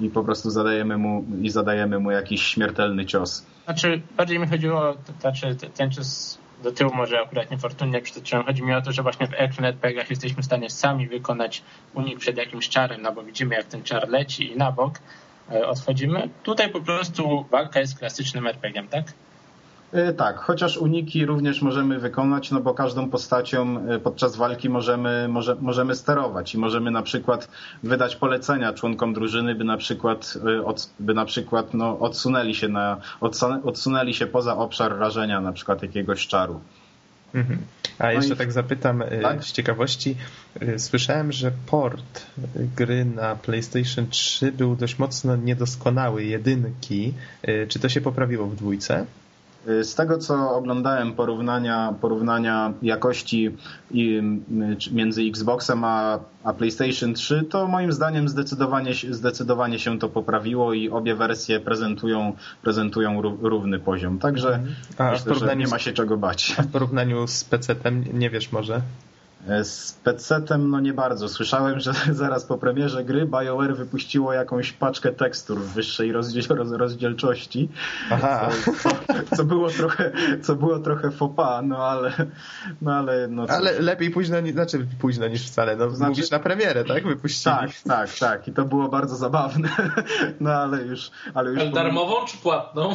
i 0.00 0.10
po 0.10 0.24
prostu 0.24 0.50
zadajemy 0.50 0.98
mu, 0.98 1.24
i 1.42 1.50
zadajemy 1.50 1.98
mu 1.98 2.10
jakiś 2.10 2.42
śmiertelny 2.42 3.06
cios. 3.06 3.46
Znaczy, 3.64 4.02
bardziej 4.16 4.38
mi 4.38 4.46
chodziło, 4.46 4.94
znaczy 5.20 5.56
ten 5.74 5.90
cios 5.90 6.38
do 6.62 6.72
tyłu 6.72 6.94
może 6.94 7.20
akurat 7.20 7.50
niefortunnie 7.50 8.00
przytoczyłem. 8.00 8.44
Chodzi 8.44 8.62
mi 8.62 8.74
o 8.74 8.82
to, 8.82 8.92
że 8.92 9.02
właśnie 9.02 9.26
w 9.26 9.34
RPGach 9.34 10.10
jesteśmy 10.10 10.42
w 10.42 10.46
stanie 10.46 10.70
sami 10.70 11.08
wykonać 11.08 11.62
unik 11.94 12.18
przed 12.18 12.36
jakimś 12.36 12.68
czarem, 12.68 13.02
no 13.02 13.12
bo 13.12 13.22
widzimy 13.22 13.54
jak 13.54 13.64
ten 13.64 13.82
czar 13.82 14.08
leci 14.08 14.52
i 14.52 14.56
na 14.56 14.72
bok 14.72 14.98
e, 15.52 15.66
odchodzimy. 15.66 16.28
Tutaj 16.42 16.70
po 16.70 16.80
prostu 16.80 17.46
walka 17.50 17.80
jest 17.80 17.98
klasycznym 17.98 18.46
RPGiem, 18.46 18.88
tak? 18.88 19.12
E, 19.92 20.12
tak, 20.12 20.38
chociaż 20.38 20.76
uniki 20.76 21.26
również 21.26 21.62
możemy 21.62 21.98
wykonać, 21.98 22.50
no 22.50 22.60
bo 22.60 22.74
każdą 22.74 23.10
postacią 23.10 23.86
e, 23.88 23.98
podczas 23.98 24.36
walki 24.36 24.68
możemy, 24.68 25.28
może, 25.28 25.56
możemy 25.60 25.94
sterować 25.94 26.54
i 26.54 26.58
możemy 26.58 26.90
na 26.90 27.02
przykład 27.02 27.48
wydać 27.82 28.16
polecenia 28.16 28.72
członkom 28.72 29.14
drużyny, 29.14 29.54
by 29.54 29.64
na 29.64 29.76
przykład, 29.76 30.38
e, 30.58 30.64
od, 30.64 30.90
by 31.00 31.14
na 31.14 31.24
przykład 31.24 31.74
no, 31.74 31.98
odsunęli, 31.98 32.54
się 32.54 32.68
na, 32.68 32.96
odsunęli 33.64 34.14
się 34.14 34.26
poza 34.26 34.56
obszar 34.56 34.98
rażenia 34.98 35.40
na 35.40 35.52
przykład 35.52 35.82
jakiegoś 35.82 36.26
czaru. 36.26 36.60
Mhm. 37.34 37.58
A 37.98 38.04
No 38.06 38.12
jeszcze 38.12 38.34
i- 38.34 38.36
tak 38.36 38.52
zapytam 38.52 39.02
Tak? 39.22 39.44
z 39.44 39.52
ciekawości. 39.52 40.16
Słyszałem, 40.76 41.32
że 41.32 41.52
port 41.66 42.26
gry 42.76 43.04
na 43.04 43.36
PlayStation 43.36 44.06
3 44.10 44.52
był 44.52 44.76
dość 44.76 44.98
mocno 44.98 45.36
niedoskonały, 45.36 46.24
jedynki. 46.24 47.14
Czy 47.68 47.78
to 47.78 47.88
się 47.88 48.00
poprawiło 48.00 48.46
w 48.46 48.56
dwójce? 48.56 49.06
Y, 49.68 49.84
Z 49.84 49.94
tego 49.94 50.18
co 50.18 50.50
oglądałem 50.56 51.12
porównania, 51.12 51.94
porównania 52.00 52.72
jakości 52.82 53.56
między 54.92 55.22
Xboxem 55.22 55.84
a, 55.84 56.18
a 56.44 56.52
PlayStation 56.52 57.14
3, 57.14 57.42
to 57.50 57.66
moim 57.68 57.92
zdaniem 57.92 58.28
zdecydowanie, 58.28 58.94
się- 58.94 59.14
zdecydowanie 59.14 59.78
się 59.78 59.98
to 59.98 60.08
poprawiło 60.08 60.72
i 60.74 60.90
obie 60.90 61.14
wersje 61.14 61.60
prezentują, 61.60 62.32
prezentują 62.62 63.22
ró- 63.22 63.36
równy 63.42 63.78
poziom. 63.78 64.18
Także 64.18 64.60
A 64.98 65.08
w 65.08 65.12
myślę, 65.12 65.34
że 65.34 65.56
nie 65.56 65.66
ma 65.66 65.78
się 65.78 65.92
czego 65.92 66.16
bać. 66.16 66.56
W 66.58 66.72
porównaniu 66.72 67.26
z 67.26 67.44
PC-tem 67.44 68.02
nie 68.12 68.30
wiesz 68.30 68.52
może? 68.52 68.80
E, 69.48 69.64
Z 69.64 70.00
PC-tem 70.04 70.70
no 70.70 70.80
nie 70.80 70.92
bardzo. 70.92 71.28
Słyszałem, 71.28 71.80
że 71.80 71.92
zaraz 72.12 72.44
po 72.44 72.58
premierze 72.58 73.04
gry 73.04 73.26
BioWare 73.26 73.76
wypuściło 73.76 74.32
jakąś 74.32 74.72
paczkę 74.72 75.12
tekstur 75.12 75.58
w 75.58 75.72
wyższej 75.72 76.12
rozdziel, 76.12 76.42
roz, 76.48 76.72
rozdzielczości, 76.72 77.68
Aha. 78.10 78.48
co, 78.82 78.90
co 79.36 79.44
było 79.44 79.68
trochę, 79.70 80.12
co 80.42 80.54
było 80.56 80.78
trochę 80.78 81.10
faux 81.10 81.36
pas, 81.36 81.64
no 81.66 81.76
ale, 81.88 82.12
no 82.82 82.94
ale 82.94 83.28
no. 83.28 83.46
Ale 83.48 83.80
lepiej 83.80 84.10
późno, 84.10 84.36
znaczy 84.52 84.86
późno 85.00 85.28
niż 85.28 85.46
wcale. 85.46 85.76
No, 85.76 85.90
znaczy- 85.90 86.10
Mówisz 86.10 86.30
na 86.30 86.38
premierę, 86.38 86.84
tak? 86.84 87.06
Wypuścili. 87.06 87.54
Tak, 87.54 87.70
tak, 87.86 88.10
tak. 88.18 88.48
I 88.48 88.52
to 88.52 88.64
było 88.64 88.88
bardzo 88.88 89.16
zabawne. 89.16 89.68
No 90.40 90.50
ale 90.50 90.82
już. 90.82 91.10
Ale 91.34 91.50
już 91.50 91.60
Ale 91.60 91.70
darmową 91.70 92.14
czy 92.26 92.36
płatną? 92.38 92.94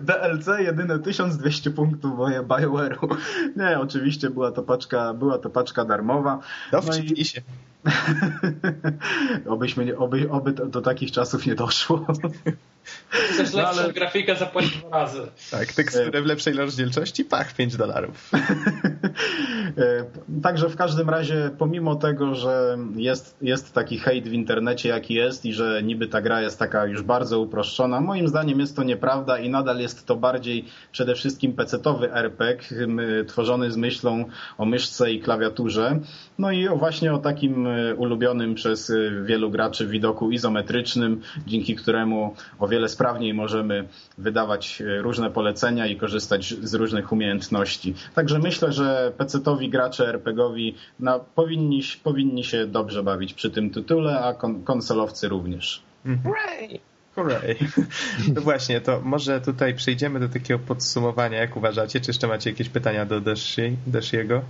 DLC 0.00 0.46
jedyne 0.58 0.98
1200 0.98 1.70
punktów 1.70 2.16
moje 2.18 2.42
BioWare'u. 2.42 3.16
Nie, 3.56 3.78
oczywiście 3.80 3.97
była 4.30 4.52
to 4.52 4.62
paczka, 4.62 5.14
była 5.14 5.38
to 5.38 5.50
paczka 5.50 5.84
darmowa. 5.84 6.38
No 6.72 6.80
No 6.82 6.96
i 7.16 7.24
się. 7.24 7.42
obyśmy 9.46 9.84
nie, 9.84 9.96
oby, 9.98 10.30
oby 10.30 10.52
do, 10.52 10.66
do 10.66 10.80
takich 10.80 11.12
czasów 11.12 11.46
nie 11.46 11.54
doszło. 11.54 12.06
Chcesz 13.10 13.52
No, 13.52 13.58
lepszą 13.62 13.80
ale- 13.82 13.92
grafikę 13.92 14.36
zapłacić 14.36 14.76
dwa 14.76 14.88
razy. 14.90 15.20
Tak, 15.50 15.72
teksturę 15.72 16.22
w 16.22 16.26
lepszej 16.26 16.54
rozdzielczości, 16.54 17.24
pach, 17.24 17.54
5 17.54 17.76
dolarów. 17.76 18.30
E, 19.78 20.04
Także 20.42 20.68
w 20.68 20.76
każdym 20.76 21.10
razie, 21.10 21.50
pomimo 21.58 21.94
tego, 21.96 22.34
że 22.34 22.78
jest, 22.96 23.36
jest 23.42 23.72
taki 23.74 23.98
hejt 23.98 24.28
w 24.28 24.32
internecie, 24.32 24.88
jaki 24.88 25.14
jest 25.14 25.44
i 25.44 25.52
że 25.52 25.82
niby 25.82 26.06
ta 26.08 26.20
gra 26.22 26.40
jest 26.42 26.58
taka 26.58 26.86
już 26.86 27.02
bardzo 27.02 27.40
uproszczona, 27.40 28.00
moim 28.00 28.28
zdaniem 28.28 28.60
jest 28.60 28.76
to 28.76 28.82
nieprawda 28.82 29.38
i 29.38 29.50
nadal 29.50 29.78
jest 29.78 30.06
to 30.06 30.16
bardziej 30.16 30.64
przede 30.92 31.14
wszystkim 31.14 31.52
pecetowy 31.52 32.12
RPG, 32.14 32.58
tworzony 33.26 33.72
z 33.72 33.76
myślą 33.76 34.24
o 34.58 34.64
myszce 34.64 35.12
i 35.12 35.20
klawiaturze. 35.20 35.98
No 36.38 36.50
i 36.52 36.68
o 36.68 36.76
właśnie 36.76 37.12
o 37.14 37.18
takim 37.18 37.67
ulubionym 37.96 38.54
przez 38.54 38.90
e, 38.90 38.94
wielu 39.24 39.50
graczy 39.50 39.86
widoku 39.86 40.30
izometrycznym, 40.30 41.22
dzięki 41.46 41.76
któremu 41.76 42.34
o 42.58 42.68
wiele 42.68 42.88
sprawniej 42.88 43.34
możemy 43.34 43.88
wydawać 44.18 44.82
e, 44.82 45.02
różne 45.02 45.30
polecenia 45.30 45.86
i 45.86 45.96
korzystać 45.96 46.54
z 46.62 46.74
różnych 46.74 47.12
umiejętności. 47.12 47.94
Także 48.14 48.38
myślę, 48.38 48.72
że 48.72 49.12
pecetowi 49.18 49.68
gracze 49.70 50.08
RPGowi 50.08 50.74
no, 51.00 51.20
powinni, 51.34 51.82
powinni 52.04 52.44
się 52.44 52.66
dobrze 52.66 53.02
bawić 53.02 53.34
przy 53.34 53.50
tym 53.50 53.70
tytule, 53.70 54.20
a 54.20 54.34
kon, 54.34 54.64
konsolowcy 54.64 55.28
również. 55.28 55.82
Hooray! 56.24 56.80
Hooray. 57.14 57.56
No 58.34 58.40
właśnie, 58.40 58.80
to 58.80 59.00
może 59.00 59.40
tutaj 59.40 59.74
przejdziemy 59.74 60.20
do 60.20 60.28
takiego 60.28 60.58
podsumowania, 60.58 61.38
jak 61.38 61.56
uważacie? 61.56 62.00
Czy 62.00 62.10
jeszcze 62.10 62.26
macie 62.26 62.50
jakieś 62.50 62.68
pytania 62.68 63.06
do 63.06 63.20
Deshi- 63.20 63.76
Deshiego? 63.86 64.42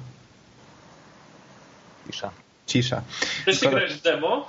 Cisza. 2.06 2.30
Cisza. 2.68 3.02
Grałeś 3.62 3.92
w 3.92 4.02
demo 4.02 4.48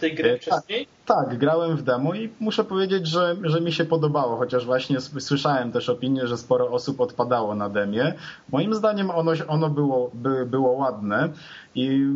tej 0.00 0.14
gry 0.14 0.30
E, 0.30 0.38
wcześniej? 0.38 0.88
Tak, 1.06 1.38
grałem 1.38 1.76
w 1.76 1.82
demo 1.82 2.14
i 2.14 2.28
muszę 2.40 2.64
powiedzieć, 2.64 3.06
że, 3.06 3.36
że 3.42 3.60
mi 3.60 3.72
się 3.72 3.84
podobało, 3.84 4.36
chociaż 4.36 4.66
właśnie 4.66 5.00
słyszałem 5.00 5.72
też 5.72 5.88
opinię, 5.88 6.26
że 6.26 6.38
sporo 6.38 6.70
osób 6.70 7.00
odpadało 7.00 7.54
na 7.54 7.68
demie. 7.68 8.14
Moim 8.52 8.74
zdaniem 8.74 9.10
ono, 9.10 9.32
ono 9.48 9.68
było, 9.70 10.10
by, 10.14 10.46
było 10.46 10.72
ładne 10.72 11.28
i 11.74 12.06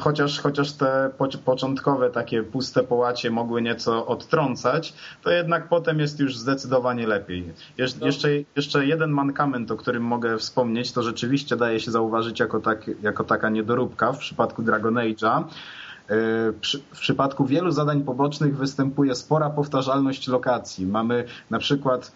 chociaż, 0.00 0.40
chociaż 0.40 0.72
te 0.72 1.10
po, 1.18 1.28
początkowe 1.44 2.10
takie 2.10 2.42
puste 2.42 2.82
połacie 2.82 3.30
mogły 3.30 3.62
nieco 3.62 4.06
odtrącać, 4.06 4.94
to 5.22 5.30
jednak 5.30 5.68
potem 5.68 6.00
jest 6.00 6.20
już 6.20 6.36
zdecydowanie 6.38 7.06
lepiej. 7.06 7.52
Jesz, 7.78 7.96
No. 8.00 8.06
jeszcze, 8.06 8.28
jeszcze 8.56 8.86
jeden 8.86 9.10
mankament, 9.10 9.70
o 9.70 9.76
którym 9.76 10.02
mogę 10.02 10.38
wspomnieć, 10.38 10.92
to 10.92 11.02
rzeczywiście 11.02 11.56
daje 11.56 11.80
się 11.80 11.90
zauważyć 11.90 12.40
jako, 12.40 12.60
tak, 12.60 12.90
jako 13.02 13.24
taka 13.24 13.48
niedoróbka 13.50 14.12
w 14.12 14.18
przypadku 14.18 14.62
Dragon 14.62 14.94
Age'a. 14.94 15.44
E, 16.12 16.52
w 16.94 17.00
przypadku 17.00 17.46
wielu 17.46 17.70
zadań 17.70 18.02
pobocznych 18.02 18.56
występuje 18.56 19.14
spora 19.14 19.50
powtarzalność 19.50 20.28
lokacji. 20.28 20.86
Mamy 20.86 21.24
na 21.50 21.58
przykład 21.58 22.12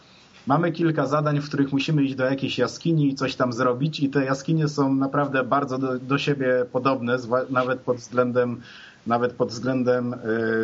mamy 0.47 0.73
kilka 0.73 1.07
zadań, 1.07 1.41
w 1.41 1.49
których 1.49 1.73
musimy 1.73 2.03
iść 2.05 2.15
do 2.15 2.25
jakiejś 2.25 2.59
jaskini 2.59 3.09
i 3.09 3.15
coś 3.15 3.37
tam 3.37 3.53
zrobić 3.53 4.01
i 4.01 4.11
te 4.11 4.25
jaskinie 4.25 4.69
są 4.69 4.95
naprawdę 4.95 5.45
bardzo 5.45 5.79
do, 5.79 5.99
do 5.99 6.19
siebie 6.19 6.67
podobne, 6.73 7.17
nawet 7.51 7.81
pod 7.81 7.97
względem 7.97 8.61
nawet 9.07 9.33
pod 9.33 9.49
względem 9.49 10.15
e, 10.15 10.19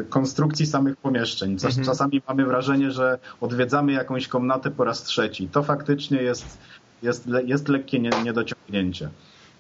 konstrukcji 0.09 0.67
samych 0.67 0.97
pomieszczeń. 0.97 1.57
Czas, 1.59 1.71
Mhm. 1.71 1.87
Czasami 1.87 2.23
mamy 2.29 2.47
wrażenie, 2.47 2.91
że 2.91 3.19
odwiedzamy 3.41 3.93
jakąś 3.93 4.29
komnatę 4.29 4.71
po 4.71 4.85
raz 4.85 5.03
trzeci. 5.03 5.49
To 5.49 5.63
faktycznie 5.63 6.23
jest, 6.23 6.59
jest, 7.03 7.29
jest 7.45 7.69
lekkie 7.69 7.99
nie, 7.99 8.11
niedociągnięcie. 8.11 9.11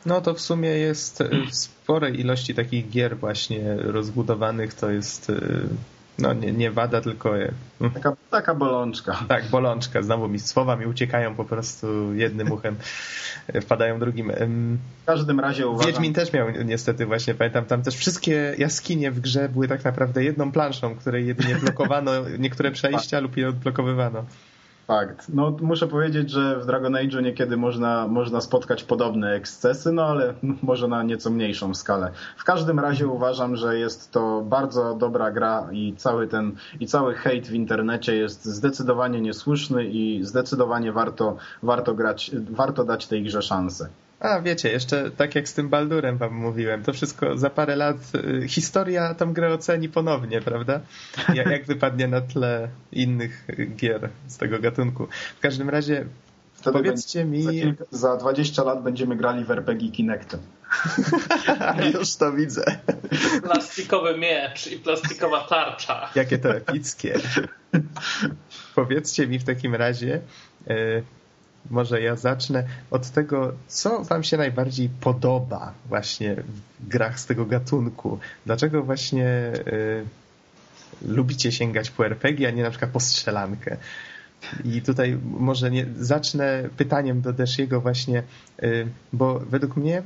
No 0.06 0.20
to 0.20 0.34
w 0.34 0.40
sumie 0.40 0.68
jest 0.68 1.20
y, 1.20 1.28
w 1.50 1.54
sporej 1.54 2.20
ilości 2.20 2.54
takich 2.54 2.90
gier 2.90 3.16
właśnie 3.16 3.74
rozbudowanych, 3.76 4.74
to 4.74 4.90
jest 4.90 5.30
y, 5.30 5.68
no 6.18 6.32
nie, 6.32 6.52
nie 6.52 6.70
wada, 6.70 7.00
tylko 7.00 7.38
y, 7.38 7.52
Taka, 7.94 8.16
taka 8.30 8.54
bolączka. 8.54 9.24
tak, 9.28 9.48
bolączka. 9.48 10.02
Znowu 10.02 10.28
mi 10.28 10.38
słowa 10.38 10.76
mi 10.76 10.86
uciekają 10.86 11.34
po 11.34 11.44
prostu 11.44 12.14
jednym 12.14 12.52
uchem, 12.52 12.76
y, 13.54 13.60
wpadają 13.60 13.98
drugim. 13.98 14.32
W 15.02 15.04
każdym 15.06 15.40
razie 15.40 15.66
uważam... 15.66 15.92
Wiedźmin 15.92 16.14
też 16.14 16.32
miał 16.32 16.50
niestety 16.64 17.06
właśnie, 17.06 17.34
pamiętam, 17.34 17.64
tam 17.64 17.82
też 17.82 17.94
wszystkie 17.96 18.54
jaskinie 18.58 19.10
w 19.10 19.20
grze 19.20 19.48
były 19.48 19.68
tak 19.68 19.84
naprawdę 19.84 20.24
jedną 20.24 20.52
planszą, 20.52 20.94
której 20.94 21.26
jedynie 21.26 21.54
blokowano 21.54 22.12
niektóre 22.38 22.70
przejścia 22.70 23.20
lub 23.20 23.36
je 23.36 23.48
odblokowywano. 23.48 24.24
Fakt. 24.86 25.26
No, 25.34 25.56
muszę 25.60 25.88
powiedzieć, 25.88 26.30
że 26.30 26.58
w 26.58 26.66
Dragon 26.66 26.92
Age'u 26.92 27.22
niekiedy 27.22 27.56
można, 27.56 28.08
można 28.08 28.40
spotkać 28.40 28.84
podobne 28.84 29.32
ekscesy, 29.32 29.92
no 29.92 30.04
ale 30.04 30.34
może 30.62 30.88
na 30.88 31.02
nieco 31.02 31.30
mniejszą 31.30 31.74
skalę. 31.74 32.10
W 32.36 32.44
każdym 32.44 32.80
razie 32.80 33.08
uważam, 33.08 33.56
że 33.56 33.78
jest 33.78 34.10
to 34.10 34.42
bardzo 34.46 34.94
dobra 34.94 35.30
gra 35.30 35.68
i 35.72 35.94
cały 35.96 36.28
ten, 36.28 36.52
i 36.80 36.86
cały 36.86 37.14
hejt 37.14 37.46
w 37.48 37.54
internecie 37.54 38.16
jest 38.16 38.44
zdecydowanie 38.44 39.20
niesłuszny 39.20 39.84
i 39.84 40.20
zdecydowanie 40.22 40.92
warto, 40.92 41.36
warto 41.62 41.94
grać, 41.94 42.30
warto 42.50 42.84
dać 42.84 43.06
tej 43.06 43.22
grze 43.22 43.42
szansę. 43.42 43.88
A 44.22 44.40
wiecie, 44.40 44.68
jeszcze 44.72 45.10
tak 45.10 45.34
jak 45.34 45.48
z 45.48 45.54
tym 45.54 45.68
Baldurem 45.68 46.18
wam 46.18 46.34
mówiłem, 46.34 46.82
to 46.82 46.92
wszystko 46.92 47.38
za 47.38 47.50
parę 47.50 47.76
lat 47.76 47.96
y, 48.14 48.48
historia 48.48 49.14
tą 49.14 49.32
grę 49.32 49.54
oceni 49.54 49.88
ponownie, 49.88 50.40
prawda? 50.40 50.80
Jak, 51.34 51.46
jak 51.46 51.64
wypadnie 51.64 52.08
na 52.08 52.20
tle 52.20 52.68
innych 52.92 53.46
gier 53.76 54.08
z 54.26 54.36
tego 54.36 54.58
gatunku. 54.58 55.08
W 55.36 55.40
każdym 55.40 55.70
razie 55.70 56.04
Wtedy 56.54 56.78
powiedzcie 56.78 57.24
będzie- 57.24 57.42
Za, 57.42 57.50
mi... 57.52 57.60
kilka, 57.60 57.84
za 57.90 58.16
20 58.16 58.62
lat 58.64 58.82
będziemy 58.82 59.16
grali 59.16 59.44
w 59.44 59.50
RPG 59.50 59.90
Kinectem. 59.90 60.40
Już 61.94 62.16
to 62.16 62.32
widzę. 62.32 62.64
Plastikowy 63.42 64.18
miecz 64.18 64.66
i 64.72 64.78
plastikowa 64.78 65.40
tarcza. 65.40 66.10
Jakie 66.14 66.38
to 66.38 66.54
epickie. 66.56 67.14
Powiedzcie 68.74 69.26
mi 69.26 69.38
w 69.38 69.44
takim 69.44 69.74
razie, 69.74 70.20
y, 70.70 71.02
może 71.70 72.02
ja 72.02 72.16
zacznę 72.16 72.64
od 72.90 73.10
tego, 73.10 73.52
co 73.68 74.04
wam 74.04 74.22
się 74.22 74.36
najbardziej 74.36 74.88
podoba 75.00 75.72
właśnie 75.88 76.36
w 76.80 76.88
grach 76.88 77.20
z 77.20 77.26
tego 77.26 77.46
gatunku. 77.46 78.18
Dlaczego 78.46 78.82
właśnie 78.82 79.52
y, 79.66 80.04
lubicie 81.02 81.52
sięgać 81.52 81.90
po 81.90 82.06
RPG, 82.06 82.48
a 82.48 82.50
nie 82.50 82.62
na 82.62 82.70
przykład 82.70 82.90
po 82.90 83.00
strzelankę? 83.00 83.76
I 84.64 84.82
tutaj 84.82 85.18
może 85.24 85.70
nie, 85.70 85.86
zacznę 85.98 86.68
pytaniem 86.76 87.20
do 87.20 87.32
Deshiego 87.32 87.80
właśnie, 87.80 88.22
y, 88.62 88.86
bo 89.12 89.38
według 89.38 89.76
mnie 89.76 90.02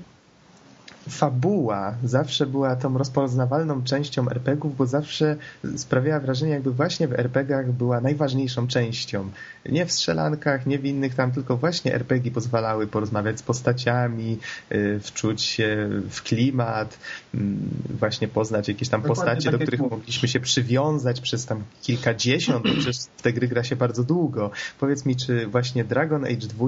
fabuła 1.09 1.95
zawsze 2.05 2.47
była 2.47 2.77
tą 2.77 2.99
rozpoznawalną 2.99 3.83
częścią 3.83 4.29
RPGów, 4.31 4.77
bo 4.77 4.87
zawsze 4.87 5.37
sprawiała 5.77 6.21
wrażenie, 6.21 6.53
jakby 6.53 6.71
właśnie 6.71 7.09
w 7.09 7.13
RPGach 7.13 7.73
była 7.73 8.01
najważniejszą 8.01 8.67
częścią. 8.67 9.31
Nie 9.69 9.87
w 9.87 9.93
strzelankach, 9.93 10.67
nie 10.67 10.79
w 10.79 10.85
innych 10.85 11.15
tam, 11.15 11.33
tylko 11.33 11.57
właśnie 11.57 11.95
RPG 11.95 12.33
pozwalały 12.33 12.87
porozmawiać 12.87 13.39
z 13.39 13.43
postaciami, 13.43 14.39
y, 14.73 15.01
wczuć 15.03 15.43
się 15.43 15.89
w 16.11 16.23
klimat, 16.23 16.99
mm, 17.35 17.59
właśnie 17.99 18.29
poznać 18.29 18.69
jakieś 18.69 18.89
tam 18.89 19.03
Dokładnie 19.03 19.25
postacie, 19.25 19.51
tak 19.51 19.61
do 19.61 19.67
których 19.67 19.81
mogliśmy 19.81 20.29
się 20.29 20.41
przywiązać 20.41 21.21
przez 21.21 21.47
tam 21.47 21.63
kilkadziesiąt, 21.83 22.67
bo 22.67 22.73
przecież 22.73 22.97
w 23.17 23.23
te 23.23 23.33
gry 23.33 23.49
gra 23.49 23.65
się 23.65 23.77
bardzo 23.77 24.05
długo. 24.05 24.51
Powiedz 24.81 25.07
mi, 25.07 25.17
czy 25.17 25.47
właśnie 25.47 25.85
Dragon 25.85 26.25
Age 26.25 26.37
2 26.37 26.67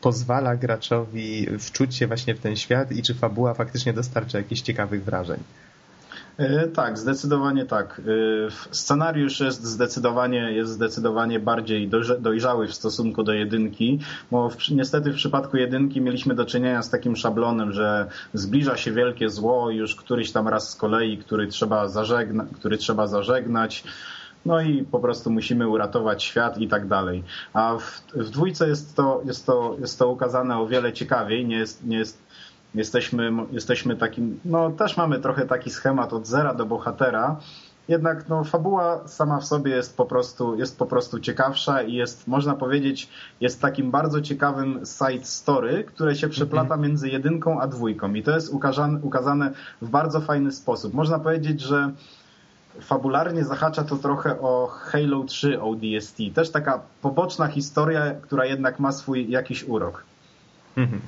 pozwala 0.00 0.56
graczowi 0.56 1.46
wczuć 1.58 1.94
się 1.94 2.06
właśnie 2.06 2.34
w 2.34 2.40
ten 2.40 2.56
świat 2.56 2.92
i 2.92 3.02
czy 3.02 3.14
fabuła 3.14 3.54
faktycznie 3.54 3.92
dostarcza 3.92 4.38
jakichś 4.38 4.60
ciekawych 4.60 5.04
wrażeń. 5.04 5.40
E, 6.38 6.68
tak, 6.68 6.98
zdecydowanie 6.98 7.64
tak. 7.64 8.00
E, 8.00 8.50
scenariusz 8.70 9.40
jest 9.40 9.64
zdecydowanie, 9.64 10.52
jest 10.52 10.70
zdecydowanie 10.70 11.40
bardziej 11.40 11.90
dojrzały 12.20 12.66
w 12.66 12.74
stosunku 12.74 13.22
do 13.22 13.32
jedynki, 13.32 13.98
bo 14.30 14.50
w, 14.50 14.56
niestety 14.70 15.12
w 15.12 15.16
przypadku 15.16 15.56
jedynki 15.56 16.00
mieliśmy 16.00 16.34
do 16.34 16.46
czynienia 16.46 16.82
z 16.82 16.90
takim 16.90 17.16
szablonem, 17.16 17.72
że 17.72 18.06
zbliża 18.34 18.76
się 18.76 18.92
wielkie 18.92 19.30
zło 19.30 19.70
już 19.70 19.94
któryś 19.96 20.32
tam 20.32 20.48
raz 20.48 20.70
z 20.70 20.76
kolei, 20.76 21.18
który 21.18 21.46
trzeba, 21.46 21.88
zażegna, 21.88 22.46
który 22.54 22.78
trzeba 22.78 23.06
zażegnać 23.06 23.84
no 24.46 24.60
i 24.60 24.84
po 24.84 24.98
prostu 24.98 25.30
musimy 25.30 25.68
uratować 25.68 26.22
świat 26.22 26.58
i 26.58 26.68
tak 26.68 26.88
dalej. 26.88 27.24
A 27.52 27.76
w, 27.76 28.02
w 28.14 28.30
dwójce 28.30 28.68
jest 28.68 28.96
to, 28.96 29.22
jest, 29.24 29.46
to, 29.46 29.76
jest 29.80 29.98
to 29.98 30.08
ukazane 30.08 30.58
o 30.58 30.66
wiele 30.66 30.92
ciekawiej, 30.92 31.46
nie 31.46 31.56
jest, 31.56 31.84
nie 31.84 31.98
jest 31.98 32.28
jesteśmy, 32.74 33.32
jesteśmy 33.52 33.96
takim, 33.96 34.40
no 34.44 34.70
też 34.70 34.96
mamy 34.96 35.20
trochę 35.20 35.46
taki 35.46 35.70
schemat 35.70 36.12
od 36.12 36.26
zera 36.26 36.54
do 36.54 36.66
bohatera, 36.66 37.36
jednak 37.88 38.28
no, 38.28 38.44
fabuła 38.44 39.08
sama 39.08 39.40
w 39.40 39.44
sobie 39.44 39.72
jest 39.72 39.96
po 39.96 40.04
prostu, 40.04 40.56
jest 40.56 40.78
po 40.78 40.86
prostu 40.86 41.20
ciekawsza 41.20 41.82
i 41.82 41.94
jest, 41.94 42.26
można 42.26 42.54
powiedzieć, 42.54 43.08
jest 43.40 43.60
takim 43.60 43.90
bardzo 43.90 44.20
ciekawym 44.20 44.80
side 44.84 45.24
story, 45.24 45.84
które 45.84 46.16
się 46.16 46.28
przeplata 46.28 46.74
mhm. 46.74 46.80
między 46.80 47.08
jedynką 47.08 47.60
a 47.60 47.66
dwójką 47.66 48.14
i 48.14 48.22
to 48.22 48.30
jest 48.30 48.52
ukazane, 48.52 49.00
ukazane 49.02 49.50
w 49.82 49.88
bardzo 49.88 50.20
fajny 50.20 50.52
sposób. 50.52 50.94
Można 50.94 51.18
powiedzieć, 51.18 51.60
że 51.60 51.92
fabularnie 52.80 53.44
zahacza 53.44 53.84
to 53.84 53.96
trochę 53.96 54.40
o 54.40 54.66
Halo 54.66 55.24
3 55.24 55.60
ODST. 55.60 56.18
Też 56.34 56.50
taka 56.50 56.80
poboczna 57.02 57.46
historia, 57.46 58.14
która 58.22 58.46
jednak 58.46 58.78
ma 58.78 58.92
swój 58.92 59.30
jakiś 59.30 59.64
urok. 59.64 60.04
Mhm. 60.76 61.00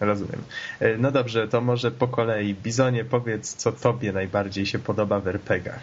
Rozumiem. 0.00 0.42
E, 0.80 0.96
no 0.96 1.10
dobrze, 1.10 1.48
to 1.48 1.60
może 1.60 1.90
po 1.90 2.08
kolei. 2.08 2.54
Bizonie, 2.54 3.04
powiedz, 3.04 3.54
co 3.54 3.72
tobie 3.72 4.12
najbardziej 4.12 4.66
się 4.66 4.78
podoba 4.78 5.20
w 5.20 5.28
RPGach. 5.28 5.80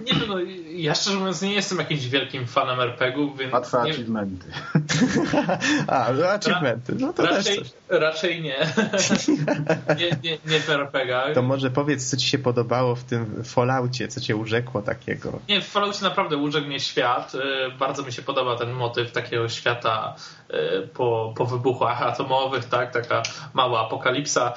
Nie 0.00 0.14
wiem, 0.14 0.28
no, 0.28 0.36
ja 0.74 0.94
szczerze 0.94 1.18
mówiąc 1.18 1.42
nie 1.42 1.52
jestem 1.52 1.78
jakimś 1.78 2.06
wielkim 2.06 2.46
fanem 2.46 2.80
RPG-ów, 2.80 3.38
więc... 3.38 3.52
Łatwe 3.52 3.82
nie... 3.84 3.90
achievementy. 3.90 4.46
A, 5.86 6.12
no 6.12 6.26
achievementy, 6.26 6.94
no 6.98 7.12
to 7.12 7.22
raczej, 7.22 7.58
też 7.58 7.70
coś. 7.70 7.78
Raczej 7.88 8.42
nie. 8.42 8.56
nie, 9.98 10.10
nie. 10.22 10.38
Nie 10.46 10.60
w 10.60 10.70
RPG-ach. 10.70 11.34
To 11.34 11.42
może 11.42 11.70
powiedz, 11.70 12.10
co 12.10 12.16
ci 12.16 12.28
się 12.28 12.38
podobało 12.38 12.94
w 12.94 13.04
tym 13.04 13.44
Falloutie, 13.44 14.08
co 14.08 14.20
cię 14.20 14.36
urzekło 14.36 14.82
takiego? 14.82 15.38
Nie, 15.48 15.60
w 15.60 15.66
Falloutie 15.66 16.04
naprawdę 16.04 16.36
urzekł 16.36 16.66
mnie 16.66 16.80
świat. 16.80 17.32
E, 17.34 17.70
bardzo 17.70 18.02
mi 18.02 18.12
się 18.12 18.22
podoba 18.22 18.56
ten 18.56 18.72
motyw 18.72 19.12
takiego 19.12 19.48
świata 19.48 20.16
e, 20.50 20.82
po, 20.82 21.34
po 21.36 21.46
wybuchach 21.46 22.02
atomowych, 22.02 22.64
tak? 22.64 22.92
Taka 22.92 23.22
mała 23.54 23.86
apokalipsa 23.86 24.54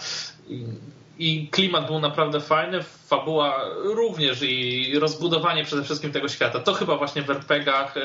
i 1.20 1.48
klimat 1.52 1.88
był 1.88 2.00
naprawdę 2.00 2.40
fajny, 2.40 2.84
fabuła 2.84 3.62
również 3.84 4.42
i 4.42 5.00
rozbudowanie 5.00 5.64
przede 5.64 5.84
wszystkim 5.84 6.12
tego 6.12 6.28
świata. 6.28 6.60
To 6.60 6.74
chyba 6.74 6.98
właśnie 6.98 7.22
w 7.22 7.30
RPGach 7.30 7.98
e, 7.98 8.02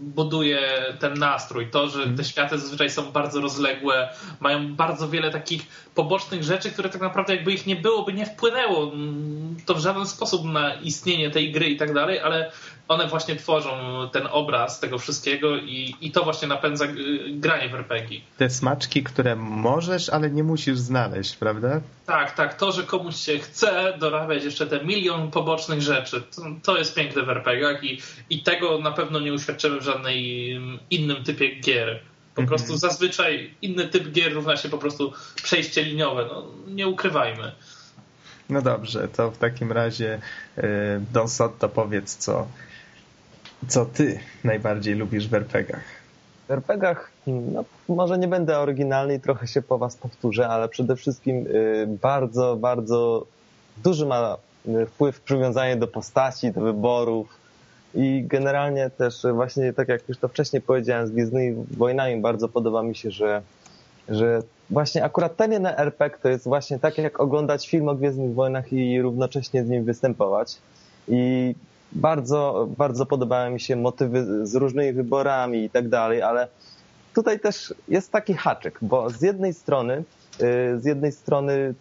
buduje 0.00 0.60
ten 0.98 1.14
nastrój. 1.14 1.70
To, 1.70 1.88
że 1.88 2.06
te 2.06 2.24
światy 2.24 2.58
zazwyczaj 2.58 2.90
są 2.90 3.12
bardzo 3.12 3.40
rozległe, 3.40 4.08
mają 4.40 4.74
bardzo 4.74 5.08
wiele 5.08 5.30
takich 5.30 5.62
pobocznych 5.94 6.42
rzeczy, 6.42 6.70
które 6.70 6.88
tak 6.88 7.00
naprawdę 7.00 7.34
jakby 7.34 7.52
ich 7.52 7.66
nie 7.66 7.76
było, 7.76 8.02
by 8.02 8.12
nie 8.12 8.26
wpłynęło 8.26 8.92
mm, 8.92 9.56
to 9.66 9.74
w 9.74 9.80
żaden 9.80 10.06
sposób 10.06 10.44
na 10.44 10.74
istnienie 10.74 11.30
tej 11.30 11.52
gry 11.52 11.66
i 11.66 11.76
tak 11.76 11.94
dalej, 11.94 12.20
ale 12.20 12.52
one 12.88 13.08
właśnie 13.08 13.36
tworzą 13.36 13.70
ten 14.12 14.28
obraz 14.30 14.80
tego 14.80 14.98
wszystkiego 14.98 15.56
i, 15.56 15.94
i 16.00 16.10
to 16.10 16.24
właśnie 16.24 16.48
napędza 16.48 16.84
y, 16.84 16.88
granie 17.30 17.68
w 17.68 17.74
RPG. 17.74 18.20
Te 18.36 18.50
smaczki, 18.50 19.02
które 19.02 19.36
możesz, 19.36 20.08
ale 20.08 20.30
nie 20.30 20.42
musisz 20.42 20.78
znaleźć, 20.78 21.36
prawda? 21.36 21.80
Tak, 22.06 22.34
tak. 22.34 22.54
To, 22.54 22.72
że 22.72 22.82
komuś 22.82 23.16
się 23.16 23.38
chce 23.38 23.98
dorabiać 23.98 24.44
jeszcze 24.44 24.66
te 24.66 24.84
milion 24.84 25.30
pobocznych 25.30 25.82
rzeczy, 25.82 26.22
to, 26.36 26.42
to 26.62 26.78
jest 26.78 26.94
piękne 26.94 27.22
w 27.22 27.28
RPGach 27.28 27.84
i, 27.84 28.00
i 28.30 28.42
tego 28.42 28.78
na 28.78 28.92
pewno 28.92 29.20
nie 29.20 29.32
uświadczymy 29.32 29.80
w 29.80 29.84
żadnej 29.84 30.50
innym 30.90 31.24
typie 31.24 31.56
gier. 31.60 32.00
Po 32.34 32.42
mhm. 32.42 32.48
prostu 32.48 32.76
zazwyczaj 32.76 33.54
inny 33.62 33.88
typ 33.88 34.12
gier 34.12 34.34
równa 34.34 34.56
się 34.56 34.68
po 34.68 34.78
prostu 34.78 35.12
przejście 35.42 35.82
liniowe. 35.82 36.28
No, 36.28 36.46
nie 36.66 36.88
ukrywajmy. 36.88 37.52
No 38.48 38.62
dobrze, 38.62 39.08
to 39.08 39.30
w 39.30 39.38
takim 39.38 39.72
razie 39.72 40.20
y, 40.58 40.62
Don 41.12 41.28
Sotto 41.28 41.68
powiedz, 41.68 42.16
co 42.16 42.46
co 43.68 43.86
ty 43.86 44.18
najbardziej 44.44 44.94
lubisz 44.94 45.28
w 45.28 45.34
RPGach? 45.34 45.84
W 46.48 46.50
RPGach, 46.50 47.10
no, 47.26 47.64
może 47.88 48.18
nie 48.18 48.28
będę 48.28 48.58
oryginalny 48.58 49.14
i 49.14 49.20
trochę 49.20 49.46
się 49.46 49.62
po 49.62 49.78
was 49.78 49.96
powtórzę, 49.96 50.48
ale 50.48 50.68
przede 50.68 50.96
wszystkim 50.96 51.46
y, 51.46 51.86
bardzo, 52.02 52.56
bardzo 52.56 53.26
duży 53.84 54.06
ma 54.06 54.36
y, 54.68 54.86
wpływ 54.86 55.20
przywiązanie 55.20 55.76
do 55.76 55.88
postaci, 55.88 56.52
do 56.52 56.60
wyborów 56.60 57.46
i 57.94 58.24
generalnie 58.26 58.90
też 58.90 59.22
właśnie 59.34 59.72
tak 59.72 59.88
jak 59.88 60.08
już 60.08 60.18
to 60.18 60.28
wcześniej 60.28 60.62
powiedziałem 60.62 61.06
z 61.06 61.10
Gwiezdnymi 61.10 61.66
Wojnami 61.70 62.20
bardzo 62.20 62.48
podoba 62.48 62.82
mi 62.82 62.94
się, 62.94 63.10
że, 63.10 63.42
że 64.08 64.42
właśnie 64.70 65.04
akurat 65.04 65.36
ten 65.36 65.52
jeden 65.52 65.74
RPG 65.76 66.18
to 66.22 66.28
jest 66.28 66.44
właśnie 66.44 66.78
tak 66.78 66.98
jak 66.98 67.20
oglądać 67.20 67.68
film 67.68 67.88
o 67.88 67.94
Gwiezdnych 67.94 68.34
Wojnach 68.34 68.72
i 68.72 69.02
równocześnie 69.02 69.64
z 69.64 69.68
nim 69.68 69.84
występować 69.84 70.58
i 71.08 71.54
bardzo, 71.96 72.68
bardzo 72.78 73.06
podobały 73.06 73.50
mi 73.50 73.60
się 73.60 73.76
motywy 73.76 74.46
z 74.46 74.54
różnymi 74.54 74.92
wyborami 74.92 75.64
i 75.64 75.70
tak 75.70 75.88
dalej, 75.88 76.22
ale 76.22 76.48
tutaj 77.14 77.40
też 77.40 77.74
jest 77.88 78.12
taki 78.12 78.34
haczyk, 78.34 78.78
bo 78.82 79.10
z 79.10 79.22
jednej 79.22 79.54
strony, 79.54 80.04
y, 80.40 80.80
z 80.80 80.84
jednej 80.84 81.12
strony 81.12 81.74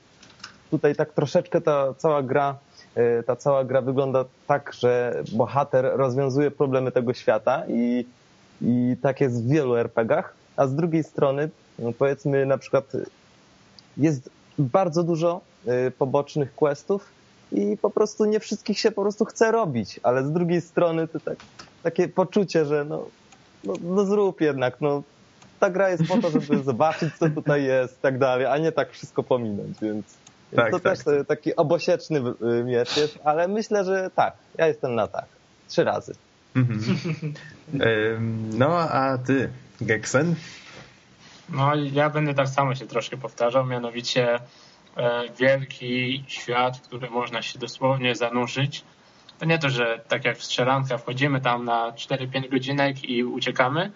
tutaj 0.72 0.96
tak 0.96 1.14
troszeczkę 1.14 1.62
ta 1.62 1.94
cała 1.98 2.24
gra, 2.24 2.56
y, 2.98 3.24
ta 3.24 3.36
cała 3.36 3.66
gra 3.66 3.82
wygląda 3.82 4.26
tak, 4.48 4.74
że 4.74 5.24
bohater 5.32 5.92
rozwiązuje 5.94 6.52
problemy 6.52 6.92
tego 6.92 7.14
świata 7.14 7.64
i, 7.68 8.06
i 8.62 8.96
tak 9.02 9.22
jest 9.22 9.44
w 9.44 9.50
wielu 9.50 9.76
RPGach, 9.76 10.34
a 10.58 10.68
z 10.68 10.76
drugiej 10.76 11.04
strony 11.04 11.50
no 11.80 11.92
powiedzmy 11.92 12.46
na 12.46 12.58
przykład 12.58 12.92
jest 13.98 14.30
bardzo 14.60 15.04
dużo 15.04 15.42
y, 15.88 15.92
pobocznych 15.92 16.56
questów, 16.56 17.15
i 17.52 17.78
po 17.78 17.90
prostu 17.90 18.26
nie 18.26 18.40
wszystkich 18.40 18.80
się 18.80 18.92
po 18.92 19.02
prostu 19.02 19.26
chce 19.26 19.52
robić, 19.52 20.00
ale 20.04 20.24
z 20.24 20.32
drugiej 20.32 20.62
strony 20.62 21.08
to 21.08 21.20
tak, 21.20 21.38
takie 21.84 22.08
poczucie, 22.08 22.66
że 22.66 22.86
no, 22.86 23.08
no, 23.64 23.74
no 23.82 24.06
zrób 24.06 24.42
jednak, 24.42 24.82
no 24.82 25.04
ta 25.60 25.70
gra 25.70 25.90
jest 25.90 26.08
po 26.08 26.18
to, 26.18 26.30
żeby 26.30 26.64
zobaczyć, 26.64 27.14
co 27.20 27.30
tutaj 27.30 27.64
jest, 27.64 28.02
tak 28.02 28.18
dalej, 28.18 28.46
a 28.46 28.58
nie 28.58 28.72
tak 28.72 28.92
wszystko 28.92 29.24
pominąć, 29.24 29.78
więc, 29.82 30.06
tak, 30.56 30.72
to 30.72 30.80
tak. 30.80 30.98
też 30.98 31.28
taki 31.28 31.56
obosieczny 31.56 32.20
y, 32.60 32.64
miecz 32.64 32.98
jest, 32.98 33.20
ale 33.24 33.48
myślę, 33.48 33.86
że 33.86 34.10
tak, 34.16 34.34
ja 34.58 34.68
jestem 34.68 34.96
na 34.96 35.08
tak. 35.08 35.26
Trzy 35.68 35.84
razy. 35.84 36.16
Mhm. 36.56 36.80
no, 38.60 38.80
a 38.80 39.18
ty, 39.18 39.50
Geksen? 39.82 40.36
No, 41.50 41.76
ja 41.76 42.10
będę 42.10 42.34
tak 42.34 42.50
samo 42.50 42.76
się 42.76 42.88
troszkę 42.88 43.18
powtarzał, 43.18 43.66
mianowicie 43.66 44.40
wielki 45.40 46.24
świat, 46.28 46.78
w 46.78 46.82
który 46.82 47.10
można 47.10 47.42
się 47.42 47.60
dosłownie 47.60 48.16
zanurzyć. 48.16 48.84
To 49.40 49.46
nie 49.46 49.60
to, 49.60 49.70
że 49.70 50.02
tak 50.08 50.26
jak 50.26 50.38
w 50.38 50.44
strzelankę 50.44 50.98
wchodzimy 50.98 51.42
tam 51.42 51.66
na 51.66 51.92
4-5 51.92 52.50
godzinek 52.50 53.10
i 53.10 53.24
uciekamy, 53.24 53.92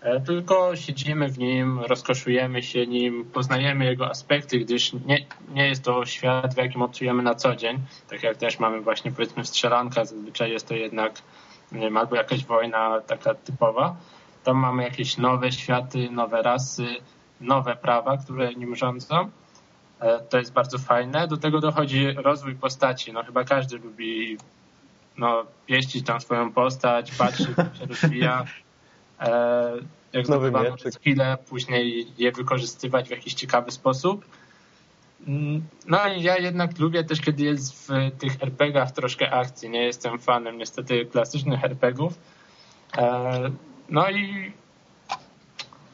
e, 0.00 0.20
tylko 0.20 0.76
siedzimy 0.76 1.28
w 1.28 1.38
nim, 1.38 1.80
rozkoszujemy 1.80 2.62
się 2.62 2.86
nim, 2.86 3.24
poznajemy 3.24 3.84
jego 3.84 4.10
aspekty, 4.10 4.58
gdyż 4.58 4.92
nie, 4.92 5.26
nie 5.48 5.68
jest 5.68 5.84
to 5.84 6.06
świat, 6.06 6.54
w 6.54 6.58
jakim 6.58 6.82
obcujemy 6.82 7.22
na 7.22 7.34
co 7.34 7.56
dzień. 7.56 7.78
Tak 8.10 8.22
jak 8.22 8.36
też 8.36 8.58
mamy 8.58 8.80
właśnie 8.80 9.12
powiedzmy 9.12 9.44
strzelanka, 9.44 10.04
zazwyczaj 10.04 10.50
jest 10.50 10.68
to 10.68 10.74
jednak 10.74 11.22
nie 11.72 11.80
wiem, 11.80 11.96
albo 11.96 12.16
jakaś 12.16 12.44
wojna 12.44 13.00
taka 13.00 13.34
typowa. 13.34 13.96
Tam 14.44 14.56
mamy 14.56 14.82
jakieś 14.82 15.16
nowe 15.16 15.52
światy, 15.52 16.10
nowe 16.10 16.42
rasy, 16.42 16.86
nowe 17.40 17.76
prawa, 17.76 18.16
które 18.16 18.54
nim 18.54 18.76
rządzą. 18.76 19.30
E, 20.00 20.20
to 20.20 20.38
jest 20.38 20.52
bardzo 20.52 20.78
fajne. 20.78 21.28
Do 21.28 21.36
tego 21.36 21.60
dochodzi 21.60 22.12
rozwój 22.12 22.54
postaci. 22.54 23.12
No 23.12 23.24
chyba 23.24 23.44
każdy 23.44 23.78
lubi 23.78 24.38
no, 25.18 25.44
pieścić 25.66 26.06
tam 26.06 26.20
swoją 26.20 26.52
postać, 26.52 27.12
patrzeć, 27.12 27.48
jak 27.58 27.76
się 27.76 27.86
rozwija. 27.86 28.44
E, 29.20 29.72
jak 30.12 30.28
Nowy 30.28 30.48
zdobywamy 30.48 30.70
mieczyk. 30.70 30.94
skille, 30.94 31.36
później 31.48 32.06
je 32.18 32.32
wykorzystywać 32.32 33.08
w 33.08 33.10
jakiś 33.10 33.34
ciekawy 33.34 33.70
sposób. 33.70 34.24
Mm, 35.26 35.62
No 35.86 36.08
i 36.08 36.22
ja 36.22 36.36
jednak 36.36 36.78
lubię 36.78 37.04
też, 37.04 37.20
kiedy 37.20 37.42
jest 37.44 37.88
w 37.88 37.88
tych 38.18 38.42
RPGach 38.42 38.92
troszkę 38.92 39.30
akcji. 39.30 39.70
Nie 39.70 39.82
jestem 39.84 40.18
fanem 40.18 40.58
niestety 40.58 41.06
klasycznych 41.06 41.64
RPGów. 41.64 42.18
E, 42.98 43.50
No 43.88 44.10
i, 44.10 44.52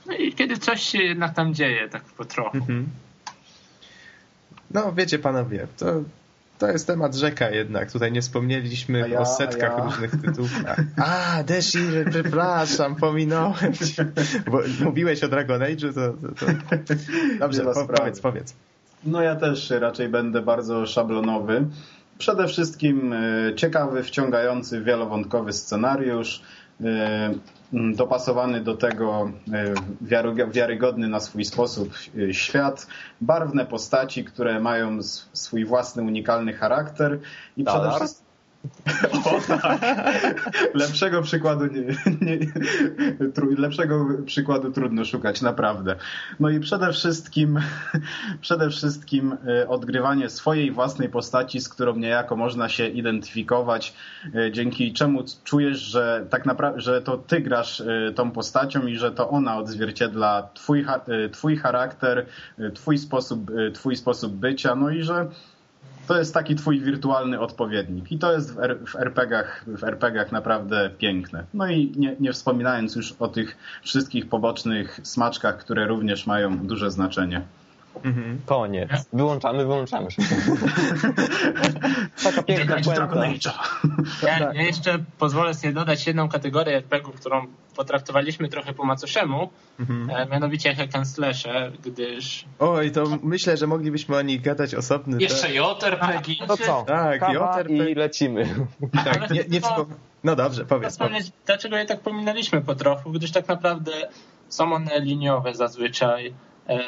no 0.06 0.12
i 0.14 0.32
kiedy 0.32 0.56
coś 0.58 0.82
się 0.82 0.98
jednak 1.02 1.34
tam 1.34 1.54
dzieje, 1.54 1.88
tak 1.88 2.04
po 2.04 2.24
trochu. 2.24 2.56
Mhm. 2.56 2.88
No, 4.74 4.92
wiecie 4.92 5.18
panowie, 5.18 5.66
to, 5.78 6.02
to 6.58 6.68
jest 6.68 6.86
temat 6.86 7.14
rzeka 7.14 7.50
jednak. 7.50 7.92
Tutaj 7.92 8.12
nie 8.12 8.22
wspomnieliśmy 8.22 9.08
ja, 9.08 9.20
o 9.20 9.26
setkach 9.26 9.78
ja. 9.78 9.84
różnych 9.84 10.10
tytułów. 10.10 10.50
A, 10.96 11.36
a 11.36 11.42
Deshi, 11.42 11.78
przepraszam, 12.10 12.96
pominąłem 12.96 13.72
cię. 13.72 14.06
Bo 14.50 14.60
mówiłeś 14.84 15.24
o 15.24 15.28
Dragon 15.28 15.60
Age'u, 15.60 15.94
to, 15.94 16.12
to, 16.40 16.46
to... 16.86 16.94
Dobrze, 17.38 17.62
po, 17.62 17.86
powiedz, 17.86 18.20
powiedz. 18.20 18.54
No 19.04 19.22
ja 19.22 19.36
też 19.36 19.70
raczej 19.70 20.08
będę 20.08 20.42
bardzo 20.42 20.86
szablonowy. 20.86 21.66
Przede 22.18 22.48
wszystkim 22.48 23.12
e, 23.12 23.54
ciekawy, 23.56 24.02
wciągający, 24.02 24.80
wielowątkowy 24.80 25.52
scenariusz, 25.52 26.42
e, 26.84 27.34
dopasowany 27.72 28.60
do 28.60 28.76
tego 28.76 29.30
e, 29.52 30.50
wiarygodny 30.50 31.08
na 31.08 31.20
swój 31.20 31.44
sposób 31.44 31.94
e, 32.18 32.34
świat, 32.34 32.86
barwne 33.20 33.66
postaci, 33.66 34.24
które 34.24 34.60
mają 34.60 35.02
swój 35.32 35.64
własny, 35.64 36.02
unikalny 36.02 36.52
charakter. 36.52 37.20
I 37.56 37.64
przede 37.64 37.90
wszystkim 37.96 38.31
o, 39.26 39.40
tak. 39.48 39.80
Lepszego 40.74 41.22
przykładu 41.22 41.66
nie, 41.66 41.82
nie, 42.20 42.38
tru, 43.32 43.50
lepszego 43.58 44.06
przykładu 44.26 44.72
trudno 44.72 45.04
szukać, 45.04 45.42
naprawdę. 45.42 45.96
No 46.40 46.50
i 46.50 46.60
przede 46.60 46.92
wszystkim 46.92 47.60
przede 48.40 48.70
wszystkim 48.70 49.36
e, 49.46 49.68
odgrywanie 49.68 50.30
swojej 50.30 50.70
własnej 50.70 51.08
postaci, 51.08 51.60
z 51.60 51.68
którą 51.68 51.96
niejako 51.96 52.36
można 52.36 52.68
się 52.68 52.88
identyfikować, 52.88 53.94
e, 54.34 54.52
dzięki 54.52 54.92
czemu 54.92 55.24
czujesz, 55.44 55.78
że 55.78 56.26
tak 56.30 56.46
naprawdę, 56.46 56.80
że 56.80 57.02
to 57.02 57.18
ty 57.18 57.40
grasz 57.40 57.80
e, 57.80 58.12
tą 58.14 58.30
postacią 58.30 58.86
i 58.86 58.96
że 58.96 59.12
to 59.12 59.30
ona 59.30 59.56
odzwierciedla 59.56 60.48
twój, 60.54 60.86
twój 61.32 61.56
charakter, 61.56 62.26
twój 62.74 62.98
sposób, 62.98 63.50
twój 63.74 63.96
sposób 63.96 64.32
bycia, 64.32 64.74
no 64.74 64.90
i 64.90 65.02
że 65.02 65.28
to 66.12 66.18
jest 66.18 66.34
taki 66.34 66.54
twój 66.54 66.80
wirtualny 66.80 67.40
odpowiednik. 67.40 68.12
I 68.12 68.18
to 68.18 68.32
jest 68.32 68.54
w, 68.54 68.58
R- 68.58 68.78
w 68.86 68.96
RPG-ach, 68.96 69.64
w 69.66 69.84
naprawdę 70.32 70.90
piękne. 70.98 71.44
No 71.54 71.66
i 71.66 71.92
nie, 71.96 72.16
nie 72.20 72.32
wspominając 72.32 72.96
już 72.96 73.12
o 73.12 73.28
tych 73.28 73.56
wszystkich 73.82 74.28
pobocznych 74.28 75.00
smaczkach, 75.02 75.58
które 75.58 75.86
również 75.86 76.26
mają 76.26 76.58
duże 76.58 76.90
znaczenie. 76.90 77.42
Mhm. 78.04 78.40
Koniec. 78.46 78.90
Wyłączamy, 79.12 79.58
wyłączamy 79.64 80.10
szybko. 80.10 80.34
Taka 82.24 82.42
piękna 82.42 82.76
puenta. 83.08 83.52
Ja, 84.22 84.38
ja 84.52 84.62
jeszcze 84.62 84.98
pozwolę 85.18 85.54
sobie 85.54 85.72
dodać 85.72 86.06
jedną 86.06 86.28
kategorię 86.28 86.76
RPG-ów, 86.76 87.20
którą 87.20 87.46
potraktowaliśmy 87.76 88.48
trochę 88.48 88.72
po 88.72 88.84
macoszemu, 88.84 89.50
Mhm. 89.80 90.10
e, 90.10 90.26
mianowicie 90.26 90.74
hack 90.74 90.96
and 90.96 91.08
slashe, 91.08 91.72
gdyż 91.84 92.44
Oj, 92.58 92.90
to 92.90 93.04
myślę, 93.22 93.56
że 93.56 93.66
moglibyśmy 93.66 94.16
o 94.16 94.22
nich 94.22 94.42
gadać 94.42 94.74
osobny. 94.74 95.16
Jeszcze 95.20 95.48
JRPG. 95.54 96.46
To 96.48 96.56
co? 96.56 96.84
Tak, 96.86 97.20
Kawa 97.20 97.60
JRPG. 97.60 97.90
i 97.90 97.94
lecimy. 97.94 98.54
Tak, 99.04 99.30
nie, 99.30 99.44
nie 99.48 99.60
wspom... 99.60 99.86
No 100.24 100.36
dobrze, 100.36 100.64
powiedz. 100.64 100.96
powiedz. 100.96 101.32
Dlaczego 101.46 101.76
je 101.76 101.86
tak 101.86 102.00
pominęliśmy 102.00 102.60
po 102.60 102.74
trochu, 102.74 103.10
gdyż 103.10 103.32
tak 103.32 103.48
naprawdę 103.48 103.92
są 104.48 104.72
one 104.72 105.00
liniowe 105.00 105.54
zazwyczaj. 105.54 106.34
E, 106.68 106.78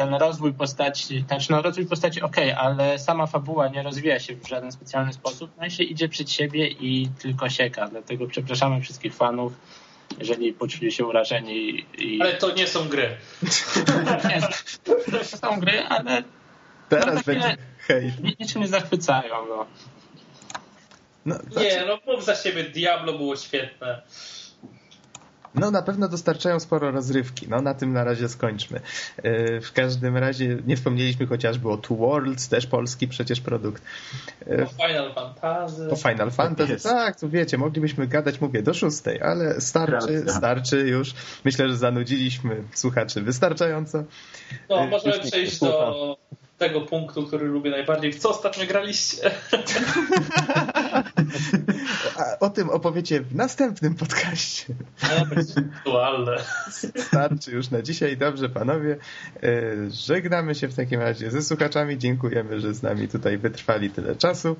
Ten 0.00 0.14
rozwój 0.14 0.52
postaci, 0.54 1.20
znaczy 1.28 1.52
no 1.52 1.62
rozwój 1.62 1.86
postaci 1.86 2.22
ok, 2.22 2.36
ale 2.56 2.98
sama 2.98 3.26
fabuła 3.26 3.68
nie 3.68 3.82
rozwija 3.82 4.20
się 4.20 4.34
w 4.36 4.48
żaden 4.48 4.72
specjalny 4.72 5.12
sposób, 5.12 5.50
no 5.58 5.66
i 5.66 5.70
się 5.70 5.82
idzie 5.82 6.08
przed 6.08 6.30
siebie 6.30 6.68
i 6.68 7.08
tylko 7.22 7.48
sieka. 7.48 7.88
Dlatego 7.88 8.26
przepraszamy 8.26 8.80
wszystkich 8.80 9.14
fanów, 9.14 9.52
jeżeli 10.18 10.52
poczuli 10.52 10.92
się 10.92 11.06
urażeni 11.06 11.86
i 11.98 12.20
Ale 12.22 12.34
to 12.34 12.54
nie 12.54 12.66
są 12.66 12.88
gry. 12.88 13.16
nie, 14.28 14.40
to 15.12 15.24
są 15.24 15.60
gry, 15.60 15.82
ale 15.88 16.22
Teraz 16.88 17.14
no, 17.14 17.20
będzie 17.26 17.56
hej. 17.78 18.12
ni- 18.22 18.36
niczym 18.40 18.60
nie 18.62 18.68
zachwycają. 18.68 19.34
No. 19.48 19.66
No, 21.26 21.38
Nie, 21.62 21.84
no 21.86 22.12
mów 22.14 22.24
za 22.24 22.34
siebie, 22.36 22.64
Diablo 22.64 23.12
było 23.12 23.36
świetne. 23.36 24.02
No 25.54 25.70
na 25.70 25.82
pewno 25.82 26.08
dostarczają 26.08 26.60
sporo 26.60 26.90
rozrywki. 26.90 27.46
No 27.48 27.62
na 27.62 27.74
tym 27.74 27.92
na 27.92 28.04
razie 28.04 28.28
skończmy. 28.28 28.80
E, 29.16 29.60
W 29.60 29.72
każdym 29.72 30.16
razie 30.16 30.56
nie 30.66 30.76
wspomnieliśmy 30.76 31.26
chociażby 31.26 31.70
o 31.70 31.76
Two 31.76 31.94
Worlds, 31.96 32.48
też 32.48 32.66
polski 32.66 33.08
przecież 33.08 33.40
produkt. 33.40 33.82
E, 34.46 34.62
O 34.64 34.66
Final 34.66 35.14
Fantasy. 35.14 35.90
O 35.90 35.96
Final 35.96 36.30
Fantasy, 36.30 36.72
jest. 36.72 36.84
tak, 36.84 37.20
tu 37.20 37.28
wiecie, 37.30 37.58
moglibyśmy 37.58 38.06
gadać, 38.06 38.40
mówię, 38.40 38.62
do 38.62 38.74
szóstej, 38.74 39.22
ale 39.22 39.60
starczy, 39.60 40.14
Racja. 40.16 40.32
starczy 40.32 40.76
już. 40.88 41.14
Myślę, 41.44 41.68
że 41.68 41.76
zanudziliśmy 41.76 42.62
słuchaczy 42.74 43.22
wystarczająco. 43.22 44.04
No, 44.68 44.84
Y, 44.84 44.88
możemy 44.88 45.18
przejść 45.18 45.60
do 45.60 46.16
tego 46.60 46.80
punktu, 46.80 47.26
który 47.26 47.46
lubię 47.46 47.70
najbardziej. 47.70 48.12
W 48.12 48.18
co 48.18 48.30
ostatnio 48.30 48.66
graliście? 48.66 49.30
A 52.18 52.38
o 52.40 52.50
tym 52.50 52.70
opowiecie 52.70 53.20
w 53.20 53.34
następnym 53.34 53.94
podcaście. 53.94 54.74
Aktualne. 55.76 56.36
Starczy 56.96 57.50
już 57.50 57.70
na 57.70 57.82
dzisiaj. 57.82 58.16
Dobrze, 58.16 58.48
panowie. 58.48 58.96
E, 59.42 59.48
Żegnamy 59.90 60.54
się 60.54 60.68
w 60.68 60.74
takim 60.74 61.00
razie 61.00 61.30
ze 61.30 61.42
słuchaczami. 61.42 61.98
Dziękujemy, 61.98 62.60
że 62.60 62.74
z 62.74 62.82
nami 62.82 63.08
tutaj 63.08 63.38
wytrwali 63.38 63.90
tyle 63.90 64.16
czasu. 64.16 64.56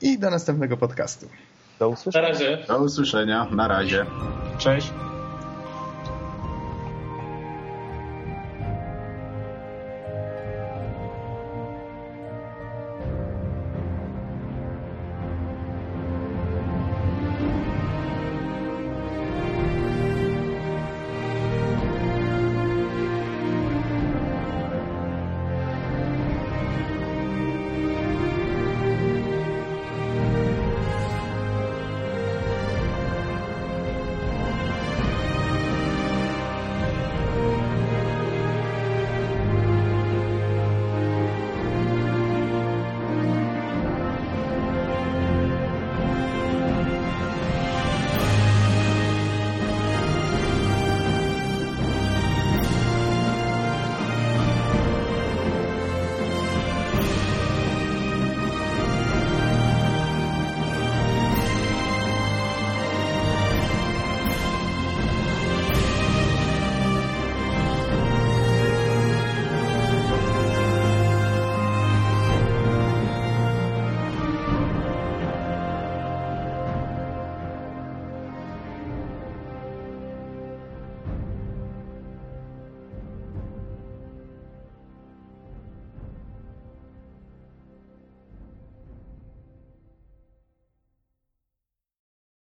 I 0.00 0.18
do 0.18 0.30
następnego 0.30 0.76
podcastu. 0.76 1.26
Do 1.78 1.86
Na 1.86 1.94
usłyszenia. 1.94 2.28
razie. 2.28 2.58
Do 2.68 2.78
usłyszenia, 2.78 3.46
na 3.50 3.68
razie. 3.68 4.06
Cześć. 4.58 4.90